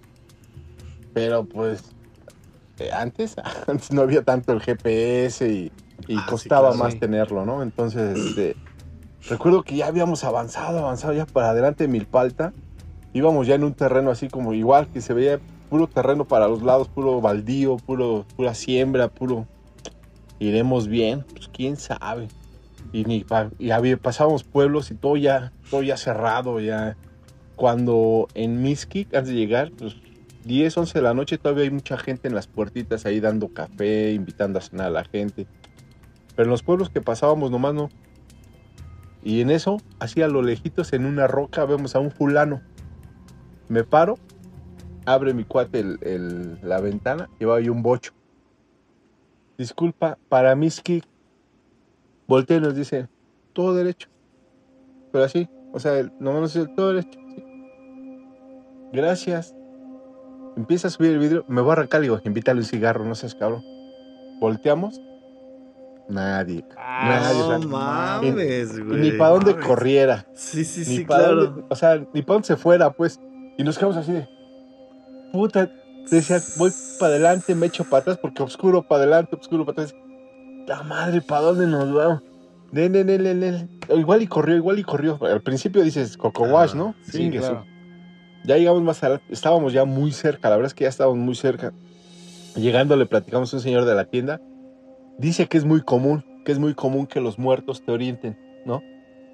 Pero 1.13 1.45
pues, 1.45 1.82
eh, 1.82 1.95
antes, 2.93 3.36
antes 3.67 3.91
no 3.91 4.01
había 4.01 4.23
tanto 4.23 4.53
el 4.53 4.61
GPS 4.61 5.47
y, 5.49 5.71
y 6.07 6.15
Ah, 6.15 6.28
sí, 6.28 6.32
costaba 6.32 6.69
claro. 6.69 6.76
más 6.76 6.93
Sí. 6.93 6.99
tenerlo, 6.99 7.45
¿no? 7.45 7.61
Entonces, 7.63 8.28
este, 8.28 8.57
recuerdo 9.30 9.63
que 9.63 9.76
ya 9.76 9.88
habíamos 9.88 10.23
avanzado, 10.23 10.80
avanzado 10.80 11.13
ya 11.13 11.26
para 11.26 11.49
adelante 11.51 11.86
de 11.86 11.88
Milpalta. 11.89 12.53
Íbamos 13.13 13.47
ya 13.47 13.55
en 13.55 13.63
un 13.63 13.73
terreno 13.73 14.11
así 14.11 14.30
como 14.30 14.53
igual, 14.53 14.89
que 14.89 15.01
se 15.01 15.13
veía 15.13 15.39
puro 15.69 15.88
terreno 15.88 16.26
para 16.26 16.47
los 16.47 16.63
lados, 16.63 16.89
puro 16.89 17.21
baldío, 17.21 17.78
puro, 17.86 18.26
pura 18.36 18.53
siembra, 18.53 19.07
puro... 19.07 19.47
Iremos 20.39 20.88
bien, 20.89 21.26
pues 21.34 21.47
quién 21.47 21.78
sabe 21.78 22.30
y, 22.91 23.05
ni 23.05 23.23
pa- 23.23 23.51
y 23.57 23.71
había, 23.71 23.97
pasábamos 23.97 24.43
pueblos 24.43 24.91
y 24.91 24.95
todo 24.95 25.15
ya, 25.17 25.53
todo 25.69 25.82
ya 25.82 25.97
cerrado, 25.97 26.59
ya. 26.59 26.97
Cuando 27.55 28.28
en 28.34 28.61
Miski, 28.61 29.07
antes 29.13 29.28
de 29.30 29.36
llegar, 29.36 29.71
pues 29.78 29.95
10, 30.46 30.78
11 30.78 31.00
de 31.00 31.04
la 31.04 31.14
noche, 31.14 31.38
todavía 31.39 31.64
hay 31.64 31.72
mucha 31.72 31.98
gente 31.98 32.28
en 32.28 32.36
las 32.36 32.48
puertitas 32.48 33.06
ahí 33.06 33.20
dando 33.20 33.50
café, 33.50 34.14
invitando 34.14 34.60
a 34.60 34.62
cenar 34.62 34.88
a 34.88 34.91
la 34.91 35.04
gente. 35.04 35.48
Pero 36.36 36.46
en 36.46 36.52
los 36.52 36.62
pueblos 36.62 36.89
que 36.89 37.02
pasábamos 37.02 37.50
nomás 37.50 37.74
no. 37.74 37.89
Y 39.24 39.41
en 39.41 39.50
eso, 39.50 39.78
así 40.00 40.22
a 40.22 40.28
lo 40.28 40.43
lejitos, 40.43 40.93
en 40.93 41.06
una 41.06 41.26
roca, 41.26 41.66
vemos 41.66 41.96
a 41.96 42.00
un 42.00 42.12
fulano. 42.12 42.62
Me 43.70 43.84
paro, 43.84 44.20
abre 45.06 45.34
mi 45.34 45.43
cuate 45.46 45.80
el- 45.80 46.60
la 46.62 46.80
ventana, 46.80 47.28
lleva 47.39 47.58
ahí 47.58 47.68
un 47.68 47.82
bocho. 47.82 48.12
Disculpa, 49.58 50.20
para 50.30 50.56
Miski, 50.56 51.02
voltea 52.28 52.58
y 52.58 52.62
nos 52.62 52.76
dice, 52.76 53.08
todo 53.54 53.74
derecho. 53.74 54.10
Pero 55.12 55.24
así, 55.24 55.50
o 55.74 55.80
sea, 55.80 56.08
nomás 56.20 56.41
nos 56.41 56.54
dice, 56.54 56.68
todo 56.76 56.93
derecho. 56.93 57.20
Gracias. 58.91 59.56
Empieza 60.58 60.88
a 60.88 60.91
subir 60.91 61.12
el 61.12 61.20
vidrio, 61.20 61.45
me 61.47 61.62
voy 61.62 61.72
a 61.72 61.74
arrancar, 61.74 62.01
digo, 62.01 62.20
invítale 62.24 62.60
un 62.60 62.66
cigarro, 62.66 63.03
no 63.06 63.14
seas 63.16 63.36
cabrón. 63.36 63.64
Volteamos, 64.39 65.01
nadie. 66.10 66.64
Nadie, 66.78 67.41
o 67.41 67.45
sea, 67.47 67.58
No 67.60 67.68
mames, 67.68 68.80
güey. 68.80 68.99
ni 69.01 69.12
para 69.12 69.32
dónde 69.32 69.51
Mames. 69.51 69.68
corriera, 69.68 70.26
Sí, 70.34 70.64
sí, 70.64 70.82
ni 70.82 70.97
sí, 70.97 71.06
claro. 71.06 71.45
dónde, 71.45 71.64
o 71.70 71.76
sea, 71.76 71.97
ni 72.14 72.22
para 72.22 72.36
dónde 72.36 72.47
se 72.47 72.58
fuera, 72.58 72.91
pues. 72.91 73.20
Y 73.58 73.64
nos 73.64 73.78
quedamos 73.78 73.97
así 73.97 74.12
de, 74.14 74.28
puta, 75.34 75.70
decía, 76.10 76.41
voy 76.58 76.72
para 76.99 77.12
adelante, 77.14 77.56
me 77.56 77.66
echo 77.68 77.84
para 77.84 78.01
atrás, 78.01 78.18
porque 78.22 78.43
oscuro 78.43 78.82
para 78.84 79.03
adelante, 79.03 79.36
oscuro 79.36 79.66
para 79.66 79.84
atrás. 79.84 79.95
La 80.68 80.84
madre, 80.84 81.22
¿para 81.22 81.41
dónde 81.41 81.68
nos 81.68 81.93
vamos? 81.93 82.22
Ne, 82.72 82.89
ne, 82.89 83.03
ne. 83.03 83.70
Igual 83.95 84.22
y 84.24 84.28
corrió, 84.28 84.56
igual 84.56 84.80
y 84.80 84.84
corrió. 84.84 85.20
Al 85.22 85.41
principio 85.41 85.84
dices 85.84 86.18
Coco 86.18 86.43
Wash, 86.43 86.72
Ah, 86.74 86.78
¿no? 86.78 86.95
sí, 87.03 87.26
su- 87.32 87.38
claro. 87.39 87.66
Ya 88.46 88.58
llegamos 88.58 88.82
más 88.84 89.02
adelante, 89.04 89.26
estábamos 89.32 89.74
ya 89.74 89.86
muy 89.86 90.12
cerca, 90.12 90.50
la 90.50 90.56
verdad 90.58 90.68
es 90.68 90.74
que 90.74 90.84
ya 90.84 90.89
estábamos 90.89 91.18
muy 91.20 91.36
cerca. 91.36 91.74
Llegando 92.56 92.96
le 92.96 93.06
platicamos 93.06 93.54
a 93.54 93.58
un 93.58 93.64
señor 93.64 93.86
de 93.86 93.96
la 93.96 94.06
tienda. 94.06 94.39
Dice 95.18 95.48
que 95.48 95.58
es 95.58 95.66
muy 95.66 95.82
común, 95.82 96.24
que 96.46 96.52
es 96.52 96.60
muy 96.60 96.74
común 96.74 97.08
que 97.08 97.20
los 97.22 97.39
muertos 97.39 97.84
te 97.84 97.91
orienten, 97.91 98.38
¿no? 98.66 98.82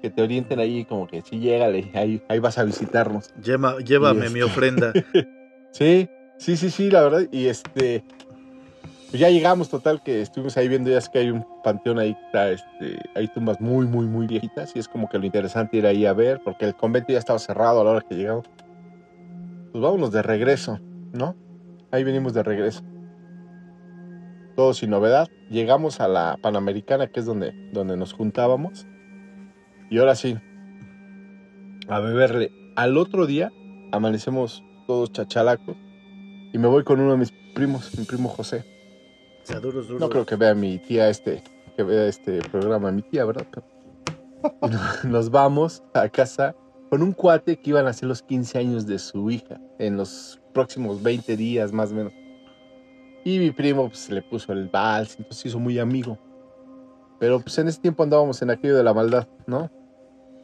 Que 0.00 0.10
te 0.10 0.22
orienten 0.22 0.58
ahí 0.58 0.84
como 0.84 1.06
que 1.06 1.22
sí, 1.22 1.38
llégale, 1.38 1.90
ahí, 1.94 2.22
ahí 2.28 2.38
vas 2.38 2.58
a 2.58 2.64
visitarnos. 2.64 3.32
Lleva- 3.34 3.78
llévame 3.78 4.20
mi 4.20 4.40
este- 4.40 4.42
ofrenda. 4.44 4.92
Sí, 5.72 6.06
sí, 6.36 6.58
sí, 6.58 6.68
sí, 6.70 6.90
la 6.90 7.00
verdad. 7.02 7.22
Y 7.32 7.46
este, 7.46 8.04
pues 9.08 9.20
ya 9.20 9.30
llegamos, 9.30 9.70
total, 9.70 10.02
que 10.02 10.20
estuvimos 10.20 10.54
ahí 10.58 10.68
viendo, 10.68 10.90
ya 10.90 10.98
es 10.98 11.08
que 11.08 11.20
hay 11.20 11.30
un 11.30 11.46
panteón 11.64 11.98
ahí, 11.98 12.14
está, 12.26 12.50
este, 12.50 12.98
hay 13.14 13.26
tumbas 13.28 13.58
muy, 13.58 13.86
muy, 13.86 14.04
muy 14.04 14.26
viejitas. 14.26 14.76
Y 14.76 14.80
es 14.80 14.86
como 14.88 15.08
que 15.08 15.18
lo 15.18 15.24
interesante 15.24 15.78
ir 15.78 15.86
ahí 15.86 16.04
a 16.04 16.12
ver, 16.12 16.40
porque 16.44 16.66
el 16.66 16.74
convento 16.74 17.10
ya 17.12 17.18
estaba 17.18 17.38
cerrado 17.38 17.80
a 17.80 17.84
la 17.84 17.90
hora 17.92 18.04
que 18.06 18.14
llegamos. 18.16 18.44
Pues 19.72 19.82
vámonos 19.82 20.12
de 20.12 20.22
regreso, 20.22 20.78
¿no? 21.12 21.34
Ahí 21.90 22.04
venimos 22.04 22.34
de 22.34 22.42
regreso. 22.42 22.82
todo 24.54 24.74
sin 24.74 24.90
novedad. 24.90 25.28
Llegamos 25.50 26.00
a 26.00 26.08
la 26.08 26.38
Panamericana, 26.42 27.06
que 27.06 27.20
es 27.20 27.26
donde, 27.26 27.70
donde 27.72 27.96
nos 27.96 28.12
juntábamos. 28.12 28.86
Y 29.90 29.98
ahora 29.98 30.14
sí, 30.14 30.36
a 31.88 32.00
beberle. 32.00 32.50
Al 32.76 32.96
otro 32.98 33.26
día 33.26 33.50
amanecemos 33.92 34.62
todos 34.86 35.12
chachalacos 35.12 35.76
y 36.52 36.58
me 36.58 36.68
voy 36.68 36.84
con 36.84 37.00
uno 37.00 37.12
de 37.12 37.18
mis 37.18 37.32
primos, 37.54 37.96
mi 37.98 38.04
primo 38.04 38.28
José. 38.28 38.64
O 39.42 39.46
sea, 39.46 39.58
duros, 39.60 39.86
duros. 39.88 40.00
No 40.00 40.08
creo 40.08 40.26
que 40.26 40.36
vea 40.36 40.54
mi 40.54 40.78
tía 40.78 41.08
este, 41.08 41.42
que 41.76 41.82
vea 41.82 42.06
este 42.06 42.40
programa, 42.50 42.92
mi 42.92 43.02
tía, 43.02 43.24
¿verdad? 43.24 43.46
Nos 45.04 45.30
vamos 45.30 45.82
a 45.94 46.08
casa 46.08 46.54
con 46.92 47.02
un 47.02 47.12
cuate 47.12 47.56
que 47.56 47.70
iban 47.70 47.86
a 47.86 47.90
hacer 47.90 48.06
los 48.06 48.20
15 48.22 48.58
años 48.58 48.86
de 48.86 48.98
su 48.98 49.30
hija 49.30 49.58
en 49.78 49.96
los 49.96 50.38
próximos 50.52 51.02
20 51.02 51.38
días 51.38 51.72
más 51.72 51.90
o 51.90 51.94
menos. 51.94 52.12
Y 53.24 53.38
mi 53.38 53.50
primo 53.50 53.88
pues, 53.88 54.10
le 54.10 54.20
puso 54.20 54.52
el 54.52 54.68
vals, 54.68 55.16
entonces 55.18 55.46
hizo 55.46 55.58
muy 55.58 55.78
amigo. 55.78 56.18
Pero 57.18 57.40
pues 57.40 57.56
en 57.56 57.68
ese 57.68 57.80
tiempo 57.80 58.02
andábamos 58.02 58.42
en 58.42 58.50
aquello 58.50 58.76
de 58.76 58.82
la 58.84 58.92
maldad, 58.92 59.26
¿no? 59.46 59.70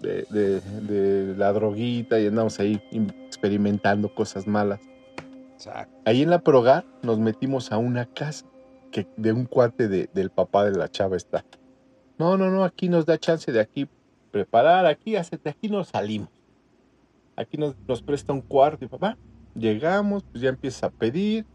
De, 0.00 0.24
de- 0.30 0.60
de 0.62 1.36
la 1.36 1.52
droguita 1.52 2.18
y 2.18 2.28
andamos 2.28 2.58
ahí 2.60 2.80
experimentando 3.26 4.14
cosas 4.14 4.46
malas. 4.46 4.80
Exacto. 5.52 5.94
Ahí 6.06 6.22
en 6.22 6.30
la 6.30 6.38
Progar 6.38 6.86
nos 7.02 7.18
metimos 7.18 7.72
a 7.72 7.76
una 7.76 8.06
casa 8.06 8.46
que 8.90 9.06
de 9.18 9.32
un 9.34 9.44
cuate 9.44 9.86
de- 9.86 10.08
del 10.14 10.30
papá 10.30 10.64
de 10.64 10.78
la 10.78 10.88
chava 10.88 11.18
está. 11.18 11.44
No, 12.18 12.38
no, 12.38 12.50
no, 12.50 12.64
aquí 12.64 12.88
nos 12.88 13.04
da 13.04 13.18
chance 13.18 13.52
de 13.52 13.60
aquí 13.60 13.86
preparar, 14.30 14.86
aquí, 14.86 15.14
hace- 15.14 15.36
de 15.36 15.50
aquí 15.50 15.68
nos 15.68 15.88
salimos. 15.88 16.37
Aquí 17.38 17.56
nos, 17.56 18.02
presta 18.02 18.32
un 18.32 18.40
cuarto 18.40 18.84
y 18.84 18.88
papá. 18.88 19.16
Llegamos, 19.54 20.24
pues 20.24 20.42
ya 20.42 20.48
empieza 20.48 20.86
a 20.86 20.90
pedir, 20.90 21.46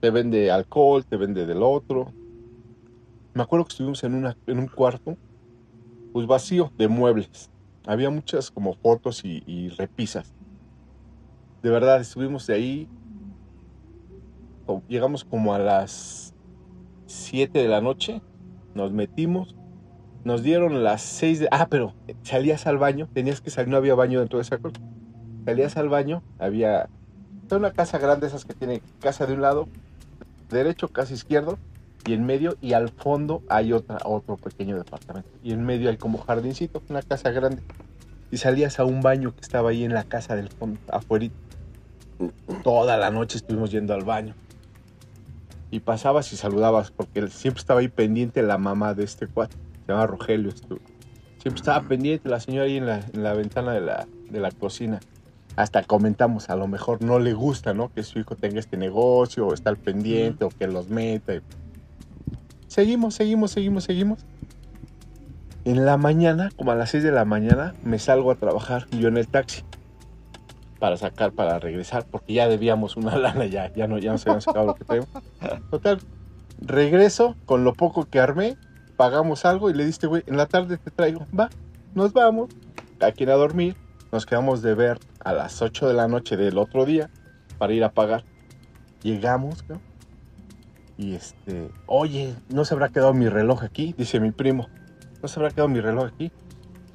te 0.00 0.10
vende 0.10 0.52
alcohol, 0.52 1.04
te 1.04 1.16
vende 1.16 1.44
del 1.44 1.60
otro. 1.60 2.12
Me 3.32 3.42
acuerdo 3.42 3.64
que 3.64 3.72
estuvimos 3.72 4.04
en, 4.04 4.24
en 4.46 4.58
un 4.60 4.68
cuarto, 4.68 5.16
pues 6.12 6.28
vacío, 6.28 6.70
de 6.78 6.86
muebles. 6.86 7.50
Había 7.84 8.10
muchas 8.10 8.48
como 8.48 8.74
fotos 8.74 9.24
y, 9.24 9.70
repisas. 9.70 10.32
De 11.64 11.70
verdad, 11.70 12.00
estuvimos 12.00 12.46
de 12.46 12.54
ahí 12.54 12.88
llegamos 14.88 15.24
como 15.24 15.52
a 15.52 15.58
las 15.58 16.32
7 17.06 17.58
de 17.58 17.68
la 17.68 17.80
noche, 17.80 18.22
nos 18.74 18.92
metimos, 18.92 19.56
nos 20.22 20.44
dieron 20.44 20.84
las 20.84 21.02
6 21.02 21.40
de... 21.40 21.48
Ah, 21.50 21.66
pero 21.68 21.92
salías 22.22 22.68
al 22.68 22.78
baño, 22.78 23.08
tenías 23.12 23.40
que 23.40 23.50
salir, 23.50 23.68
no 23.68 23.76
había 23.76 23.96
baño 23.96 24.20
dentro 24.20 24.38
de 24.38 24.42
esa 24.42 24.58
cosa. 24.58 24.80
Salías 25.44 25.76
al 25.76 25.88
baño, 25.88 26.22
había 26.38 26.88
una 27.50 27.72
casa 27.72 27.98
grande, 27.98 28.26
esas 28.26 28.44
que 28.44 28.54
tiene 28.54 28.82
casa 29.00 29.26
de 29.26 29.34
un 29.34 29.42
lado, 29.42 29.68
derecho, 30.50 30.88
casa 30.88 31.14
izquierdo, 31.14 31.58
y 32.06 32.12
en 32.12 32.26
medio, 32.26 32.56
y 32.60 32.72
al 32.72 32.88
fondo 32.88 33.42
hay 33.48 33.72
otra, 33.72 33.98
otro 34.04 34.36
pequeño 34.36 34.76
departamento. 34.76 35.28
Y 35.42 35.52
en 35.52 35.64
medio 35.64 35.90
hay 35.90 35.96
como 35.96 36.18
jardincito, 36.18 36.82
una 36.88 37.02
casa 37.02 37.30
grande. 37.30 37.62
Y 38.30 38.38
salías 38.38 38.78
a 38.78 38.84
un 38.84 39.00
baño 39.00 39.34
que 39.34 39.40
estaba 39.40 39.70
ahí 39.70 39.84
en 39.84 39.94
la 39.94 40.04
casa 40.04 40.36
del 40.36 40.48
fondo, 40.48 40.80
afuera. 40.88 41.28
Toda 42.62 42.96
la 42.96 43.10
noche 43.10 43.38
estuvimos 43.38 43.70
yendo 43.70 43.94
al 43.94 44.04
baño 44.04 44.34
y 45.74 45.80
pasabas 45.80 46.32
y 46.32 46.36
saludabas, 46.36 46.92
porque 46.92 47.26
siempre 47.28 47.60
estaba 47.60 47.80
ahí 47.80 47.88
pendiente 47.88 48.42
la 48.42 48.58
mamá 48.58 48.94
de 48.94 49.02
este 49.02 49.26
cuate, 49.26 49.56
se 49.84 49.92
llama 49.92 50.06
Rogelio. 50.06 50.52
Siempre 50.52 51.56
estaba 51.56 51.86
pendiente 51.88 52.28
la 52.28 52.38
señora 52.38 52.66
ahí 52.66 52.76
en 52.76 52.86
la, 52.86 53.00
en 53.12 53.22
la 53.24 53.34
ventana 53.34 53.72
de 53.72 53.80
la, 53.80 54.06
de 54.30 54.40
la 54.40 54.52
cocina. 54.52 55.00
Hasta 55.56 55.82
comentamos, 55.84 56.50
a 56.50 56.56
lo 56.56 56.66
mejor 56.66 57.02
no 57.02 57.18
le 57.18 57.32
gusta, 57.32 57.74
¿no? 57.74 57.92
Que 57.92 58.02
su 58.02 58.18
hijo 58.18 58.34
tenga 58.34 58.58
este 58.58 58.76
negocio, 58.76 59.46
o 59.46 59.54
está 59.54 59.70
al 59.70 59.76
pendiente, 59.76 60.44
o 60.44 60.48
que 60.48 60.66
los 60.66 60.88
meta. 60.88 61.34
Seguimos, 62.66 63.14
seguimos, 63.14 63.52
seguimos, 63.52 63.84
seguimos. 63.84 64.26
En 65.64 65.86
la 65.86 65.96
mañana, 65.96 66.50
como 66.56 66.72
a 66.72 66.74
las 66.74 66.90
6 66.90 67.04
de 67.04 67.12
la 67.12 67.24
mañana, 67.24 67.74
me 67.84 67.98
salgo 67.98 68.30
a 68.30 68.34
trabajar 68.34 68.86
yo 68.90 69.08
en 69.08 69.16
el 69.16 69.28
taxi 69.28 69.62
para 70.78 70.96
sacar, 70.96 71.32
para 71.32 71.58
regresar, 71.58 72.04
porque 72.10 72.34
ya 72.34 72.48
debíamos 72.48 72.96
una 72.96 73.16
lana, 73.18 73.46
ya, 73.46 73.72
ya 73.72 73.86
no, 73.86 73.98
ya 73.98 74.12
no 74.12 74.18
se 74.18 74.28
habían 74.28 74.42
sacado 74.42 74.66
lo 74.66 74.74
que 74.74 74.84
traíamos. 74.84 75.08
Total, 75.70 75.98
regreso 76.60 77.36
con 77.46 77.64
lo 77.64 77.72
poco 77.72 78.04
que 78.04 78.20
armé, 78.20 78.56
pagamos 78.96 79.44
algo 79.44 79.70
y 79.70 79.74
le 79.74 79.86
diste, 79.86 80.06
güey, 80.06 80.24
en 80.26 80.36
la 80.36 80.46
tarde 80.46 80.76
te 80.76 80.90
traigo, 80.90 81.26
va, 81.38 81.48
nos 81.94 82.12
vamos, 82.12 82.50
aquí 83.00 83.24
a 83.24 83.34
dormir, 83.34 83.76
nos 84.14 84.24
quedamos 84.26 84.62
de 84.62 84.74
ver 84.74 85.00
a 85.24 85.32
las 85.32 85.60
8 85.60 85.88
de 85.88 85.94
la 85.94 86.06
noche 86.06 86.36
del 86.36 86.56
otro 86.56 86.84
día 86.84 87.10
para 87.58 87.72
ir 87.72 87.82
a 87.82 87.90
pagar. 87.90 88.22
Llegamos, 89.02 89.64
¿no? 89.68 89.80
Y 90.96 91.16
este, 91.16 91.72
oye, 91.86 92.36
¿no 92.48 92.64
se 92.64 92.74
habrá 92.74 92.90
quedado 92.90 93.12
mi 93.12 93.28
reloj 93.28 93.64
aquí? 93.64 93.92
Dice 93.98 94.20
mi 94.20 94.30
primo, 94.30 94.68
¿no 95.20 95.26
se 95.26 95.40
habrá 95.40 95.50
quedado 95.50 95.66
mi 95.66 95.80
reloj 95.80 96.12
aquí? 96.14 96.30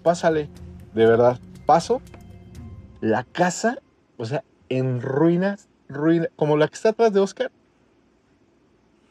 Pásale, 0.01 0.49
de 0.93 1.05
verdad, 1.05 1.41
paso. 1.65 2.01
La 3.01 3.25
casa, 3.25 3.79
o 4.15 4.23
sea, 4.23 4.45
en 4.69 5.01
ruinas, 5.01 5.67
ruinas, 5.89 6.29
como 6.37 6.55
la 6.55 6.69
que 6.69 6.75
está 6.75 6.91
atrás 6.91 7.11
de 7.11 7.19
Oscar. 7.19 7.51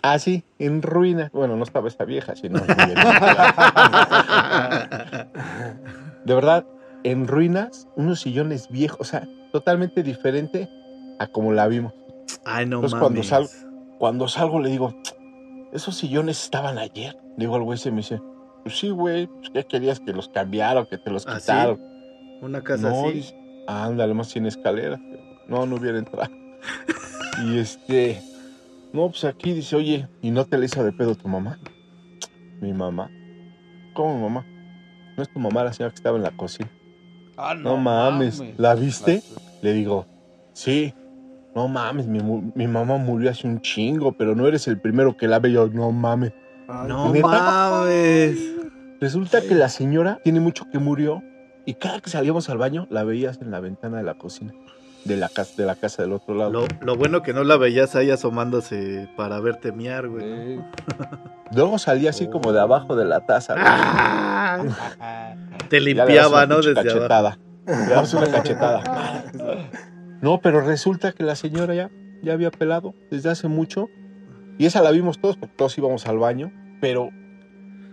Así, 0.01 0.45
en 0.59 0.81
ruinas. 0.81 1.31
Bueno, 1.33 1.57
no 1.57 1.65
estaba 1.65 1.89
esta 1.89 2.07
vieja, 2.07 2.37
sino. 2.37 2.59
de 6.25 6.35
verdad, 6.35 6.65
en 7.05 7.27
ruinas, 7.27 7.87
unos 7.97 8.21
sillones 8.21 8.69
viejos, 8.69 9.01
o 9.01 9.05
sea, 9.05 9.27
totalmente 9.53 10.03
diferente 10.03 10.69
a 11.19 11.27
como 11.27 11.53
la 11.53 11.67
vimos. 11.69 11.93
Ay, 12.45 12.67
no 12.67 12.77
Entonces, 12.77 12.93
mames. 13.01 13.01
cuando 13.01 13.23
sal- 13.23 13.49
Cuando 13.99 14.29
salgo 14.29 14.61
le 14.61 14.69
digo, 14.71 14.95
esos 15.73 15.97
sillones 15.97 16.43
estaban 16.45 16.79
ayer. 16.79 17.17
Le 17.37 17.45
digo 17.47 17.57
al 17.57 17.63
güey, 17.63 17.79
se 17.79 17.91
me 17.91 17.99
dice, 17.99 18.21
pues 18.63 18.79
sí, 18.79 18.91
güey, 18.91 19.27
pues, 19.27 19.51
¿qué 19.51 19.65
querías 19.65 19.99
que 20.01 20.13
los 20.13 20.29
cambiara 20.29 20.81
o 20.81 20.89
que 20.89 20.99
te 20.99 21.11
los 21.11 21.27
¿Ah, 21.27 21.35
sí? 21.41 21.47
quitaron? 21.47 21.81
Una 22.43 22.63
casa 22.63 22.91
no, 22.91 23.07
así. 23.09 23.13
dice, 23.15 23.35
ándale, 23.67 24.15
más 24.15 24.29
sin 24.29 24.47
escalera. 24.47 25.01
No, 25.49 25.67
no 25.67 25.77
hubiera 25.77 25.99
entrado. 25.99 26.31
y 27.45 27.59
este, 27.59 28.21
no, 28.93 29.09
pues 29.09 29.25
aquí 29.25 29.53
dice, 29.53 29.75
oye, 29.77 30.09
¿y 30.23 30.31
no 30.31 30.45
te 30.45 30.59
le 30.59 30.67
hizo 30.67 30.85
de 30.85 30.93
pedo 30.93 31.15
tu 31.17 31.27
mamá? 31.29 31.59
Mi 32.61 32.73
mamá. 32.73 33.11
¿Cómo 33.95 34.15
mi 34.17 34.23
mamá? 34.23 34.47
No 35.17 35.23
es 35.25 35.29
tu 35.33 35.41
mamá 35.41 35.65
la 35.65 35.73
señora 35.73 35.91
que 35.93 35.97
estaba 35.97 36.17
en 36.17 36.23
la 36.23 36.31
cocina. 36.37 36.71
Ah, 37.39 37.55
No, 37.55 37.77
mames. 37.77 38.43
¿La 38.57 38.75
viste? 38.75 39.23
Le 39.63 39.73
digo, 39.73 40.07
sí. 40.53 40.93
No 41.55 41.67
mames, 41.69 42.07
mi, 42.07 42.21
mi 42.55 42.67
mamá 42.69 42.99
murió 42.99 43.31
hace 43.31 43.47
un 43.47 43.61
chingo, 43.61 44.13
pero 44.13 44.35
no 44.35 44.47
eres 44.47 44.69
el 44.69 44.81
primero 44.81 45.17
que 45.17 45.27
la 45.29 45.39
ve. 45.39 45.51
Yo, 45.53 45.69
no 45.69 45.91
mames. 45.93 46.33
No 46.69 47.13
¿Neta? 47.13 47.27
mames. 47.27 48.39
Resulta 49.01 49.41
que 49.41 49.55
la 49.55 49.69
señora 49.69 50.19
tiene 50.23 50.41
mucho 50.41 50.67
que 50.71 50.79
murió 50.79 51.23
y 51.65 51.75
cada 51.75 52.01
que 52.01 52.11
salíamos 52.11 52.51
al 52.51 52.59
baño 52.59 52.87
la 52.91 53.05
veías 53.05 53.41
en 53.41 53.51
la 53.51 53.61
ventana 53.61 53.99
de 53.99 54.03
la 54.03 54.15
cocina, 54.15 54.53
de 55.05 55.17
la 55.17 55.29
casa, 55.29 55.55
de 55.57 55.65
la 55.67 55.75
casa 55.77 56.03
del 56.03 56.13
otro 56.13 56.35
lado. 56.35 56.51
Lo, 56.51 56.67
lo 56.81 56.97
bueno 56.97 57.23
que 57.23 57.33
no 57.33 57.45
la 57.45 57.57
veías 57.57 57.95
ahí 57.97 58.11
asomándose 58.11 59.09
para 59.17 59.41
verte 59.41 59.73
miar, 59.73 60.09
güey. 60.09 60.25
Eh, 60.27 60.61
Luego 61.53 61.79
salía 61.79 62.11
así 62.11 62.29
como 62.29 62.53
de 62.53 62.61
abajo 62.61 62.95
de 62.97 63.05
la 63.07 63.25
taza. 63.25 63.55
güey. 63.55 63.65
Ah, 63.67 65.35
te 65.71 65.81
limpiaba, 65.81 66.47
¿no? 66.47 66.57
Desde 66.57 66.73
abajo. 66.73 66.87
cachetada. 66.89 67.39
Le 67.67 67.87
dabas 67.87 68.15
una 68.15 68.27
cachetada. 68.31 69.25
No, 70.21 70.41
pero 70.41 70.61
resulta 70.61 71.13
que 71.13 71.23
la 71.23 71.37
señora 71.37 71.75
ya, 71.75 71.91
ya 72.23 72.33
había 72.33 72.51
pelado 72.51 72.95
desde 73.11 73.31
hace 73.31 73.49
mucho. 73.49 73.89
Y 74.59 74.67
esa 74.67 74.83
la 74.83 74.91
vimos 74.91 75.21
todos, 75.21 75.37
porque 75.37 75.55
todos 75.57 75.79
íbamos 75.79 76.07
al 76.07 76.19
baño. 76.19 76.53
Pero 76.81 77.11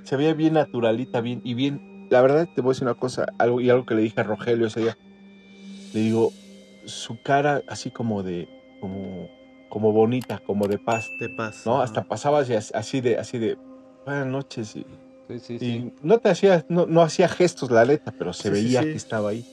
se 0.03 0.17
veía 0.17 0.33
bien 0.33 0.53
naturalita, 0.53 1.21
bien. 1.21 1.41
Y 1.43 1.53
bien. 1.53 2.07
La 2.09 2.21
verdad, 2.21 2.47
te 2.53 2.61
voy 2.61 2.69
a 2.69 2.73
decir 2.73 2.87
una 2.87 2.95
cosa. 2.95 3.25
Algo, 3.37 3.61
y 3.61 3.69
algo 3.69 3.85
que 3.85 3.95
le 3.95 4.01
dije 4.01 4.19
a 4.21 4.23
Rogelio 4.23 4.67
ese 4.67 4.81
día. 4.81 4.97
Le 5.93 5.99
digo, 6.01 6.31
su 6.85 7.21
cara 7.21 7.61
así 7.67 7.91
como 7.91 8.23
de. 8.23 8.47
Como, 8.79 9.29
como 9.69 9.91
bonita, 9.91 10.39
como 10.39 10.67
de 10.67 10.77
paz. 10.77 11.09
De 11.19 11.29
paz. 11.29 11.63
¿No? 11.65 11.75
ajá. 11.75 11.83
Hasta 11.83 12.03
pasaba 12.03 12.39
así, 12.39 12.53
así 12.53 13.01
de. 13.01 13.17
Así 13.17 13.37
de 13.37 13.57
Buenas 14.05 14.27
noches. 14.27 14.75
Y, 14.75 14.85
Sí, 15.27 15.39
sí, 15.39 15.53
y 15.55 15.59
sí. 15.59 15.91
no 16.03 16.19
te 16.19 16.29
hacía, 16.29 16.65
no, 16.69 16.85
no 16.85 17.01
hacía 17.01 17.27
gestos 17.27 17.71
la 17.71 17.85
neta, 17.85 18.13
pero 18.17 18.31
se 18.31 18.49
veía 18.49 18.81
que 18.81 18.93
estaba 18.93 19.31
ahí. 19.31 19.45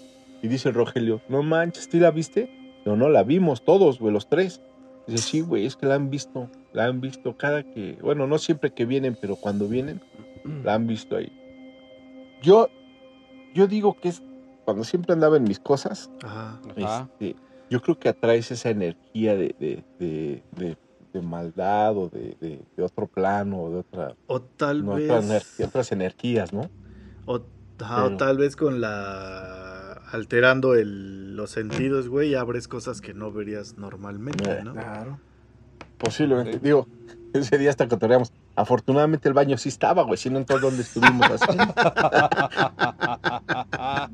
Y 0.43 0.49
dice 0.49 0.68
el 0.68 0.74
Rogelio, 0.74 1.22
no 1.28 1.43
manches, 1.43 1.89
¿tú 1.89 1.99
la 1.99 2.11
viste? 2.11 2.51
No, 2.85 2.97
no, 2.97 3.09
la 3.09 3.22
vimos 3.22 3.64
todos, 3.64 3.99
güey, 3.99 4.12
los 4.12 4.28
tres. 4.28 4.61
Dice, 5.07 5.22
sí, 5.22 5.41
güey, 5.49 5.66
es 5.66 5.76
que 5.76 5.87
la 5.87 5.95
han 5.95 6.11
visto, 6.11 6.51
la 6.72 6.85
han 6.85 7.01
visto 7.01 7.37
cada 7.37 7.62
que, 7.62 7.97
bueno, 8.03 8.26
no 8.26 8.39
siempre 8.39 8.72
que 8.72 8.85
vienen, 8.85 9.16
pero 9.18 9.37
cuando 9.37 9.66
vienen, 9.66 10.03
la 10.62 10.74
han 10.74 10.87
visto 10.87 11.16
ahí. 11.16 11.33
Yo, 12.43 12.68
yo 13.55 13.66
digo 13.66 13.95
que 13.95 14.09
es, 14.09 14.22
cuando 14.65 14.85
siempre 14.85 15.13
andaba 15.13 15.37
en 15.37 15.45
mis 15.45 15.59
cosas, 15.61 16.11
Ajá. 16.23 16.61
Este, 16.77 17.37
yo 17.71 17.81
creo 17.81 17.99
que 17.99 18.09
atraes 18.09 18.51
esa 18.51 18.71
energía 18.71 19.35
de, 19.37 19.55
de, 19.59 19.85
de, 19.99 20.43
de- 20.57 20.77
de 21.13 21.21
maldad 21.21 21.95
o 21.97 22.09
de, 22.09 22.37
de- 22.41 22.63
de 22.75 22.83
otro 22.83 23.07
plano 23.07 23.61
o 23.65 23.71
de 23.71 23.77
otra, 23.81 24.15
O 24.29 24.41
tal 24.41 24.83
no, 24.85 24.95
vez. 24.95 25.11
otras 25.11 25.61
otras 25.61 25.93
energías, 25.93 26.53
¿no? 26.55 26.71
O, 27.27 27.41
ajá, 27.81 28.05
o 28.05 28.07
Pero- 28.07 28.17
tal 28.17 28.39
vez 28.39 28.57
con 28.57 28.81
la. 28.81 29.93
Alterando 30.13 30.75
el- 30.75 31.37
los 31.37 31.51
sentidos, 31.51 32.09
güey, 32.09 32.35
abres 32.35 32.67
cosas 32.69 33.01
que 33.01 33.13
no 33.15 33.31
verías 33.33 33.77
normalmente, 33.79 34.63
¿no? 34.65 34.73
Claro. 34.73 35.19
Posiblemente. 35.99 36.53
Sí. 36.55 36.59
Digo, 36.63 36.87
ese 37.35 37.59
día 37.59 37.71
hasta 37.71 37.89
cotorreamos. 37.89 38.33
Afortunadamente 38.55 39.29
el 39.29 39.35
baño 39.35 39.57
sí 39.57 39.71
estaba, 39.71 40.03
güey, 40.03 40.19
si 40.19 40.29
no 40.29 40.39
entonces 40.39 40.63
dónde 40.63 40.83
estuvimos 40.83 41.27
así. 41.31 41.47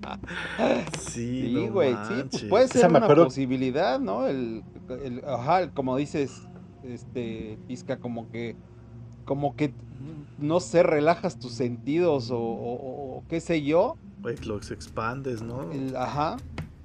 Sí, 1.01 1.43
Sí, 1.43 1.53
no 1.55 1.73
güey, 1.73 1.95
sí, 2.07 2.25
pues 2.31 2.45
puede 2.45 2.69
ser 2.69 2.89
una 2.91 3.01
acuerdo- 3.01 3.25
posibilidad, 3.25 3.99
¿no? 3.99 4.27
El, 4.27 4.63
el- 5.05 5.23
ajá, 5.27 5.71
como 5.71 5.97
dices, 5.97 6.43
este, 6.85 7.59
Pizca, 7.67 7.97
como 7.99 8.31
que, 8.31 8.57
como 9.25 9.57
que, 9.57 9.73
no 10.39 10.61
sé, 10.61 10.83
relajas 10.83 11.39
tus 11.39 11.53
sentidos 11.53 12.31
o, 12.31 12.39
o- 12.39 13.17
o 13.19 13.25
qué 13.29 13.41
sé 13.41 13.63
yo, 13.63 13.97
Güey, 14.23 14.37
los 14.45 14.71
expandes, 14.71 15.43
¿no? 15.43 15.71
el- 15.73 15.97
ajá, 15.97 16.37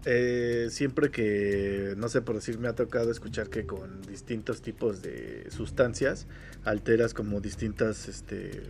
Eh, 0.06 0.68
siempre 0.70 1.12
que, 1.12 1.93
no 1.97 2.10
sé 2.10 2.22
por 2.22 2.36
decir, 2.36 2.60
me 2.60 2.68
ha 2.68 2.74
tocado 2.76 3.10
escuchar 3.10 3.49
que 3.49 3.66
con 3.66 4.01
distintos 4.01 4.62
tipos 4.62 5.01
de 5.01 5.49
sustancias 5.49 6.28
alteras 6.66 7.14
como 7.14 7.39
distintas 7.39 8.10
este, 8.10 8.64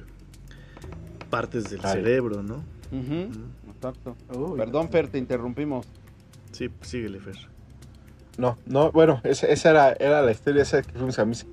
partes 1.29 1.69
del 1.71 1.79
Ay. 1.83 1.93
cerebro, 1.93 2.43
¿no? 2.43 2.63
exacto. 3.73 4.15
Uy, 4.35 4.57
Perdón, 4.57 4.89
Fer, 4.89 5.07
te 5.07 5.17
interrumpimos. 5.17 5.87
Sí, 6.51 6.69
síguele, 6.81 7.19
Fer. 7.19 7.37
No, 8.37 8.57
no, 8.67 8.91
bueno, 8.91 9.19
esa, 9.23 9.47
esa 9.47 9.69
era, 9.71 9.93
era 9.93 10.21
la 10.21 10.31
historia 10.31 10.61
esa 10.61 10.83
que 10.83 10.91
fuimos 10.91 11.17
a 11.17 11.25
misa. 11.25 11.47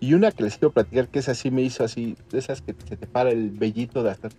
Y 0.00 0.14
una 0.14 0.32
que 0.32 0.42
les 0.42 0.56
quiero 0.56 0.72
platicar, 0.72 1.08
que 1.08 1.20
esa 1.20 1.34
sí 1.34 1.50
me 1.50 1.62
hizo 1.62 1.84
así, 1.84 2.16
de 2.30 2.38
esas 2.38 2.62
que 2.62 2.74
se 2.88 2.96
te 2.96 3.06
para 3.06 3.30
el 3.30 3.50
vellito 3.50 4.02
de 4.02 4.10
hacer. 4.10 4.32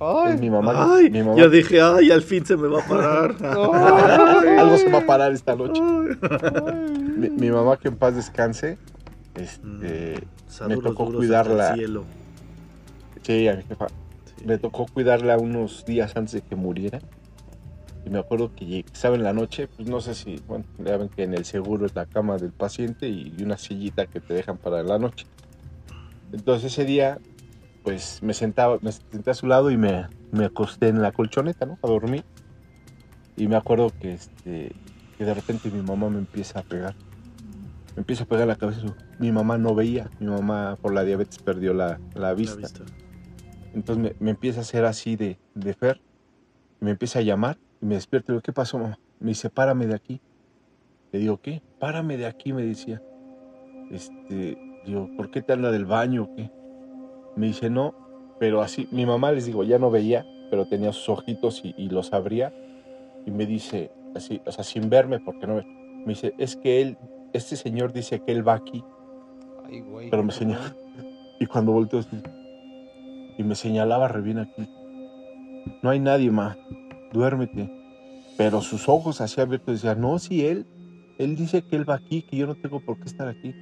Ay, 0.00 0.34
Es 0.34 0.40
mi 0.40 0.48
mamá. 0.50 0.94
Ay, 0.94 1.10
mi 1.10 1.22
mamá. 1.22 1.36
yo 1.36 1.50
dije, 1.50 1.80
ay, 1.80 2.10
al 2.10 2.22
fin 2.22 2.44
se 2.46 2.56
me 2.56 2.68
va 2.68 2.80
a 2.80 2.86
parar. 2.86 3.34
Algo 4.58 4.76
se 4.76 4.90
va 4.90 4.98
a 4.98 5.06
parar 5.06 5.32
esta 5.32 5.56
noche. 5.56 5.80
Ay. 5.82 6.98
Mi, 7.16 7.30
mi 7.30 7.50
mamá, 7.50 7.76
que 7.78 7.88
en 7.88 7.96
paz 7.96 8.14
descanse, 8.14 8.78
este, 9.34 10.22
Saludos 10.46 10.84
tocó 10.84 11.04
duros 11.06 11.18
cuidarla. 11.18 11.74
cielo. 11.74 12.04
sí, 13.22 13.48
a 13.48 13.56
mi 13.56 13.62
jefa, 13.64 13.88
Sí. 13.88 14.44
me 14.46 14.56
tocó 14.58 14.86
cuidarla 14.86 15.36
unos 15.36 15.84
días 15.84 16.14
antes 16.16 16.32
de 16.34 16.40
que 16.42 16.54
muriera. 16.54 17.00
Y 18.06 18.10
me 18.10 18.20
acuerdo 18.20 18.52
que 18.54 18.64
llegué- 18.64 18.84
estaba 18.92 19.16
en 19.16 19.24
la 19.24 19.32
noche, 19.32 19.66
pues 19.66 19.88
no 19.88 20.00
sé 20.00 20.14
si, 20.14 20.40
bueno, 20.46 20.64
ya 20.78 20.96
ven 20.96 21.08
que 21.08 21.24
en 21.24 21.34
el 21.34 21.44
seguro 21.44 21.84
es 21.86 21.94
la 21.96 22.06
cama 22.06 22.36
del 22.38 22.52
paciente 22.52 23.08
y 23.08 23.34
una 23.42 23.58
sillita 23.58 24.06
que 24.06 24.20
te 24.20 24.32
dejan 24.34 24.56
para 24.56 24.82
la 24.84 24.98
noche. 24.98 25.26
Entonces 26.32 26.72
ese 26.72 26.84
día, 26.84 27.18
pues 27.82 28.22
me 28.22 28.34
sentaba, 28.34 28.78
me 28.82 28.92
senté 28.92 29.30
a 29.30 29.34
su 29.34 29.46
lado 29.46 29.70
y 29.70 29.76
me, 29.76 30.06
me 30.32 30.44
acosté 30.44 30.88
en 30.88 31.00
la 31.02 31.12
colchoneta, 31.12 31.66
¿no? 31.66 31.78
A 31.82 31.86
dormir. 31.86 32.24
Y 33.36 33.48
me 33.48 33.56
acuerdo 33.56 33.92
que, 34.00 34.14
este, 34.14 34.72
que 35.16 35.24
de 35.24 35.34
repente 35.34 35.70
mi 35.70 35.82
mamá 35.82 36.10
me 36.10 36.18
empieza 36.18 36.60
a 36.60 36.62
pegar. 36.62 36.94
Me 37.94 38.00
empieza 38.00 38.24
a 38.24 38.26
pegar 38.26 38.46
la 38.46 38.56
cabeza. 38.56 38.80
Mi 39.18 39.32
mamá 39.32 39.58
no 39.58 39.74
veía. 39.74 40.10
Mi 40.20 40.26
mamá 40.26 40.76
por 40.80 40.92
la 40.92 41.04
diabetes 41.04 41.38
perdió 41.38 41.72
la, 41.72 42.00
la 42.14 42.20
La 42.20 42.34
vista. 42.34 42.68
Entonces 43.74 44.02
me, 44.02 44.14
me 44.18 44.30
empieza 44.30 44.60
a 44.60 44.62
hacer 44.62 44.84
así 44.84 45.16
de, 45.16 45.38
de 45.54 45.74
Fer. 45.74 46.00
Me 46.80 46.90
empieza 46.90 47.20
a 47.20 47.22
llamar 47.22 47.58
y 47.80 47.86
me 47.86 47.94
despierto. 47.94 48.32
Y 48.32 48.34
digo, 48.34 48.42
¿qué 48.42 48.52
pasó, 48.52 48.78
mamá? 48.78 48.98
Me 49.20 49.28
dice, 49.30 49.50
párame 49.50 49.86
de 49.86 49.94
aquí. 49.94 50.20
Le 51.12 51.20
digo, 51.20 51.40
¿qué? 51.40 51.62
Párame 51.78 52.16
de 52.16 52.26
aquí, 52.26 52.52
me 52.52 52.62
decía. 52.62 53.02
Este, 53.90 54.58
digo, 54.84 55.08
¿por 55.16 55.30
qué 55.30 55.42
te 55.42 55.52
anda 55.52 55.70
del 55.70 55.86
baño 55.86 56.24
o 56.24 56.34
qué? 56.36 56.50
Me 57.36 57.46
dice, 57.46 57.70
no, 57.70 57.94
pero 58.38 58.60
así, 58.60 58.88
mi 58.90 59.06
mamá 59.06 59.32
les 59.32 59.46
digo, 59.46 59.64
ya 59.64 59.78
no 59.78 59.90
veía, 59.90 60.26
pero 60.50 60.66
tenía 60.66 60.92
sus 60.92 61.08
ojitos 61.08 61.64
y, 61.64 61.74
y 61.76 61.88
los 61.88 62.12
abría. 62.12 62.52
Y 63.26 63.30
me 63.30 63.46
dice, 63.46 63.90
así, 64.14 64.40
o 64.46 64.52
sea, 64.52 64.64
sin 64.64 64.88
verme, 64.90 65.20
porque 65.20 65.46
no 65.46 65.56
ve. 65.56 65.64
Me 65.64 66.14
dice, 66.14 66.34
es 66.38 66.56
que 66.56 66.80
él, 66.80 66.98
este 67.32 67.56
señor 67.56 67.92
dice 67.92 68.20
que 68.20 68.32
él 68.32 68.46
va 68.46 68.54
aquí. 68.54 68.84
Ay, 69.66 69.80
güey. 69.80 70.10
Pero 70.10 70.22
me 70.22 70.32
señala. 70.32 70.74
Y 71.40 71.46
cuando 71.46 71.70
volteo 71.70 72.00
y 73.38 73.44
me 73.44 73.54
señalaba 73.54 74.08
re 74.08 74.20
bien 74.20 74.40
aquí. 74.40 74.68
No 75.82 75.90
hay 75.90 76.00
nadie 76.00 76.32
más. 76.32 76.58
Duérmete. 77.12 77.70
Pero 78.36 78.60
sus 78.60 78.88
ojos 78.88 79.20
así 79.20 79.40
abiertos 79.40 79.80
decían, 79.80 80.00
no, 80.00 80.18
si 80.18 80.44
él, 80.44 80.66
él 81.18 81.36
dice 81.36 81.62
que 81.62 81.76
él 81.76 81.88
va 81.88 81.94
aquí, 81.94 82.22
que 82.22 82.36
yo 82.36 82.48
no 82.48 82.56
tengo 82.56 82.80
por 82.80 82.98
qué 82.98 83.04
estar 83.04 83.28
aquí. 83.28 83.54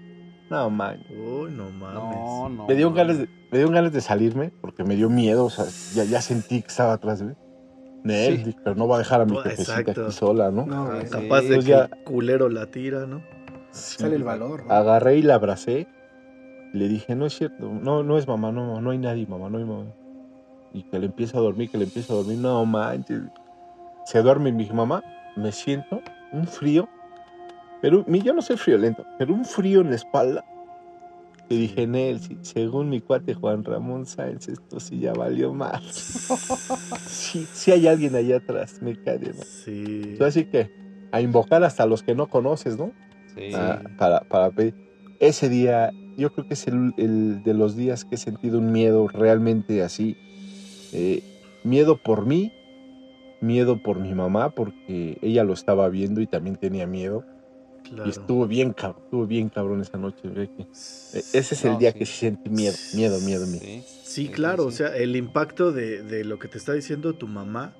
No, 0.50 0.70
man. 0.70 1.02
Uy, 1.10 1.50
no 1.50 1.70
mames. 1.70 2.18
No, 2.18 2.48
no. 2.48 2.66
Me 2.66 2.74
dio 2.74 2.92
ganas 2.92 3.18
de, 3.18 3.28
me 3.50 3.58
dio 3.58 3.68
ganas 3.70 3.92
de 3.92 4.00
salirme 4.00 4.52
porque 4.60 4.84
me 4.84 4.94
dio 4.96 5.10
miedo, 5.10 5.46
o 5.46 5.50
sea, 5.50 5.64
ya, 5.94 6.08
ya 6.08 6.20
sentí 6.20 6.62
que 6.62 6.68
estaba 6.68 6.92
atrás 6.92 7.18
de 7.20 7.26
mí. 7.26 7.32
Él, 8.04 8.36
Sí. 8.38 8.44
dije, 8.44 8.58
pero 8.62 8.76
no 8.76 8.86
va 8.86 8.96
a 8.96 8.98
dejar 9.00 9.20
a 9.22 9.24
mi 9.24 9.36
jefecita 9.38 9.78
aquí 9.78 10.12
sola, 10.12 10.52
¿no? 10.52 10.64
No, 10.66 10.84
Ah, 10.92 11.00
sí. 11.02 11.10
Capaz 11.10 11.42
de 11.42 11.56
que 11.58 11.62
ya- 11.62 11.84
el 11.92 12.04
culero 12.04 12.48
la 12.48 12.66
tira, 12.66 13.04
¿no? 13.06 13.20
Sí. 13.72 13.96
Sale 13.98 14.14
el 14.14 14.22
valor, 14.22 14.64
¿no? 14.66 14.72
Agarré 14.72 15.16
y 15.16 15.22
la 15.22 15.34
abracé. 15.34 15.88
Le 16.72 16.88
dije, 16.88 17.16
no 17.16 17.26
es 17.26 17.36
cierto, 17.36 17.68
no, 17.72 18.04
no 18.04 18.16
es 18.18 18.28
mamá, 18.28 18.52
no, 18.52 18.80
no 18.80 18.90
hay 18.90 18.98
nadie, 18.98 19.26
mamá, 19.26 19.50
no 19.50 19.58
hay 19.58 19.64
mamá. 19.64 19.86
Y 20.72 20.82
que 20.84 20.98
le 21.00 21.06
empieza 21.06 21.38
a 21.38 21.40
dormir, 21.40 21.70
que 21.70 21.78
le 21.78 21.84
empieza 21.84 22.12
a 22.12 22.16
dormir, 22.16 22.38
no 22.38 22.64
manches. 22.66 23.22
Se 24.04 24.22
duerme 24.22 24.52
mi 24.52 24.68
mamá, 24.70 25.02
me 25.36 25.50
siento, 25.50 26.00
un 26.32 26.46
frío, 26.46 26.88
pero 27.86 28.04
yo 28.08 28.32
no 28.34 28.42
soy 28.42 28.56
friolento, 28.56 29.04
pero 29.16 29.32
un 29.32 29.44
frío 29.44 29.80
en 29.80 29.90
la 29.90 29.94
espalda. 29.96 30.44
Que 31.48 31.54
dije, 31.56 31.86
Nel, 31.86 32.18
si- 32.18 32.38
según 32.42 32.90
mi 32.90 33.00
cuate 33.00 33.32
Juan 33.34 33.62
Ramón 33.62 34.06
Sáenz, 34.06 34.48
esto 34.48 34.80
sí 34.80 34.98
ya 34.98 35.12
valió 35.12 35.54
más. 35.54 35.80
sí, 37.06 37.46
sí 37.52 37.70
hay 37.70 37.86
alguien 37.86 38.16
allá 38.16 38.38
atrás, 38.38 38.82
me 38.82 38.96
cae 38.96 39.20
mal. 39.20 39.44
Sí. 39.44 40.16
Así 40.20 40.46
que, 40.46 40.68
a 41.12 41.20
invocar 41.20 41.62
hasta 41.62 41.86
los 41.86 42.02
que 42.02 42.16
no 42.16 42.26
conoces, 42.28 42.76
¿no? 42.76 42.90
Sí. 43.36 43.50
Ah, 43.54 43.80
para, 43.96 44.20
para 44.22 44.50
pedir. 44.50 44.74
Ese 45.20 45.48
día, 45.48 45.92
yo 46.16 46.32
creo 46.32 46.48
que 46.48 46.54
es 46.54 46.66
el, 46.66 46.92
el 46.96 47.44
de 47.44 47.54
los 47.54 47.76
días 47.76 48.04
que 48.04 48.16
he 48.16 48.18
sentido 48.18 48.58
un 48.58 48.72
miedo 48.72 49.06
realmente 49.06 49.84
así. 49.84 50.16
Eh, 50.92 51.22
miedo 51.62 51.96
por 52.02 52.26
mí, 52.26 52.52
miedo 53.40 53.80
por 53.80 54.00
mi 54.00 54.14
mamá, 54.14 54.50
porque 54.50 55.18
ella 55.22 55.44
lo 55.44 55.52
estaba 55.52 55.88
viendo 55.88 56.20
y 56.20 56.26
también 56.26 56.56
tenía 56.56 56.88
miedo. 56.88 57.24
Claro. 57.88 58.08
Y 58.08 58.10
estuvo 58.10 58.46
bien, 58.46 58.72
cabrón, 58.72 59.02
estuvo 59.04 59.26
bien 59.26 59.48
cabrón 59.48 59.80
esa 59.80 59.98
noche. 59.98 60.18
E- 60.24 61.18
Ese 61.32 61.38
es 61.38 61.64
el 61.64 61.72
No, 61.72 61.78
día 61.78 61.92
sí. 61.92 61.98
que 61.98 62.06
sí 62.06 62.12
sentí 62.12 62.50
miedo, 62.50 62.76
miedo, 62.94 63.20
miedo, 63.20 63.46
miedo. 63.46 63.60
Sí. 63.60 63.84
Sí, 64.04 64.28
claro, 64.28 64.62
sí, 64.64 64.68
o 64.68 64.70
sea, 64.72 64.96
el 64.96 65.16
impacto 65.16 65.72
de, 65.72 66.02
de 66.02 66.24
lo 66.24 66.38
que 66.38 66.48
te 66.48 66.58
está 66.58 66.72
diciendo 66.72 67.14
tu 67.14 67.26
mamá, 67.26 67.74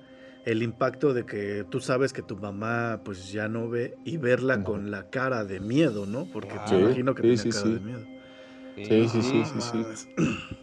el 0.45 0.63
impacto 0.63 1.13
de 1.13 1.25
que 1.25 1.65
tú 1.69 1.79
sabes 1.79 2.13
que 2.13 2.21
tu 2.21 2.37
mamá 2.37 3.01
pues 3.03 3.31
ya 3.31 3.47
no 3.47 3.69
ve 3.69 3.97
y 4.05 4.17
verla 4.17 4.55
Ujú. 4.55 4.65
con 4.65 4.91
la 4.91 5.09
cara 5.09 5.43
de 5.43 5.59
miedo, 5.59 6.05
¿no? 6.05 6.25
Porque 6.31 6.53
me 6.53 6.67
Sí, 6.67 6.75
imagino 6.75 7.15
que 7.15 7.37
sí, 7.37 7.51
cara 7.51 7.63
sí. 7.63 7.73
de 7.73 7.79
miedo. 7.79 8.05
Sí, 8.75 9.09
sí, 9.09 9.21
sí, 9.23 9.45
sí, 9.45 9.61
sí. 9.61 9.85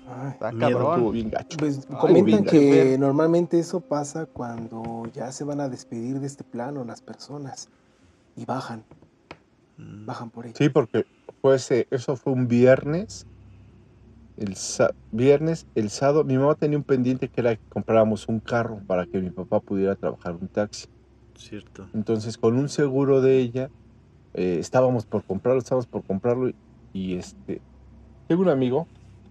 Ay, 0.06 0.30
Está 0.32 0.52
cabrón. 0.52 1.12
bien 1.12 1.30
gacho. 1.30 1.58
Pues 1.58 1.80
Ay, 1.88 1.96
comentan 1.98 2.44
que 2.44 2.96
normalmente 2.98 3.58
eso 3.58 3.80
pasa 3.80 4.26
cuando 4.26 5.02
ya 5.12 5.32
se 5.32 5.44
van 5.44 5.60
a 5.60 5.68
despedir 5.68 6.20
de 6.20 6.26
este 6.26 6.44
plano 6.44 6.84
las 6.84 7.00
personas 7.00 7.68
y 8.36 8.44
bajan. 8.44 8.84
Bajan 9.76 10.30
por 10.30 10.46
ahí. 10.46 10.52
Sí, 10.56 10.68
porque 10.68 11.04
fue 11.40 11.56
ese- 11.56 11.86
eso 11.90 12.16
fue 12.16 12.32
un 12.32 12.48
viernes. 12.48 13.26
El 14.36 14.54
viernes, 15.12 15.66
el 15.74 15.90
sábado, 15.90 16.24
mi 16.24 16.36
mamá 16.36 16.56
tenía 16.56 16.76
un 16.76 16.84
pendiente 16.84 17.28
que 17.28 17.40
era 17.40 17.54
que 17.54 17.62
compráramos 17.68 18.26
un 18.28 18.40
carro 18.40 18.82
para 18.86 19.06
que 19.06 19.20
mi 19.20 19.30
papá 19.30 19.60
pudiera 19.60 19.94
trabajar 19.94 20.34
un 20.34 20.48
taxi. 20.48 20.86
Cierto. 21.36 21.88
Entonces, 21.92 22.36
con 22.36 22.56
un 22.56 22.68
seguro 22.68 23.20
de 23.20 23.38
ella, 23.38 23.70
eh, 24.34 24.58
estábamos 24.58 25.06
por 25.06 25.24
comprarlo, 25.24 25.60
estábamos 25.60 25.86
por 25.86 26.04
comprarlo 26.04 26.48
y, 26.48 26.54
y, 26.92 27.14
este, 27.16 27.62
tengo 28.26 28.42
un 28.42 28.48
amigo, 28.48 28.88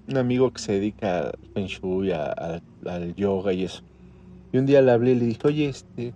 un 0.07 0.17
amigo 0.17 0.51
que 0.51 0.61
se 0.61 0.73
dedica 0.73 1.19
al 1.27 1.33
feng 1.53 1.67
shui, 1.67 2.11
a- 2.11 2.31
a- 2.31 2.61
al 2.85 3.15
yoga 3.15 3.53
y 3.53 3.65
eso. 3.65 3.81
Y 4.51 4.59
un 4.59 4.65
día 4.65 4.81
le 4.81 4.91
hablé 4.91 5.11
y 5.11 5.15
le 5.15 5.25
dije, 5.25 5.47
oye, 5.47 5.69
este, 5.69 6.13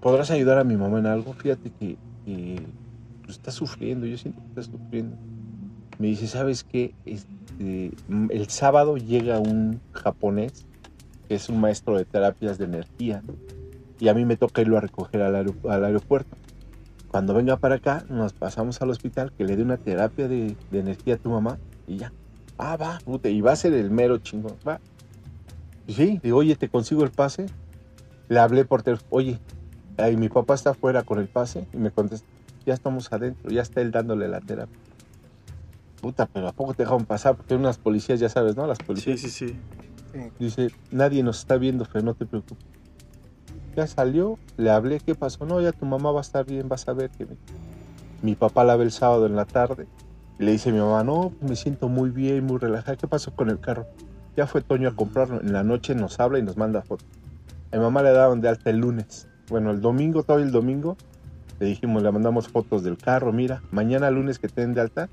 ¿podrás 0.00 0.30
ayudar 0.30 0.58
a 0.58 0.64
mi 0.64 0.76
mamá 0.76 0.98
en 0.98 1.06
algo? 1.06 1.32
Fíjate 1.34 1.70
que, 1.70 1.98
que, 2.26 2.56
pues, 3.24 3.38
está 3.38 3.52
sufriendo, 3.52 4.04
yo 4.04 4.18
siento 4.18 4.40
que 4.42 4.60
está 4.60 4.76
sufriendo. 4.76 5.16
Me 5.98 6.08
dice, 6.08 6.26
¿sabes 6.26 6.64
qué? 6.64 6.94
Este, 7.06 7.90
el 8.08 8.48
sábado 8.48 8.98
llega 8.98 9.38
un 9.38 9.80
japonés 9.92 10.66
que 11.28 11.36
es 11.36 11.48
un 11.48 11.60
maestro 11.60 11.96
de 11.96 12.04
terapias 12.04 12.58
de 12.58 12.66
energía 12.66 13.22
y 13.98 14.08
a 14.08 14.14
mí 14.14 14.24
me 14.24 14.36
toca 14.36 14.60
irlo 14.60 14.76
a 14.76 14.80
recoger 14.80 15.22
al, 15.22 15.34
aeropu- 15.34 15.70
al 15.70 15.84
aeropuerto. 15.84 16.36
Cuando 17.08 17.32
venga 17.34 17.56
para 17.56 17.76
acá, 17.76 18.04
nos 18.10 18.34
pasamos 18.34 18.82
al 18.82 18.90
hospital, 18.90 19.32
que 19.38 19.44
le 19.44 19.56
dé 19.56 19.62
una 19.62 19.78
terapia 19.78 20.28
de, 20.28 20.56
energía 20.70 21.14
a 21.14 21.18
tu 21.18 21.30
mamá 21.30 21.58
y 21.86 21.98
ya. 21.98 22.12
Ah, 22.58 22.76
va, 22.76 23.00
puta, 23.04 23.28
y 23.28 23.40
va 23.40 23.52
a 23.52 23.56
ser 23.56 23.72
el 23.72 23.90
mero 23.90 24.18
chingón, 24.18 24.58
va. 24.66 24.80
Sí, 25.88 26.20
oye, 26.30 26.56
¿te 26.56 26.68
consigo 26.68 27.04
el 27.04 27.10
pase? 27.10 27.46
Le 28.28 28.38
hablé 28.38 28.64
por 28.64 28.82
teléfono, 28.82 29.08
oye, 29.10 29.38
ay, 29.98 30.16
mi 30.16 30.28
papá 30.28 30.54
está 30.54 30.70
afuera 30.70 31.02
con 31.02 31.18
el 31.18 31.28
pase 31.28 31.66
y 31.72 31.76
me 31.76 31.90
contesta, 31.90 32.26
ya 32.64 32.74
estamos 32.74 33.12
adentro, 33.12 33.50
ya 33.50 33.62
está 33.62 33.80
él 33.80 33.90
dándole 33.90 34.28
la 34.28 34.40
terapia. 34.40 34.78
Puta, 36.00 36.26
pero 36.26 36.48
¿a 36.48 36.52
poco 36.52 36.74
te 36.74 36.82
dejaron 36.82 37.06
pasar? 37.06 37.36
Porque 37.36 37.54
unas 37.54 37.78
policías, 37.78 38.20
ya 38.20 38.28
sabes, 38.28 38.56
¿no? 38.56 38.66
Las 38.66 38.78
policías. 38.78 39.20
sí, 39.20 39.30
sí. 39.30 39.46
Sí. 40.12 40.20
Dice, 40.38 40.70
nadie 40.90 41.22
nos 41.22 41.38
está 41.38 41.56
viendo, 41.56 41.84
Fer, 41.84 42.04
no 42.04 42.14
te 42.14 42.26
preocupes. 42.26 42.64
Ya 43.74 43.86
salió, 43.86 44.38
le 44.56 44.70
hablé, 44.70 45.00
¿qué 45.00 45.14
pasó? 45.14 45.44
No, 45.46 45.60
ya 45.60 45.72
tu 45.72 45.84
mamá 45.84 46.10
va 46.10 46.20
a 46.20 46.22
estar 46.22 46.46
bien, 46.46 46.68
vas 46.68 46.88
a 46.88 46.92
ver 46.92 47.10
que 47.10 47.26
mi, 47.26 47.36
mi 48.22 48.34
papá 48.34 48.64
la 48.64 48.76
ve 48.76 48.84
el 48.84 48.92
sábado 48.92 49.26
en 49.26 49.36
la 49.36 49.44
tarde 49.44 49.86
Y 50.38 50.44
le 50.44 50.52
dice 50.52 50.70
a 50.70 50.72
mi 50.72 50.78
mamá, 50.78 51.04
no, 51.04 51.32
me 51.40 51.56
siento 51.56 51.88
muy 51.88 52.10
bien, 52.10 52.44
muy 52.44 52.58
relajada. 52.58 52.96
¿Qué 52.96 53.06
pasó 53.06 53.34
con 53.34 53.50
el 53.50 53.60
carro? 53.60 53.86
Ya 54.36 54.46
fue 54.46 54.62
Toño 54.62 54.88
a 54.88 54.96
comprarlo. 54.96 55.40
En 55.40 55.52
la 55.52 55.62
noche 55.62 55.94
nos 55.94 56.20
habla 56.20 56.38
y 56.38 56.42
nos 56.42 56.56
manda 56.56 56.82
fotos. 56.82 57.06
A 57.72 57.76
mi 57.76 57.82
mamá 57.82 58.02
le 58.02 58.12
daban 58.12 58.40
de 58.40 58.48
alta 58.48 58.70
el 58.70 58.78
lunes. 58.78 59.28
Bueno, 59.48 59.70
el 59.70 59.80
domingo, 59.80 60.24
todo 60.24 60.40
el 60.40 60.50
domingo, 60.50 60.96
le 61.60 61.66
dijimos, 61.66 62.02
le 62.02 62.10
mandamos 62.10 62.48
fotos 62.48 62.82
del 62.82 62.98
carro. 62.98 63.32
Mira, 63.32 63.62
mañana 63.70 64.10
lunes 64.10 64.38
que 64.38 64.48
te 64.48 64.66
de 64.66 64.80
alta, 64.80 65.08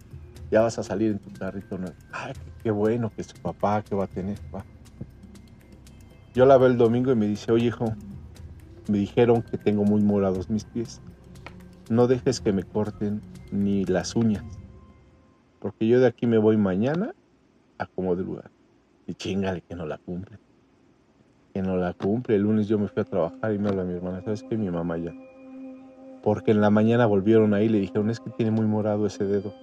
ya 0.52 0.62
vas 0.62 0.80
a 0.80 0.84
salir 0.84 1.12
en 1.12 1.20
tu 1.20 1.32
carrito. 1.34 1.78
nuevo". 1.78 1.96
Ay, 2.12 2.34
qué 2.64 2.72
bueno 2.72 3.12
que 3.16 3.24
su 3.24 3.36
papá, 3.38 3.84
que 3.84 3.96
va 3.96 4.06
a 4.06 4.08
tener. 4.08 4.40
va". 4.54 4.66
Yo 6.34 6.46
la 6.48 6.58
veo 6.58 6.68
el 6.68 6.78
domingo 6.78 7.12
y 7.12 7.16
me 7.16 7.28
dice, 7.28 7.52
oye 7.52 7.68
hijo, 7.68 7.86
me 8.88 8.98
dijeron 8.98 9.44
que 9.44 9.58
tengo 9.58 9.84
muy 9.84 10.02
morados 10.02 10.50
mis 10.50 10.66
pies. 10.66 11.00
No 11.90 12.08
dejes 12.08 12.42
que 12.42 12.52
me 12.52 12.64
corten 12.64 13.22
ni 13.52 13.86
las 13.86 14.16
uñas. 14.16 14.44
Porque 15.60 15.88
yo 15.88 16.00
de 16.00 16.08
aquí 16.08 16.26
me 16.26 16.40
voy 16.40 16.58
mañana 16.58 17.14
a 17.78 17.86
como 17.86 18.16
de 18.16 18.24
lugar. 18.24 18.50
Y 19.06 19.14
chingale 19.14 19.62
que 19.62 19.76
no 19.76 19.86
la 19.86 20.00
cumple. 20.00 20.40
Que 21.54 21.62
no 21.62 21.78
la 21.78 21.94
cumple. 21.94 22.36
El 22.36 22.44
lunes 22.44 22.68
yo 22.68 22.80
me 22.80 22.88
fui 22.88 23.02
a 23.02 23.06
trabajar 23.06 23.54
y 23.54 23.60
me 23.60 23.70
habla 23.70 23.84
mi 23.84 23.94
hermana, 23.94 24.22
¿sabes 24.24 24.44
qué? 24.50 24.58
Mi 24.58 24.70
mamá 24.70 24.98
ya. 24.98 25.14
Porque 26.24 26.52
en 26.52 26.62
la 26.62 26.70
mañana 26.70 27.06
volvieron 27.06 27.54
ahí 27.54 27.66
y 27.66 27.70
le 27.70 27.80
dijeron, 27.80 28.10
es 28.10 28.20
que 28.20 28.30
tiene 28.32 28.52
muy 28.52 28.66
morado 28.66 29.06
ese 29.06 29.26
dedo. 29.26 29.54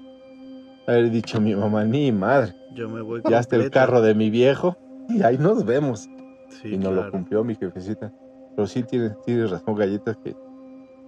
Haber 0.87 1.11
dicho 1.11 1.39
a 1.39 1.41
mi 1.41 1.55
mamá, 1.55 1.85
ni 1.85 2.13
madre. 2.13 2.55
Yo 2.75 2.89
me 2.89 3.01
voy 3.01 3.23
Ya 3.29 3.41
está 3.41 3.57
el 3.57 3.71
carro 3.71 4.03
de 4.03 4.15
mi 4.15 4.31
viejo 4.31 4.77
y 5.09 5.23
ahí 5.23 5.39
nos 5.39 5.65
vemos. 5.65 6.09
Sí, 6.49 6.69
y 6.75 6.79
no 6.79 6.91
lo 6.91 6.97
claro. 7.03 7.13
cumplió 7.13 7.45
mi 7.45 7.55
jefecita. 7.55 8.13
Pero 8.55 8.67
sí 8.67 8.83
tiene, 8.83 9.11
tiene 9.25 9.47
razón, 9.47 9.75
galletas, 9.77 10.17
que, 10.19 10.33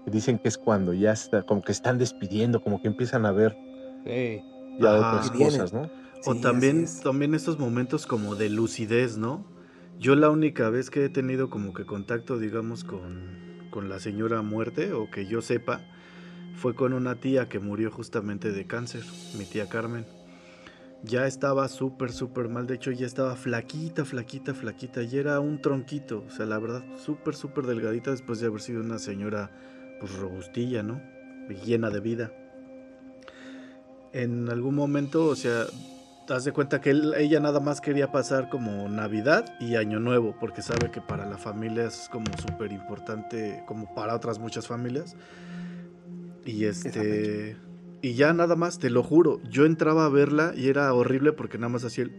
que 0.05 0.11
dicen 0.11 0.39
que 0.39 0.49
es 0.49 0.57
cuando 0.57 0.95
ya 0.95 1.13
está, 1.13 1.43
como 1.43 1.61
que 1.63 1.73
están 1.73 1.99
despidiendo, 1.99 2.61
como 2.61 2.81
que 2.81 2.89
empiezan 2.89 3.27
a 3.27 3.33
ver 3.33 3.57
Sí. 4.05 4.41
ya 4.81 4.95
Ajá. 4.95 5.09
otras 5.17 5.31
cosas, 5.33 5.73
¿no? 5.73 5.83
O 6.25 6.35
Sí, 6.35 6.41
también, 6.41 6.85
es. 6.85 7.01
también 7.01 7.35
estos 7.35 7.59
momentos 7.59 8.07
como 8.07 8.37
de 8.37 8.49
lucidez, 8.49 9.19
¿no? 9.19 9.45
Yo 10.03 10.17
la 10.17 10.31
única 10.31 10.69
vez 10.69 10.91
que 10.91 11.05
he 11.05 11.09
tenido 11.09 11.49
como 11.49 11.73
que 11.73 11.87
contacto, 11.87 12.37
digamos, 12.37 12.83
con, 12.83 13.69
con 13.71 13.89
la 13.89 14.01
señora 14.01 14.43
muerte, 14.43 14.93
o 14.95 15.09
que 15.09 15.27
yo 15.27 15.41
sepa, 15.41 15.81
fue 16.57 16.75
con 16.75 16.93
una 16.93 17.21
tía 17.21 17.49
que 17.49 17.61
murió 17.61 17.89
justamente 17.93 18.51
de 18.51 18.67
cáncer, 18.67 19.05
mi 19.39 19.45
tía 19.45 19.69
Carmen. 19.69 20.05
Ya 21.05 21.29
estaba 21.29 21.69
súper, 21.69 22.11
súper 22.11 22.49
mal, 22.49 22.67
de 22.67 22.75
hecho 22.75 22.91
ya 22.91 23.07
estaba 23.07 23.37
flaquita, 23.37 24.05
flaquita, 24.05 24.55
flaquita, 24.55 25.05
y 25.05 25.19
era 25.19 25.39
un 25.39 25.63
tronquito, 25.63 26.25
o 26.27 26.31
sea, 26.31 26.47
la 26.47 26.59
verdad, 26.59 26.83
súper, 26.99 27.37
súper 27.37 27.67
delgadita 27.67 28.11
después 28.11 28.41
de 28.41 28.49
haber 28.49 28.61
sido 28.61 28.81
una 28.81 28.99
señora, 28.99 29.53
pues, 30.01 30.17
robustilla, 30.17 30.83
¿no? 30.83 31.01
Llena 31.65 31.91
de 31.91 32.01
vida. 32.01 32.33
En 34.13 34.49
algún 34.49 34.75
momento, 34.75 35.27
o 35.27 35.37
sea, 35.37 35.67
das 36.33 36.45
de 36.45 36.53
cuenta 36.53 36.81
que 36.81 36.91
él- 36.91 37.15
ella 37.17 37.41
nada 37.41 37.61
más 37.61 37.81
quería 37.81 38.11
pasar 38.11 38.49
como 38.49 38.89
Navidad 38.89 39.55
y 39.61 39.77
Año 39.77 40.01
Nuevo, 40.01 40.35
porque 40.41 40.63
sabe 40.63 40.91
que 40.91 41.01
para 41.01 41.27
la 41.27 41.37
familia 41.37 41.85
es 41.85 42.09
como 42.11 42.27
súper 42.39 42.73
importante, 42.73 43.63
como 43.67 43.95
para 43.95 44.15
otras 44.15 44.39
muchas 44.39 44.67
familias. 44.67 45.15
Y 46.45 46.65
este. 46.65 47.57
Y 48.01 48.15
ya 48.15 48.33
nada 48.33 48.57
más, 48.57 48.79
te 48.81 48.91
lo 48.91 49.03
juro, 49.05 49.41
yo 49.49 49.65
entraba 49.65 50.07
a 50.07 50.09
verla 50.09 50.55
y 50.57 50.69
era 50.69 50.93
horrible 50.93 51.33
porque 51.33 51.57
nada 51.59 51.69
más 51.69 51.85
hacía 51.85 52.05
el. 52.05 52.13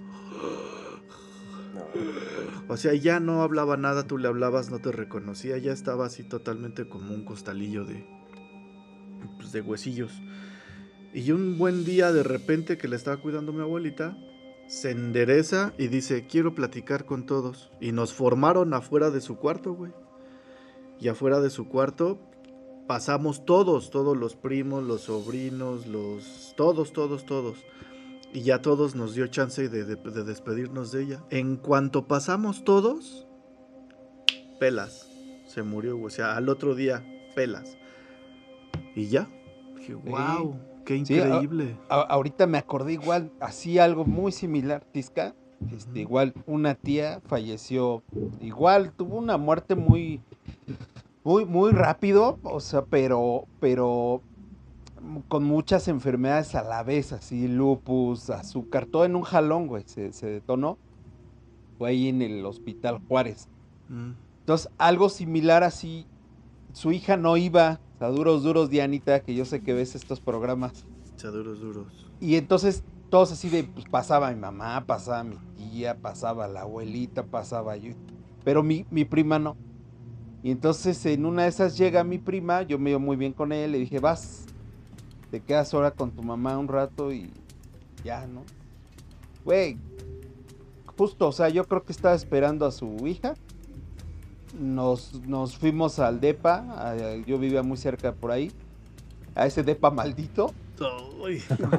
O 2.69 2.77
sea, 2.77 2.93
ya 2.93 3.19
no 3.19 3.41
hablaba 3.43 3.75
nada, 3.75 4.07
tú 4.07 4.17
le 4.17 4.27
hablabas, 4.27 4.71
no 4.71 4.79
te 4.79 4.91
reconocía, 4.91 5.57
ya 5.57 5.73
estaba 5.73 6.05
así 6.05 6.23
totalmente 6.23 6.87
como 6.87 7.13
un 7.13 7.25
costalillo 7.25 7.83
de. 7.83 8.05
pues, 9.37 9.51
de 9.51 9.61
huesillos. 9.61 10.11
Y 11.13 11.31
un 11.31 11.57
buen 11.57 11.85
día, 11.85 12.11
de 12.11 12.23
repente, 12.23 12.77
que 12.77 12.87
le 12.87 12.95
estaba 12.95 13.17
cuidando 13.17 13.53
mi 13.53 13.61
abuelita, 13.61 14.17
se 14.67 14.91
endereza 14.91 15.73
y 15.77 15.87
dice, 15.87 16.25
quiero 16.25 16.55
platicar 16.55 17.05
con 17.05 17.25
todos. 17.25 17.69
Y 17.79 17.91
nos 17.91 18.13
formaron 18.13 18.73
afuera 18.73 19.11
de 19.11 19.21
su 19.21 19.37
cuarto, 19.37 19.73
güey. 19.73 19.91
Y 20.99 21.07
afuera 21.09 21.39
de 21.39 21.49
su 21.49 21.67
cuarto 21.67 22.19
pasamos 22.87 23.45
todos, 23.45 23.89
todos 23.91 24.17
los 24.17 24.35
primos, 24.35 24.83
los 24.83 25.01
sobrinos, 25.01 25.85
los... 25.87 26.53
Todos, 26.57 26.93
todos, 26.93 27.25
todos. 27.25 27.59
Y 28.33 28.41
ya 28.41 28.61
todos 28.61 28.95
nos 28.95 29.13
dio 29.13 29.27
chance 29.27 29.69
de, 29.69 29.83
de- 29.85 29.95
de 29.95 30.23
despedirnos 30.23 30.91
de 30.91 31.03
ella. 31.03 31.23
En 31.29 31.57
cuanto 31.57 32.07
pasamos 32.07 32.63
todos, 32.63 33.27
pelas. 34.59 35.07
Se 35.45 35.61
murió, 35.61 35.93
güey. 35.97 36.07
O 36.07 36.09
sea, 36.09 36.35
al 36.35 36.49
otro 36.49 36.73
día, 36.73 37.05
pelas. 37.35 37.77
Y 38.95 39.07
ya. 39.07 39.29
Dije, 39.77 39.93
wow, 39.93 40.55
qué 40.85 41.03
Sí, 41.05 41.19
a- 41.19 41.25
increíble. 41.27 41.77
A- 41.89 42.01
ahorita 42.01 42.47
me 42.47 42.57
acordé 42.57 42.93
igual, 42.93 43.31
así 43.39 43.79
algo 43.79 44.05
muy 44.05 44.31
similar, 44.31 44.83
Tisca. 44.91 45.33
Este, 45.71 46.01
igual 46.01 46.33
una 46.45 46.75
tía 46.75 47.21
falleció, 47.25 48.03
igual 48.41 48.91
tuvo 48.91 49.15
una 49.17 49.37
muerte 49.37 49.75
muy, 49.75 50.19
muy, 51.23 51.45
muy 51.45 51.71
rápido, 51.71 52.37
o 52.43 52.59
sea, 52.59 52.83
pero, 52.83 53.45
pero 53.61 54.21
con 55.29 55.43
muchas 55.45 55.87
enfermedades 55.87 56.53
a 56.55 56.63
la 56.63 56.83
vez, 56.83 57.13
así 57.13 57.47
lupus, 57.47 58.29
azúcar, 58.29 58.85
todo 58.85 59.05
en 59.05 59.15
un 59.15 59.23
jalón, 59.23 59.67
güey, 59.67 59.83
se, 59.85 60.11
se 60.11 60.27
detonó. 60.27 60.77
Fue 61.77 61.89
ahí 61.89 62.09
en 62.09 62.21
el 62.21 62.45
hospital 62.45 62.99
Juárez. 63.07 63.47
Mm. 63.87 64.11
Entonces, 64.41 64.69
algo 64.77 65.07
similar 65.09 65.63
así, 65.63 66.05
su 66.73 66.91
hija 66.91 67.15
no 67.17 67.37
iba, 67.37 67.79
duros, 68.09 68.43
duros, 68.43 68.69
Dianita, 68.69 69.21
que 69.21 69.35
yo 69.35 69.45
sé 69.45 69.61
que 69.61 69.73
ves 69.73 69.95
estos 69.95 70.19
programas. 70.19 70.85
Duros, 71.21 71.61
duros. 71.61 71.87
Y 72.19 72.35
entonces 72.35 72.83
todos 73.09 73.31
así 73.31 73.49
de, 73.49 73.63
pues 73.63 73.85
pasaba 73.85 74.31
mi 74.31 74.39
mamá, 74.39 74.85
pasaba 74.85 75.23
mi 75.23 75.37
tía, 75.55 75.95
pasaba 75.95 76.47
la 76.47 76.61
abuelita, 76.61 77.23
pasaba 77.23 77.77
yo. 77.77 77.93
Pero 78.43 78.63
mi, 78.63 78.85
mi 78.89 79.05
prima 79.05 79.39
no. 79.39 79.55
Y 80.41 80.51
entonces 80.51 81.05
en 81.05 81.25
una 81.25 81.43
de 81.43 81.49
esas 81.49 81.77
llega 81.77 82.03
mi 82.03 82.17
prima, 82.17 82.63
yo 82.63 82.77
me 82.77 82.89
iba 82.89 82.99
muy 82.99 83.15
bien 83.15 83.31
con 83.31 83.53
él, 83.53 83.71
le 83.71 83.77
dije, 83.77 83.99
vas, 83.99 84.45
te 85.31 85.39
quedas 85.39 85.73
ahora 85.73 85.91
con 85.91 86.11
tu 86.11 86.23
mamá 86.23 86.57
un 86.57 86.67
rato 86.67 87.13
y 87.13 87.31
ya, 88.03 88.27
¿no? 88.27 88.43
Güey, 89.45 89.77
justo, 90.97 91.27
o 91.27 91.31
sea, 91.31 91.49
yo 91.49 91.65
creo 91.65 91.83
que 91.83 91.93
estaba 91.93 92.15
esperando 92.15 92.65
a 92.65 92.71
su 92.71 93.07
hija. 93.07 93.35
Nos, 94.53 95.13
nos 95.21 95.57
fuimos 95.57 95.97
al 95.99 96.19
DEPA, 96.21 96.65
a- 96.77 97.15
yo 97.25 97.39
vivía 97.39 97.63
muy 97.63 97.77
cerca 97.77 98.11
por 98.13 98.31
ahí, 98.31 98.51
a 99.35 99.45
ese 99.47 99.63
DEPA 99.63 99.89
maldito. 99.89 100.53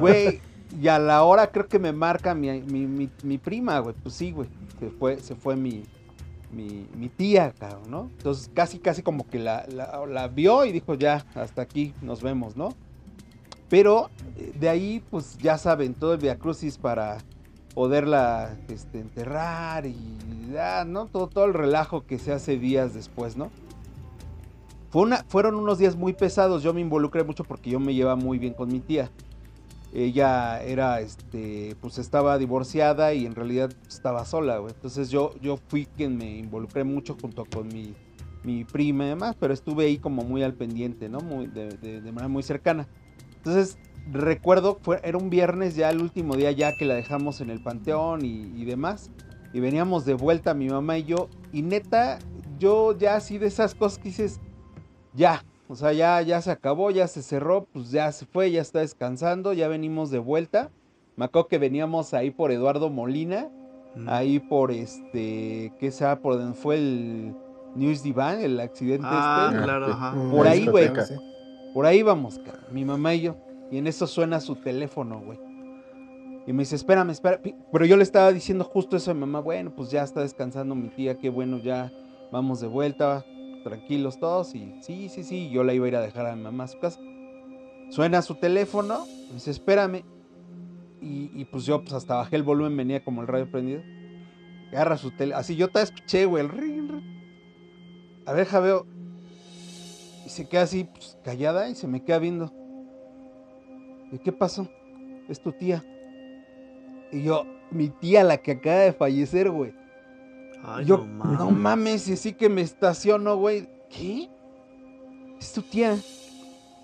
Güey, 0.00 0.40
y 0.80 0.88
a 0.88 0.98
la 0.98 1.22
hora 1.22 1.50
creo 1.52 1.68
que 1.68 1.78
me 1.78 1.92
marca 1.92 2.34
mi, 2.34 2.50
mi, 2.62 2.86
mi- 2.86 3.10
mi 3.22 3.38
prima, 3.38 3.78
güey. 3.78 3.94
Pues 4.02 4.14
sí, 4.14 4.32
güey. 4.32 4.48
Se 4.80 4.90
fue, 4.90 5.20
se 5.20 5.36
fue 5.36 5.54
mi, 5.54 5.84
mi, 6.50 6.86
mi 6.96 7.08
tía, 7.08 7.52
cabrón, 7.58 7.90
¿no? 7.90 8.10
Entonces 8.18 8.50
casi, 8.52 8.78
casi 8.78 9.02
como 9.02 9.26
que 9.28 9.38
la, 9.38 9.64
la, 9.68 10.04
la 10.06 10.26
vio 10.28 10.64
y 10.64 10.72
dijo, 10.72 10.94
ya, 10.94 11.24
hasta 11.34 11.62
aquí 11.62 11.94
nos 12.02 12.22
vemos, 12.22 12.56
¿no? 12.56 12.74
Pero 13.68 14.10
eh, 14.36 14.52
de 14.58 14.68
ahí, 14.68 15.02
pues 15.10 15.38
ya 15.38 15.58
saben, 15.58 15.94
todo 15.94 16.14
el 16.14 16.20
Via 16.20 16.36
Crucis 16.38 16.76
para 16.76 17.18
poderla 17.74 18.56
este, 18.68 19.00
enterrar 19.00 19.86
y, 19.86 19.96
ah, 20.58 20.84
¿no? 20.86 21.06
Todo, 21.06 21.26
todo 21.28 21.44
el 21.44 21.54
relajo 21.54 22.06
que 22.06 22.18
se 22.18 22.32
hace 22.32 22.58
días 22.58 22.94
después, 22.94 23.36
¿no? 23.36 23.50
Fue 24.90 25.02
una, 25.02 25.24
fueron 25.28 25.56
unos 25.56 25.78
días 25.78 25.96
muy 25.96 26.12
pesados. 26.12 26.62
Yo 26.62 26.72
me 26.72 26.80
involucré 26.80 27.24
mucho 27.24 27.42
porque 27.44 27.70
yo 27.70 27.80
me 27.80 27.94
llevaba 27.94 28.16
muy 28.16 28.38
bien 28.38 28.54
con 28.54 28.68
mi 28.68 28.78
tía. 28.80 29.10
Ella 29.92 30.62
era, 30.62 31.00
este, 31.00 31.76
pues 31.80 31.98
estaba 31.98 32.38
divorciada 32.38 33.12
y 33.14 33.26
en 33.26 33.34
realidad 33.34 33.72
estaba 33.88 34.24
sola, 34.24 34.58
güey. 34.58 34.72
Entonces 34.72 35.10
yo, 35.10 35.34
yo 35.40 35.56
fui 35.68 35.86
quien 35.86 36.16
me 36.16 36.36
involucré 36.38 36.84
mucho 36.84 37.16
junto 37.20 37.44
con 37.44 37.68
mi, 37.68 37.94
mi 38.44 38.64
prima 38.64 39.04
y 39.04 39.08
demás, 39.08 39.36
pero 39.38 39.52
estuve 39.54 39.86
ahí 39.86 39.98
como 39.98 40.22
muy 40.22 40.42
al 40.42 40.54
pendiente, 40.54 41.08
¿no? 41.08 41.18
Muy, 41.20 41.46
de, 41.46 41.68
de- 41.70 42.00
de 42.00 42.12
manera 42.12 42.28
muy 42.28 42.42
cercana. 42.44 42.88
Entonces 43.36 43.78
recuerdo, 44.12 44.78
fue, 44.82 45.00
era 45.04 45.18
un 45.18 45.30
viernes 45.30 45.76
ya 45.76 45.90
el 45.90 46.00
último 46.00 46.36
día 46.36 46.50
ya 46.52 46.76
que 46.76 46.84
la 46.84 46.94
dejamos 46.94 47.40
en 47.40 47.50
el 47.50 47.60
panteón 47.62 48.24
y, 48.24 48.52
y 48.54 48.64
demás. 48.64 49.10
Y 49.52 49.60
veníamos 49.60 50.04
de 50.04 50.14
vuelta 50.14 50.52
mi 50.54 50.68
mamá 50.68 50.98
y 50.98 51.04
yo. 51.04 51.28
Y 51.52 51.62
neta, 51.62 52.18
yo 52.58 52.96
ya 52.96 53.16
así 53.16 53.38
de 53.38 53.46
esas 53.46 53.74
cosas 53.74 53.98
que 53.98 54.08
dices, 54.08 54.40
ya, 55.14 55.44
o 55.68 55.76
sea, 55.76 55.92
ya, 55.92 56.20
ya 56.22 56.42
se 56.42 56.50
acabó, 56.50 56.90
ya 56.90 57.06
se 57.06 57.22
cerró, 57.22 57.66
pues 57.72 57.90
ya 57.90 58.10
se 58.12 58.26
fue, 58.26 58.50
ya 58.50 58.60
está 58.60 58.80
descansando, 58.80 59.52
ya 59.52 59.68
venimos 59.68 60.10
de 60.10 60.18
vuelta. 60.18 60.70
Me 61.16 61.26
acuerdo 61.26 61.46
que 61.48 61.58
veníamos 61.58 62.12
ahí 62.14 62.30
por 62.30 62.50
Eduardo 62.50 62.90
Molina, 62.90 63.48
Mm. 63.96 64.08
ahí 64.08 64.40
por 64.40 64.72
este, 64.72 65.72
¿qué 65.78 65.92
sea? 65.92 66.18
Por 66.20 66.36
donde 66.36 66.54
fue 66.56 66.74
el 66.78 67.32
News 67.76 68.02
Divan, 68.02 68.40
el 68.40 68.58
accidente 68.58 69.06
Ah, 69.08 69.50
este. 69.52 69.62
claro, 69.62 69.86
ajá. 69.86 70.14
Por 70.32 70.48
ahí, 70.48 70.66
güey. 70.66 70.90
Por 71.72 71.86
ahí 71.86 72.02
vamos, 72.02 72.40
mi 72.72 72.84
mamá 72.84 73.14
y 73.14 73.20
yo. 73.20 73.36
Y 73.70 73.78
en 73.78 73.86
eso 73.86 74.06
suena 74.06 74.40
su 74.40 74.56
teléfono, 74.56 75.20
güey. 75.20 75.38
Y 76.46 76.52
me 76.52 76.62
dice, 76.62 76.76
espérame, 76.76 77.10
espera. 77.10 77.40
Pi- 77.40 77.54
Pero 77.72 77.86
yo 77.86 77.96
le 77.96 78.02
estaba 78.02 78.30
diciendo 78.32 78.64
justo 78.64 78.96
eso 78.96 79.10
a 79.10 79.14
mi 79.14 79.20
mamá. 79.20 79.40
Bueno, 79.40 79.74
pues 79.74 79.90
ya 79.90 80.02
está 80.02 80.20
descansando 80.20 80.74
mi 80.74 80.88
tía, 80.88 81.18
qué 81.18 81.30
bueno, 81.30 81.58
ya 81.58 81.90
vamos 82.30 82.60
de 82.60 82.66
vuelta, 82.66 83.24
tranquilos 83.64 84.18
todos. 84.20 84.54
Y 84.54 84.74
sí, 84.82 85.08
sí, 85.08 85.24
sí, 85.24 85.48
yo 85.50 85.64
la 85.64 85.72
iba 85.72 85.86
a 85.86 85.88
ir 85.88 85.96
a 85.96 86.00
dejar 86.02 86.26
a 86.26 86.36
mi 86.36 86.42
mamá 86.42 86.64
a 86.64 86.68
su 86.68 86.78
casa. 86.78 87.00
Suena 87.90 88.22
su 88.22 88.34
teléfono, 88.34 89.06
me 89.28 89.34
dice, 89.34 89.50
espérame. 89.50 90.04
Y, 91.00 91.44
pues 91.46 91.66
yo 91.66 91.80
pues 91.82 91.92
hasta 91.92 92.14
bajé 92.16 92.36
el 92.36 92.42
volumen, 92.42 92.76
venía 92.76 93.04
como 93.04 93.20
el 93.20 93.26
radio 93.28 93.50
prendido. 93.50 93.82
Agarra 94.70 94.96
su 94.96 95.10
tele. 95.10 95.34
Así 95.34 95.54
yo 95.54 95.68
te 95.68 95.82
escuché, 95.82 96.24
güey, 96.24 96.44
el 96.44 96.50
ring, 96.50 96.90
ring. 96.90 97.02
A 98.26 98.32
ver, 98.32 98.46
Javeo. 98.46 98.86
Y 100.24 100.28
se 100.30 100.48
queda 100.48 100.62
así, 100.62 100.84
pues, 100.84 101.18
callada 101.22 101.68
y 101.68 101.74
se 101.74 101.86
me 101.86 102.02
queda 102.04 102.18
viendo. 102.18 102.52
¿Y 104.12 104.18
qué 104.18 104.32
pasó? 104.32 104.68
Es 105.28 105.40
tu 105.40 105.52
tía. 105.52 105.82
Y 107.12 107.22
yo, 107.22 107.44
mi 107.70 107.88
tía, 107.88 108.24
la 108.24 108.38
que 108.38 108.52
acaba 108.52 108.76
de 108.80 108.92
fallecer, 108.92 109.50
güey. 109.50 109.74
Ay, 110.64 110.84
yo, 110.86 110.98
no 110.98 111.24
no 111.24 111.50
mames. 111.50 111.56
mames, 111.56 112.08
y 112.08 112.12
así 112.14 112.32
que 112.32 112.48
me 112.48 112.62
estaciono, 112.62 113.36
güey. 113.36 113.68
¿Qué? 113.90 114.28
Es 115.40 115.52
tu 115.52 115.62
tía. 115.62 115.96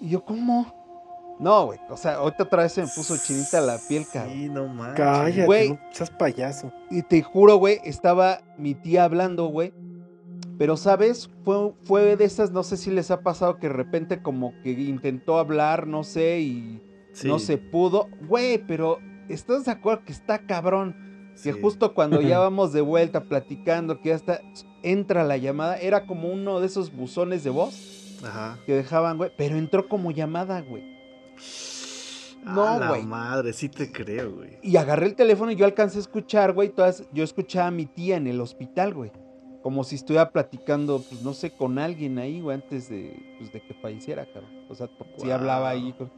Y 0.01 0.11
yo, 0.11 0.25
¿cómo? 0.25 0.75
No, 1.39 1.67
güey. 1.67 1.79
O 1.89 1.97
sea, 1.97 2.17
ahorita 2.17 2.43
otra 2.45 2.65
vez 2.65 2.73
se 2.73 2.83
me 2.83 2.89
puso 2.95 3.17
chinita 3.17 3.61
la 3.63 3.79
piel, 3.89 4.05
cabrón. 4.13 4.35
Sí, 4.35 4.49
no 4.51 4.67
mames. 4.69 4.95
Cállate, 4.97 5.47
Güey. 5.47 5.71
no 5.71 5.79
seas 5.91 6.11
payaso. 6.11 6.71
Y 6.91 7.03
te 7.03 7.23
juro, 7.23 7.57
güey, 7.57 7.81
estaba 7.85 8.43
mi 8.59 8.75
tía 8.75 9.05
hablando, 9.05 9.47
güey. 9.47 9.73
Pero, 10.59 10.77
¿sabes? 10.77 11.31
Fue, 11.43 11.73
fue 11.85 12.17
de 12.17 12.25
esas, 12.27 12.51
no 12.51 12.63
sé 12.63 12.77
si 12.77 12.91
les 12.91 13.11
ha 13.11 13.23
pasado 13.23 13.57
que 13.57 13.69
de 13.69 13.73
repente 13.73 14.21
como 14.21 14.53
que 14.63 14.73
intentó 14.73 15.39
hablar, 15.39 15.87
no 15.87 16.05
sé, 16.05 16.41
y 16.41 16.83
Sí, 17.13 17.29
no 17.29 17.39
se 17.39 17.59
pudo. 17.59 18.09
Güey, 18.29 18.59
pero 18.67 18.99
¿estás 19.29 19.65
de 19.65 19.73
acuerdo 19.73 20.05
que 20.05 20.13
está 20.13 20.47
cabrón? 20.47 20.95
Que 21.43 21.53
justo 21.53 21.95
cuando 21.95 22.21
ya 22.21 22.39
vamos 22.41 22.73
de 22.73 22.81
vuelta 22.81 23.25
platicando, 23.25 24.01
que 24.01 24.11
ya 24.11 24.15
está, 24.17 24.41
entra 24.83 25.25
la 25.25 25.37
llamada, 25.37 25.77
era 25.77 26.07
como 26.07 26.29
uno 26.29 26.61
de 26.61 26.67
esos 26.67 26.95
buzones 26.95 27.45
de 27.45 27.51
voz 27.51 28.19
Ajá. 28.25 28.59
que 28.67 28.75
dejaban, 28.75 29.17
güey, 29.17 29.31
pero 29.37 29.57
entró 29.57 29.89
como 29.89 30.11
llamada, 30.11 30.61
güey. 30.61 30.99
No, 32.45 32.89
güey. 32.89 33.03
madre, 33.05 33.53
sí 33.53 33.69
te 33.69 33.93
creo, 33.93 34.33
güey. 34.37 34.59
Y 34.63 34.77
agarré 34.77 35.07
el 35.07 35.15
teléfono 35.15 35.51
y 35.51 35.57
yo 35.57 35.67
alcancé 35.67 35.99
a 35.99 36.01
escuchar, 36.01 36.53
güey, 36.55 36.71
todas, 36.71 37.05
yo 37.13 37.23
escuchaba 37.23 37.67
a 37.67 37.71
mi 37.71 37.85
tía 37.87 38.17
en 38.17 38.27
el 38.27 38.41
hospital, 38.41 38.95
güey. 38.95 39.13
Como 39.63 39.85
si 39.85 39.97
estuviera 39.97 40.31
platicando, 40.33 41.03
pues 41.07 41.23
no 41.23 41.35
sé, 41.35 41.51
con 41.51 41.79
alguien 41.79 42.19
ahí, 42.19 42.41
güey, 42.41 42.55
antes 42.57 42.89
de, 42.89 43.15
pues, 43.39 43.53
de 43.53 43.61
que 43.61 43.75
falleciera, 43.75 44.25
cabrón. 44.25 44.51
O 44.71 44.75
sea, 44.75 44.87
sí 44.87 45.25
Guau. 45.27 45.33
hablaba 45.33 45.69
ahí. 45.69 45.93
con- 45.99 46.11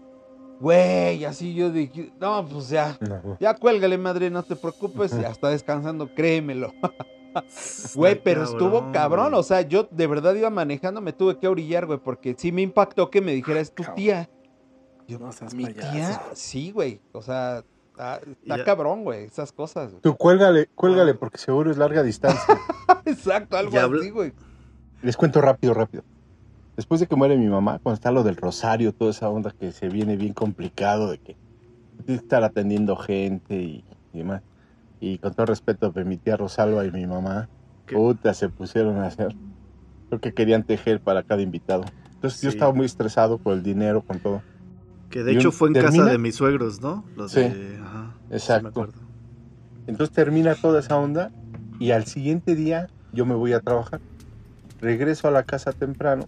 Güey, 0.63 1.25
así 1.25 1.55
yo 1.55 1.71
dije, 1.73 2.13
no, 2.21 2.47
pues 2.47 2.69
ya, 2.69 2.97
No, 3.01 3.37
ya 3.41 3.53
cuélgale, 3.55 3.99
madre, 3.99 4.31
no 4.31 4.45
te 4.45 4.55
preocupes, 4.55 5.11
ya 5.11 5.27
está 5.27 5.49
descansando, 5.49 6.15
créemelo. 6.15 6.73
Güey, 7.97 8.23
pero 8.23 8.45
estuvo 8.45 8.93
cabrón, 8.93 9.35
o 9.35 9.43
sea, 9.43 9.63
yo 9.63 9.89
de 9.91 10.07
verdad 10.07 10.37
iba 10.37 10.51
manejando, 10.51 11.01
me 11.01 11.13
tuve 11.13 11.37
que 11.41 11.49
orillar, 11.49 11.87
güey, 11.87 11.99
porque 11.99 12.37
sí 12.39 12.53
me 12.53 12.63
impactó 12.63 13.11
que 13.11 13.21
me 13.21 13.33
dijera, 13.33 13.59
es 13.59 13.75
tu 13.75 13.83
tía. 13.97 14.31
Yo, 15.09 15.19
No 15.19 15.33
seas 15.33 15.53
mi 15.53 15.65
payaso. 15.65 15.91
tía, 15.91 16.23
sí, 16.35 16.71
güey, 16.71 17.01
o 17.11 17.23
sea, 17.23 17.65
está, 17.91 18.65
cabrón, 18.65 19.03
güey, 19.03 19.25
esas 19.25 19.51
cosas. 19.51 19.91
güey. 19.91 20.03
Tú 20.03 20.17
cuélgale, 20.17 20.69
cuélgale 20.77 21.15
porque 21.15 21.39
seguro 21.39 21.73
es 21.73 21.77
larga 21.77 22.05
distancia. 22.05 22.57
Exacto, 23.05 23.57
algo 23.57 23.73
Ya 23.73 23.87
así, 23.87 24.11
güey. 24.11 24.33
Les 25.03 25.17
cuento 25.17 25.41
rápido, 25.41 25.75
rápido. 25.75 26.05
Después 26.77 27.01
de 27.01 27.07
que 27.07 27.17
muere 27.17 27.37
mi 27.37 27.49
mamá, 27.49 27.79
cuando 27.83 27.95
está 27.95 28.11
lo 28.13 28.23
del 28.23 28.37
rosario, 28.37 28.93
toda 28.93 29.11
esa 29.11 29.29
onda 29.29 29.53
que 29.59 29.73
se 29.73 29.89
viene 29.89 30.17
bien 30.17 30.33
complicado 30.33 31.11
de 31.11 31.19
que 31.19 31.37
tienes 32.05 32.21
que 32.21 32.25
estar 32.25 32.43
atendiendo 32.45 32.97
gente 32.97 33.57
y, 33.57 33.85
y 34.13 34.19
demás. 34.19 34.43
Y 35.01 35.19
con 35.19 35.35
todo 35.35 35.47
respeto, 35.47 35.91
de 35.91 36.05
mi 36.05 36.17
tía 36.17 36.37
Rosalba 36.37 36.85
y 36.87 36.91
mi 36.91 37.07
mamá, 37.07 37.49
¿Qué? 37.87 37.95
puta, 37.97 38.33
se 38.35 38.49
pusieron 38.49 38.99
a 38.99 39.07
hacer. 39.09 39.37
Creo 40.09 40.21
que 40.21 40.33
querían 40.33 40.63
tejer 40.63 41.01
para 41.01 41.23
cada 41.23 41.43
invitado. 41.43 41.85
Entonces 42.15 42.41
yo 42.41 42.51
Sí. 42.51 42.57
estaba 42.57 42.73
muy 42.73 42.87
estresado 42.87 43.39
por 43.39 43.55
el 43.55 43.63
dinero, 43.63 44.03
con 44.03 44.19
todo. 44.21 44.43
Que 45.11 45.23
de 45.25 45.33
y 45.33 45.37
hecho 45.37 45.49
un- 45.49 45.53
fue 45.53 45.69
en 45.69 45.75
casa 45.75 46.05
de 46.05 46.19
mis 46.19 46.37
suegros, 46.37 46.81
¿no? 46.81 47.05
Los 47.17 47.33
Sí. 47.33 47.41
de. 47.41 47.79
Ajá. 47.83 48.17
sí 48.29 48.35
Exacto. 48.35 48.69
acuerdo. 48.69 48.95
Entonces 49.87 50.15
termina 50.15 50.55
toda 50.55 50.81
esa 50.81 50.97
onda 50.97 51.31
y 51.79 51.91
al 51.91 52.05
siguiente 52.07 52.55
día 52.55 52.89
yo 53.13 53.27
me 53.27 53.35
voy 53.35 53.53
a 53.53 53.61
trabajar. 53.61 54.01
Regreso 54.81 55.29
a 55.29 55.31
la 55.31 55.43
casa 55.43 55.73
temprano 55.73 56.25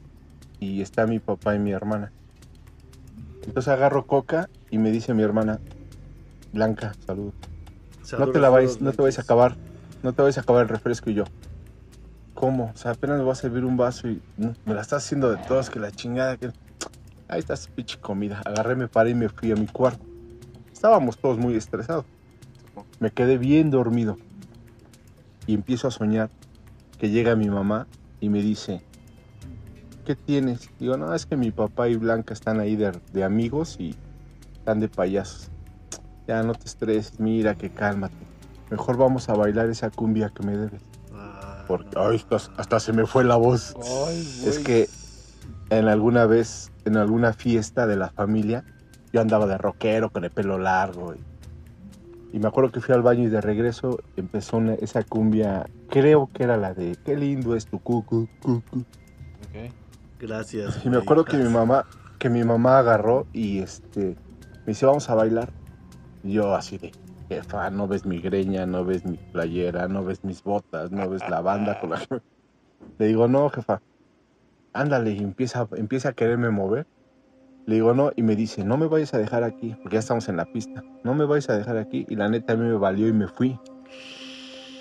y 0.65 0.83
está 0.83 1.07
mi 1.07 1.19
papá 1.19 1.55
y 1.55 1.59
mi 1.59 1.73
hermana. 1.73 2.13
Entonces 3.45 3.69
agarro 3.69 4.07
coca 4.07 4.49
y 4.71 4.79
me 4.79 4.91
dice 4.91 5.15
mi 5.15 5.23
hermana, 5.23 5.61
Blanca, 6.53 6.95
salud. 7.07 7.33
No 8.19 8.29
te 8.31 8.39
la 8.39 8.49
vais, 8.49 8.81
no 8.81 8.93
te 8.93 9.03
vais 9.03 9.19
a 9.19 9.23
acabar, 9.23 9.57
no 10.03 10.13
te 10.13 10.23
vais 10.23 10.39
a 10.39 10.43
acabar 10.43 10.63
el 10.63 10.69
refresco 10.69 11.11
y 11.11 11.15
yo. 11.15 11.25
¿Cómo? 12.35 12.73
O 12.75 12.77
sea, 12.77 12.93
apenas 12.93 13.19
me 13.19 13.25
voy 13.25 13.33
a 13.33 13.37
servir 13.37 13.65
un 13.65 13.77
vaso 13.77 14.09
y 14.09 14.21
me 14.37 14.75
la 14.75 14.81
estás 14.81 15.05
haciendo 15.05 15.31
de 15.31 15.37
todos, 15.49 15.71
que 15.71 15.79
la 15.79 15.91
chingada, 15.91 16.37
que... 16.37 16.51
Ahí 17.27 17.41
está 17.41 17.57
su 17.57 17.71
pinche 17.71 17.99
comida. 17.99 18.43
Agarré, 18.45 18.77
me 18.77 18.87
paré 18.87 19.11
y 19.11 19.15
me 19.15 19.29
fui 19.29 19.51
a 19.51 19.57
mi 19.57 19.67
cuarto. 19.67 20.05
Estábamos 20.73 21.17
todos 21.17 21.39
muy 21.39 21.55
estresados. 21.55 22.05
Me 23.01 23.11
quedé 23.11 23.39
bien 23.39 23.71
dormido. 23.71 24.19
Y 25.47 25.55
empiezo 25.55 25.89
a 25.89 25.91
soñar 25.91 26.31
que 26.99 27.11
llega 27.11 27.35
mi 27.35 27.49
mamá 27.49 27.87
y 28.21 28.29
me 28.29 28.43
dice, 28.43 28.83
¿qué 30.05 30.15
tienes? 30.15 30.69
Digo, 30.79 30.97
no, 30.97 31.15
es 31.15 31.27
que 31.27 31.37
mi 31.37 31.51
papá 31.51 31.89
y 31.89 31.97
Blanca 31.97 32.35
están 32.35 32.61
ahí 32.61 32.77
de, 32.77 32.93
de 33.13 33.25
amigos 33.25 33.77
y 33.79 33.95
están 34.53 34.81
de 34.81 34.89
payasos. 34.89 35.51
Ya 36.27 36.43
no 36.43 36.55
te 36.55 36.67
estreses, 36.67 37.19
mira 37.21 37.55
que 37.55 37.71
cálmate. 37.71 38.15
Mejor 38.71 38.97
vamos 38.97 39.29
a 39.29 39.35
bailar 39.35 39.69
esa 39.69 39.91
cumbia 39.91 40.31
que 40.31 40.43
me 40.45 40.57
debes. 40.57 40.83
Ah, 41.13 41.65
Porque 41.67 41.91
no. 41.95 42.07
ay, 42.09 42.17
hasta, 42.17 42.53
hasta 42.57 42.81
se 42.81 42.93
me 42.93 43.07
fue 43.07 43.25
la 43.25 43.37
voz. 43.37 43.75
Ay, 44.07 44.43
Es 44.47 44.59
que 44.59 44.89
en 45.71 45.89
alguna 45.89 46.27
vez, 46.27 46.71
en 46.85 46.97
alguna 46.97 47.33
fiesta 47.33 47.87
de 47.87 47.97
la 47.97 48.11
familia, 48.11 48.65
yo 49.13 49.21
andaba 49.21 49.47
de 49.47 49.59
rockero 49.59 50.11
con 50.11 50.25
el 50.25 50.31
pelo 50.31 50.59
largo. 50.59 51.15
Y, 51.15 52.37
y 52.37 52.39
me 52.41 52.49
acuerdo 52.49 52.73
que 52.73 52.81
fui 52.81 52.95
al 52.95 53.03
baño 53.03 53.25
y 53.25 53.29
de 53.29 53.41
regreso 53.41 53.99
empezó 54.17 54.57
una- 54.57 54.75
esa 54.75 55.03
cumbia, 55.05 55.67
creo 55.89 56.29
que 56.33 56.43
era 56.43 56.57
la 56.57 56.75
de 56.75 56.97
Qué 57.05 57.17
lindo 57.17 57.55
es 57.55 57.67
tu 57.67 57.79
cucu, 57.81 58.29
cucu. 58.43 58.85
Gracias. 60.27 60.85
Y 60.85 60.89
me 60.89 60.97
acuerdo 60.97 61.25
que 61.25 61.37
mi 61.37 61.49
mamá, 61.49 61.85
que 62.19 62.31
mi 62.31 62.45
mamá 62.45 62.79
agarró 62.79 63.27
y 63.33 63.59
este 63.59 64.17
me 64.61 64.69
dice, 64.69 64.87
vamos 64.87 65.11
a 65.11 65.15
bailar. 65.15 65.51
Y 66.23 66.33
yo 66.33 66.55
así 66.55 66.79
de, 66.79 66.93
jefa, 67.29 67.69
no 67.69 67.87
ves 67.87 68.07
mi 68.07 68.21
greña, 68.21 68.65
no 68.65 68.85
ves 68.87 69.05
mi 69.05 69.19
playera, 69.19 69.87
no 69.89 70.03
ves 70.03 70.25
mis 70.25 70.43
botas, 70.43 70.91
no 70.91 71.09
ves 71.11 71.29
la 71.29 71.43
banda 71.43 71.79
con 71.79 71.91
la 71.91 71.99
que... 71.99 72.23
Le 72.99 73.07
digo, 73.07 73.29
no, 73.29 73.51
jefa, 73.51 73.83
ándale, 74.73 75.13
y 75.13 75.19
empieza, 75.19 75.69
empieza 75.77 76.11
a 76.11 76.13
quererme 76.13 76.49
mover. 76.49 76.87
Le 77.67 77.75
digo, 77.77 77.93
no, 77.93 78.11
y 78.17 78.23
me 78.23 78.37
dice, 78.37 78.65
no 78.65 78.79
me 78.79 78.87
vayas 78.87 79.13
a 79.13 79.19
dejar 79.19 79.45
aquí, 79.45 79.77
porque 79.83 79.97
ya 79.97 80.01
estamos 80.01 80.29
en 80.31 80.39
la 80.39 80.47
pista. 80.47 80.83
No 81.03 81.15
me 81.15 81.27
vayas 81.27 81.51
a 81.51 81.59
dejar 81.59 81.77
aquí. 81.77 82.07
Y 82.09 82.17
la 82.17 82.29
neta 82.29 82.55
a 82.55 82.57
mí 82.57 82.65
me 82.65 82.77
valió 82.77 83.09
y 83.09 83.13
me 83.13 83.27
fui. 83.27 83.59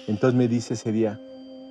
Entonces 0.08 0.38
me 0.38 0.48
dice 0.48 0.74
ese 0.76 0.92
día, 0.92 1.20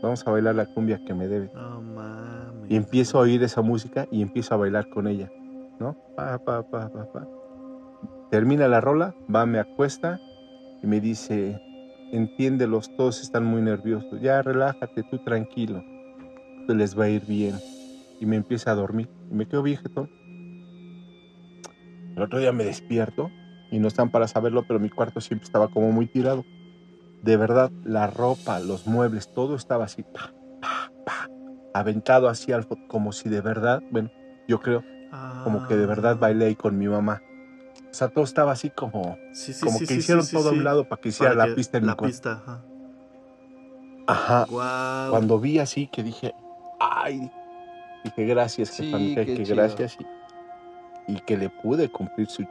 vamos 0.02 0.26
a 0.26 0.30
bailar 0.30 0.54
la 0.54 0.66
cumbia 0.66 1.02
que 1.04 1.14
me 1.14 1.28
debes. 1.28 1.52
No. 1.54 2.31
Y 2.72 2.76
empiezo 2.76 3.18
a 3.18 3.20
oír 3.20 3.42
esa 3.42 3.60
música 3.60 4.08
y 4.10 4.22
empiezo 4.22 4.54
a 4.54 4.56
bailar 4.56 4.88
con 4.88 5.06
ella, 5.06 5.30
¿no? 5.78 5.94
Pa, 6.16 6.38
pa, 6.38 6.62
pa, 6.62 6.88
pa. 6.88 7.28
Termina 8.30 8.66
la 8.66 8.80
rola, 8.80 9.14
va, 9.28 9.44
me 9.44 9.58
acuesta 9.58 10.18
y 10.82 10.86
me 10.86 10.98
dice, 10.98 11.60
entiéndelos, 12.12 12.96
todos 12.96 13.20
están 13.20 13.44
muy 13.44 13.60
nerviosos, 13.60 14.18
ya 14.22 14.40
relájate, 14.40 15.02
tú 15.02 15.18
tranquilo, 15.18 15.82
te 16.66 16.74
les 16.74 16.98
va 16.98 17.04
a 17.04 17.08
ir 17.10 17.26
bien. 17.26 17.56
Y 18.18 18.24
me 18.24 18.36
empieza 18.36 18.70
a 18.70 18.74
dormir 18.74 19.10
y 19.30 19.34
me 19.34 19.44
quedo 19.44 19.62
viejetón. 19.62 20.08
El 22.16 22.22
otro 22.22 22.38
día 22.38 22.52
me 22.52 22.64
despierto 22.64 23.30
y 23.70 23.80
no 23.80 23.88
están 23.88 24.10
para 24.10 24.26
saberlo, 24.28 24.64
pero 24.66 24.80
mi 24.80 24.88
cuarto 24.88 25.20
siempre 25.20 25.44
estaba 25.44 25.68
como 25.68 25.92
muy 25.92 26.06
tirado. 26.06 26.42
De 27.22 27.36
verdad, 27.36 27.70
la 27.84 28.06
ropa, 28.06 28.60
los 28.60 28.86
muebles, 28.86 29.30
todo 29.34 29.56
estaba 29.56 29.84
así, 29.84 30.04
pa, 30.04 30.32
pa, 30.62 30.90
pa, 31.04 31.28
aventado 31.74 32.28
así 32.28 32.52
al 32.52 32.66
como 32.88 33.12
si 33.12 33.28
de 33.28 33.40
verdad, 33.40 33.82
bueno, 33.90 34.10
yo 34.48 34.60
creo, 34.60 34.82
como 35.44 35.66
que 35.66 35.76
de 35.76 35.86
verdad 35.86 36.12
Ah. 36.12 36.20
bailé 36.20 36.46
ahí 36.46 36.54
con 36.54 36.78
mi 36.78 36.88
mamá. 36.88 37.22
O 37.90 37.94
sea, 37.94 38.08
todo 38.08 38.24
estaba 38.24 38.52
así 38.52 38.70
como, 38.70 39.16
Sí, 39.32 39.52
sí, 39.52 39.64
como 39.66 39.78
sí, 39.78 39.86
que 39.86 39.94
hicieron 39.94 40.26
todo 40.26 40.48
a 40.48 40.52
un 40.52 40.64
lado 40.64 40.88
para 40.88 41.00
que 41.00 41.10
hiciera 41.10 41.32
Para 41.32 41.42
la 41.44 41.48
que- 41.50 41.56
pista 41.56 41.78
en 41.78 41.86
la 41.86 41.94
mi 41.94 42.06
pista, 42.06 42.32
ajá. 42.32 42.62
Ajá. 44.06 44.46
Guau. 44.48 45.10
Cuando 45.10 45.38
vi 45.38 45.58
así 45.58 45.86
que 45.86 46.02
dije, 46.02 46.34
ay, 46.80 47.30
dije 48.04 48.24
gracias, 48.24 48.70
qué 48.72 49.14
que 49.26 49.42
chido. 49.44 49.56
gracias. 49.56 49.96
Y, 51.06 51.12
y 51.12 51.20
que 51.20 51.36
le 51.36 51.50
pude 51.50 51.88
cumplir 51.90 52.28
su, 52.28 52.44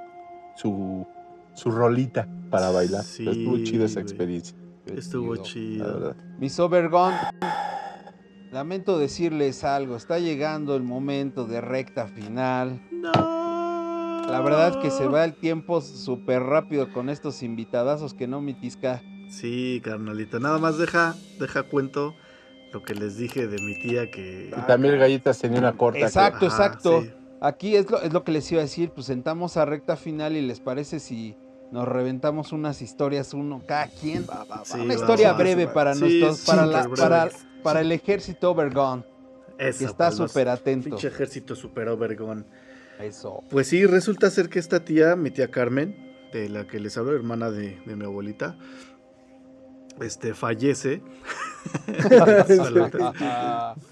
su, 0.56 1.06
su 1.54 1.72
rolita 1.72 2.28
para 2.50 2.70
bailar. 2.72 3.02
Estuvo 3.02 3.58
chido 3.64 3.86
esa 3.86 4.00
experiencia, 4.00 4.56
Estuvo 4.86 5.36
chido. 5.38 6.16
Mis 6.40 6.58
Overgone, 6.60 7.16
lamento 8.52 8.98
decirles 9.00 9.64
algo, 9.64 9.96
está 9.96 10.20
llegando 10.20 10.76
el 10.76 10.84
momento 10.84 11.46
de 11.46 11.62
recta 11.62 12.08
final. 12.08 12.82
No. 12.92 13.12
La 14.28 14.40
verdad 14.42 14.80
que 14.82 14.92
se 14.92 15.08
va 15.08 15.24
el 15.26 15.34
tiempo 15.34 15.82
súper 15.82 16.44
rápido 16.44 16.92
con 16.94 17.10
estos 17.10 17.44
invitadazos 17.44 18.14
que 18.14 18.28
no 18.28 18.40
mitisca. 18.42 19.02
Sí, 19.30 19.82
carnalito. 19.84 20.40
Nada 20.40 20.58
más 20.58 20.78
deja, 20.78 21.16
deja 21.40 21.64
cuento 21.64 22.16
lo 22.74 22.82
que 22.84 22.94
les 22.96 23.18
dije 23.18 23.48
de 23.48 23.62
mi 23.62 23.78
tía 23.82 24.10
que. 24.10 24.52
Y 24.58 24.62
también 24.68 24.94
el 24.94 25.00
galletas 25.00 25.40
tenía 25.40 25.60
una 25.60 25.74
corta. 25.74 26.00
que- 26.00 26.06
Exacto. 26.06 26.46
Ajá, 26.48 26.66
exacto. 26.66 27.02
sí. 27.02 27.12
Aquí 27.42 27.76
es 27.76 27.90
lo, 27.90 28.00
es 28.02 28.14
lo 28.14 28.24
que 28.24 28.32
les 28.32 28.50
iba 28.52 28.62
a 28.62 28.64
decir, 28.64 28.92
pues 28.92 29.08
sentamos 29.08 29.58
a 29.58 29.66
recta 29.66 29.96
final 29.98 30.36
y 30.38 30.42
les 30.42 30.60
parece 30.60 31.00
si 31.00 31.36
nos 31.72 31.88
reventamos 31.88 32.52
unas 32.52 32.82
historias 32.82 33.34
uno 33.34 33.62
cada 33.66 33.88
quien. 33.88 34.26
Sí, 34.64 34.76
Una 34.80 34.86
va, 34.86 34.94
historia 34.94 35.32
va, 35.32 35.38
breve 35.40 35.66
va. 35.66 35.74
para 35.74 35.96
Sí, 35.96 36.02
nuestros, 36.02 36.42
para, 36.46 36.66
la- 36.68 36.88
para, 36.88 37.30
para 37.64 37.82
el 37.82 37.92
ejército 37.92 38.52
Overgone. 38.52 39.04
Eso, 39.58 39.80
que 39.80 39.86
está 39.86 40.12
súper 40.12 40.50
atento. 40.50 40.90
Pinche 40.90 41.08
ejército 41.08 41.56
super 41.56 41.88
overgón. 41.90 42.46
Eso. 43.00 43.44
Pues 43.50 43.68
sí, 43.68 43.86
resulta 43.86 44.30
ser 44.32 44.50
que 44.50 44.58
esta 44.60 44.84
tía, 44.84 45.16
mi 45.16 45.30
tía 45.32 45.52
Carmen, 45.52 45.96
de 46.34 46.50
la 46.50 46.66
que 46.66 46.80
les 46.80 46.98
hablo, 46.98 47.14
hermana 47.16 47.52
de, 47.52 47.80
de 47.86 47.96
mi 47.96 48.06
abuelita, 48.06 48.58
este, 50.00 50.34
fallece. 50.34 51.02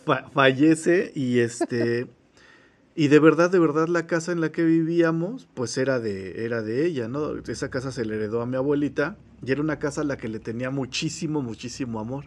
Fa- 0.06 0.30
fallece 0.34 1.12
y 1.16 1.40
este 1.40 2.08
y 2.96 3.08
de 3.08 3.20
verdad 3.20 3.50
de 3.52 3.60
verdad 3.60 3.88
la 3.88 4.08
casa 4.08 4.32
en 4.32 4.42
la 4.42 4.52
que 4.52 4.64
vivíamos 4.64 5.48
pues 5.54 5.78
era 5.78 6.00
de 6.00 6.46
era 6.46 6.62
de 6.62 6.86
ella 6.86 7.08
no 7.08 7.38
esa 7.38 7.70
casa 7.70 7.92
se 7.92 8.06
le 8.06 8.16
heredó 8.16 8.42
a 8.42 8.46
mi 8.46 8.56
abuelita 8.56 9.18
y 9.46 9.52
era 9.52 9.62
una 9.62 9.78
casa 9.80 10.02
a 10.02 10.04
la 10.04 10.18
que 10.18 10.28
le 10.28 10.40
tenía 10.40 10.72
muchísimo 10.72 11.42
muchísimo 11.44 12.00
amor 12.00 12.26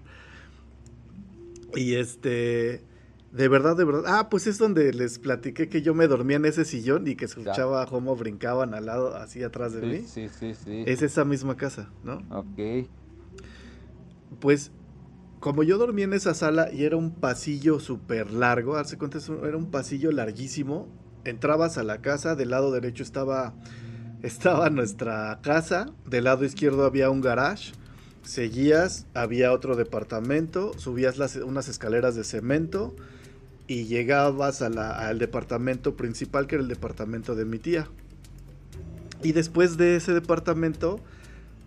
y 1.74 1.94
este 1.94 2.84
de 3.32 3.48
verdad 3.48 3.76
de 3.76 3.84
verdad 3.84 4.04
ah 4.06 4.28
pues 4.28 4.46
es 4.46 4.58
donde 4.58 4.92
les 4.92 5.18
platiqué 5.18 5.68
que 5.68 5.80
yo 5.82 5.94
me 5.94 6.06
dormía 6.06 6.36
en 6.36 6.44
ese 6.44 6.64
sillón 6.64 7.06
y 7.06 7.16
que 7.16 7.24
escuchaba 7.24 7.86
cómo 7.86 8.14
brincaban 8.16 8.74
al 8.74 8.86
lado 8.86 9.16
así 9.16 9.42
atrás 9.42 9.72
de 9.72 9.80
Sí, 9.80 9.86
mí 9.86 10.06
sí, 10.06 10.28
sí, 10.28 10.54
sí. 10.54 10.84
es 10.86 11.02
esa 11.02 11.24
misma 11.24 11.56
casa 11.56 11.90
no 12.04 12.18
Ok. 12.30 12.86
pues 14.40 14.70
como 15.40 15.62
yo 15.64 15.76
dormía 15.78 16.04
en 16.04 16.12
esa 16.12 16.34
sala 16.34 16.72
y 16.72 16.84
era 16.84 16.96
un 16.96 17.10
pasillo 17.10 17.80
súper 17.80 18.30
largo, 18.32 18.76
hace 18.76 18.96
cuenta, 18.96 19.18
era 19.44 19.56
un 19.56 19.72
pasillo 19.72 20.12
larguísimo, 20.12 20.86
entrabas 21.24 21.78
a 21.78 21.82
la 21.82 22.00
casa, 22.00 22.36
del 22.36 22.50
lado 22.50 22.70
derecho 22.70 23.02
estaba, 23.02 23.52
estaba 24.22 24.70
nuestra 24.70 25.40
casa, 25.42 25.86
del 26.08 26.24
lado 26.24 26.44
izquierdo 26.44 26.84
había 26.84 27.10
un 27.10 27.20
garage, 27.22 27.72
seguías, 28.22 29.06
había 29.14 29.52
otro 29.52 29.76
departamento, 29.76 30.72
subías 30.78 31.18
las, 31.18 31.36
unas 31.36 31.68
escaleras 31.68 32.14
de 32.14 32.24
cemento 32.24 32.94
y 33.66 33.84
llegabas 33.84 34.62
a 34.62 34.68
la- 34.68 35.08
al 35.08 35.18
departamento 35.18 35.96
principal, 35.96 36.46
que 36.46 36.56
era 36.56 36.62
el 36.62 36.68
departamento 36.68 37.34
de 37.34 37.44
mi 37.44 37.58
tía. 37.58 37.88
Y 39.22 39.32
después 39.32 39.76
de 39.76 39.96
ese 39.96 40.12
departamento, 40.12 40.98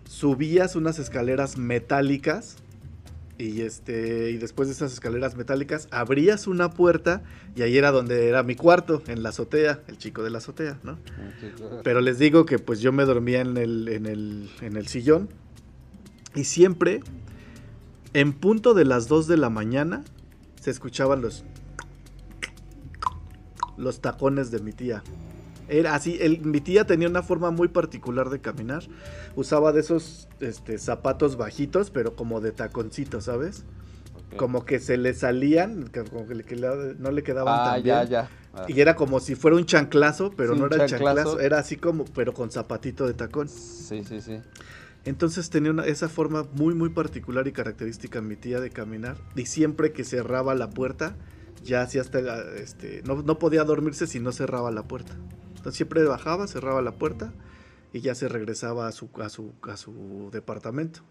subías 0.07 0.75
unas 0.75 0.99
escaleras 0.99 1.57
metálicas 1.57 2.57
y 3.37 3.61
este 3.61 4.31
y 4.31 4.37
después 4.37 4.69
de 4.69 4.73
esas 4.75 4.93
escaleras 4.93 5.35
metálicas 5.35 5.89
abrías 5.91 6.47
una 6.47 6.69
puerta 6.69 7.21
y 7.53 7.63
ahí 7.63 7.77
era 7.77 7.91
donde 7.91 8.29
era 8.29 8.43
mi 8.43 8.55
cuarto 8.55 9.01
en 9.07 9.23
la 9.23 9.29
azotea 9.29 9.81
el 9.87 9.97
chico 9.97 10.23
de 10.23 10.29
la 10.29 10.37
azotea 10.37 10.79
no 10.83 10.97
pero 11.83 11.99
les 11.99 12.17
digo 12.17 12.45
que 12.45 12.59
pues 12.59 12.79
yo 12.79 12.93
me 12.93 13.03
dormía 13.03 13.41
en 13.41 13.57
el 13.57 13.89
en 13.89 14.05
el 14.05 14.49
en 14.61 14.77
el 14.77 14.87
sillón 14.87 15.27
y 16.35 16.43
siempre 16.43 17.01
en 18.13 18.33
punto 18.33 18.73
de 18.73 18.85
las 18.85 19.07
2 19.07 19.27
de 19.27 19.37
la 19.37 19.49
mañana 19.49 20.03
se 20.61 20.71
escuchaban 20.71 21.21
los 21.21 21.43
los 23.77 23.99
tacones 24.01 24.51
de 24.51 24.59
mi 24.59 24.71
tía 24.71 25.03
era 25.67 25.95
así, 25.95 26.17
el- 26.21 26.41
mi 26.45 26.61
tía 26.61 26.85
tenía 26.85 27.09
una 27.09 27.23
forma 27.23 27.49
muy 27.49 27.67
particular 27.69 28.29
de 28.29 28.39
caminar. 28.39 28.83
Usaba 29.35 29.71
de 29.71 29.79
esos 29.79 30.27
este, 30.39 30.77
zapatos 30.77 31.37
bajitos, 31.37 31.89
pero 31.89 32.15
como 32.15 32.39
de 32.39 32.51
taconcitos, 32.51 33.23
¿sabes? 33.23 33.63
Como 34.37 34.63
que 34.63 34.79
se 34.79 34.95
le 34.97 35.15
salían, 35.15 35.89
como 36.11 36.27
que, 36.27 36.35
le- 36.35 36.43
que 36.43 36.55
le- 36.55 36.93
no 36.99 37.09
le 37.09 37.23
quedaban 37.23 37.61
Ah, 37.61 37.63
tan 37.73 37.83
ya, 37.83 37.97
bien. 38.01 38.09
ya. 38.11 38.29
Ah, 38.53 38.65
Y 38.69 38.79
era 38.79 38.95
como 38.95 39.19
si 39.19 39.33
fuera 39.33 39.57
un 39.57 39.65
chanclazo, 39.65 40.29
pero 40.37 40.53
Sí, 40.53 40.59
no 40.59 40.67
era 40.67 40.85
chanclazo. 40.85 41.15
chanclazo, 41.15 41.39
era 41.39 41.57
así 41.57 41.77
como, 41.77 42.05
pero 42.05 42.31
con 42.35 42.51
zapatito 42.51 43.07
de 43.07 43.15
tacón. 43.15 43.49
Sí, 43.49 44.03
sí, 44.03 44.21
sí. 44.21 44.41
Entonces 45.05 45.49
tenía 45.51 45.71
esa 45.85 46.09
forma 46.09 46.47
muy, 46.53 46.73
muy 46.73 46.89
particular 46.89 47.47
y 47.47 47.51
característica 47.51 48.21
mi 48.21 48.35
tía 48.35 48.59
de 48.59 48.71
caminar. 48.71 49.17
Y 49.35 49.45
siempre 49.45 49.91
que 49.93 50.03
cerraba 50.03 50.55
la 50.55 50.71
puerta, 50.71 51.15
ya 51.63 51.81
hacía 51.83 52.01
hasta, 52.01 52.19
este, 52.55 53.03
no, 53.05 53.21
no 53.21 53.37
podía 53.39 53.63
dormirse 53.63 54.07
si 54.07 54.19
no 54.19 54.31
cerraba 54.31 54.71
la 54.71 54.83
puerta. 54.87 55.13
Entonces 55.49 55.75
siempre 55.75 56.03
bajaba, 56.03 56.47
cerraba 56.47 56.81
la 56.81 56.93
puerta 56.93 57.33
y 57.93 58.01
ya 58.01 58.15
se 58.15 58.27
regresaba 58.27 58.87
a 58.87 58.91
su, 58.91 59.09
a 59.21 59.29
su, 59.29 59.53
a 59.63 59.77
su 59.77 60.29
departamento. 60.33 61.01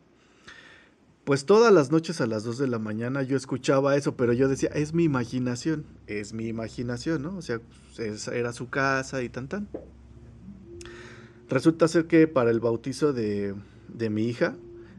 Pues 1.24 1.46
todas 1.46 1.72
las 1.72 1.90
noches 1.90 2.20
a 2.20 2.26
las 2.26 2.44
2 2.44 2.58
de 2.58 2.66
la 2.66 2.78
mañana 2.78 3.22
yo 3.22 3.36
escuchaba 3.36 3.96
eso, 3.96 4.14
pero 4.16 4.32
yo 4.34 4.46
decía, 4.48 4.68
es 4.74 4.92
mi 4.92 5.04
imaginación, 5.04 5.86
es 6.06 6.34
mi 6.34 6.48
imaginación, 6.48 7.22
¿no? 7.22 7.36
O 7.38 7.42
sea, 7.42 7.60
es- 7.98 8.28
era 8.28 8.52
su 8.52 8.68
casa 8.68 9.22
y 9.22 9.28
tan 9.30 9.48
tan. 9.48 9.68
Resulta 11.48 11.88
ser 11.88 12.06
que 12.06 12.26
para 12.26 12.50
el 12.50 12.60
bautizo 12.60 13.12
de, 13.12 13.54
de 13.94 14.10
mi 14.10 14.24
hija, 14.24 14.56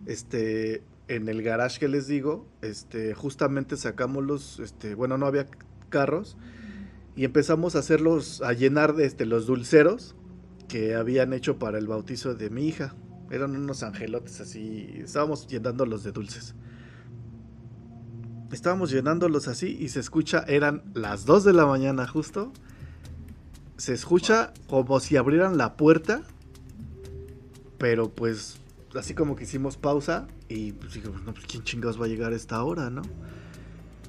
este, 0.08 0.84
en 1.08 1.30
el 1.30 1.44
garage 1.44 1.80
que 1.80 1.88
les 1.88 2.08
digo, 2.08 2.48
este, 2.62 3.14
justamente 3.14 3.78
sacamos 3.78 4.24
los, 4.24 4.60
este, 4.60 4.96
bueno, 4.96 5.18
no 5.18 5.28
había 5.28 5.48
carros 5.90 6.36
y 7.16 7.26
empezamos 7.26 7.76
a 7.76 7.80
hacerlos, 7.80 8.42
a 8.42 8.54
llenar 8.54 8.96
de, 8.96 9.06
este, 9.06 9.26
los 9.26 9.46
dulceros 9.46 10.16
que 10.68 10.96
habían 10.96 11.34
hecho 11.34 11.60
para 11.60 11.78
el 11.78 11.88
bautizo 11.88 12.34
de 12.34 12.50
mi 12.50 12.68
hija. 12.68 12.96
Eran 13.30 13.56
unos 13.56 13.84
angelotes 13.84 14.42
así, 14.42 14.96
estábamos 14.98 15.48
llenándolos 15.48 16.04
de 16.04 16.12
dulces. 16.12 16.56
Estábamos 18.52 18.92
llenándolos 18.92 19.48
así 19.48 19.78
y 19.80 19.90
se 19.90 20.00
escucha, 20.00 20.44
eran 20.48 20.84
las 20.94 21.26
2 21.26 21.44
de 21.44 21.54
la 21.54 21.66
mañana 21.66 22.08
justo. 22.08 22.52
Se 23.78 23.94
escucha 23.94 24.54
como 24.68 25.00
si 25.00 25.18
abrieran 25.18 25.58
la 25.58 25.76
puerta 25.76 26.24
pero 27.78 28.10
pues 28.10 28.58
así 28.98 29.14
como 29.14 29.36
que 29.36 29.44
hicimos 29.44 29.78
pausa 29.78 30.28
y 30.48 30.74
pues 30.74 30.94
dijimos, 30.94 31.24
no, 31.24 31.34
pues 31.34 31.46
quién 31.46 31.64
chingados 31.64 32.00
va 32.00 32.06
a 32.06 32.08
llegar 32.08 32.34
a 32.34 32.36
esta 32.36 32.64
hora, 32.64 32.90
¿no? 32.90 33.02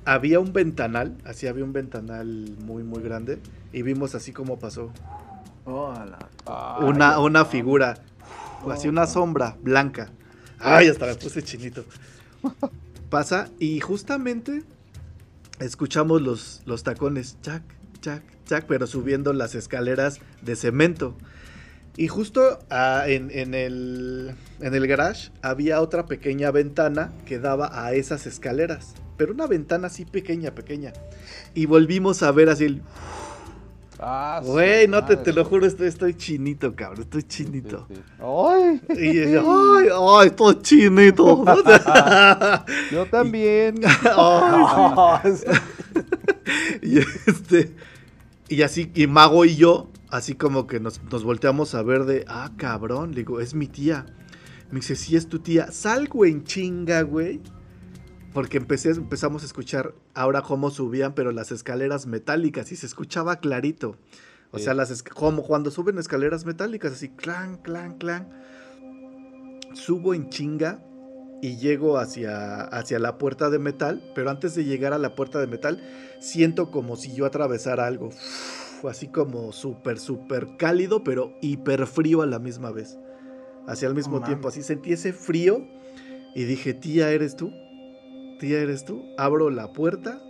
Había 0.05 0.39
un 0.39 0.53
ventanal, 0.53 1.18
así 1.24 1.47
había 1.47 1.64
un 1.64 1.72
ventanal 1.72 2.57
muy 2.64 2.84
muy 2.84 3.03
grande 3.03 3.41
y 3.72 3.82
vimos 3.82 4.14
así 4.14 4.32
como 4.32 4.59
pasó 4.59 4.93
Hola. 5.64 6.18
una, 6.80 7.18
una 7.18 7.45
figura, 7.45 7.99
así 8.70 8.89
una 8.89 9.07
sombra 9.07 9.57
blanca. 9.61 10.11
Ay, 10.59 10.89
hasta 10.89 11.07
me 11.07 11.14
puse 11.16 11.43
chinito. 11.43 11.84
Pasa 13.11 13.49
y 13.59 13.80
justamente 13.80 14.62
escuchamos 15.59 16.23
los, 16.23 16.62
los 16.66 16.82
tacones, 16.82 17.39
chac, 17.43 17.62
chac, 18.01 18.23
chac, 18.44 18.66
pero 18.66 18.86
subiendo 18.86 19.32
las 19.32 19.55
escaleras 19.55 20.20
de 20.43 20.56
cemento. 20.56 21.16
Y 21.97 22.09
justo 22.09 22.59
ah, 22.70 23.05
en, 23.06 23.31
en 23.31 23.55
el, 23.55 24.35
en 24.60 24.74
el 24.74 24.86
garage 24.86 25.31
había 25.43 25.81
otra 25.81 26.06
pequeña 26.06 26.51
ventana 26.51 27.12
que 27.24 27.39
daba 27.39 27.85
a 27.85 27.93
esas 27.94 28.27
escaleras. 28.27 28.94
Pero 29.16 29.32
una 29.32 29.47
ventana 29.47 29.86
así 29.86 30.05
pequeña, 30.05 30.51
pequeña. 30.55 30.93
Y 31.55 31.66
volvimos 31.66 32.23
a 32.23 32.32
ver 32.32 32.51
así 32.51 32.64
el... 32.64 32.82
Ah, 33.98 34.43
Güey, 34.44 34.86
no 34.89 35.06
te, 35.06 35.16
madre. 35.16 35.16
te 35.16 35.32
lo 35.32 35.43
juro, 35.47 35.64
estoy, 35.64 35.89
estoy 35.89 36.12
chinito, 36.14 36.77
cabrón. 36.77 37.05
Estoy 37.05 37.23
Sí, 37.31 37.44
chinito. 37.44 37.86
sí. 37.89 37.94
Ay, 38.18 38.81
Y 38.98 39.32
yo, 39.32 39.77
ay, 39.78 39.89
ay, 40.20 40.27
estoy 40.28 40.60
chinito. 40.60 41.44
yo 42.93 43.06
también. 43.06 43.81
Y 46.82 46.98
este 46.98 47.74
y 48.48 48.62
así 48.62 48.93
y 48.94 49.06
Mago 49.09 49.44
y 49.44 49.56
yo 49.56 49.89
así 50.11 50.35
como 50.35 50.66
que 50.66 50.81
nos, 50.81 51.03
nos 51.05 51.24
volteamos 51.24 51.74
a 51.74 51.83
ver 51.83 52.05
de 52.05 52.24
ah 52.28 52.53
cabrón 52.57 53.11
le 53.11 53.19
digo 53.19 53.41
es 53.41 53.55
mi 53.55 53.66
tía 53.66 54.07
me 54.70 54.81
dice 54.81 54.97
sí 54.97 55.16
es 55.16 55.28
tu 55.28 55.39
tía 55.41 55.70
salgo 55.73 56.24
en 56.24 56.45
chinga 56.45 57.03
güey. 57.03 57.41
Porque 58.33 58.59
empecé, 58.59 58.91
empezamos 58.91 59.43
a 59.43 59.47
escuchar 59.47 59.95
ahora 60.12 60.43
cómo 60.43 60.69
subían 60.70 61.15
pero 61.15 61.33
las 61.33 61.53
escaleras 61.53 62.07
metálicas 62.07 62.70
y 62.70 62.77
se 62.77 62.85
escuchaba 62.85 63.37
clarito. 63.37 63.97
O 64.51 64.59
Sí. 64.59 64.65
sea 64.65 64.74
las 64.74 65.03
como 65.03 65.43
cuando 65.43 65.70
suben 65.70 65.97
escaleras 65.97 66.45
metálicas 66.45 66.93
así 66.93 67.09
clan 67.09 67.57
clan 67.57 67.97
clan. 67.97 68.28
Subo 69.73 70.12
en 70.12 70.28
chinga 70.28 70.83
y 71.43 71.57
llego 71.57 71.99
hacia, 71.99 72.61
hacia 72.65 72.99
la 72.99 73.16
puerta 73.16 73.49
de 73.49 73.59
metal, 73.59 74.03
pero 74.15 74.28
antes 74.31 74.55
de 74.55 74.65
llegar 74.65 74.93
a 74.93 74.99
la 74.99 75.15
puerta 75.15 75.39
de 75.39 75.47
metal, 75.47 75.83
siento 76.20 76.70
como 76.70 76.97
si 76.97 77.15
yo 77.15 77.24
atravesara 77.27 77.87
algo, 77.87 78.11
así 78.88 79.08
como 79.08 79.52
súper, 79.52 79.98
súper 79.98 80.56
cálido, 80.56 81.04
pero 81.04 81.36
hiper 81.40 81.86
frío 81.86 82.22
a 82.22 82.26
la 82.26 82.38
misma 82.38 82.70
vez. 82.70 82.98
Hacia 83.66 83.88
el 83.88 83.94
mismo 83.94 84.22
tiempo, 84.22 84.48
así 84.48 84.62
sentí 84.62 84.92
ese 84.92 85.12
frío 85.12 85.66
y 86.34 86.44
dije, 86.44 86.72
tía, 86.74 87.10
¿eres 87.10 87.36
tú? 87.36 87.50
Tía, 88.38 88.60
¿eres 88.60 88.84
tú? 88.84 89.04
Abro 89.18 89.50
la 89.50 89.72
puerta 89.72 90.22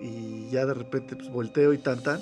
y 0.00 0.48
ya 0.50 0.66
de 0.66 0.74
repente 0.74 1.16
pues, 1.16 1.30
volteo 1.30 1.72
y 1.72 1.78
tan 1.78 2.02
tan. 2.02 2.20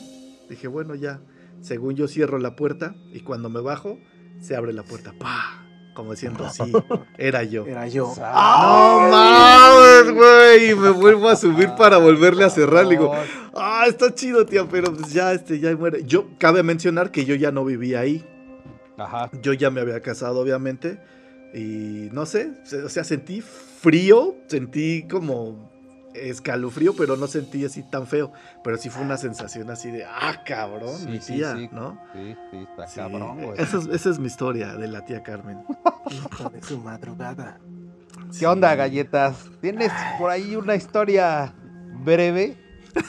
Dije, 0.49 0.69
bueno, 0.69 0.95
ya, 0.95 1.21
según 1.61 1.95
yo 1.95 2.09
cierro 2.09 2.39
la 2.39 2.57
puerta 2.57 2.95
y 3.13 3.21
cuando 3.21 3.49
me 3.51 3.61
bajo, 3.61 3.99
se 4.41 4.57
abre 4.57 4.73
la 4.73 4.83
puerta. 4.83 5.13
¡Pah! 5.19 5.64
Como 5.95 6.11
diciendo, 6.11 6.49
sí, 6.53 6.73
era 7.17 7.45
yo. 7.45 7.67
Era 7.67 7.87
yo. 7.87 8.13
¡No 8.17 9.09
mames, 9.11 10.13
güey! 10.13 10.71
Y 10.71 10.75
me 10.75 10.91
vuelvo 10.91 11.29
a 11.29 11.37
subir 11.37 11.71
para 11.79 11.99
volverle 11.99 12.45
a 12.45 12.51
cerrar. 12.51 12.85
Le 12.85 12.97
digo, 12.97 13.15
ah, 13.55 13.85
está 13.89 14.15
chido, 14.15 14.45
tía, 14.45 14.67
pero 14.69 14.93
pues 14.93 15.13
ya, 15.13 15.33
este, 15.33 15.61
ya 15.61 15.75
muere. 15.77 16.03
Yo, 16.05 16.27
cabe 16.39 16.63
mencionar 16.63 17.11
que 17.11 17.25
yo 17.25 17.37
ya 17.37 17.53
no 17.53 17.65
vivía 17.65 18.01
ahí. 18.01 18.25
Ajá. 18.99 19.31
Yo 19.41 19.53
ya 19.53 19.71
me 19.71 19.81
había 19.81 20.01
casado, 20.01 20.41
obviamente. 20.41 20.99
Y 21.55 22.09
no 22.13 22.27
sé, 22.27 22.51
o 22.85 22.89
sea, 22.89 23.05
sentí 23.05 23.41
frío, 23.41 24.35
sentí 24.49 25.07
como 25.09 25.71
escalofrío, 26.15 26.95
pero 26.97 27.17
no 27.17 27.27
sentí 27.27 27.65
así 27.65 27.83
tan 27.83 28.07
feo. 28.07 28.33
Pero 28.63 28.77
sí 28.77 28.89
fue 28.89 29.03
una 29.03 29.17
sensación 29.17 29.71
así 29.71 29.91
de, 29.91 30.05
ah, 30.05 30.43
cabrón, 30.45 30.97
Sí, 30.97 31.07
mi 31.09 31.21
sí, 31.21 31.35
tía, 31.35 31.55
sí. 31.57 31.69
¿no? 31.73 31.99
Sí, 32.13 32.37
sí, 32.51 32.57
está 32.71 32.87
Sí, 32.87 32.97
cabrón, 33.01 33.43
güey. 33.43 33.61
Esa 33.61 33.79
es, 33.79 33.87
esa 33.87 34.11
es 34.11 34.19
mi 34.19 34.27
historia 34.27 34.75
de 34.75 34.89
la 34.89 35.05
tía 35.05 35.23
Carmen. 35.23 35.65
Hijo 36.11 36.51
de 36.51 36.63
su 36.63 36.79
madrugada. 36.79 37.59
¿Qué 38.39 38.47
onda, 38.47 38.75
galletas? 38.75 39.49
¿Tienes 39.61 39.93
por 40.19 40.31
ahí 40.31 40.57
una 40.57 40.75
historia 40.75 41.55
breve? 42.05 42.57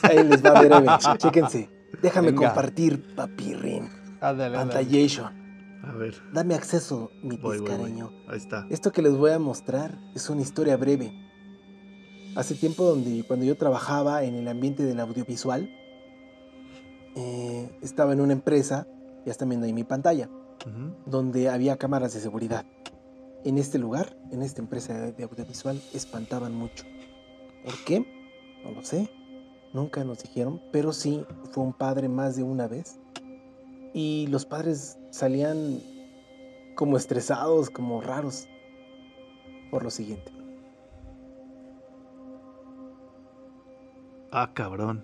Ahí 0.04 0.24
les 0.24 0.44
va 0.44 0.62
breve. 0.62 0.88
Chéquense. 1.18 1.70
Déjame 2.02 2.32
Venga. 2.32 2.48
compartir, 2.48 3.16
papirrin. 3.16 3.90
Ándale. 4.22 4.58
Pantallation. 4.58 5.46
A 5.84 5.92
ver, 5.92 6.16
Dame 6.34 6.56
acceso, 6.56 7.12
mi 7.22 7.38
voy, 7.38 7.60
voy. 7.60 7.94
Ahí 8.28 8.38
está. 8.38 8.66
Esto 8.72 8.92
que 8.92 9.04
les 9.04 9.14
voy 9.16 9.32
a 9.32 9.40
mostrar 9.40 10.00
es 10.16 10.30
una 10.30 10.42
historia 10.42 10.78
breve. 10.78 11.14
Hace 12.36 12.56
tiempo 12.56 12.84
donde 12.84 13.24
cuando 13.24 13.46
yo 13.46 13.56
trabajaba 13.56 14.24
en 14.24 14.36
el 14.36 14.50
ambiente 14.50 14.84
del 14.84 15.00
audiovisual, 15.00 15.70
eh, 17.16 17.70
estaba 17.82 18.12
en 18.12 18.20
una 18.20 18.34
empresa, 18.34 18.88
ya 19.26 19.32
están 19.32 19.48
viendo 19.48 19.66
ahí 19.66 19.72
mi 19.72 19.86
pantalla, 19.86 20.30
donde 21.06 21.48
había 21.48 21.78
cámaras 21.78 22.14
de 22.14 22.20
seguridad. 22.20 22.66
En 23.46 23.58
este 23.58 23.78
lugar, 23.78 24.18
en 24.32 24.42
esta 24.42 24.62
empresa 24.62 25.12
de 25.12 25.24
audiovisual, 25.24 25.82
espantaban 25.94 26.54
mucho. 26.54 26.84
¿Por 27.64 27.76
qué? 27.86 28.06
No 28.66 28.72
lo 28.72 28.84
sé. 28.84 29.10
Nunca 29.72 30.04
nos 30.04 30.22
dijeron, 30.22 30.62
pero 30.74 30.92
sí 30.92 31.24
fue 31.52 31.64
un 31.64 31.74
padre 31.74 32.10
más 32.10 32.36
de 32.36 32.44
una 32.44 32.68
vez. 32.68 33.00
Y 33.94 34.28
los 34.28 34.46
padres 34.46 34.98
salían 35.10 35.80
como 36.76 36.98
estresados, 36.98 37.70
como 37.70 38.02
raros, 38.02 38.50
por 39.72 39.84
lo 39.84 39.90
siguiente. 39.90 40.45
Ah, 44.38 44.52
cabrón. 44.54 45.02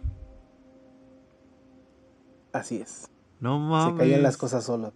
Así 2.52 2.82
es. 2.82 3.10
No 3.40 3.56
Se 3.56 3.62
mames. 3.70 3.98
caían 4.00 4.24
las 4.24 4.36
cosas 4.36 4.66
solas. 4.66 4.92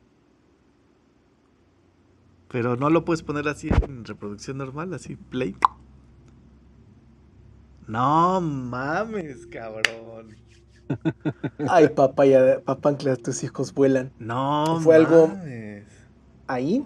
Pero 2.50 2.76
no 2.76 2.90
lo 2.90 3.06
puedes 3.06 3.24
poner 3.24 3.48
así 3.48 3.70
en 3.70 4.04
reproducción 4.04 4.58
normal, 4.58 4.94
así, 4.94 5.16
play. 5.16 5.56
No 7.88 8.42
mames, 8.42 9.48
cabrón. 9.48 10.36
Ay, 11.70 11.88
papaya, 11.90 12.62
papanclas, 12.64 13.20
tus 13.22 13.42
hijos 13.44 13.74
vuelan. 13.74 14.12
No 14.20 14.80
Fue 14.82 14.96
algo- 14.98 15.28
mames. 15.30 15.88
Ahí, 16.48 16.86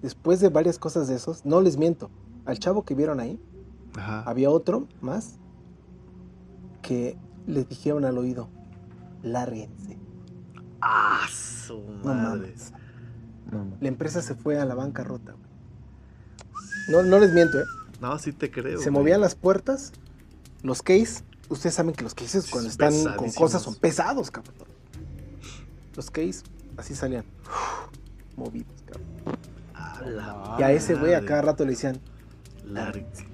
después 0.00 0.38
de 0.38 0.48
varias 0.48 0.78
cosas 0.78 1.08
de 1.08 1.16
esos, 1.16 1.44
no 1.44 1.60
les 1.60 1.76
miento, 1.76 2.08
al 2.46 2.60
chavo 2.60 2.84
que 2.84 2.94
vieron 2.94 3.18
ahí, 3.18 3.40
Ajá. 3.96 4.22
había 4.22 4.48
otro 4.48 4.86
más 5.00 5.38
que 6.82 7.16
le 7.46 7.64
dijeron 7.64 8.04
al 8.04 8.18
oído, 8.18 8.48
lárguense. 9.22 9.98
Ah, 10.80 11.26
su 11.30 11.80
No 12.04 12.14
madre. 12.14 12.54
La 13.80 13.88
empresa 13.88 14.22
se 14.22 14.34
fue 14.34 14.58
a 14.58 14.64
la 14.64 14.74
bancarrota. 14.74 15.32
güey. 15.32 15.44
No, 16.88 17.02
no 17.02 17.18
les 17.18 17.32
miento, 17.32 17.60
¿eh? 17.60 17.64
No, 18.00 18.18
sí 18.18 18.32
te 18.32 18.50
creo. 18.50 18.78
Se 18.78 18.90
güey. 18.90 19.00
movían 19.02 19.20
las 19.20 19.34
puertas, 19.34 19.92
los 20.62 20.82
case, 20.82 21.22
ustedes 21.48 21.74
saben 21.74 21.94
que 21.94 22.02
los 22.02 22.14
cases 22.14 22.44
Sí, 22.46 22.50
cuando 22.50 22.68
están 22.70 22.92
con 23.16 23.30
cosas 23.32 23.62
son 23.62 23.74
pesados, 23.76 24.30
cabrón. 24.30 24.54
Los 25.94 26.10
case 26.10 26.42
así 26.76 26.94
salían, 26.94 27.24
movidos, 28.36 28.72
cabrón. 28.86 29.38
A 29.74 30.00
la 30.04 30.56
Y 30.58 30.62
a 30.62 30.72
ese 30.72 30.94
güey 30.94 31.14
a 31.14 31.24
cada 31.24 31.42
rato 31.42 31.64
le 31.64 31.70
decían, 31.70 32.00
Lárguense. 32.66 33.26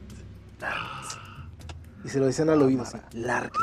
Y 2.05 2.09
se 2.09 2.19
lo 2.21 2.27
decían 2.27 2.51
al 2.51 2.63
oído, 2.63 2.83
así, 2.83 2.99
lárguense. 3.13 3.59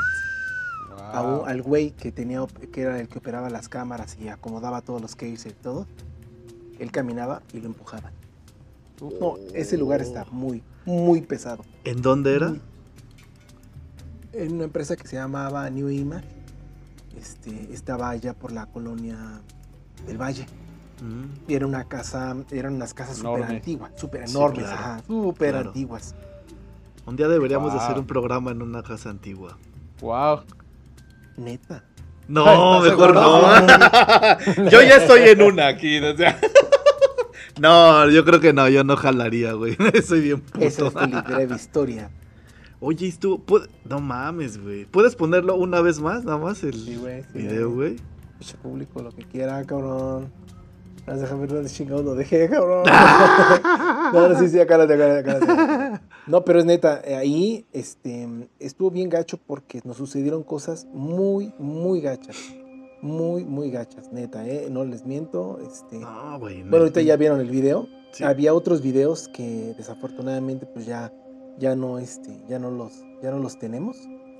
A 1.12 1.22
un- 1.22 1.36
Wow. 1.38 1.46
al 1.46 1.62
güey 1.62 1.90
que 1.92 2.10
tenía 2.12 2.44
que 2.72 2.82
era 2.82 2.98
el 3.00 3.08
que 3.08 3.18
operaba 3.18 3.48
las 3.50 3.68
cámaras 3.68 4.16
y 4.20 4.28
acomodaba 4.28 4.80
todos 4.82 5.00
los 5.00 5.14
cases 5.14 5.46
y 5.46 5.52
todo, 5.52 5.86
él 6.78 6.90
caminaba 6.90 7.42
y 7.52 7.60
lo 7.60 7.66
empujaban. 7.66 8.12
No, 9.20 9.36
ese 9.54 9.76
lugar 9.76 10.00
está 10.00 10.24
muy, 10.30 10.62
muy 10.86 11.20
pesado. 11.20 11.64
¿En 11.84 12.00
dónde 12.02 12.34
era? 12.34 12.48
Muy- 12.48 12.60
En 14.32 14.54
una 14.54 14.64
empresa 14.64 14.96
que 14.96 15.06
se 15.06 15.16
llamaba 15.16 15.68
New 15.70 15.88
Image, 15.90 16.26
este, 17.18 17.72
estaba 17.72 18.10
allá 18.10 18.34
por 18.34 18.52
la 18.52 18.66
colonia 18.66 19.40
del 20.06 20.18
Valle. 20.20 20.46
Mm. 21.02 21.50
Y 21.50 21.54
era 21.54 21.66
una 21.66 21.84
casa, 21.84 22.34
eran 22.50 22.74
unas 22.74 22.92
casas 22.94 23.16
súper 23.18 23.32
Enorme. 23.36 23.56
antiguas, 23.56 23.92
súper 23.96 24.22
enormes, 24.28 24.66
súper 25.06 25.50
Claro. 25.52 25.68
antiguas. 25.68 26.14
Un 27.06 27.16
día 27.16 27.28
deberíamos 27.28 27.72
de 27.72 27.78
hacer 27.78 27.98
un 27.98 28.06
programa 28.06 28.50
en 28.50 28.62
una 28.62 28.82
casa 28.82 29.10
antigua. 29.10 29.56
Wow. 30.00 30.40
Neta. 31.36 31.84
No, 32.28 32.84
¿Estás 32.84 32.98
mejor 32.98 33.14
no. 33.14 34.70
yo 34.70 34.82
ya 34.82 34.96
estoy 34.96 35.20
en 35.28 35.42
una 35.42 35.68
aquí, 35.68 35.98
o 35.98 36.16
sea. 36.16 36.38
No, 37.58 38.06
yo 38.10 38.22
creo 38.26 38.38
que 38.38 38.52
no, 38.52 38.68
yo 38.68 38.84
no 38.84 38.96
jalaría, 38.98 39.54
güey. 39.54 39.78
Soy 40.06 40.20
bien 40.20 40.42
Esa 40.60 40.90
puto. 40.90 41.00
es 41.06 41.10
tu 41.24 41.32
breve 41.32 41.54
historia. 41.54 42.10
Oye, 42.80 43.08
estuvo. 43.08 43.38
pu- 43.46 43.66
No 43.88 43.98
mames, 44.00 44.62
güey. 44.62 44.84
¿Puedes 44.84 45.16
ponerlo 45.16 45.54
una 45.54 45.80
vez 45.80 45.98
más, 45.98 46.22
nada 46.24 46.36
más 46.36 46.62
el 46.64 46.74
Sí, 46.74 46.96
güey, 46.96 47.22
sí, 47.22 47.28
video, 47.38 47.70
güey? 47.70 47.96
Pinche 48.38 48.58
público, 48.58 49.00
lo 49.02 49.10
que 49.10 49.22
quiera, 49.24 49.64
cabrón. 49.64 50.30
A 51.06 51.14
dejar 51.14 51.38
ver 51.38 51.48
dónde 51.48 51.70
chingados 51.70 52.04
lo 52.04 52.14
dejé, 52.14 52.46
cabrón. 52.50 52.84
no, 54.12 54.28
no, 54.28 54.38
sí, 54.38 54.50
sí, 54.50 54.60
acá, 54.60 54.74
acá, 54.82 54.92
acá, 55.18 55.32
acá. 55.36 56.02
No, 56.26 56.44
pero 56.44 56.58
es 56.58 56.64
neta, 56.64 57.00
eh, 57.04 57.14
ahí 57.14 57.66
este, 57.72 58.28
estuvo 58.58 58.90
bien 58.90 59.08
gacho 59.08 59.38
porque 59.46 59.80
nos 59.84 59.96
sucedieron 59.96 60.42
cosas 60.42 60.86
muy, 60.92 61.52
muy 61.58 62.00
gachas. 62.00 62.36
Muy, 63.00 63.44
muy 63.44 63.70
gachas, 63.70 64.10
neta, 64.12 64.46
¿eh? 64.48 64.68
No 64.70 64.84
les 64.84 65.04
miento. 65.04 65.60
Este... 65.60 65.98
No, 65.98 66.38
güey. 66.40 66.62
Bueno, 66.62 66.78
ahorita 66.78 67.02
ya 67.02 67.16
vieron 67.16 67.40
el 67.40 67.50
video. 67.50 67.86
Sí. 68.12 68.24
Había 68.24 68.54
otros 68.54 68.82
videos 68.82 69.28
que 69.28 69.74
desafortunadamente 69.76 70.66
pues 70.66 70.86
ya, 70.86 71.12
ya 71.58 71.76
no, 71.76 71.98
este, 71.98 72.42
ya 72.48 72.58
no 72.58 72.70
los, 72.70 72.92
ya 73.22 73.30
no 73.30 73.38
los 73.38 73.58
tenemos. 73.58 73.96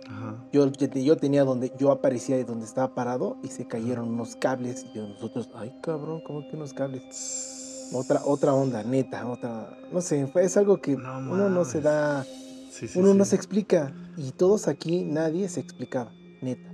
Ajá. 0.09 0.45
Yo, 0.53 0.71
yo 0.71 1.17
tenía 1.17 1.45
donde 1.45 1.73
yo 1.79 1.91
aparecía 1.93 2.43
donde 2.45 2.65
estaba 2.65 2.95
parado 2.95 3.37
y 3.43 3.49
se 3.49 3.67
cayeron 3.67 4.09
unos 4.09 4.37
cables 4.37 4.85
y 4.85 4.97
yo, 4.97 5.07
nosotros, 5.07 5.51
ay 5.55 5.77
cabrón, 5.83 6.23
¿cómo 6.25 6.49
que 6.49 6.57
unos 6.57 6.73
cables? 6.73 7.03
Otra, 7.93 8.23
otra 8.25 8.53
onda, 8.55 8.83
neta, 8.83 9.27
otra, 9.29 9.71
no 9.93 10.01
sé, 10.01 10.31
es 10.37 10.57
algo 10.57 10.81
que 10.81 10.97
No 10.97 11.19
uno 11.19 11.49
no 11.49 11.65
se 11.65 11.81
da, 11.81 12.25
Sí, 12.71 12.89
sí, 12.89 12.99
uno 12.99 13.15
no 13.15 13.25
se 13.25 13.37
explica 13.37 13.93
y 14.17 14.33
todos 14.33 14.69
aquí, 14.69 15.03
nadie 15.05 15.49
se 15.49 15.61
explicaba, 15.61 16.11
neta. 16.43 16.69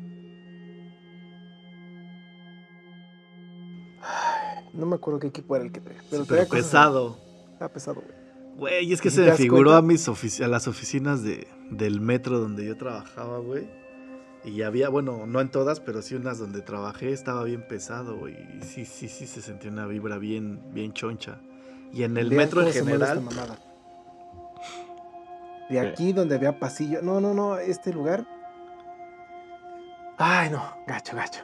Ay, 4.01 4.65
no 4.73 4.87
me 4.87 4.97
acuerdo 4.97 5.21
qué 5.21 5.29
equipo 5.29 5.55
era 5.55 5.65
el 5.65 5.73
que 5.73 5.81
traía, 5.81 6.03
pero, 6.11 6.25
traía 6.25 6.43
pero 6.45 6.49
cosas- 6.51 6.65
pesado. 6.67 7.19
Estaba 7.53 7.73
pesado, 7.73 8.01
güey. 8.03 8.23
Güey, 8.57 8.93
es 8.93 9.01
que 9.01 9.09
¿Y 9.09 9.13
se 9.13 9.21
me 9.23 9.33
figuró 9.33 9.71
cuenta? 9.71 9.79
a 9.79 9.83
mis 9.83 10.09
ofici- 10.09 10.45
a 10.45 10.49
las 10.49 10.67
oficinas 10.69 11.23
de, 11.23 11.47
del 11.71 12.01
metro 12.01 12.39
donde 12.39 12.65
yo 12.67 12.77
trabajaba, 12.77 13.39
güey. 13.39 13.67
Y 14.45 14.63
había, 14.63 14.89
bueno, 14.89 15.25
no 15.27 15.41
en 15.41 15.51
todas, 15.51 15.79
pero 15.81 16.03
sí 16.03 16.17
unas 16.17 16.39
donde 16.39 16.63
trabajé, 16.63 17.13
estaba 17.13 17.45
bien 17.45 17.63
pesado. 17.67 18.29
Y 18.29 18.37
sí, 18.63 18.85
sí, 18.85 19.09
sí 19.09 19.27
se 19.27 19.41
sentía 19.41 19.71
una 19.71 19.87
vibra 19.87 20.19
bien, 20.19 20.61
bien 20.73 20.93
choncha. 20.93 21.39
Y 21.93 22.03
en 22.03 22.17
el 22.17 22.29
Vean 22.31 22.39
metro 22.43 22.63
en 22.63 22.73
general. 22.73 23.23
De 25.71 25.81
aquí 25.81 26.13
donde 26.13 26.35
había 26.35 26.59
pasillo. 26.59 27.01
No, 27.03 27.21
no, 27.21 27.35
no, 27.35 27.57
este 27.59 27.93
lugar. 27.93 28.27
Ay, 30.19 30.51
no, 30.51 30.63
gacho, 30.87 31.17
gacho. 31.17 31.41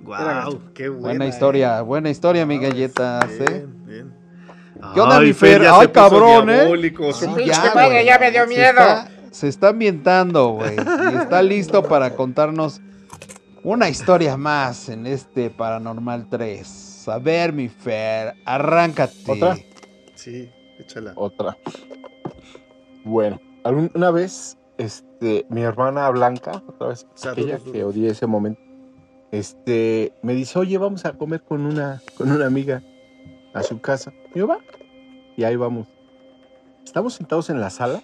Gacho. 0.00 0.72
qué 0.74 0.88
buena, 0.88 1.08
Buena 1.08 1.24
eh. 1.24 1.28
historia, 1.28 1.82
buena 1.82 2.10
historia, 2.10 2.46
mi 2.46 2.58
galletas, 2.58 3.28
bien, 3.28 3.42
¿eh? 3.48 3.66
bien. 3.84 4.14
¿Qué 4.94 5.00
onda, 5.00 5.18
Ay, 5.18 5.26
mi 5.28 5.32
Fer? 5.32 5.62
ya 5.62 5.74
Ay, 5.74 5.80
se 5.82 5.88
puso 5.88 5.92
cabrón, 6.10 6.50
¿eh? 6.50 6.54
diabólico, 6.60 7.12
Sí, 7.12 7.26
ya, 7.46 8.02
ya 8.04 8.18
me 8.18 8.30
dio 8.30 8.46
miedo. 8.46 8.64
está- 8.68 9.08
Se 9.36 9.48
está 9.48 9.68
ambientando, 9.68 10.48
güey. 10.52 10.76
Y 10.76 11.16
está 11.16 11.42
listo 11.42 11.82
para 11.82 12.14
contarnos 12.16 12.80
una 13.62 13.90
historia 13.90 14.38
más 14.38 14.88
en 14.88 15.06
este 15.06 15.50
Paranormal 15.50 16.26
3. 16.30 17.06
A 17.08 17.18
ver, 17.18 17.52
mi 17.52 17.68
Fer, 17.68 18.32
arráncate. 18.46 19.12
¿Otra? 19.26 19.58
Sí, 20.14 20.50
échala. 20.78 21.12
Otra. 21.16 21.54
Bueno, 23.04 23.38
algún- 23.62 23.90
una 23.94 24.10
vez, 24.10 24.56
este, 24.78 25.44
mi 25.50 25.60
hermana 25.60 26.08
Blanca, 26.08 26.62
otra 26.66 26.88
vez, 26.88 27.06
aquella 27.30 27.58
que 27.58 27.84
odié 27.84 28.08
ese 28.12 28.26
momento, 28.26 28.60
este, 29.32 30.14
me 30.22 30.32
dice, 30.34 30.58
oye, 30.58 30.78
vamos 30.78 31.04
a 31.04 31.12
comer 31.12 31.42
con 31.42 31.66
una, 31.66 32.00
con 32.16 32.30
una 32.30 32.46
amiga 32.46 32.82
a 33.52 33.62
su 33.62 33.82
casa. 33.82 34.14
Y 34.34 34.38
yo, 34.38 34.46
va. 34.48 34.60
Y 35.36 35.44
ahí 35.44 35.56
vamos. 35.56 35.88
Estamos 36.86 37.12
sentados 37.12 37.50
en 37.50 37.60
la 37.60 37.68
sala 37.68 38.02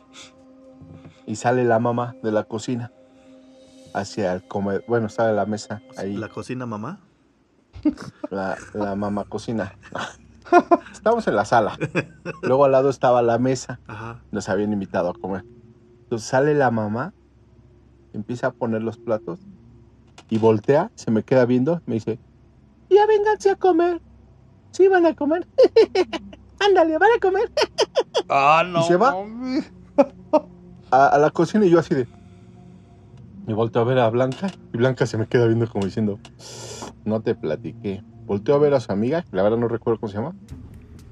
y 1.26 1.36
sale 1.36 1.64
la 1.64 1.78
mamá 1.78 2.16
de 2.22 2.32
la 2.32 2.44
cocina 2.44 2.92
hacia 3.94 4.32
el 4.32 4.42
comedor. 4.46 4.84
Bueno, 4.86 5.08
sale 5.08 5.34
la 5.34 5.46
mesa 5.46 5.82
ahí. 5.96 6.16
¿La 6.16 6.28
cocina 6.28 6.66
mamá? 6.66 7.00
la, 8.30 8.56
la 8.74 8.96
mamá 8.96 9.24
cocina. 9.24 9.76
Estábamos 10.92 11.26
en 11.28 11.36
la 11.36 11.44
sala. 11.44 11.78
Luego 12.42 12.64
al 12.64 12.72
lado 12.72 12.90
estaba 12.90 13.22
la 13.22 13.38
mesa. 13.38 13.80
Ajá. 13.86 14.20
Nos 14.30 14.48
habían 14.48 14.72
invitado 14.72 15.10
a 15.10 15.14
comer. 15.14 15.44
Entonces 16.02 16.28
sale 16.28 16.54
la 16.54 16.70
mamá, 16.70 17.14
empieza 18.12 18.48
a 18.48 18.52
poner 18.52 18.82
los 18.82 18.98
platos 18.98 19.40
y 20.28 20.36
voltea, 20.36 20.90
se 20.94 21.10
me 21.10 21.22
queda 21.22 21.46
viendo, 21.46 21.80
me 21.86 21.94
dice, 21.94 22.18
ya 22.90 23.06
vénganse 23.06 23.48
a 23.50 23.56
comer. 23.56 24.00
Sí, 24.72 24.88
van 24.88 25.06
a 25.06 25.14
comer. 25.16 25.46
Ándale, 26.60 26.98
van 26.98 27.10
a 27.16 27.20
comer. 27.20 27.50
Ah, 28.28 28.62
no. 28.66 28.82
se 28.82 28.96
va? 28.96 29.14
A, 30.92 31.16
la 31.16 31.30
cocina 31.30 31.64
y 31.64 31.70
yo 31.70 31.78
así 31.78 31.94
de... 31.94 32.06
Y 33.48 33.52
volteo 33.54 33.80
a 33.80 33.84
ver 33.86 33.98
a 33.98 34.10
Blanca 34.10 34.48
y 34.74 34.76
Blanca 34.76 35.06
se 35.06 35.16
me 35.16 35.26
queda 35.26 35.46
viendo 35.46 35.66
como 35.66 35.86
diciendo, 35.86 36.20
no 37.06 37.22
te 37.22 37.34
platiqué. 37.34 38.04
Volteo 38.26 38.54
a 38.54 38.58
ver 38.58 38.74
a 38.74 38.80
su 38.80 38.92
amiga, 38.92 39.22
que 39.22 39.34
la 39.34 39.42
verdad 39.42 39.56
no 39.56 39.68
recuerdo 39.68 39.98
cómo 39.98 40.10
se 40.12 40.18
llama, 40.18 40.34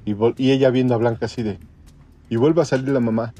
y, 0.04 0.14
y 0.36 0.50
ella 0.52 0.68
viendo 0.68 0.94
a 0.94 0.98
Blanca 0.98 1.24
así 1.24 1.42
de... 1.42 1.58
Y 2.28 2.36
vuelve 2.36 2.60
a 2.60 2.66
salir 2.66 2.90
la 2.90 3.00
mamá. 3.00 3.32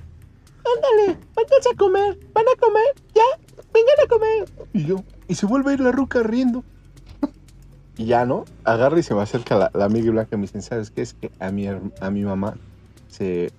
Ándale, 0.64 1.18
váyanse 1.36 1.68
a 1.74 1.76
comer, 1.76 2.18
van 2.32 2.46
a 2.48 2.58
comer, 2.58 2.94
ya, 3.14 3.62
vengan 3.74 3.94
a 4.02 4.08
comer. 4.08 4.68
Y 4.72 4.86
yo, 4.86 5.04
y 5.28 5.34
se 5.34 5.44
vuelve 5.44 5.72
a 5.72 5.74
ir 5.74 5.80
la 5.80 5.92
ruca 5.92 6.22
riendo. 6.22 6.64
Y 7.98 8.06
ya, 8.06 8.24
¿no? 8.24 8.46
Agarra 8.64 8.98
y 8.98 9.02
se 9.02 9.14
me 9.14 9.20
acerca 9.20 9.58
la, 9.58 9.70
la 9.74 9.84
amiga 9.84 10.06
y 10.06 10.08
Blanca 10.08 10.30
y 10.32 10.38
me 10.38 10.42
dicen, 10.44 10.62
¿sabes 10.62 10.90
qué? 10.90 11.02
Es 11.02 11.12
que 11.12 11.30
a 11.38 11.50
mi, 11.50 11.66
a 11.68 12.10
mi 12.10 12.24
mamá 12.24 12.56
se 13.08 13.52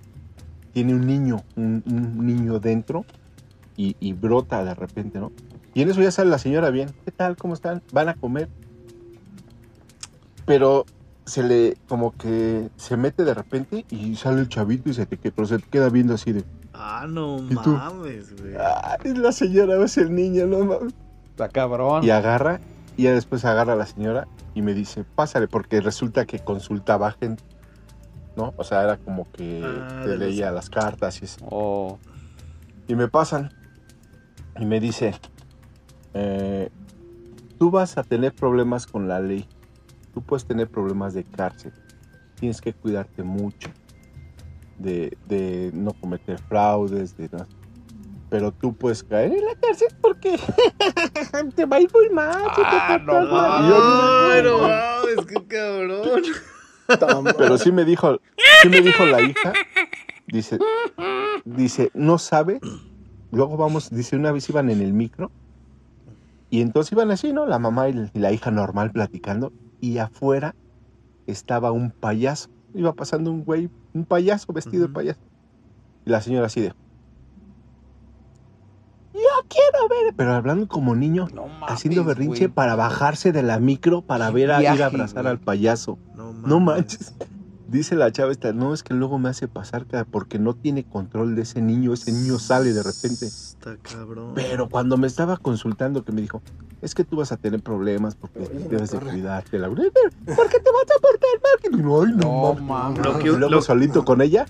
tiene 0.73 0.93
un 0.93 1.05
niño, 1.05 1.43
un, 1.55 1.83
un 1.85 2.25
niño 2.25 2.59
dentro 2.59 3.05
y, 3.77 3.95
y 3.99 4.13
brota 4.13 4.63
de 4.63 4.73
repente, 4.73 5.19
¿no? 5.19 5.31
Y 5.73 5.81
en 5.81 5.89
eso 5.89 6.01
ya 6.01 6.11
sale 6.11 6.29
la 6.29 6.37
señora 6.37 6.69
bien. 6.69 6.89
¿Qué 7.05 7.11
tal? 7.11 7.37
¿Cómo 7.37 7.53
están? 7.53 7.81
¿Van 7.93 8.09
a 8.09 8.15
comer? 8.15 8.49
Pero 10.45 10.85
se 11.25 11.43
le, 11.43 11.77
como 11.87 12.11
que 12.17 12.69
se 12.75 12.97
mete 12.97 13.23
de 13.23 13.33
repente 13.33 13.85
y 13.89 14.15
sale 14.15 14.41
el 14.41 14.49
chavito 14.49 14.89
y 14.89 14.93
se 14.93 15.05
te, 15.05 15.17
pero 15.31 15.47
se 15.47 15.59
te 15.59 15.67
queda 15.69 15.89
viendo 15.89 16.13
así 16.15 16.31
de, 16.33 16.43
Ah, 16.73 17.05
no 17.07 17.37
mames, 17.39 18.35
güey. 18.41 18.55
ah, 18.59 18.97
es 19.03 19.17
la 19.17 19.31
señora, 19.31 19.83
es 19.83 19.97
el 19.97 20.13
niño, 20.13 20.47
no 20.47 20.59
mames. 20.65 20.93
Está 21.29 21.47
cabrón. 21.49 22.03
Y 22.03 22.09
agarra, 22.09 22.59
y 22.97 23.03
ya 23.03 23.13
después 23.13 23.45
agarra 23.45 23.73
a 23.73 23.75
la 23.75 23.85
señora 23.85 24.27
y 24.55 24.61
me 24.61 24.73
dice, 24.73 25.03
pásale, 25.03 25.47
porque 25.47 25.79
resulta 25.79 26.25
que 26.25 26.39
consultaba 26.39 27.11
gente, 27.11 27.43
¿no? 28.35 28.53
O 28.57 28.63
sea, 28.63 28.83
era 28.83 28.97
como 28.97 29.29
que 29.31 29.61
Ah, 29.63 30.01
te 30.03 30.09
los- 30.09 30.19
leía 30.19 30.51
las 30.51 30.69
cartas 30.69 31.21
y 31.21 31.25
eso. 31.25 31.45
Oh. 31.49 31.99
Y 32.87 32.95
me 32.95 33.07
pasan 33.07 33.49
y 34.59 34.65
me 34.65 34.79
dice, 34.79 35.13
eh, 36.13 36.69
tú 37.57 37.71
vas 37.71 37.97
a 37.97 38.03
tener 38.03 38.33
problemas 38.33 38.85
con 38.87 39.07
la 39.07 39.19
ley, 39.19 39.47
tú 40.13 40.21
puedes 40.21 40.45
tener 40.45 40.69
problemas 40.69 41.13
de 41.13 41.23
cárcel, 41.23 41.71
tienes 42.35 42.59
que 42.61 42.73
cuidarte 42.73 43.23
mucho 43.23 43.69
de, 44.77 45.17
de 45.27 45.71
no 45.73 45.93
cometer 45.93 46.39
fraudes, 46.39 47.15
de 47.15 47.29
no- 47.31 47.47
pero 48.29 48.51
tú 48.51 48.73
puedes 48.73 49.03
caer 49.03 49.31
en 49.33 49.45
la 49.45 49.55
cárcel 49.55 49.89
porque 50.01 50.37
te 51.55 51.65
va 51.65 51.77
a 51.77 51.81
ir 51.81 51.89
muy 51.93 52.09
mal. 52.09 52.43
si 52.55 52.61
te 52.61 52.67
Ah, 52.67 52.97
no 52.99 53.05
portas 53.13 53.29
mal". 53.31 53.61
Ay, 53.61 53.65
Y 53.65 54.43
yo, 54.43 54.51
no 54.51 54.67
mames, 54.67 55.25
qué 55.27 55.47
cabrón. 55.47 56.21
Pero 57.37 57.57
sí 57.57 57.71
me 57.71 57.85
dijo, 57.85 58.19
sí 58.61 58.69
me 58.69 58.81
dijo 58.81 59.05
la 59.05 59.21
hija, 59.21 59.53
dice, 60.27 60.59
dice, 61.45 61.91
no 61.93 62.17
sabe. 62.17 62.59
Luego 63.31 63.55
vamos, 63.55 63.89
dice, 63.89 64.17
una 64.17 64.31
vez 64.31 64.49
iban 64.49 64.69
en 64.69 64.81
el 64.81 64.93
micro 64.93 65.31
y 66.49 66.61
entonces 66.61 66.91
iban 66.91 67.11
así, 67.11 67.31
¿no? 67.31 67.45
La 67.45 67.59
mamá 67.59 67.87
y 67.87 68.09
la 68.13 68.31
hija 68.33 68.51
normal 68.51 68.91
platicando 68.91 69.53
y 69.79 69.99
afuera 69.99 70.53
estaba 71.25 71.71
un 71.71 71.91
payaso. 71.91 72.49
Iba 72.73 72.93
pasando 72.93 73.31
un 73.31 73.45
güey, 73.45 73.69
un 73.93 74.05
payaso 74.05 74.51
vestido 74.51 74.87
de 74.87 74.93
payaso. 74.93 75.21
Y 76.05 76.09
la 76.09 76.19
señora 76.19 76.47
así 76.47 76.59
de, 76.59 76.73
yo 79.13 79.47
quiero 79.47 79.87
ver, 79.89 80.13
pero 80.15 80.33
hablando 80.33 80.67
como 80.67 80.95
niño, 80.95 81.27
No 81.33 81.47
mames, 81.47 81.69
haciendo 81.71 82.03
berrinche 82.03 82.45
güey. 82.45 82.53
para 82.53 82.75
bajarse 82.75 83.31
de 83.31 83.43
la 83.43 83.59
micro 83.59 84.01
para 84.01 84.29
ver 84.31 84.51
a 84.51 84.61
ir 84.61 84.81
a 84.81 84.87
abrazar 84.87 85.23
güey. 85.23 85.31
al 85.31 85.39
payaso. 85.39 85.97
No 86.15 86.33
No 86.33 86.59
manches. 86.59 87.13
Dice 87.67 87.95
la 87.95 88.11
chava 88.11 88.33
esta, 88.33 88.51
no, 88.51 88.73
es 88.73 88.83
que 88.83 88.93
luego 88.93 89.17
me 89.17 89.29
hace 89.29 89.47
pasar 89.47 89.85
porque 90.11 90.39
no 90.39 90.53
tiene 90.55 90.83
control 90.83 91.35
de 91.35 91.43
ese 91.43 91.61
niño, 91.61 91.93
ese 91.93 92.11
niño 92.11 92.37
sale 92.37 92.73
de 92.73 92.83
repente. 92.83 93.25
Está 93.27 93.77
cabrón. 93.77 94.33
Pero 94.35 94.67
cuando 94.67 94.97
me 94.97 95.07
estaba 95.07 95.37
consultando 95.37 96.03
que 96.03 96.11
me 96.11 96.19
dijo, 96.19 96.41
es 96.81 96.93
que 96.93 97.05
tú 97.05 97.15
vas 97.15 97.31
a 97.31 97.37
tener 97.37 97.61
problemas 97.61 98.15
porque 98.15 98.39
Oye, 98.39 98.67
debes 98.69 98.91
de 98.91 98.99
cuidarte, 98.99 99.57
Laura. 99.57 99.83
¿Por 99.83 100.49
qué 100.49 100.59
te 100.59 100.69
vas 100.69 100.85
a 100.97 100.99
portar 101.01 101.29
mal? 101.41 102.09
Ay, 102.09 102.13
no, 102.17 102.53
No, 102.55 102.61
mames. 102.61 103.05
Lo 103.05 103.19
que- 103.19 103.27
luego 103.29 103.49
lo- 103.49 103.61
solito 103.61 104.03
con 104.03 104.21
ella. 104.21 104.45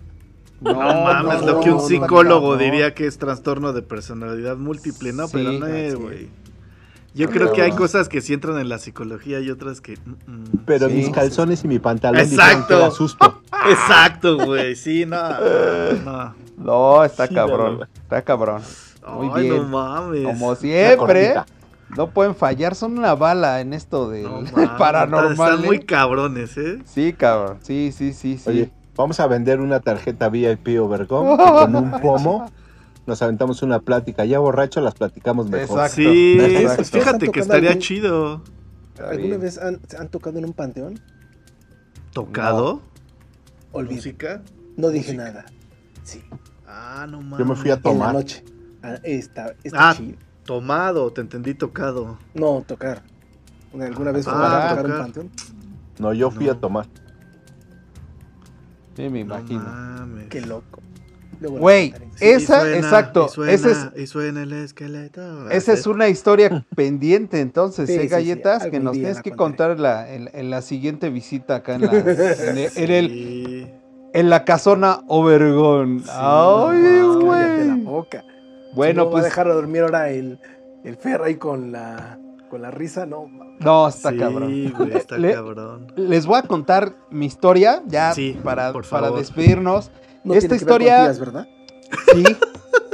No, 0.61 0.73
mames, 0.75 1.41
lo 1.43 1.53
no, 1.53 1.59
que 1.59 1.71
un 1.71 1.77
no, 1.77 1.87
psicólogo 1.87 2.55
diría 2.57 2.93
que 2.93 3.07
es 3.07 3.17
trastorno 3.17 3.73
de 3.73 3.81
personalidad 3.81 4.57
múltiple, 4.57 5.11
¿no? 5.13 5.27
Sí, 5.27 5.33
pero 5.33 5.51
no 5.53 5.65
es, 5.67 5.93
sí. 5.93 5.99
güey. 5.99 6.29
Yo 7.13 7.25
No, 7.27 7.33
creo 7.33 7.51
que 7.51 7.61
hay 7.63 7.71
no. 7.71 7.77
cosas 7.77 8.07
que 8.07 8.21
sí 8.21 8.33
entran 8.33 8.57
en 8.59 8.69
la 8.69 8.77
psicología 8.77 9.39
y 9.41 9.49
otras 9.49 9.81
que... 9.81 9.97
mm, 9.97 10.31
mm. 10.31 10.43
Pero 10.65 10.87
Sí. 10.87 10.93
mis 10.93 11.09
calzones 11.09 11.63
y 11.63 11.67
mi 11.67 11.79
pantalón 11.79 12.21
Exacto. 12.21 12.67
que 12.67 12.73
era 12.75 12.91
susto. 12.91 13.41
Exacto, 13.69 14.37
güey. 14.45 14.75
Sí, 14.75 15.05
no. 15.05 15.17
no. 16.05 16.35
No, 16.57 17.03
está 17.03 17.27
Sí, 17.27 17.35
cabrón. 17.35 17.73
no, 17.73 17.79
no. 17.79 17.83
Está 18.03 18.21
cabrón. 18.21 18.61
Muy 19.13 19.29
Ay, 19.33 19.49
no 19.49 19.55
bien. 19.55 19.69
mames. 19.71 20.23
Como 20.25 20.55
siempre, 20.55 21.33
no 21.97 22.11
pueden 22.11 22.35
fallar. 22.35 22.75
Son 22.75 22.97
una 22.97 23.15
bala 23.15 23.59
en 23.61 23.73
esto 23.73 24.09
del 24.09 24.23
No 24.23 24.41
mames, 24.53 24.69
paranormal. 24.77 25.31
Están 25.53 25.65
muy 25.65 25.77
¿eh? 25.77 25.85
cabrones, 25.85 26.55
¿eh? 26.57 26.79
Sí, 26.85 27.11
cabrón. 27.13 27.57
Sí, 27.63 27.91
sí, 27.91 28.13
sí, 28.13 28.37
sí. 28.37 28.49
Oye, 28.49 28.71
vamos 29.01 29.19
a 29.19 29.27
vender 29.27 29.59
una 29.59 29.79
tarjeta 29.81 30.29
VIP 30.29 30.79
Overcom 30.79 31.37
con 31.37 31.75
un 31.75 31.91
pomo 32.01 32.49
nos 33.07 33.21
aventamos 33.21 33.63
una 33.63 33.79
plática. 33.79 34.25
Ya 34.25 34.37
borracho 34.39 34.79
las 34.79 34.93
platicamos 34.93 35.49
mejor. 35.49 35.79
Exacto. 35.79 35.95
Sí, 35.95 36.37
Exacto. 36.39 36.83
fíjate 36.83 36.99
que 36.99 36.99
¿Están 36.99 37.19
tocando 37.19 37.41
estaría 37.41 37.69
algún- 37.71 37.81
chido. 37.81 38.41
¿Alguna 39.09 39.37
vez 39.37 39.57
han, 39.57 39.79
se 39.87 39.97
han 39.97 40.07
tocado 40.09 40.37
en 40.37 40.45
un 40.45 40.53
panteón? 40.53 40.99
¿Tocado? 42.13 42.81
¿Música? 43.73 44.41
No 44.77 44.89
dije 44.89 45.13
Música. 45.13 45.23
nada. 45.31 45.45
Sí. 46.03 46.21
Ah, 46.67 47.07
no 47.09 47.21
mames. 47.21 47.39
Yo 47.39 47.45
me 47.45 47.55
fui 47.55 47.69
a 47.69 47.73
En 47.73 47.79
la 47.79 47.83
tomar. 47.83 48.13
noche. 48.13 48.43
Ah, 48.83 48.95
está, 49.03 49.53
está 49.63 49.89
Ah. 49.89 49.93
chido. 49.95 50.17
Tomado, 50.45 51.11
te 51.11 51.21
entendí 51.21 51.53
tocado. 51.53 52.17
No, 52.33 52.63
tocar. 52.67 53.01
¿Alguna 53.79 54.11
vez 54.11 54.27
Ah, 54.27 54.31
a 54.31 54.69
tocar 54.69 54.75
tocar. 54.83 54.85
un 54.97 55.01
panteón? 55.03 55.29
No, 55.99 56.13
yo 56.13 56.29
fui 56.31 56.45
No. 56.45 56.51
a 56.51 56.55
tomar. 56.59 56.85
Sí, 58.95 59.03
me 59.03 59.23
No 59.23 59.35
imagino. 59.37 59.61
mames. 59.61 60.27
Qué 60.29 60.41
loco. 60.41 60.81
Güey, 61.41 61.91
esa, 62.19 62.59
suena, 62.61 62.77
exacto. 62.77 63.25
Y 63.27 63.33
suena, 63.33 63.51
esa 63.53 63.71
es, 63.71 64.01
y 64.03 64.05
suena 64.07 64.43
el 64.43 64.53
esqueleto. 64.53 65.49
esa 65.49 65.73
es 65.73 65.87
una 65.87 66.07
historia 66.07 66.63
pendiente, 66.75 67.39
entonces, 67.39 67.87
Sí, 67.87 67.93
¿eh, 67.95 67.97
sí, 67.97 68.03
sí, 68.03 68.07
galletas? 68.09 68.67
que 68.67 68.79
nos 68.79 68.93
tienes 68.93 69.21
que 69.23 69.31
contar 69.31 69.79
la- 69.79 70.13
en, 70.13 70.29
en 70.33 70.51
la 70.51 70.61
siguiente 70.61 71.09
visita 71.09 71.55
acá 71.55 71.75
en 71.75 71.81
la, 71.81 71.91
en 71.93 72.57
el- 72.57 72.71
en 72.75 72.91
el- 72.91 73.09
Sí. 73.09 73.67
en 74.13 74.29
la 74.29 74.45
casona 74.45 74.99
Obergón. 75.07 76.01
Sí, 76.01 76.09
Ay, 76.11 76.79
no 76.99 77.19
güey. 77.21 77.71
boca. 77.85 78.23
Bueno, 78.75 79.05
no 79.05 79.05
va 79.05 79.09
a 79.09 79.11
pues. 79.13 79.23
dejar 79.23 79.47
de 79.47 79.53
dormir 79.55 79.81
ahora 79.81 80.11
el, 80.11 80.37
el 80.83 80.95
Fer 80.95 81.23
ahí 81.23 81.35
con 81.37 81.71
la, 81.71 82.19
con 82.51 82.61
la 82.61 82.69
risa, 82.69 83.05
no. 83.07 83.27
No, 83.59 83.87
está 83.87 84.11
sí, 84.11 84.17
cabrón. 84.17 84.73
güey, 84.77 84.91
está 84.97 85.17
Le- 85.17 85.33
cabrón. 85.33 85.91
Les 85.95 86.25
voy 86.25 86.37
a 86.37 86.43
contar 86.43 86.93
mi 87.09 87.25
historia 87.25 87.81
ya 87.87 88.13
Sí, 88.13 88.37
para, 88.43 88.73
para 88.73 89.09
despedirnos. 89.11 89.89
No 90.23 90.33
Esta 90.35 90.49
tiene 90.57 90.59
que 90.59 90.65
ver 90.65 90.73
con 90.73 90.81
historia- 90.81 91.03
tías, 91.03 91.19
¿verdad? 91.19 91.47
Sí, 92.13 92.23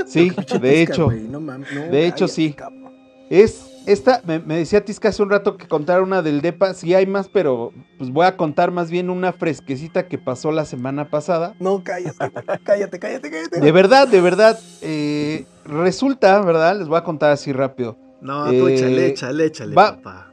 sí, 0.05 0.31
de 0.61 0.81
hecho. 0.81 1.09
no 1.11 1.39
no, 1.41 1.57
De 1.91 2.05
hecho, 2.07 2.27
sí. 2.27 2.53
cabrón. 2.53 2.93
Es 3.29 3.73
esta, 3.87 4.21
me, 4.25 4.39
me 4.39 4.57
decía 4.57 4.83
Tisca 4.85 5.09
hace 5.09 5.23
un 5.23 5.29
rato 5.29 5.57
que 5.57 5.67
contara 5.67 6.01
una 6.03 6.21
del 6.21 6.41
DEPA. 6.41 6.73
Sí 6.73 6.93
hay 6.93 7.05
más, 7.07 7.27
pero 7.29 7.71
pues 7.97 8.11
voy 8.11 8.25
a 8.25 8.37
contar 8.37 8.69
más 8.71 8.89
bien 8.91 9.09
una 9.09 9.33
fresquecita 9.33 10.07
que 10.07 10.17
pasó 10.17 10.51
la 10.51 10.65
semana 10.65 11.09
pasada. 11.09 11.55
No, 11.59 11.83
cállate, 11.83 12.31
cállate, 12.63 12.99
cállate, 12.99 13.29
cállate. 13.31 13.59
De 13.59 13.71
verdad, 13.71 14.07
de 14.07 14.21
verdad. 14.21 14.59
eh, 14.81 15.45
resulta, 15.65 16.39
¿verdad? 16.41 16.77
Les 16.77 16.87
voy 16.87 16.97
a 16.97 17.03
contar 17.03 17.31
así 17.31 17.51
rápido. 17.51 17.97
No, 18.21 18.45
tú 18.45 18.67
Eh, 18.67 18.73
échale, 18.75 19.07
échale, 19.07 19.45
échale, 19.45 19.75
va- 19.75 19.95
papá. 19.97 20.27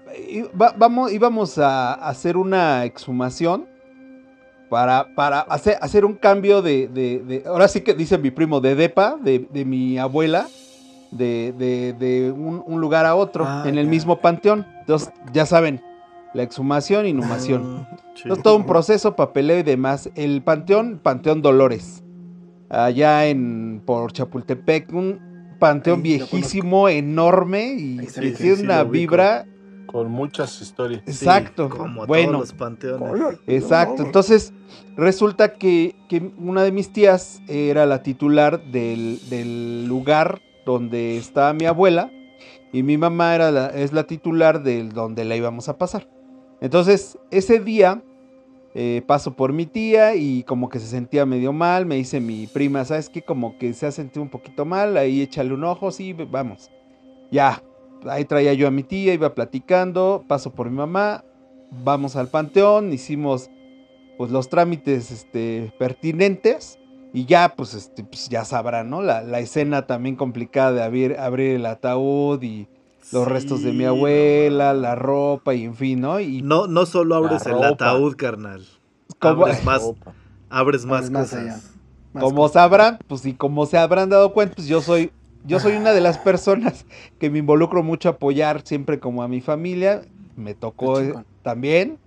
Vamos, 0.76 1.12
íbamos 1.12 1.58
a 1.58 1.92
hacer 1.94 2.36
una 2.36 2.84
exhumación 2.84 3.66
para, 4.70 5.14
para 5.14 5.40
hacer, 5.40 5.76
hacer 5.80 6.04
un 6.04 6.14
cambio 6.14 6.62
de, 6.62 6.88
de- 6.88 7.18
de- 7.20 7.42
Ahora 7.46 7.68
sí 7.68 7.80
que 7.82 7.94
dice 7.94 8.16
mi 8.18 8.30
primo, 8.30 8.60
de 8.60 8.74
DEPA, 8.74 9.16
de, 9.22 9.46
de 9.52 9.64
mi 9.64 9.98
abuela, 9.98 10.46
de, 11.10 12.32
un, 12.36 12.62
un 12.66 12.80
lugar 12.80 13.06
a 13.06 13.14
otro, 13.14 13.44
Ah, 13.46 13.64
en 13.66 13.78
el 13.78 13.86
mismo 13.86 14.20
panteón. 14.20 14.66
Entonces, 14.80 15.12
ya 15.32 15.46
saben, 15.46 15.80
la 16.32 16.42
exhumación, 16.42 17.06
inhumación. 17.06 17.86
Sí. 18.14 18.22
Entonces, 18.24 18.42
todo 18.42 18.56
un 18.56 18.66
proceso, 18.66 19.14
papeleo 19.14 19.58
y 19.58 19.62
demás. 19.62 20.10
El 20.16 20.42
panteón, 20.42 20.98
Panteón 21.02 21.42
Dolores, 21.42 22.02
allá 22.68 23.26
en 23.26 23.80
por 23.84 24.12
Chapultepec, 24.12 24.92
un 24.92 25.33
panteón 25.64 26.00
Ahí 26.00 26.02
viejísimo, 26.02 26.90
enorme 26.90 27.74
y 27.74 27.96
que 27.98 28.32
tiene 28.32 28.56
sí, 28.56 28.62
una 28.62 28.84
vibra 28.84 29.46
Con 29.86 30.10
muchas 30.10 30.60
historias. 30.60 31.02
Exacto. 31.06 31.70
como 31.70 32.06
bueno, 32.06 32.32
todos 32.32 32.50
los 32.50 32.52
panteones. 32.52 33.38
Exacto. 33.46 34.02
Entonces, 34.02 34.52
resulta 34.94 35.54
que, 35.54 35.96
que 36.10 36.32
una 36.36 36.62
de 36.62 36.72
mis 36.72 36.92
tías 36.92 37.40
era 37.48 37.86
la 37.86 38.02
titular 38.02 38.62
del, 38.70 39.20
del 39.30 39.86
lugar 39.86 40.42
donde 40.66 41.16
estaba 41.16 41.54
mi 41.54 41.64
abuela 41.64 42.10
y 42.72 42.82
mi 42.82 42.98
mamá 42.98 43.34
era 43.34 43.50
la, 43.50 43.68
es 43.68 43.92
la 43.92 44.04
titular 44.04 44.62
del 44.62 44.92
donde 44.92 45.24
la 45.24 45.34
íbamos 45.34 45.70
a 45.70 45.78
pasar. 45.78 46.08
Entonces, 46.60 47.18
ese 47.30 47.60
día 47.60 48.02
eh, 48.74 49.02
paso 49.06 49.34
por 49.34 49.52
mi 49.52 49.66
tía 49.66 50.16
y 50.16 50.42
como 50.42 50.68
que 50.68 50.80
se 50.80 50.86
sentía 50.86 51.24
medio 51.24 51.52
mal, 51.52 51.86
me 51.86 51.94
dice 51.94 52.20
mi 52.20 52.48
prima, 52.48 52.84
¿sabes 52.84 53.08
qué? 53.08 53.22
Como 53.22 53.56
que 53.56 53.72
se 53.72 53.86
ha 53.86 53.92
sentido 53.92 54.22
un 54.22 54.30
poquito 54.30 54.64
mal, 54.64 54.96
ahí 54.96 55.22
échale 55.22 55.54
un 55.54 55.62
ojo, 55.62 55.92
sí, 55.92 56.12
vamos. 56.12 56.70
Ya, 57.30 57.62
ahí 58.08 58.24
traía 58.24 58.52
yo 58.54 58.66
a 58.66 58.72
mi 58.72 58.82
tía, 58.82 59.14
iba 59.14 59.34
platicando, 59.34 60.24
paso 60.26 60.52
por 60.52 60.70
mi 60.70 60.76
mamá, 60.76 61.24
vamos 61.70 62.16
al 62.16 62.28
panteón, 62.28 62.92
hicimos 62.92 63.48
pues 64.18 64.30
los 64.30 64.48
trámites 64.48 65.10
este, 65.10 65.72
pertinentes 65.78 66.78
y 67.12 67.26
ya 67.26 67.54
pues, 67.56 67.74
este, 67.74 68.02
pues 68.02 68.28
ya 68.28 68.44
sabrán, 68.44 68.90
¿no? 68.90 69.02
La, 69.02 69.22
la 69.22 69.38
escena 69.38 69.86
también 69.86 70.16
complicada 70.16 70.72
de 70.72 70.82
abrir, 70.82 71.16
abrir 71.18 71.56
el 71.56 71.66
ataúd 71.66 72.42
y 72.42 72.68
los 73.12 73.26
restos 73.28 73.62
de 73.62 73.72
mi 73.72 73.84
abuela, 73.84 74.72
no, 74.74 74.80
la 74.80 74.94
ropa 74.94 75.54
y 75.54 75.64
en 75.64 75.74
fin, 75.74 76.00
¿no? 76.00 76.20
Y 76.20 76.42
No, 76.42 76.66
no 76.66 76.86
solo 76.86 77.14
abres 77.16 77.46
el 77.46 77.62
ataúd, 77.62 78.14
carnal. 78.16 78.64
Abres 79.20 79.64
más, 79.64 79.82
abres 80.50 80.84
más 80.84 80.96
Abres 81.06 81.10
más 81.10 81.22
cosas. 81.30 81.40
allá. 81.40 81.60
Más 82.12 82.24
como 82.24 82.36
cosas. 82.42 82.52
sabrán, 82.52 82.98
pues 83.06 83.24
y 83.26 83.34
como 83.34 83.66
se 83.66 83.78
habrán 83.78 84.08
dado 84.10 84.32
cuenta, 84.32 84.54
pues 84.56 84.68
yo 84.68 84.80
soy, 84.80 85.10
yo 85.44 85.60
soy 85.60 85.76
una 85.76 85.92
de 85.92 86.00
las 86.00 86.18
personas 86.18 86.86
que 87.18 87.30
me 87.30 87.38
involucro 87.38 87.82
mucho 87.82 88.08
a 88.08 88.12
apoyar 88.12 88.62
siempre 88.64 89.00
como 89.00 89.22
a 89.22 89.28
mi 89.28 89.40
familia. 89.40 90.02
Me 90.36 90.54
tocó 90.54 91.00
eh, 91.00 91.14
también, 91.42 91.98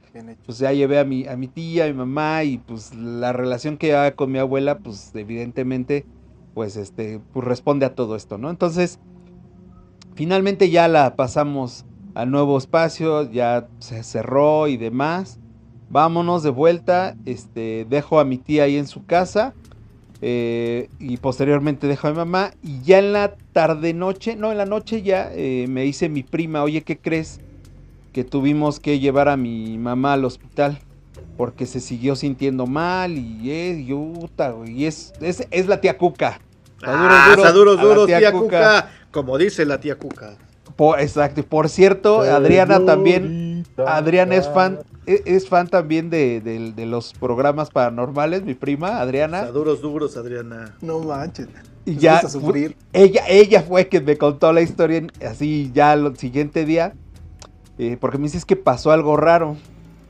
pues 0.46 0.58
ya 0.60 0.72
llevé 0.74 1.00
a 1.00 1.06
mi, 1.06 1.28
a 1.28 1.38
mi 1.38 1.48
tía, 1.48 1.86
a 1.86 1.88
mi 1.88 1.94
mamá 1.94 2.44
y 2.44 2.58
pues 2.58 2.94
la 2.96 3.34
relación 3.34 3.78
que 3.78 3.88
llevaba 3.88 4.12
con 4.12 4.32
mi 4.32 4.40
abuela, 4.40 4.80
pues 4.80 5.12
evidentemente, 5.14 6.06
pues 6.54 6.76
este, 6.78 7.20
pues 7.34 7.46
responde 7.46 7.86
a 7.86 7.94
todo 7.96 8.16
esto, 8.16 8.38
¿no? 8.38 8.50
Entonces, 8.50 9.00
finalmente 10.18 10.72
ya 10.72 10.88
la 10.88 11.16
pasamos 11.16 11.86
al 12.16 12.32
nuevo 12.32 12.58
espacio, 12.58 13.32
ya 13.32 13.68
se 13.78 14.04
cerró 14.04 14.68
y 14.68 14.76
demás. 14.76 15.40
Vámonos 15.90 16.42
de 16.42 16.50
vuelta, 16.50 17.16
este, 17.26 17.86
dejo 17.88 18.20
a 18.20 18.26
mi 18.26 18.40
tía 18.40 18.64
ahí 18.64 18.78
en 18.78 18.88
su 18.88 19.06
casa 19.06 19.54
eh, 20.22 20.90
y 21.00 21.18
posteriormente 21.18 21.86
dejo 21.86 22.08
a 22.08 22.12
mi 22.12 22.18
mamá 22.18 22.52
y 22.64 22.82
ya 22.82 22.98
en 22.98 23.14
la 23.14 23.36
tarde 23.54 23.94
noche, 23.94 24.36
no, 24.36 24.52
en 24.52 24.58
la 24.58 24.66
noche 24.66 25.04
ya 25.04 25.30
eh, 25.32 25.68
me 25.70 25.84
dice 25.84 26.10
mi 26.10 26.24
prima, 26.24 26.64
oye, 26.64 26.82
¿qué 26.82 26.98
crees? 26.98 27.40
Que 28.12 28.24
tuvimos 28.24 28.80
que 28.80 29.00
llevar 29.00 29.30
a 29.30 29.38
mi 29.38 29.78
mamá 29.78 30.14
al 30.14 30.26
hospital 30.26 30.80
porque 31.38 31.68
se 31.68 31.80
siguió 31.80 32.16
sintiendo 32.16 32.66
mal 32.66 33.16
y 33.18 33.52
es, 33.52 33.78
y, 33.78 34.86
es, 34.86 35.14
es, 35.22 35.48
es 35.52 35.68
la 35.68 35.80
tía 35.80 35.96
Cuca. 35.96 36.42
Ah, 36.84 37.34
está 37.38 37.54
tía 38.08 38.18
tía, 38.18 38.32
Cuca. 38.32 38.46
Cuca. 38.48 38.90
Como 39.12 39.38
dice 39.38 39.66
la 39.66 39.80
tía 39.80 39.98
Cuca. 39.98 40.36
Por- 40.76 41.00
exacto, 41.00 41.40
y 41.40 41.44
por 41.44 41.70
cierto, 41.70 42.22
Adriana 42.22 42.84
también, 42.86 43.66
Adriana 43.86 44.36
es 44.36 44.48
fan, 44.50 44.76
Clara. 45.06 45.20
es, 45.26 45.48
fan 45.48 45.68
también 45.70 46.10
de, 46.10 46.42
de- 46.42 46.72
de 46.74 46.86
los 46.86 47.14
programas 47.14 47.70
paranormales, 47.72 48.44
mi 48.44 48.54
prima, 48.54 48.90
Está 48.90 49.02
Adriana. 49.02 49.46
duros, 49.48 49.82
duros, 49.82 50.18
Adriana. 50.18 50.76
No 50.82 51.00
manches. 51.00 51.48
Y 51.86 51.96
ya 51.96 52.14
gusta 52.22 52.30
sufrir. 52.30 52.76
ella, 52.92 53.24
ella 53.30 53.64
fue 53.64 53.88
quien 53.88 54.04
me 54.04 54.18
contó 54.18 54.52
la 54.52 54.62
historia 54.62 55.08
así 55.26 55.72
ya 55.74 55.94
el 55.94 56.16
siguiente 56.18 56.66
día. 56.66 56.94
eh, 57.80 57.96
porque 58.00 58.18
me 58.18 58.26
dices 58.26 58.44
que 58.44 58.56
pasó 58.58 58.92
algo 58.92 59.16
raro. 59.18 59.56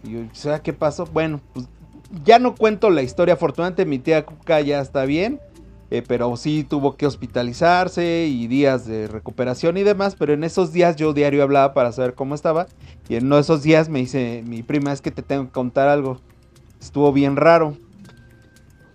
Y 0.03 0.11
yo, 0.14 0.19
¿sabes 0.34 0.61
qué 0.61 0.74
pasó? 0.74 1.06
Bueno, 1.06 1.40
pues 1.53 1.68
ya 2.26 2.40
no 2.40 2.56
cuento 2.56 2.90
la 2.90 3.03
historia. 3.03 3.36
Afortunadamente 3.36 3.86
mi 3.86 3.99
tía 3.99 4.26
Cuca 4.26 4.60
ya 4.61 4.82
está 4.82 5.06
bien. 5.06 5.40
Eh, 5.89 6.03
pero 6.05 6.35
sí 6.38 6.64
tuvo 6.64 6.95
que 6.97 7.05
hospitalizarse 7.05 8.27
y 8.27 8.47
días 8.47 8.85
de 8.85 9.07
recuperación 9.07 9.77
y 9.77 9.84
demás. 9.84 10.15
Pero 10.18 10.34
en 10.34 10.43
esos 10.43 10.73
días 10.73 10.95
yo 10.95 11.14
diario 11.14 11.43
hablaba 11.43 11.73
para 11.73 11.91
saber 11.91 12.14
cómo 12.14 12.35
estaba. 12.35 12.68
Y 13.09 13.15
en 13.15 13.26
uno 13.26 13.35
de 13.35 13.41
esos 13.41 13.64
días 13.64 13.89
me 13.89 13.99
dice 13.99 14.43
mi 14.45 14.64
prima, 14.64 14.91
es 14.91 15.01
que 15.01 15.11
te 15.11 15.22
tengo 15.23 15.45
que 15.45 15.51
contar 15.51 15.88
algo. 15.88 16.19
Estuvo 16.80 17.11
bien 17.14 17.35
raro. 17.35 17.77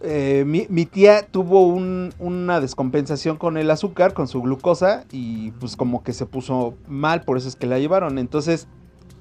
Eh, 0.04 0.44
mi, 0.46 0.84
tía 0.86 1.24
tuvo 1.30 1.64
un- 1.68 2.12
una 2.18 2.60
descompensación 2.60 3.36
con 3.36 3.56
el 3.56 3.70
azúcar, 3.70 4.14
con 4.14 4.26
su 4.26 4.42
glucosa, 4.42 5.04
y 5.12 5.52
pues 5.52 5.76
como 5.76 6.02
que 6.02 6.12
se 6.12 6.26
puso 6.26 6.74
mal, 6.88 7.22
por 7.22 7.36
eso 7.38 7.46
es 7.48 7.54
que 7.54 7.68
la 7.68 7.78
llevaron. 7.78 8.18
Entonces 8.18 8.66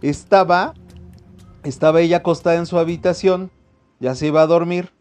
estaba, 0.01 0.73
estaba 1.63 2.01
ella 2.01 2.17
acostada 2.17 2.55
en 2.55 2.65
su 2.65 2.79
habitación, 2.79 3.51
ya 3.99 4.15
se 4.15 4.27
iba 4.27 4.41
a 4.41 4.47
dormir. 4.47 4.91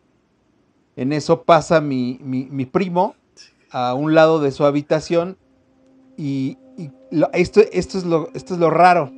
En 1.01 1.15
eso 1.15 1.45
pasa 1.45 1.81
mi, 1.81 2.19
mi- 2.23 2.47
mi 2.51 2.67
primo 2.67 3.15
a 3.71 3.95
un 3.95 4.15
lado 4.15 4.39
de 4.39 4.51
su 4.53 4.67
habitación 4.67 5.39
y, 6.19 6.59
y 6.77 6.91
lo- 7.11 7.31
esto, 7.33 7.63
esto, 7.73 7.97
es 7.97 8.05
lo, 8.05 8.29
esto 8.35 8.53
es 8.53 8.61
lo 8.61 8.69
raro. 8.69 9.11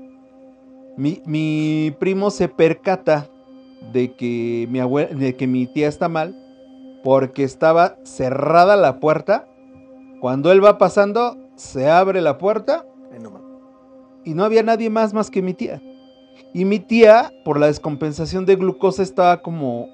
Mi, 0.97 1.21
mi 1.27 1.93
primo 1.99 2.31
se 2.31 2.47
percata 2.47 3.29
de 3.93 4.13
que 4.15 4.69
mi 4.71 4.79
de 4.79 5.35
que 5.37 5.49
mi 5.49 5.67
tía 5.67 5.89
está 5.89 6.09
mal 6.09 6.37
porque 7.03 7.43
estaba 7.43 7.97
cerrada 8.05 8.77
la 8.77 9.01
puerta. 9.01 9.49
Cuando 10.21 10.53
él 10.53 10.65
va 10.65 10.79
pasando, 10.79 11.37
se 11.57 11.91
abre 11.91 12.21
la 12.21 12.39
puerta 12.39 12.87
y 14.25 14.35
no 14.35 14.45
había 14.45 14.63
nadie 14.63 14.89
más 14.89 15.13
más 15.15 15.33
que 15.33 15.43
mi 15.43 15.53
tía. 15.53 15.83
Y 16.55 16.65
mi 16.65 16.79
tía, 16.79 17.33
por 17.45 17.59
la 17.59 17.67
descompensación 17.67 18.47
de 18.47 18.55
glucosa, 18.55 19.03
estaba 19.03 19.43
como, 19.43 19.89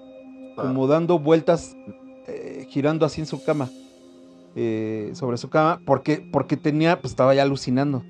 como 0.60 0.86
dando 0.86 1.18
vueltas, 1.18 1.76
eh, 2.26 2.66
girando 2.68 3.06
así 3.06 3.20
en 3.20 3.26
su 3.26 3.42
cama, 3.44 3.70
eh, 4.56 5.10
sobre 5.14 5.36
su 5.36 5.48
cama, 5.48 5.80
porque, 5.84 6.28
porque 6.32 6.56
tenía, 6.56 7.00
pues 7.00 7.12
estaba 7.12 7.34
ya 7.34 7.42
alucinando. 7.42 8.02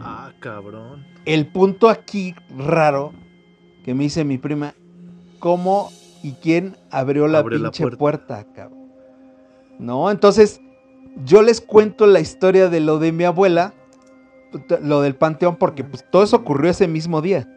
Ah, 0.00 0.32
cabrón. 0.40 1.06
El 1.24 1.50
punto 1.50 1.88
aquí 1.88 2.34
raro 2.56 3.12
que 3.84 3.94
me 3.94 4.04
dice 4.04 4.24
mi 4.24 4.38
prima, 4.38 4.74
¿cómo 5.38 5.90
y 6.22 6.32
quién 6.32 6.76
abrió 6.90 7.28
la 7.28 7.44
pinche 7.44 7.82
puerta. 7.82 7.98
puerta, 7.98 8.46
cabrón? 8.54 8.84
No, 9.78 10.10
entonces 10.10 10.60
yo 11.24 11.42
les 11.42 11.60
cuento 11.60 12.06
la 12.06 12.20
historia 12.20 12.68
de 12.68 12.80
lo 12.80 12.98
de 12.98 13.12
mi 13.12 13.24
abuela, 13.24 13.74
lo 14.82 15.02
del 15.02 15.14
panteón, 15.16 15.56
porque 15.56 15.84
pues 15.84 16.04
todo 16.10 16.22
eso 16.22 16.36
ocurrió 16.36 16.70
ese 16.70 16.88
mismo 16.88 17.20
día. 17.20 17.48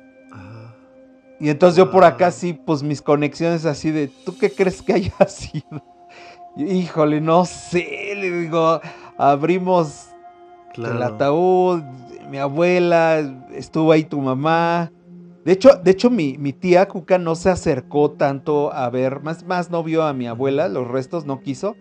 Ah, 1.39 1.43
Y 1.43 1.49
entonces 1.49 1.77
yo 1.77 1.91
por 1.91 2.03
acá 2.03 2.30
Wow. 2.30 2.31
sí, 2.31 2.53
pues 2.53 2.84
mis 2.84 3.01
conexiones 3.01 3.65
así 3.65 3.91
de, 3.91 4.07
¿tú 4.07 4.38
qué 4.38 4.51
crees 4.51 4.81
que 4.81 4.93
haya 4.93 5.14
sido? 5.27 5.84
Híjole, 6.55 7.22
no 7.22 7.45
sé, 7.45 8.14
le 8.15 8.31
digo, 8.31 8.81
abrimos 9.18 10.09
claro. 10.73 10.95
el 10.95 11.03
ataúd, 11.03 11.84
mi 12.30 12.38
abuela, 12.39 13.19
estuvo 13.53 13.91
ahí 13.91 14.03
tu 14.03 14.19
mamá. 14.22 14.91
De 15.45 15.53
hecho, 15.53 15.76
de 15.76 15.91
hecho 15.91 16.09
mi, 16.09 16.38
mi 16.38 16.53
tía 16.53 16.88
Cuca 16.88 17.18
no 17.19 17.35
se 17.35 17.49
acercó 17.49 18.11
tanto 18.11 18.73
a 18.73 18.89
ver, 18.89 19.22
más, 19.22 19.45
más 19.45 19.69
no 19.72 19.84
vio 19.84 20.03
a 20.03 20.14
mi 20.14 20.27
abuela, 20.27 20.68
los 20.68 20.88
restos 20.88 21.26
no 21.26 21.39
quiso, 21.41 21.76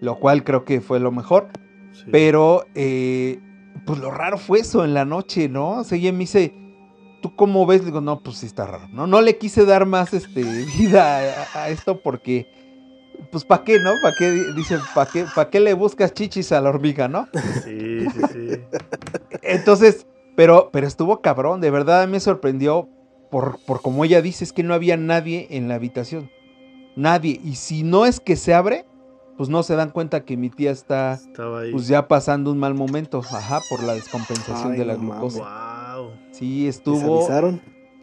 lo 0.00 0.18
cual 0.20 0.44
creo 0.44 0.64
que 0.64 0.80
fue 0.80 1.00
lo 1.00 1.10
mejor. 1.12 1.48
Sí. 1.92 2.04
Pero, 2.12 2.64
eh, 2.74 3.40
pues 3.84 3.98
lo 3.98 4.10
raro 4.10 4.38
fue 4.38 4.60
eso 4.60 4.84
en 4.84 4.94
la 4.94 5.04
noche, 5.04 5.48
¿no? 5.48 5.70
O 5.80 5.84
sea, 5.84 5.98
ella 5.98 6.12
me 6.12 6.20
dice, 6.20 6.54
¿tú 7.26 7.34
cómo 7.36 7.66
ves? 7.66 7.80
Le 7.80 7.86
digo, 7.86 8.00
no, 8.00 8.20
pues 8.20 8.38
sí 8.38 8.46
está 8.46 8.66
raro. 8.66 8.88
No, 8.92 9.06
no 9.06 9.20
le 9.20 9.36
quise 9.36 9.64
dar 9.64 9.86
más 9.86 10.14
este, 10.14 10.42
vida 10.78 11.18
a, 11.54 11.62
a 11.64 11.68
esto 11.70 12.00
porque, 12.00 12.46
pues, 13.32 13.44
¿para 13.44 13.64
qué, 13.64 13.80
no? 13.80 13.92
¿Para 14.02 14.14
qué? 14.16 14.30
Dicen, 14.54 14.78
¿para 14.94 15.10
qué, 15.10 15.24
¿para 15.34 15.50
qué 15.50 15.60
le 15.60 15.74
buscas 15.74 16.14
chichis 16.14 16.52
a 16.52 16.60
la 16.60 16.68
hormiga, 16.70 17.08
no? 17.08 17.28
Sí, 17.64 18.06
sí, 18.10 18.20
sí. 18.32 18.48
Entonces, 19.42 20.06
pero, 20.36 20.70
pero 20.72 20.86
estuvo 20.86 21.20
cabrón, 21.20 21.60
de 21.60 21.70
verdad 21.70 22.06
me 22.06 22.20
sorprendió 22.20 22.88
por, 23.30 23.58
por 23.66 23.82
como 23.82 24.04
ella 24.04 24.22
dice, 24.22 24.44
es 24.44 24.52
que 24.52 24.62
no 24.62 24.74
había 24.74 24.96
nadie 24.96 25.48
en 25.50 25.66
la 25.68 25.74
habitación. 25.74 26.30
Nadie. 26.94 27.40
Y 27.44 27.56
si 27.56 27.82
no 27.82 28.06
es 28.06 28.20
que 28.20 28.36
se 28.36 28.54
abre, 28.54 28.86
pues 29.36 29.48
no 29.48 29.62
se 29.62 29.74
dan 29.76 29.90
cuenta 29.90 30.24
que 30.24 30.36
mi 30.36 30.48
tía 30.48 30.70
está 30.70 31.14
Estaba 31.14 31.60
ahí. 31.60 31.72
pues 31.72 31.88
ya 31.88 32.08
pasando 32.08 32.50
un 32.52 32.58
mal 32.58 32.74
momento, 32.74 33.18
ajá, 33.18 33.60
por 33.68 33.82
la 33.82 33.94
descompensación 33.94 34.72
Ay, 34.72 34.78
de 34.78 34.84
la 34.84 34.94
no 34.94 35.00
glucosa. 35.00 35.38
Wow. 35.40 35.75
Sí, 36.38 36.66
¿Les 36.66 36.76
estuvo 36.76 37.18
avisaron? 37.18 37.60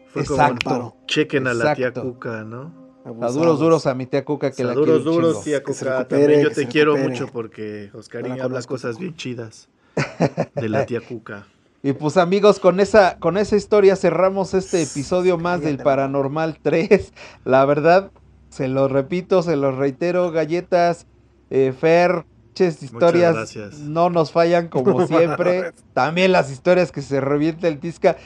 Fue 0.08 0.24
como 0.24 0.40
exacto. 0.40 0.70
Paro. 0.70 0.96
chequen 1.06 1.46
a 1.46 1.54
la 1.54 1.74
tía. 1.74 1.92
Cuca, 1.92 2.44
¿no? 2.44 2.72
A 3.20 3.28
duros 3.30 3.58
duros 3.58 3.86
a 3.86 3.94
mi 3.94 4.06
tía 4.06 4.24
Cuca 4.24 4.50
que 4.50 4.54
O 4.54 4.56
sea, 4.56 4.66
la 4.66 4.72
duros, 4.74 5.02
quiero 5.02 5.12
duros, 5.12 5.44
tía 5.44 5.62
Cuca. 5.62 5.98
recupere, 5.98 6.22
También 6.22 6.42
yo 6.42 6.50
te 6.52 6.66
quiero 6.68 6.92
recupere. 6.94 7.20
mucho 7.20 7.32
porque 7.32 7.90
Oscarín 7.92 8.40
habla 8.40 8.62
cosas 8.62 8.98
bien 8.98 9.14
chidas 9.16 9.68
de 10.54 10.68
la 10.68 10.86
tía 10.86 11.00
Cuca. 11.00 11.46
Y 11.82 11.92
pues 11.92 12.16
amigos, 12.16 12.60
con 12.60 12.80
esa, 12.80 13.18
con 13.18 13.36
esa 13.36 13.56
historia 13.56 13.94
cerramos 13.96 14.54
este 14.54 14.82
episodio 14.82 15.36
más 15.36 15.60
del 15.60 15.76
Paranormal 15.78 16.58
3. 16.62 17.12
La 17.44 17.64
verdad, 17.66 18.10
se 18.48 18.68
lo 18.68 18.88
repito, 18.88 19.42
se 19.42 19.56
lo 19.56 19.70
reitero, 19.70 20.30
galletas, 20.30 21.06
eh, 21.50 21.74
Fer, 21.78 22.24
ches 22.54 22.82
historias 22.82 23.56
no 23.80 24.10
nos 24.10 24.32
fallan 24.32 24.68
como 24.68 25.06
siempre. 25.06 25.72
También 25.92 26.32
las 26.32 26.50
historias 26.50 26.92
que 26.92 27.02
se 27.02 27.20
revienta 27.20 27.68
el 27.68 27.78
Tisca. 27.80 28.16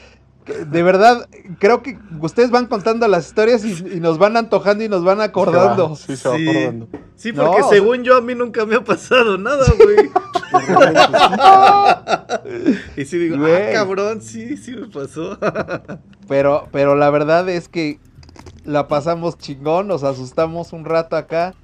de 0.71 0.83
verdad, 0.83 1.27
creo 1.59 1.83
que 1.83 1.97
ustedes 2.21 2.49
van 2.49 2.65
contando 2.67 3.07
las 3.07 3.27
historias 3.27 3.63
y, 3.65 3.71
y 3.95 3.99
nos 3.99 4.17
van 4.17 4.37
antojando 4.37 4.83
y 4.83 4.89
nos 4.89 5.03
van 5.03 5.21
acordando. 5.21 5.95
Sí, 5.95 6.15
se 6.15 6.29
va 6.29 6.35
Sí. 6.37 6.47
acordando. 6.49 6.87
Sí, 7.15 7.31
No, 7.33 7.47
porque 7.51 7.63
según 7.69 8.03
yo 8.03 8.17
a 8.17 8.21
mí 8.21 8.33
nunca 8.35 8.65
me 8.65 8.75
ha 8.75 8.83
pasado 8.83 9.37
nada, 9.37 9.65
güey. 9.77 10.09
y 12.97 13.05
sí 13.05 13.17
digo, 13.17 13.37
Güey. 13.37 13.69
ah, 13.69 13.73
cabrón, 13.73 14.21
sí, 14.21 14.57
sí 14.57 14.71
me 14.75 14.87
pasó. 14.87 15.37
Pero, 16.27 16.67
pero 16.71 16.95
la 16.95 17.09
verdad 17.09 17.49
es 17.49 17.67
que 17.69 17.99
la 18.63 18.87
pasamos 18.87 19.39
chingón, 19.39 19.87
nos 19.87 20.03
asustamos 20.03 20.73
un 20.73 20.85
rato 20.85 21.15
acá 21.15 21.55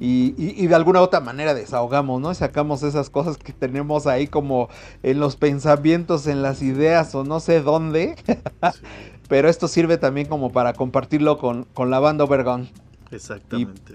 y, 0.00 0.34
y- 0.36 0.54
y 0.56 0.66
de 0.66 0.74
alguna 0.74 1.00
otra 1.00 1.20
manera 1.20 1.54
desahogamos, 1.54 2.20
¿no? 2.20 2.32
Y 2.32 2.34
sacamos 2.34 2.82
esas 2.82 3.10
cosas 3.10 3.36
que 3.36 3.52
tenemos 3.52 4.06
ahí 4.06 4.26
como 4.26 4.68
en 5.02 5.20
los 5.20 5.36
pensamientos, 5.36 6.26
en 6.26 6.42
las 6.42 6.62
ideas 6.62 7.14
o 7.14 7.24
no 7.24 7.40
sé 7.40 7.60
dónde. 7.60 8.16
Pero 9.28 9.48
esto 9.48 9.68
sirve 9.68 9.96
también 9.96 10.26
como 10.26 10.52
para 10.52 10.74
compartirlo 10.74 11.38
con, 11.38 11.64
con 11.74 11.90
la 11.90 11.98
banda 12.00 12.24
Overgone. 12.24 12.70
Exactamente. 13.10 13.94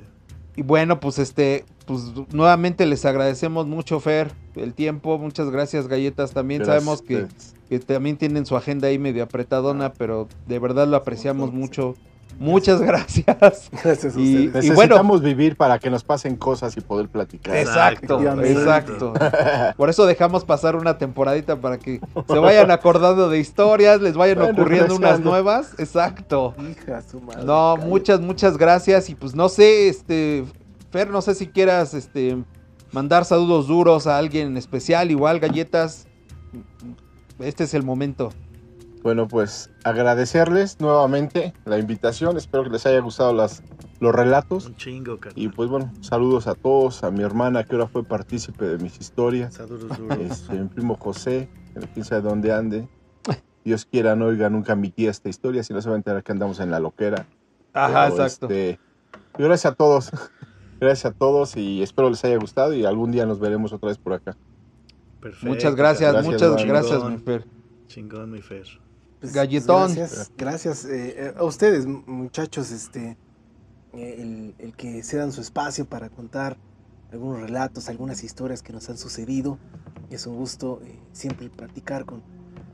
Y 0.56 0.62
bueno, 0.64 1.00
pues 1.00 1.20
este, 1.20 1.66
pues 1.86 2.02
nuevamente 2.34 2.86
les 2.86 3.06
agradecemos 3.06 3.68
mucho, 3.68 4.00
Fer, 4.00 4.32
el 4.56 4.74
tiempo. 4.74 5.18
Muchas 5.18 5.50
gracias, 5.52 5.88
galletas. 5.88 6.32
También 6.32 6.64
Gracias 6.64 6.84
sabemos 6.84 7.02
que, 7.02 7.28
que 7.70 7.80
también 7.80 8.18
tienen 8.18 8.46
su 8.46 8.58
agenda 8.58 8.88
ahí 8.88 8.98
medio 8.98 9.24
apretadona, 9.24 9.94
pero 9.94 10.28
de 10.48 10.60
verdad 10.60 10.88
lo 10.88 10.98
apreciamos 10.98 11.54
mucho. 11.54 11.96
Muchas 12.40 12.82
gracias. 12.82 13.70
Gracias 13.84 14.16
a 14.16 14.20
Y- 14.20 14.48
ustedes. 14.48 14.66
y 14.66 14.70
bueno. 14.70 14.96
Necesitamos 14.96 15.22
vivir 15.22 15.56
para 15.58 15.78
que 15.78 15.90
nos 15.90 16.04
pasen 16.06 16.38
cosas 16.38 16.76
y 16.78 16.82
poder 16.82 17.10
platicar. 17.10 17.56
Exacto, 17.58 18.22
exacto. 18.44 19.14
Por 19.78 19.90
eso 19.90 20.06
dejamos 20.06 20.46
pasar 20.46 20.76
una 20.78 20.98
temporadita 20.98 21.58
para 21.58 21.78
que 21.78 22.00
se 22.28 22.40
vayan 22.40 22.72
acordando 22.72 23.30
de 23.30 23.40
historias, 23.40 24.00
les 24.02 24.16
vayan 24.16 24.42
ocurriendo 24.42 24.96
unas 24.96 25.20
nuevas. 25.20 25.74
Exacto. 25.78 26.56
Hija 26.72 27.02
su 27.02 27.20
madre, 27.20 27.44
No, 27.44 27.76
muchas, 27.78 28.22
muchas 28.22 28.58
gracias. 28.58 29.10
Y 29.10 29.16
pues 29.16 29.36
no 29.36 29.50
sé, 29.50 29.90
este, 29.90 30.46
Fer, 30.92 31.10
no 31.10 31.22
sé 31.22 31.36
si 31.36 31.48
quieras, 31.48 31.94
este, 31.94 32.38
mandar 32.94 33.26
saludos 33.26 33.68
duros 33.68 34.08
a 34.08 34.18
alguien 34.18 34.48
en 34.48 34.58
especial, 34.58 35.12
igual 35.12 35.40
galletas. 35.42 36.08
Este 37.40 37.66
es 37.66 37.74
el 37.74 37.84
momento. 37.84 38.32
Bueno, 39.02 39.28
pues 39.28 39.70
agradecerles 39.84 40.80
nuevamente 40.80 41.54
la 41.66 41.78
invitación. 41.80 42.36
Espero 42.38 42.64
que 42.66 42.70
les 42.70 42.86
haya 42.86 43.00
gustado 43.00 43.34
las, 43.34 43.64
los 44.02 44.14
relatos. 44.14 44.66
Un 44.66 44.76
chingo, 44.76 45.20
carnal. 45.20 45.42
Y 45.42 45.48
pues 45.48 45.70
bueno, 45.70 45.92
saludos 46.02 46.48
a 46.48 46.56
todos, 46.56 47.04
a 47.04 47.12
mi 47.12 47.24
hermana 47.24 47.64
que 47.64 47.76
ahora 47.76 47.88
fue 47.88 48.04
partícipe 48.04 48.66
de 48.66 48.78
mis 48.78 49.00
historias, 49.00 49.54
Saduros 49.54 49.98
duros. 49.98 50.18
este, 50.20 50.56
mi 50.56 50.68
primo 50.68 50.96
José, 50.98 51.50
que 51.74 51.88
quién 51.88 52.06
sabe 52.06 52.22
dónde 52.22 52.52
ande. 52.52 52.88
Dios 53.64 53.86
quiera 53.86 54.16
no 54.16 54.26
oiga 54.26 54.50
nunca 54.50 54.76
mi 54.76 54.90
tía 54.90 55.12
esta 55.12 55.30
historia, 55.30 55.64
si 55.64 55.74
no 55.74 55.82
se 55.82 55.90
va 55.90 55.96
a 55.96 55.98
enterar 55.98 56.24
que 56.24 56.32
andamos 56.32 56.60
en 56.60 56.72
la 56.72 56.80
loquera. 56.80 57.26
Ajá, 57.74 58.10
Pero, 58.10 58.24
exacto. 58.24 58.46
este, 58.48 58.80
y 59.38 59.44
gracias 59.44 59.74
a 59.74 59.76
todos, 59.76 60.12
gracias 60.80 61.14
a 61.14 61.16
todos 61.16 61.56
y 61.56 61.84
espero 61.84 62.10
les 62.10 62.24
haya 62.26 62.38
gustado 62.38 62.74
y 62.74 62.86
algún 62.86 63.12
día 63.12 63.26
nos 63.26 63.40
veremos 63.40 63.72
otra 63.72 63.90
vez 63.90 63.98
por 63.98 64.14
acá. 64.14 64.36
Perfecto, 65.22 65.48
muchas 65.48 65.76
gracias, 65.76 66.14
Gracias, 66.14 66.34
muchas 66.34 66.66
gracias, 66.66 66.98
Chingón. 66.98 67.14
mi 67.14 67.20
Fer. 67.20 67.46
Chingón, 67.88 68.32
mi 68.32 68.42
Fer. 68.42 68.66
Pues, 69.20 69.34
Galletón. 69.34 69.94
gracias, 69.96 70.32
gracias 70.38 70.86
eh, 70.86 71.16
eh, 71.18 71.34
a 71.38 71.44
ustedes, 71.44 71.86
muchachos, 71.86 72.72
este, 72.72 73.18
eh, 73.94 74.16
el, 74.20 74.56
el 74.60 74.76
que 74.76 75.04
se 75.04 75.18
dan 75.18 75.32
su 75.32 75.42
espacio 75.42 75.86
para 75.86 76.10
contar 76.10 76.58
algunos 77.12 77.42
relatos, 77.42 77.90
algunas 77.90 78.24
historias 78.24 78.62
que 78.62 78.72
nos 78.74 78.90
han 78.90 78.98
sucedido. 78.98 79.58
Es 80.10 80.26
un 80.28 80.36
gusto 80.38 80.82
eh, 80.84 81.00
siempre 81.12 81.50
platicar 81.50 82.06
con, 82.06 82.22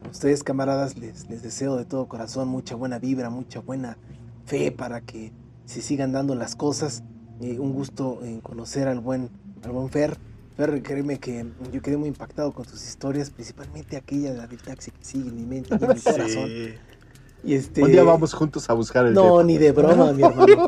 con 0.02 0.12
ustedes, 0.12 0.44
camaradas. 0.44 0.98
Les, 0.98 1.30
les 1.30 1.42
deseo 1.42 1.78
de 1.78 1.86
todo 1.86 2.08
corazón 2.08 2.48
mucha 2.48 2.76
buena 2.76 3.00
vibra, 3.00 3.30
mucha 3.30 3.60
buena 3.60 3.98
fe 4.46 4.72
para 4.72 5.02
que 5.02 5.32
se 5.66 5.82
sigan 5.82 6.12
dando 6.12 6.36
las 6.36 6.56
cosas. 6.56 7.04
Eh, 7.42 7.60
un 7.60 7.74
gusto 7.74 8.20
en 8.24 8.40
conocer 8.42 8.88
al 8.88 9.00
buen, 9.00 9.30
al 9.64 9.72
buen 9.72 9.90
Fer. 9.90 10.18
Fer, 10.58 10.82
créeme 10.82 11.20
que 11.20 11.46
yo 11.72 11.82
quedé 11.82 11.98
muy 11.98 12.08
impactado 12.08 12.54
con 12.54 12.66
tus 12.66 12.84
historias, 12.88 13.30
principalmente 13.30 13.98
aquella 13.98 14.34
la 14.34 14.48
del 14.48 14.62
taxi 14.62 14.92
que 14.92 15.04
sigue 15.04 15.30
en 15.30 15.36
mi 15.36 15.46
mente 15.46 15.76
y 15.80 15.84
en 15.84 15.90
mi 15.94 16.00
corazón. 16.02 16.50
Y 17.44 17.54
este, 17.54 17.84
Un 17.84 17.92
día 17.92 18.04
vamos 18.04 18.34
juntos 18.34 18.70
a 18.70 18.74
buscar 18.74 19.06
el 19.06 19.14
No, 19.14 19.44
ni 19.44 19.58
de 19.58 19.72
broma, 19.72 20.14
mi 20.14 20.24
hermano. 20.24 20.46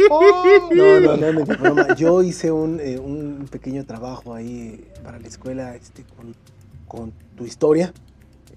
No, 0.75 0.99
no, 0.99 1.17
no, 1.17 1.33
ni 1.33 1.43
de 1.43 1.55
broma. 1.55 1.95
Yo 1.95 2.21
hice 2.21 2.51
un, 2.51 2.79
eh, 2.79 2.99
un 2.99 3.47
pequeño 3.49 3.85
trabajo 3.85 4.35
ahí 4.35 4.85
para 5.03 5.19
la 5.19 5.27
escuela 5.27 5.75
este, 5.75 6.03
con, 6.03 6.35
con 6.87 7.13
tu 7.35 7.45
historia. 7.45 7.93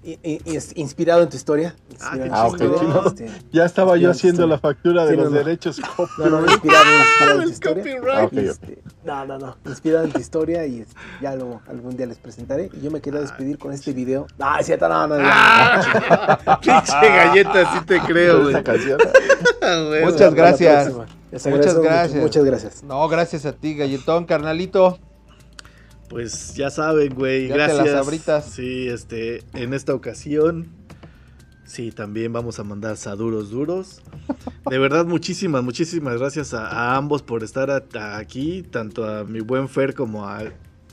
Y, 0.03 0.17
y- 0.23 0.41
y 0.45 0.55
es 0.55 0.75
inspirado 0.75 1.21
en 1.21 1.29
tu 1.29 1.37
historia. 1.37 1.75
Ah, 2.01 2.15
inspirado 2.17 2.17
qué 2.17 2.25
en 2.25 2.33
Ah, 2.33 2.41
tu 2.41 2.47
ok, 2.47 2.53
historia, 2.61 2.79
chingón. 2.79 3.07
este, 3.07 3.31
Ya 3.51 3.65
estaba 3.65 3.97
yo 3.97 4.01
Ya, 4.07 4.09
haciendo 4.11 4.47
la 4.47 4.57
factura 4.57 5.05
de 5.05 5.11
Sí, 5.11 5.17
no, 5.17 5.23
los 5.25 5.31
no. 5.31 5.37
derechos. 5.37 5.79
no, 6.17 6.25
no, 6.29 6.45
inspirado, 6.45 6.85
inspirado 6.97 7.37
en 7.37 7.43
tu 7.43 7.49
historia. 7.51 7.83
copyright. 8.01 8.33
Ah, 8.33 8.41
este, 8.51 8.81
no, 9.03 9.25
no, 9.25 9.37
no. 9.37 9.57
Inspirado 9.67 10.05
en 10.05 10.11
tu 10.11 10.19
historia 10.19 10.65
y 10.65 10.79
este, 10.81 10.95
ya 11.21 11.35
luego 11.35 11.61
algún 11.67 11.95
día 11.95 12.07
les 12.07 12.17
presentaré. 12.17 12.71
Y 12.73 12.81
yo 12.81 12.89
me 12.89 12.99
quería 12.99 13.19
despedir 13.21 13.59
con 13.59 13.73
este 13.73 13.93
video. 13.93 14.25
No, 14.39 14.57
es 14.57 14.65
cierto, 14.65 14.89
no, 14.89 15.05
no. 15.07 15.17
no. 15.19 15.23
¡Ah! 15.27 16.59
Pinche 16.61 17.07
galleta, 17.07 17.73
sí 17.73 17.85
te 17.85 17.99
creo, 17.99 18.41
güey. 18.43 18.55
Ah. 19.63 19.99
Muchas 20.03 20.33
gracias. 20.33 20.91
Muchas 21.45 21.77
gracias. 21.79 22.21
Muchas 22.21 22.43
gracias. 22.43 22.83
No, 22.83 23.07
gracias 23.07 23.45
a 23.45 23.53
ti, 23.53 23.75
galletón, 23.75 24.25
carnalito. 24.25 24.97
Pues 26.11 26.53
ya 26.55 26.69
saben, 26.69 27.15
güey. 27.15 27.47
Ya 27.47 27.53
te 27.53 27.57
Gracias. 27.59 27.85
las 27.87 28.05
abritas. 28.07 28.45
Sí, 28.45 28.87
este, 28.87 29.43
en 29.53 29.73
esta 29.73 29.93
ocasión, 29.95 30.67
sí, 31.63 31.91
también 31.91 32.33
vamos 32.33 32.59
a 32.59 32.63
mandar 32.65 32.97
saduros 32.97 33.49
duros. 33.49 34.01
De 34.69 34.77
verdad, 34.77 35.05
muchísimas, 35.05 35.63
muchísimas 35.63 36.19
gracias 36.19 36.53
a, 36.53 36.67
a 36.67 36.97
ambos 36.97 37.23
por 37.23 37.43
estar 37.43 37.71
a- 37.71 37.85
a- 37.97 38.17
aquí, 38.17 38.61
tanto 38.61 39.05
a 39.05 39.23
mi 39.23 39.39
buen 39.39 39.69
Fer 39.69 39.93
como 39.95 40.27
a 40.27 40.43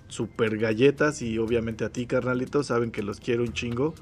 Super 0.07 0.57
Galletas 0.57 1.21
y 1.21 1.37
obviamente 1.39 1.85
a 1.85 1.91
ti, 1.91 2.07
carnalito. 2.07 2.63
Saben 2.63 2.93
que 2.93 3.03
los 3.03 3.19
quiero 3.19 3.43
un 3.43 3.53
chingo. 3.53 3.95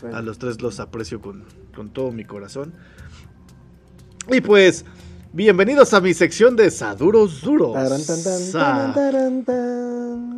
Bueno. 0.00 0.16
A 0.16 0.22
los 0.22 0.38
tres 0.38 0.62
los 0.62 0.78
aprecio 0.80 1.20
con, 1.20 1.44
con 1.74 1.90
todo 1.90 2.12
mi 2.12 2.24
corazón. 2.24 2.72
Y 4.32 4.40
pues, 4.40 4.84
bienvenidos 5.32 5.94
a 5.94 6.00
mi 6.00 6.14
sección 6.14 6.56
de 6.56 6.70
Saduros 6.70 7.40
Duros. 7.42 7.76
Sa- 8.52 8.92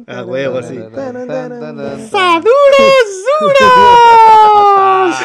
A 0.06 0.24
huevo, 0.24 0.62
sí. 0.62 0.78
taran, 0.94 1.26
taran, 1.26 1.60
taran. 1.76 2.08
¡Saduros 2.10 3.08
duros! 3.40 5.16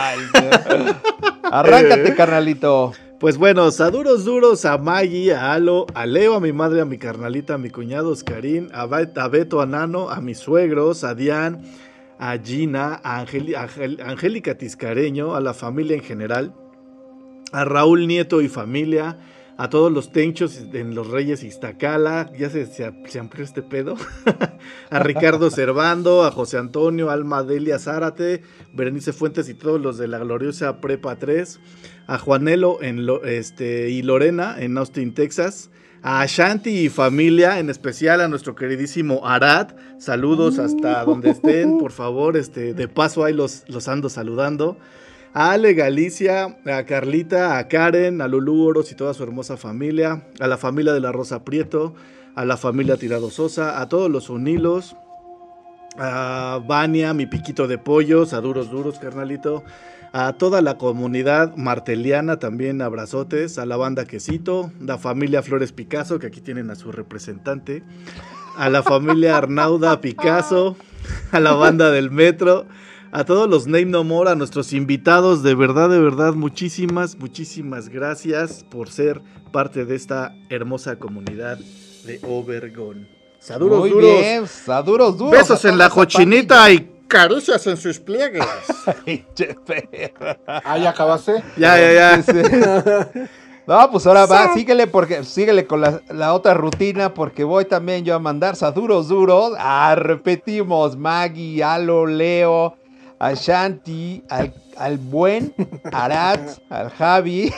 Arráncate, 1.52 2.16
carnalito. 2.16 2.94
Pues 3.20 3.38
bueno, 3.38 3.72
saduros 3.72 4.26
duros 4.26 4.64
a 4.66 4.78
Maggie, 4.78 5.34
a 5.34 5.54
Alo, 5.54 5.88
a 5.96 6.06
Leo, 6.06 6.36
a 6.36 6.40
mi 6.40 6.54
madre, 6.54 6.82
a 6.82 6.86
mi 6.86 7.00
carnalita, 7.00 7.56
a 7.56 7.58
mi 7.58 7.72
cuñado 7.72 8.12
Oscarín, 8.12 8.70
a, 8.74 8.86
Bet- 8.86 9.18
a 9.18 9.28
Beto, 9.28 9.60
a 9.60 9.66
Nano, 9.66 10.10
a 10.12 10.22
mis 10.22 10.38
suegros, 10.38 11.04
a 11.04 11.16
Dian, 11.16 11.64
a 12.20 12.38
Gina, 12.38 13.02
a 13.04 13.22
a 13.22 13.22
Angélica 14.06 14.56
Tiscareño, 14.56 15.34
a 15.36 15.42
la 15.42 15.56
familia 15.56 15.96
en 15.96 16.04
general, 16.04 16.54
a 17.52 17.66
Raúl 17.66 18.06
Nieto 18.06 18.42
y 18.42 18.50
familia, 18.50 19.18
a 19.58 19.70
todos 19.70 19.92
los 19.92 20.12
tenchos 20.12 20.58
en 20.72 20.94
los 20.94 21.08
Reyes 21.08 21.44
Iztacala, 21.44 22.32
ya 22.38 22.50
se, 22.50 22.66
se, 22.68 22.92
se 23.08 23.20
amplió 23.20 23.44
este 23.44 23.64
pedo, 23.64 23.96
a 24.90 25.00
Ricardo 25.00 25.50
Cervando, 25.52 26.24
a 26.24 26.32
José 26.32 26.58
Antonio, 26.58 27.10
Alma 27.10 27.44
Delia 27.44 27.80
Zárate, 27.80 28.44
Berenice 28.74 29.14
Fuentes 29.14 29.50
y 29.50 29.56
todos 29.56 29.82
los 29.82 29.98
de 29.98 30.08
la 30.08 30.20
gloriosa 30.20 30.80
Prepa 30.80 31.16
3, 31.16 31.60
a 32.08 32.18
Juanelo 32.20 32.82
en 32.82 33.06
Lo- 33.06 33.24
este, 33.24 33.90
y 33.90 34.04
Lorena 34.04 34.56
en 34.60 34.78
Austin, 34.78 35.14
Texas, 35.14 35.72
a 36.04 36.22
Ashanti 36.22 36.70
y 36.86 36.90
familia, 36.90 37.58
en 37.60 37.72
especial 37.72 38.22
a 38.22 38.28
nuestro 38.28 38.54
queridísimo 38.56 39.26
Arad, 39.28 39.70
saludos 39.98 40.60
hasta 40.60 41.04
donde 41.04 41.32
estén, 41.32 41.80
por 41.80 41.92
favor, 41.92 42.38
este, 42.38 42.76
de 42.76 42.88
paso 42.88 43.24
ahí 43.26 43.34
los, 43.34 43.64
los 43.68 43.88
ando 43.88 44.08
saludando. 44.08 44.78
A 45.40 45.52
Ale 45.52 45.76
Galicia, 45.76 46.58
a 46.66 46.84
Carlita, 46.86 47.60
a 47.60 47.68
Karen, 47.68 48.22
a 48.22 48.28
Lulú 48.28 48.66
Oros 48.66 48.92
y 48.92 48.96
toda 48.96 49.14
su 49.14 49.22
hermosa 49.22 49.56
familia, 49.56 50.24
a 50.40 50.48
la 50.48 50.58
familia 50.58 50.94
de 50.94 51.00
la 51.00 51.12
Rosa 51.12 51.44
Prieto, 51.44 51.94
a 52.34 52.44
la 52.44 52.58
familia 52.58 52.98
Tirado 52.98 53.30
Sosa, 53.30 53.80
a 53.80 53.88
todos 53.88 54.10
los 54.10 54.32
unilos, 54.32 54.96
a 56.00 56.60
Vania, 56.68 57.14
mi 57.14 57.28
piquito 57.28 57.68
de 57.68 57.78
pollos, 57.78 58.34
a 58.34 58.42
Duros 58.42 58.72
Duros, 58.72 58.98
carnalito, 58.98 59.64
a 60.12 60.34
toda 60.34 60.64
la 60.64 60.80
comunidad 60.80 61.56
marteliana 61.56 62.40
también 62.40 62.82
abrazotes, 62.82 63.60
a 63.60 63.68
la 63.68 63.78
banda 63.78 64.06
Quesito, 64.06 64.72
la 64.82 64.98
familia 64.98 65.44
Flores 65.44 65.72
Picasso, 65.72 66.18
que 66.18 66.26
aquí 66.26 66.42
tienen 66.42 66.72
a 66.72 66.76
su 66.76 66.92
representante, 66.92 67.84
a 68.58 68.70
la 68.70 68.82
familia 68.82 69.38
Arnauda 69.38 70.02
Picasso, 70.02 70.78
a 71.32 71.40
la 71.40 71.52
banda 71.52 71.92
del 71.92 72.10
Metro, 72.10 72.66
a 73.12 73.24
todos 73.24 73.50
los 73.50 73.68
Name 73.68 73.86
No 73.86 74.04
More, 74.04 74.32
a 74.32 74.36
nuestros 74.36 74.74
invitados, 74.74 75.44
de 75.44 75.56
verdad, 75.56 75.90
de 75.90 76.00
verdad, 76.00 76.34
muchísimas, 76.34 77.18
muchísimas 77.18 77.90
gracias 77.90 78.64
por 78.64 78.90
ser 78.90 79.22
parte 79.52 79.86
de 79.86 79.96
esta 79.96 80.36
hermosa 80.50 80.98
comunidad 80.98 81.58
de 82.06 82.20
Overgon. 82.24 83.08
Saduros 83.40 83.80
Muy 83.80 83.90
duros. 83.92 84.20
bien, 84.20 84.48
saduros 84.48 85.18
duros. 85.18 85.32
Besos 85.32 85.64
en 85.66 85.78
la 85.78 85.90
cochinita 85.90 86.70
y 86.72 86.92
caricias 87.08 87.66
en 87.68 87.78
sus 87.78 88.00
pliegues. 88.00 88.44
Perro. 89.66 90.38
Ah, 90.48 90.78
¿ya 90.78 90.90
acabaste? 90.90 91.44
ya, 91.56 91.78
ya, 91.80 92.22
ya. 92.22 93.12
No, 93.68 93.92
pues 93.92 94.08
ahora 94.08 94.26
va, 94.26 94.54
síguele 94.54 94.88
porque 94.88 95.26
síguele 95.26 95.68
con 95.68 95.82
la, 95.82 96.02
la 96.10 96.34
otra 96.34 96.54
rutina 96.54 97.14
porque 97.14 97.44
voy 97.44 97.66
también 97.66 98.06
yo 98.06 98.16
a 98.16 98.20
mandar 98.20 98.56
saduros 98.56 99.10
duros. 99.10 99.52
Ah, 99.60 99.94
repetimos, 99.98 100.96
Maggie, 100.96 101.62
Alo, 101.62 102.06
Leo, 102.06 102.78
a 103.20 103.34
Shanti, 103.34 104.24
al, 104.30 104.54
al 104.78 104.98
buen 104.98 105.54
Arat, 105.92 106.60
al 106.70 106.90
Javi, 106.92 107.52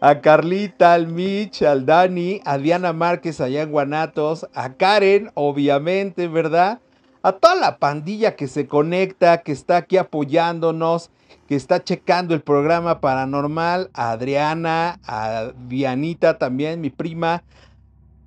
a 0.00 0.20
Carlita, 0.20 0.94
al 0.94 1.08
Mitch, 1.08 1.62
al 1.62 1.86
Dani, 1.86 2.40
a 2.44 2.58
Diana 2.58 2.92
Márquez 2.92 3.40
allá 3.40 3.62
en 3.62 3.70
Guanatos, 3.70 4.46
a 4.54 4.74
Karen, 4.74 5.30
obviamente, 5.34 6.28
¿verdad? 6.28 6.80
A 7.22 7.32
toda 7.32 7.54
la 7.54 7.78
pandilla 7.78 8.34
que 8.34 8.48
se 8.48 8.66
conecta, 8.66 9.42
que 9.42 9.52
está 9.52 9.76
aquí 9.78 9.96
apoyándonos 9.96 11.10
que 11.50 11.56
está 11.56 11.82
checando 11.82 12.32
el 12.32 12.42
programa 12.42 13.00
paranormal, 13.00 13.90
a 13.92 14.12
Adriana, 14.12 15.00
a 15.04 15.50
Dianita 15.66 16.38
también, 16.38 16.80
mi 16.80 16.90
prima. 16.90 17.42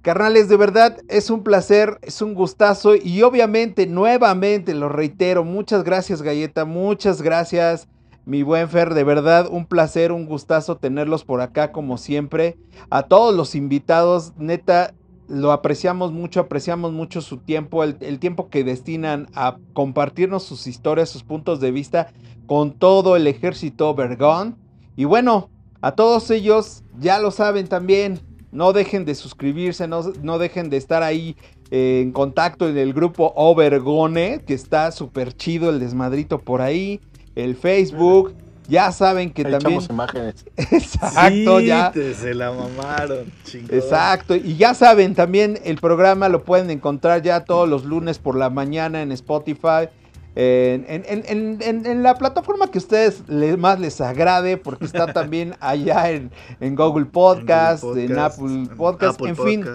Carnales, 0.04 0.50
de 0.50 0.58
verdad 0.58 0.98
es 1.08 1.30
un 1.30 1.44
placer, 1.44 1.98
es 2.02 2.22
un 2.22 2.34
gustazo 2.34 2.94
y 2.94 3.22
obviamente, 3.22 3.88
nuevamente, 3.88 4.74
lo 4.74 4.90
reitero, 4.90 5.46
muchas 5.46 5.86
gracias 5.86 6.22
Galleta, 6.22 6.66
muchas 6.66 7.22
gracias 7.22 7.88
mi 8.26 8.44
buen 8.44 8.68
Fer, 8.68 8.96
de 8.96 9.06
verdad 9.06 9.48
un 9.50 9.66
placer, 9.66 10.12
un 10.12 10.26
gustazo 10.26 10.76
tenerlos 10.76 11.24
por 11.24 11.40
acá 11.40 11.72
como 11.72 11.98
siempre. 11.98 12.58
A 12.90 13.04
todos 13.04 13.34
los 13.34 13.56
invitados, 13.56 14.34
neta, 14.38 14.94
lo 15.30 15.54
apreciamos 15.54 16.12
mucho, 16.12 16.42
apreciamos 16.42 16.92
mucho 16.92 17.22
su 17.22 17.38
tiempo, 17.38 17.82
el, 17.82 17.96
el 18.02 18.20
tiempo 18.20 18.50
que 18.50 18.66
destinan 18.66 19.30
a 19.34 19.56
compartirnos 19.72 20.44
sus 20.44 20.68
historias, 20.68 21.08
sus 21.08 21.24
puntos 21.24 21.62
de 21.62 21.72
vista 21.72 22.12
con 22.46 22.74
todo 22.74 23.16
el 23.16 23.26
ejército 23.26 23.96
Vergón. 23.96 24.58
Y 24.98 25.06
bueno, 25.06 25.50
a 25.80 25.94
todos 25.94 26.30
ellos 26.30 26.84
ya 27.00 27.20
lo 27.20 27.32
saben 27.32 27.68
también, 27.68 28.20
no 28.54 28.72
dejen 28.72 29.04
de 29.06 29.16
suscribirse, 29.16 29.88
no, 29.88 30.02
no 30.22 30.38
dejen 30.38 30.70
de 30.70 30.78
estar 30.78 31.04
ahí 31.04 31.36
eh, 31.72 32.02
en 32.04 32.12
contacto 32.12 32.70
en 32.70 32.78
el 32.78 32.94
grupo 32.94 33.34
Overgone, 33.36 34.42
que 34.46 34.54
está 34.54 34.92
súper 34.92 35.34
chido 35.36 35.70
el 35.70 35.80
desmadrito 35.80 36.40
por 36.40 36.62
ahí, 36.62 37.02
el 37.36 37.56
Facebook. 37.56 38.34
Ya 38.70 38.94
saben 38.94 39.32
que 39.34 39.46
Ahí 39.46 39.52
también... 39.52 39.74
echamos 39.82 39.90
imágenes. 39.90 40.46
Exacto, 40.56 41.60
Sí, 41.60 41.66
ya. 41.66 41.92
te- 41.92 42.14
se 42.14 42.34
la 42.34 42.52
mamaron. 42.54 43.26
chingón. 43.44 43.76
Exacto, 43.76 44.36
y 44.38 44.56
ya 44.56 44.74
saben, 44.74 45.16
también 45.16 45.60
el 45.66 45.78
programa 45.80 46.30
lo 46.30 46.46
pueden 46.46 46.70
encontrar 46.70 47.22
ya 47.24 47.44
todos 47.44 47.68
los 47.68 47.84
lunes 47.84 48.20
por 48.20 48.38
la 48.38 48.50
mañana 48.50 49.02
en 49.02 49.12
Spotify, 49.12 49.90
en, 50.36 50.86
en- 50.88 51.04
en- 51.08 51.24
en- 51.28 51.62
en- 51.62 51.86
en 51.86 52.04
la 52.04 52.16
plataforma 52.16 52.68
que 52.68 52.80
a 52.80 52.82
ustedes 52.82 53.24
le- 53.28 53.58
más 53.58 53.80
les 53.80 54.02
agrade, 54.02 54.58
porque 54.58 54.86
está 54.86 55.06
también 55.14 55.56
allá 55.60 56.10
en, 56.12 56.32
Google 56.76 57.06
Podcast, 57.06 57.84
en, 57.84 58.18
Apple 58.18 58.68
Podcast, 58.76 59.16
Apple 59.20 59.30
en 59.30 59.36
fin, 59.38 59.66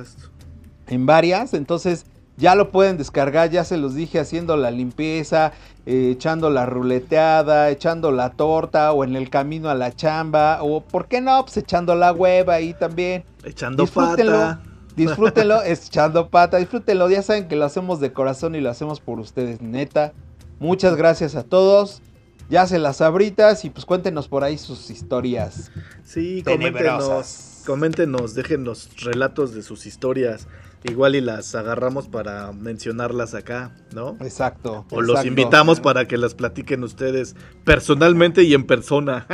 en 0.89 1.06
varias. 1.06 1.55
Entonces 1.55 2.06
ya 2.36 2.55
lo 2.55 2.70
pueden 2.70 2.98
descargar, 2.98 3.51
ya 3.51 3.64
se 3.64 3.76
los 3.76 3.94
dije, 3.94 4.18
haciendo 4.20 4.56
la 4.56 4.70
limpieza, 4.70 5.52
eh, 5.86 6.10
echando 6.12 6.51
la 6.51 6.66
ruleteada, 6.66 7.70
echando 7.70 8.10
la 8.12 8.30
torta 8.30 8.93
o 8.93 9.05
en 9.05 9.16
el 9.16 9.28
camino 9.30 9.68
a 9.70 9.74
la 9.74 9.93
chamba, 9.94 10.59
o 10.62 10.80
por 10.82 11.06
qué 11.09 11.20
no, 11.20 11.44
pues 11.44 11.56
echando 11.56 11.94
la 11.94 12.12
hueva 12.12 12.55
ahí 12.55 12.74
también. 12.74 13.24
Echando 13.44 13.82
Disfrútenlo. 13.85 14.32
pata. 14.32 14.60
Disfrútenlo, 14.97 15.62
echando 15.64 16.28
pata, 16.28 16.56
disfrútenlo. 16.59 17.09
Ya 17.09 17.22
saben 17.22 17.47
que 17.48 17.55
lo 17.56 17.64
hacemos 17.64 18.01
de 18.01 18.12
corazón 18.12 18.55
y 18.56 18.60
lo 18.60 18.70
hacemos 18.70 18.98
por 19.01 19.20
ustedes, 19.20 19.60
neta. 19.62 20.12
Muchas 20.59 20.97
gracias 20.97 21.35
a 21.35 21.44
todos. 21.44 22.02
Ya 22.51 22.66
se 22.66 22.78
las 22.78 23.01
abritas 23.01 23.64
y 23.64 23.70
pues 23.70 23.85
cuéntenos 23.85 24.26
por 24.28 24.43
ahí 24.43 24.56
sus 24.56 24.90
historias. 24.90 25.70
Sí, 26.05 26.43
coméntenos. 26.43 27.62
Coméntenos, 27.66 28.35
dejen 28.35 28.64
los 28.64 28.89
relatos 29.05 29.55
de 29.55 29.62
sus 29.62 29.85
historias. 29.85 30.48
Igual 30.85 31.16
y 31.16 31.20
las 31.20 31.55
agarramos 31.55 32.09
para 32.09 32.52
mencionarlas 32.52 33.35
acá, 33.35 33.72
¿no? 33.94 34.16
Exacto. 34.20 34.86
O 34.90 35.02
los 35.02 35.24
invitamos 35.24 35.80
para 35.80 36.06
que 36.06 36.16
las 36.16 36.35
platiquen 36.35 36.85
ustedes 36.85 37.35
personalmente 37.64 38.44
y 38.44 38.55
en 38.55 38.64
persona. 38.64 39.26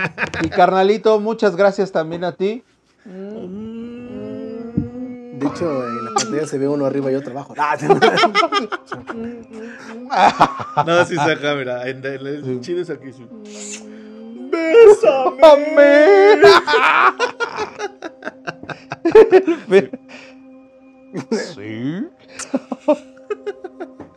Y 0.42 0.48
carnalito, 0.48 1.20
muchas 1.20 1.54
gracias 1.54 1.92
también 1.92 2.24
a 2.24 2.32
ti. 2.32 2.64
De 5.44 5.50
hecho, 5.54 5.86
en 5.88 6.04
la 6.06 6.10
pantalla 6.14 6.46
se 6.46 6.58
ve 6.58 6.66
uno 6.68 6.86
arriba 6.86 7.12
y 7.12 7.14
otro 7.16 7.32
abajo. 7.32 7.54
Ah, 7.58 7.76
No, 10.86 11.04
sí 11.04 11.14
saca, 11.16 11.54
mira. 11.54 11.86
en- 11.88 12.04
en- 12.04 12.26
El 12.26 12.60
chido 12.60 12.80
es 12.82 12.90
aquí. 12.90 13.12
sí. 13.12 13.26
Sí. 21.54 22.06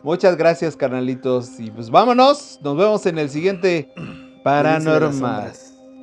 Muchas 0.02 0.36
gracias, 0.36 0.76
carnalitos. 0.76 1.58
Y 1.60 1.70
pues 1.70 1.90
vámonos. 1.90 2.58
Nos 2.62 2.76
vemos 2.76 3.06
en 3.06 3.18
el 3.18 3.30
siguiente 3.30 3.92
Paranormal. 4.42 5.52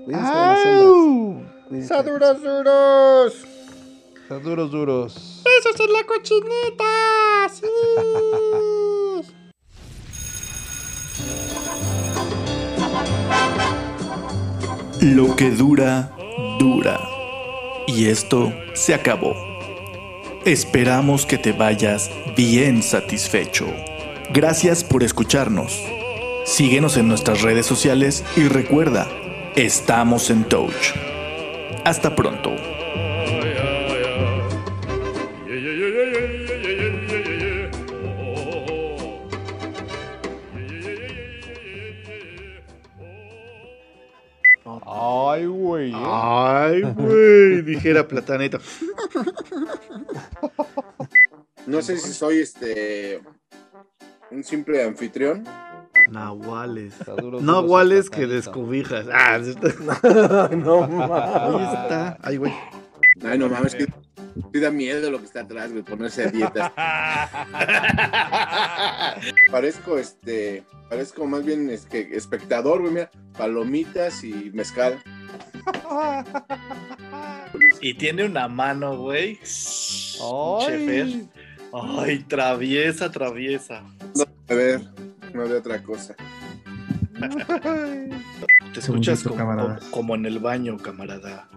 Cuídense 0.05 0.29
de 0.29 0.35
las 0.35 0.63
sombras. 0.63 0.85
¡Au! 0.85 1.41
Cuídense 1.69 2.03
de 2.03 2.19
las 2.19 2.37
sombras. 2.39 3.33
¡Duros, 4.27 4.31
duros! 4.31 4.33
Está 4.33 4.39
duros, 4.39 4.71
duros. 4.71 5.43
¡Besos 5.45 5.79
en 5.85 5.93
la 5.93 6.03
cochinita! 6.03 7.47
¡Sí! 7.53 7.67
Lo 15.01 15.35
que 15.35 15.51
dura, 15.51 16.11
dura. 16.57 16.99
Y 17.85 18.07
esto 18.07 18.51
se 18.73 18.95
acabó. 18.95 19.35
Esperamos 20.43 21.27
que 21.27 21.37
te 21.37 21.51
vayas 21.51 22.09
bien 22.35 22.81
satisfecho. 22.81 23.67
Gracias 24.33 24.83
por 24.83 25.03
escucharnos. 25.03 25.79
Síguenos 26.45 26.97
en 26.97 27.07
nuestras 27.07 27.43
redes 27.43 27.67
sociales 27.67 28.23
y 28.35 28.47
recuerda, 28.47 29.07
estamos 29.55 30.31
en 30.31 30.45
Touch. 30.45 30.95
Hasta 31.83 32.15
pronto. 32.15 32.74
Ay, 45.35 45.45
güey. 45.47 45.91
¿eh? 45.91 45.95
Ay, 45.95 46.81
güey, 46.81 47.61
dijera 47.61 48.07
Plataneta. 48.07 48.59
No 51.67 51.81
sé 51.81 51.97
si 51.97 52.13
soy 52.13 52.39
este 52.39 53.21
un 54.31 54.43
simple 54.43 54.83
anfitrión. 54.83 55.43
Nahuales. 56.09 56.93
Nahuales 57.41 58.09
que 58.09 58.27
descobijas. 58.27 59.07
Ah. 59.11 59.39
No, 60.55 60.87
mames. 60.87 61.35
Ahí 61.35 61.63
está. 61.63 62.17
Ay, 62.21 62.37
güey. 62.37 62.53
Ay, 63.23 63.37
no 63.37 63.49
mames, 63.49 63.75
que 63.75 63.87
sí 64.53 64.59
da 64.59 64.71
miedo 64.71 65.09
lo 65.09 65.19
que 65.19 65.25
está 65.25 65.41
atrás, 65.41 65.71
güey, 65.71 65.83
ponerse 65.83 66.23
a 66.23 66.27
dieta. 66.27 66.73
parezco 69.51 69.97
este, 69.97 70.63
parezco 70.89 71.25
más 71.25 71.45
bien 71.45 71.69
es 71.69 71.85
que 71.85 72.15
espectador, 72.15 72.81
güey, 72.81 72.93
mira, 72.93 73.11
palomitas 73.37 74.23
y 74.23 74.51
mezcal. 74.53 75.01
Y 77.81 77.93
tiene 77.95 78.25
una 78.25 78.47
mano, 78.47 78.97
güey. 78.97 79.39
Ay. 80.67 81.29
Ay, 81.73 82.19
traviesa, 82.23 83.11
traviesa. 83.11 83.83
A 84.49 84.53
ver, 84.53 84.81
no 85.33 85.47
de 85.47 85.57
otra 85.57 85.81
cosa. 85.83 86.15
Te 88.73 88.79
escuchas 88.81 89.19
Segundito, 89.19 89.29
como, 89.29 89.35
camarada. 89.37 89.79
como- 89.79 89.91
como 89.91 90.15
en 90.15 90.25
el 90.25 90.39
baño, 90.39 90.77
camarada. 90.77 91.47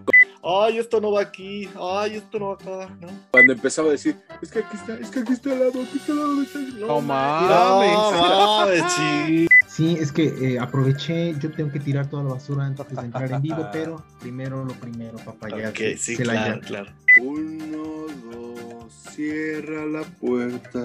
Ay, 0.41 0.77
esto 0.77 1.01
no 1.01 1.11
va 1.11 1.21
aquí. 1.21 1.67
Ay, 1.79 2.15
esto 2.15 2.39
no 2.39 2.47
va 2.49 2.53
acá. 2.53 2.95
¿no? 3.01 3.07
Cuando 3.31 3.51
empezaba 3.53 3.89
a 3.89 3.91
decir, 3.91 4.15
es 4.41 4.49
que 4.51 4.59
aquí 4.59 4.77
está, 4.77 4.93
es 4.93 5.09
que 5.09 5.19
aquí 5.19 5.33
está 5.33 5.51
al 5.51 5.59
lado, 5.59 5.81
aquí 5.83 5.97
está 5.97 6.11
al 6.13 6.17
lado. 6.19 6.41
está- 6.41 6.59
No, 6.59 6.87
No 6.87 7.01
mames. 7.01 7.91
No, 7.91 8.59
mames. 8.59 9.48
Sí. 9.69 9.97
Es 9.99 10.11
que 10.11 10.25
eh, 10.53 10.59
aproveché, 10.59 11.33
yo 11.39 11.51
tengo 11.51 11.71
que 11.71 11.79
tirar 11.79 12.09
toda 12.09 12.23
la 12.23 12.29
basura 12.31 12.65
antes 12.65 12.87
de 12.89 13.01
entrar 13.01 13.31
en 13.31 13.41
vivo, 13.41 13.67
pero 13.73 14.03
primero 14.19 14.65
lo 14.65 14.73
primero, 14.73 15.17
papá, 15.19 15.49
ya 15.49 15.69
Ok, 15.69 15.77
se- 15.77 15.97
sí, 15.97 16.15
se 16.15 16.25
la 16.25 16.33
claro, 16.33 16.55
ya. 16.61 16.67
claro. 16.67 16.91
Uno, 17.21 18.05
dos, 18.31 18.93
cierra 19.13 19.85
la 19.85 20.01
puerta. 20.03 20.79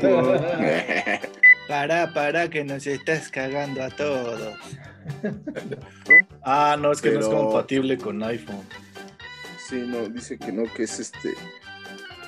Para, 1.68 2.12
para, 2.12 2.50
que 2.50 2.64
nos 2.64 2.84
estás 2.86 3.28
cagando 3.28 3.82
a 3.82 3.90
todos. 3.90 4.54
Ah, 6.42 6.76
no, 6.80 6.90
es 6.92 7.00
que 7.02 7.10
no 7.12 7.20
es 7.20 7.26
compatible 7.26 7.96
con 7.98 8.22
iPhone. 8.22 8.62
Sí, 9.68 9.84
no, 9.86 10.08
dice 10.08 10.38
que 10.38 10.50
no, 10.52 10.64
que 10.72 10.82
es 10.84 10.98
este. 10.98 11.34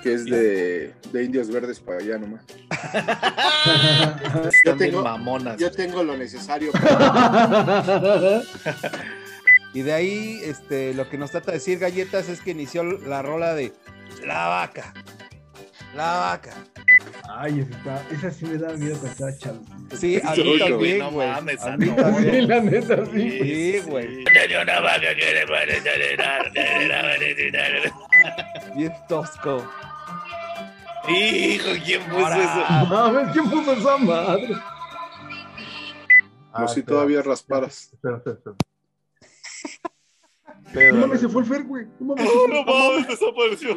Que 0.02 0.14
es 0.14 0.24
de, 0.24 0.92
de 1.12 1.24
indios 1.24 1.48
verdes 1.50 1.78
para 1.80 1.98
allá 1.98 2.18
nomás. 2.18 2.42
Bien 4.64 4.78
tengo- 4.78 5.02
mamonas. 5.02 5.58
Yo 5.58 5.70
tengo 5.70 6.02
lo 6.02 6.16
necesario 6.16 6.72
para... 6.82 8.42
Y 9.74 9.82
de 9.82 9.92
ahí, 9.92 10.40
este, 10.44 10.92
lo 10.94 11.08
que 11.08 11.16
nos 11.16 11.30
trata 11.30 11.52
de 11.52 11.58
decir 11.58 11.78
Galletas 11.78 12.28
es 12.28 12.40
que 12.40 12.50
inició 12.50 12.82
la 12.84 13.22
rola 13.22 13.54
de 13.54 13.72
La 14.26 14.48
Vaca. 14.48 14.92
La 15.96 16.12
Vaca. 16.18 16.52
Ay, 17.34 17.60
esa, 17.60 17.70
está- 17.78 18.04
esa 18.14 18.30
sí 18.30 18.44
me 18.44 18.58
da 18.58 18.72
miedo 18.74 18.98
cuando 18.98 19.08
estaba 19.08 19.36
chavo. 19.38 19.60
Sí, 19.98 20.20
a 20.22 20.34
mí 20.34 20.58
también, 20.58 20.76
güey, 20.78 20.98
no 20.98 21.10
güey. 21.10 21.28
mames, 21.28 21.62
a 21.64 21.76
mí 21.76 21.86
no. 21.86 21.96
también. 21.96 22.30
Sí, 22.34 22.40
la 22.46 22.60
neta, 22.60 23.06
sí. 23.06 23.30
Sí, 23.30 23.78
güey. 23.86 24.24
Tenía 24.24 24.62
una 24.62 24.80
vaca 24.80 25.14
que 25.18 25.34
le 25.34 25.46
parece. 25.46 25.90
Bien 28.76 28.92
tosco. 29.08 29.66
Hijo, 31.08 31.70
¿quién 31.84 32.02
puso 32.04 32.26
Ahora. 32.26 32.36
eso? 32.38 32.86
Mames, 32.94 33.32
¿quién 33.32 33.50
puso 33.50 33.72
esa 33.72 33.96
madre? 33.98 34.54
Ah, 36.52 36.68
si 36.68 36.82
todavía 36.82 37.22
rasparas. 37.22 37.92
Espera, 37.92 38.16
espera, 38.18 38.36
espera. 38.36 38.56
No 40.92 40.98
mames, 40.98 41.20
se 41.20 41.28
fue 41.28 41.42
el 41.42 41.48
Fer, 41.48 41.64
güey. 41.64 41.86
No 41.98 42.14
mames. 42.14 42.24
No, 42.24 42.48
no 42.48 42.64
mames, 42.64 43.08
desapareció. 43.08 43.76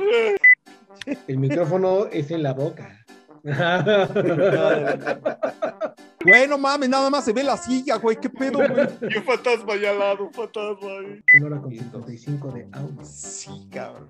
El 1.27 1.37
micrófono 1.37 2.05
es 2.07 2.31
en 2.31 2.43
la 2.43 2.53
boca. 2.53 3.04
Güey, 6.25 6.47
no 6.47 6.57
mames, 6.57 6.89
nada 6.89 7.07
más 7.11 7.23
se 7.23 7.31
ve 7.33 7.43
la 7.43 7.55
silla, 7.55 7.97
güey. 7.97 8.19
¿Qué 8.19 8.31
pedo, 8.31 8.57
güey? 8.57 8.71
Y 9.13 9.17
un 9.17 9.23
fantasma 9.23 9.73
allá 9.73 9.91
al 9.91 9.99
lado, 9.99 10.25
un 10.25 10.33
fantasma 10.33 10.87
ahí. 10.87 11.23
Una 11.37 11.45
hora 11.45 11.61
con 11.61 11.71
55 11.71 12.51
de 12.51 12.67
audio. 12.71 13.05
Sí, 13.05 13.69
cabrón. 13.71 14.09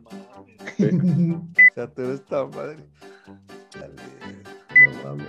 no 0.77 1.45
Se 1.73 1.81
atoró 1.81 2.13
esta 2.13 2.45
madre. 2.45 2.87
Dale. 3.73 3.95
mames. 5.03 5.27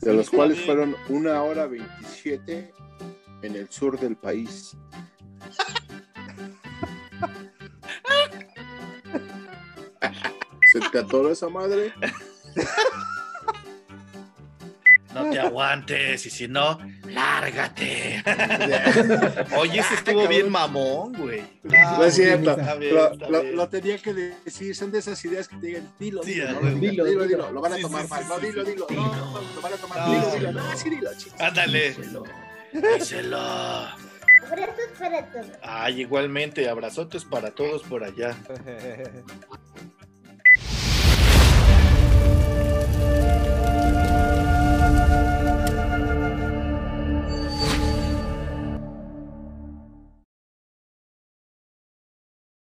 De 0.00 0.12
los 0.12 0.28
cuales 0.28 0.60
fueron 0.60 0.96
una 1.08 1.40
hora 1.44 1.68
27 1.68 2.74
en 3.42 3.54
el 3.54 3.70
sur 3.70 4.00
del 4.00 4.16
país. 4.16 4.76
¿Se 10.72 10.80
te 10.90 10.98
atoró 10.98 11.30
esa 11.30 11.48
madre? 11.48 11.92
No 15.14 15.30
te 15.30 15.38
aguantes, 15.40 16.26
y 16.26 16.30
si 16.30 16.48
no, 16.48 16.78
lárgate. 17.08 18.22
Oye, 19.56 19.80
ese 19.80 19.94
estuvo 19.94 20.26
bien 20.28 20.50
mamón, 20.50 21.12
güey. 21.14 21.42
No 21.62 22.04
es 22.04 22.14
cierto. 22.14 22.50
Está 22.52 22.74
bien, 22.74 22.94
Lo, 22.94 23.12
está 23.12 23.28
lo- 23.28 23.42
lo 23.42 23.68
tenía 23.68 23.96
que 23.98 24.12
decir. 24.12 24.74
Son 24.74 24.90
de 24.90 24.98
esas 24.98 25.24
ideas 25.24 25.46
que 25.48 25.56
te 25.56 25.66
digan, 25.68 25.92
dilo, 25.98 26.22
Sí, 26.22 26.32
dilo, 26.34 26.46
dilo, 26.60 26.74
Dilo, 26.78 27.04
dilo, 27.04 27.24
dilo. 27.26 27.52
Lo 27.52 27.60
van 27.60 27.74
a 27.74 27.78
tomar 27.78 28.02
sí, 28.04 28.08
mal. 28.10 28.22
sí, 28.22 28.28
No, 28.28 28.38
dilo, 28.40 28.64
dilo. 28.64 28.86
No, 28.90 29.14
no, 29.16 29.40
lo 29.54 29.60
van 29.62 29.72
a 29.72 29.76
tomar. 29.76 30.10
Dilo, 30.10 30.30
dilo. 30.34 30.52
No, 30.52 30.76
sí, 30.76 30.90
dilo, 30.90 31.10
chicos. 31.16 31.40
Ándale, 31.40 31.88
Díselo. 31.90 32.24
díselo. 32.72 33.38
Abrazos 33.38 34.84
para 34.98 35.26
todos. 35.30 35.46
Ay, 35.62 36.00
igualmente, 36.02 36.68
abrazotes 36.68 37.24
para 37.24 37.50
todos 37.52 37.82
por 37.84 38.04
allá. 38.04 38.36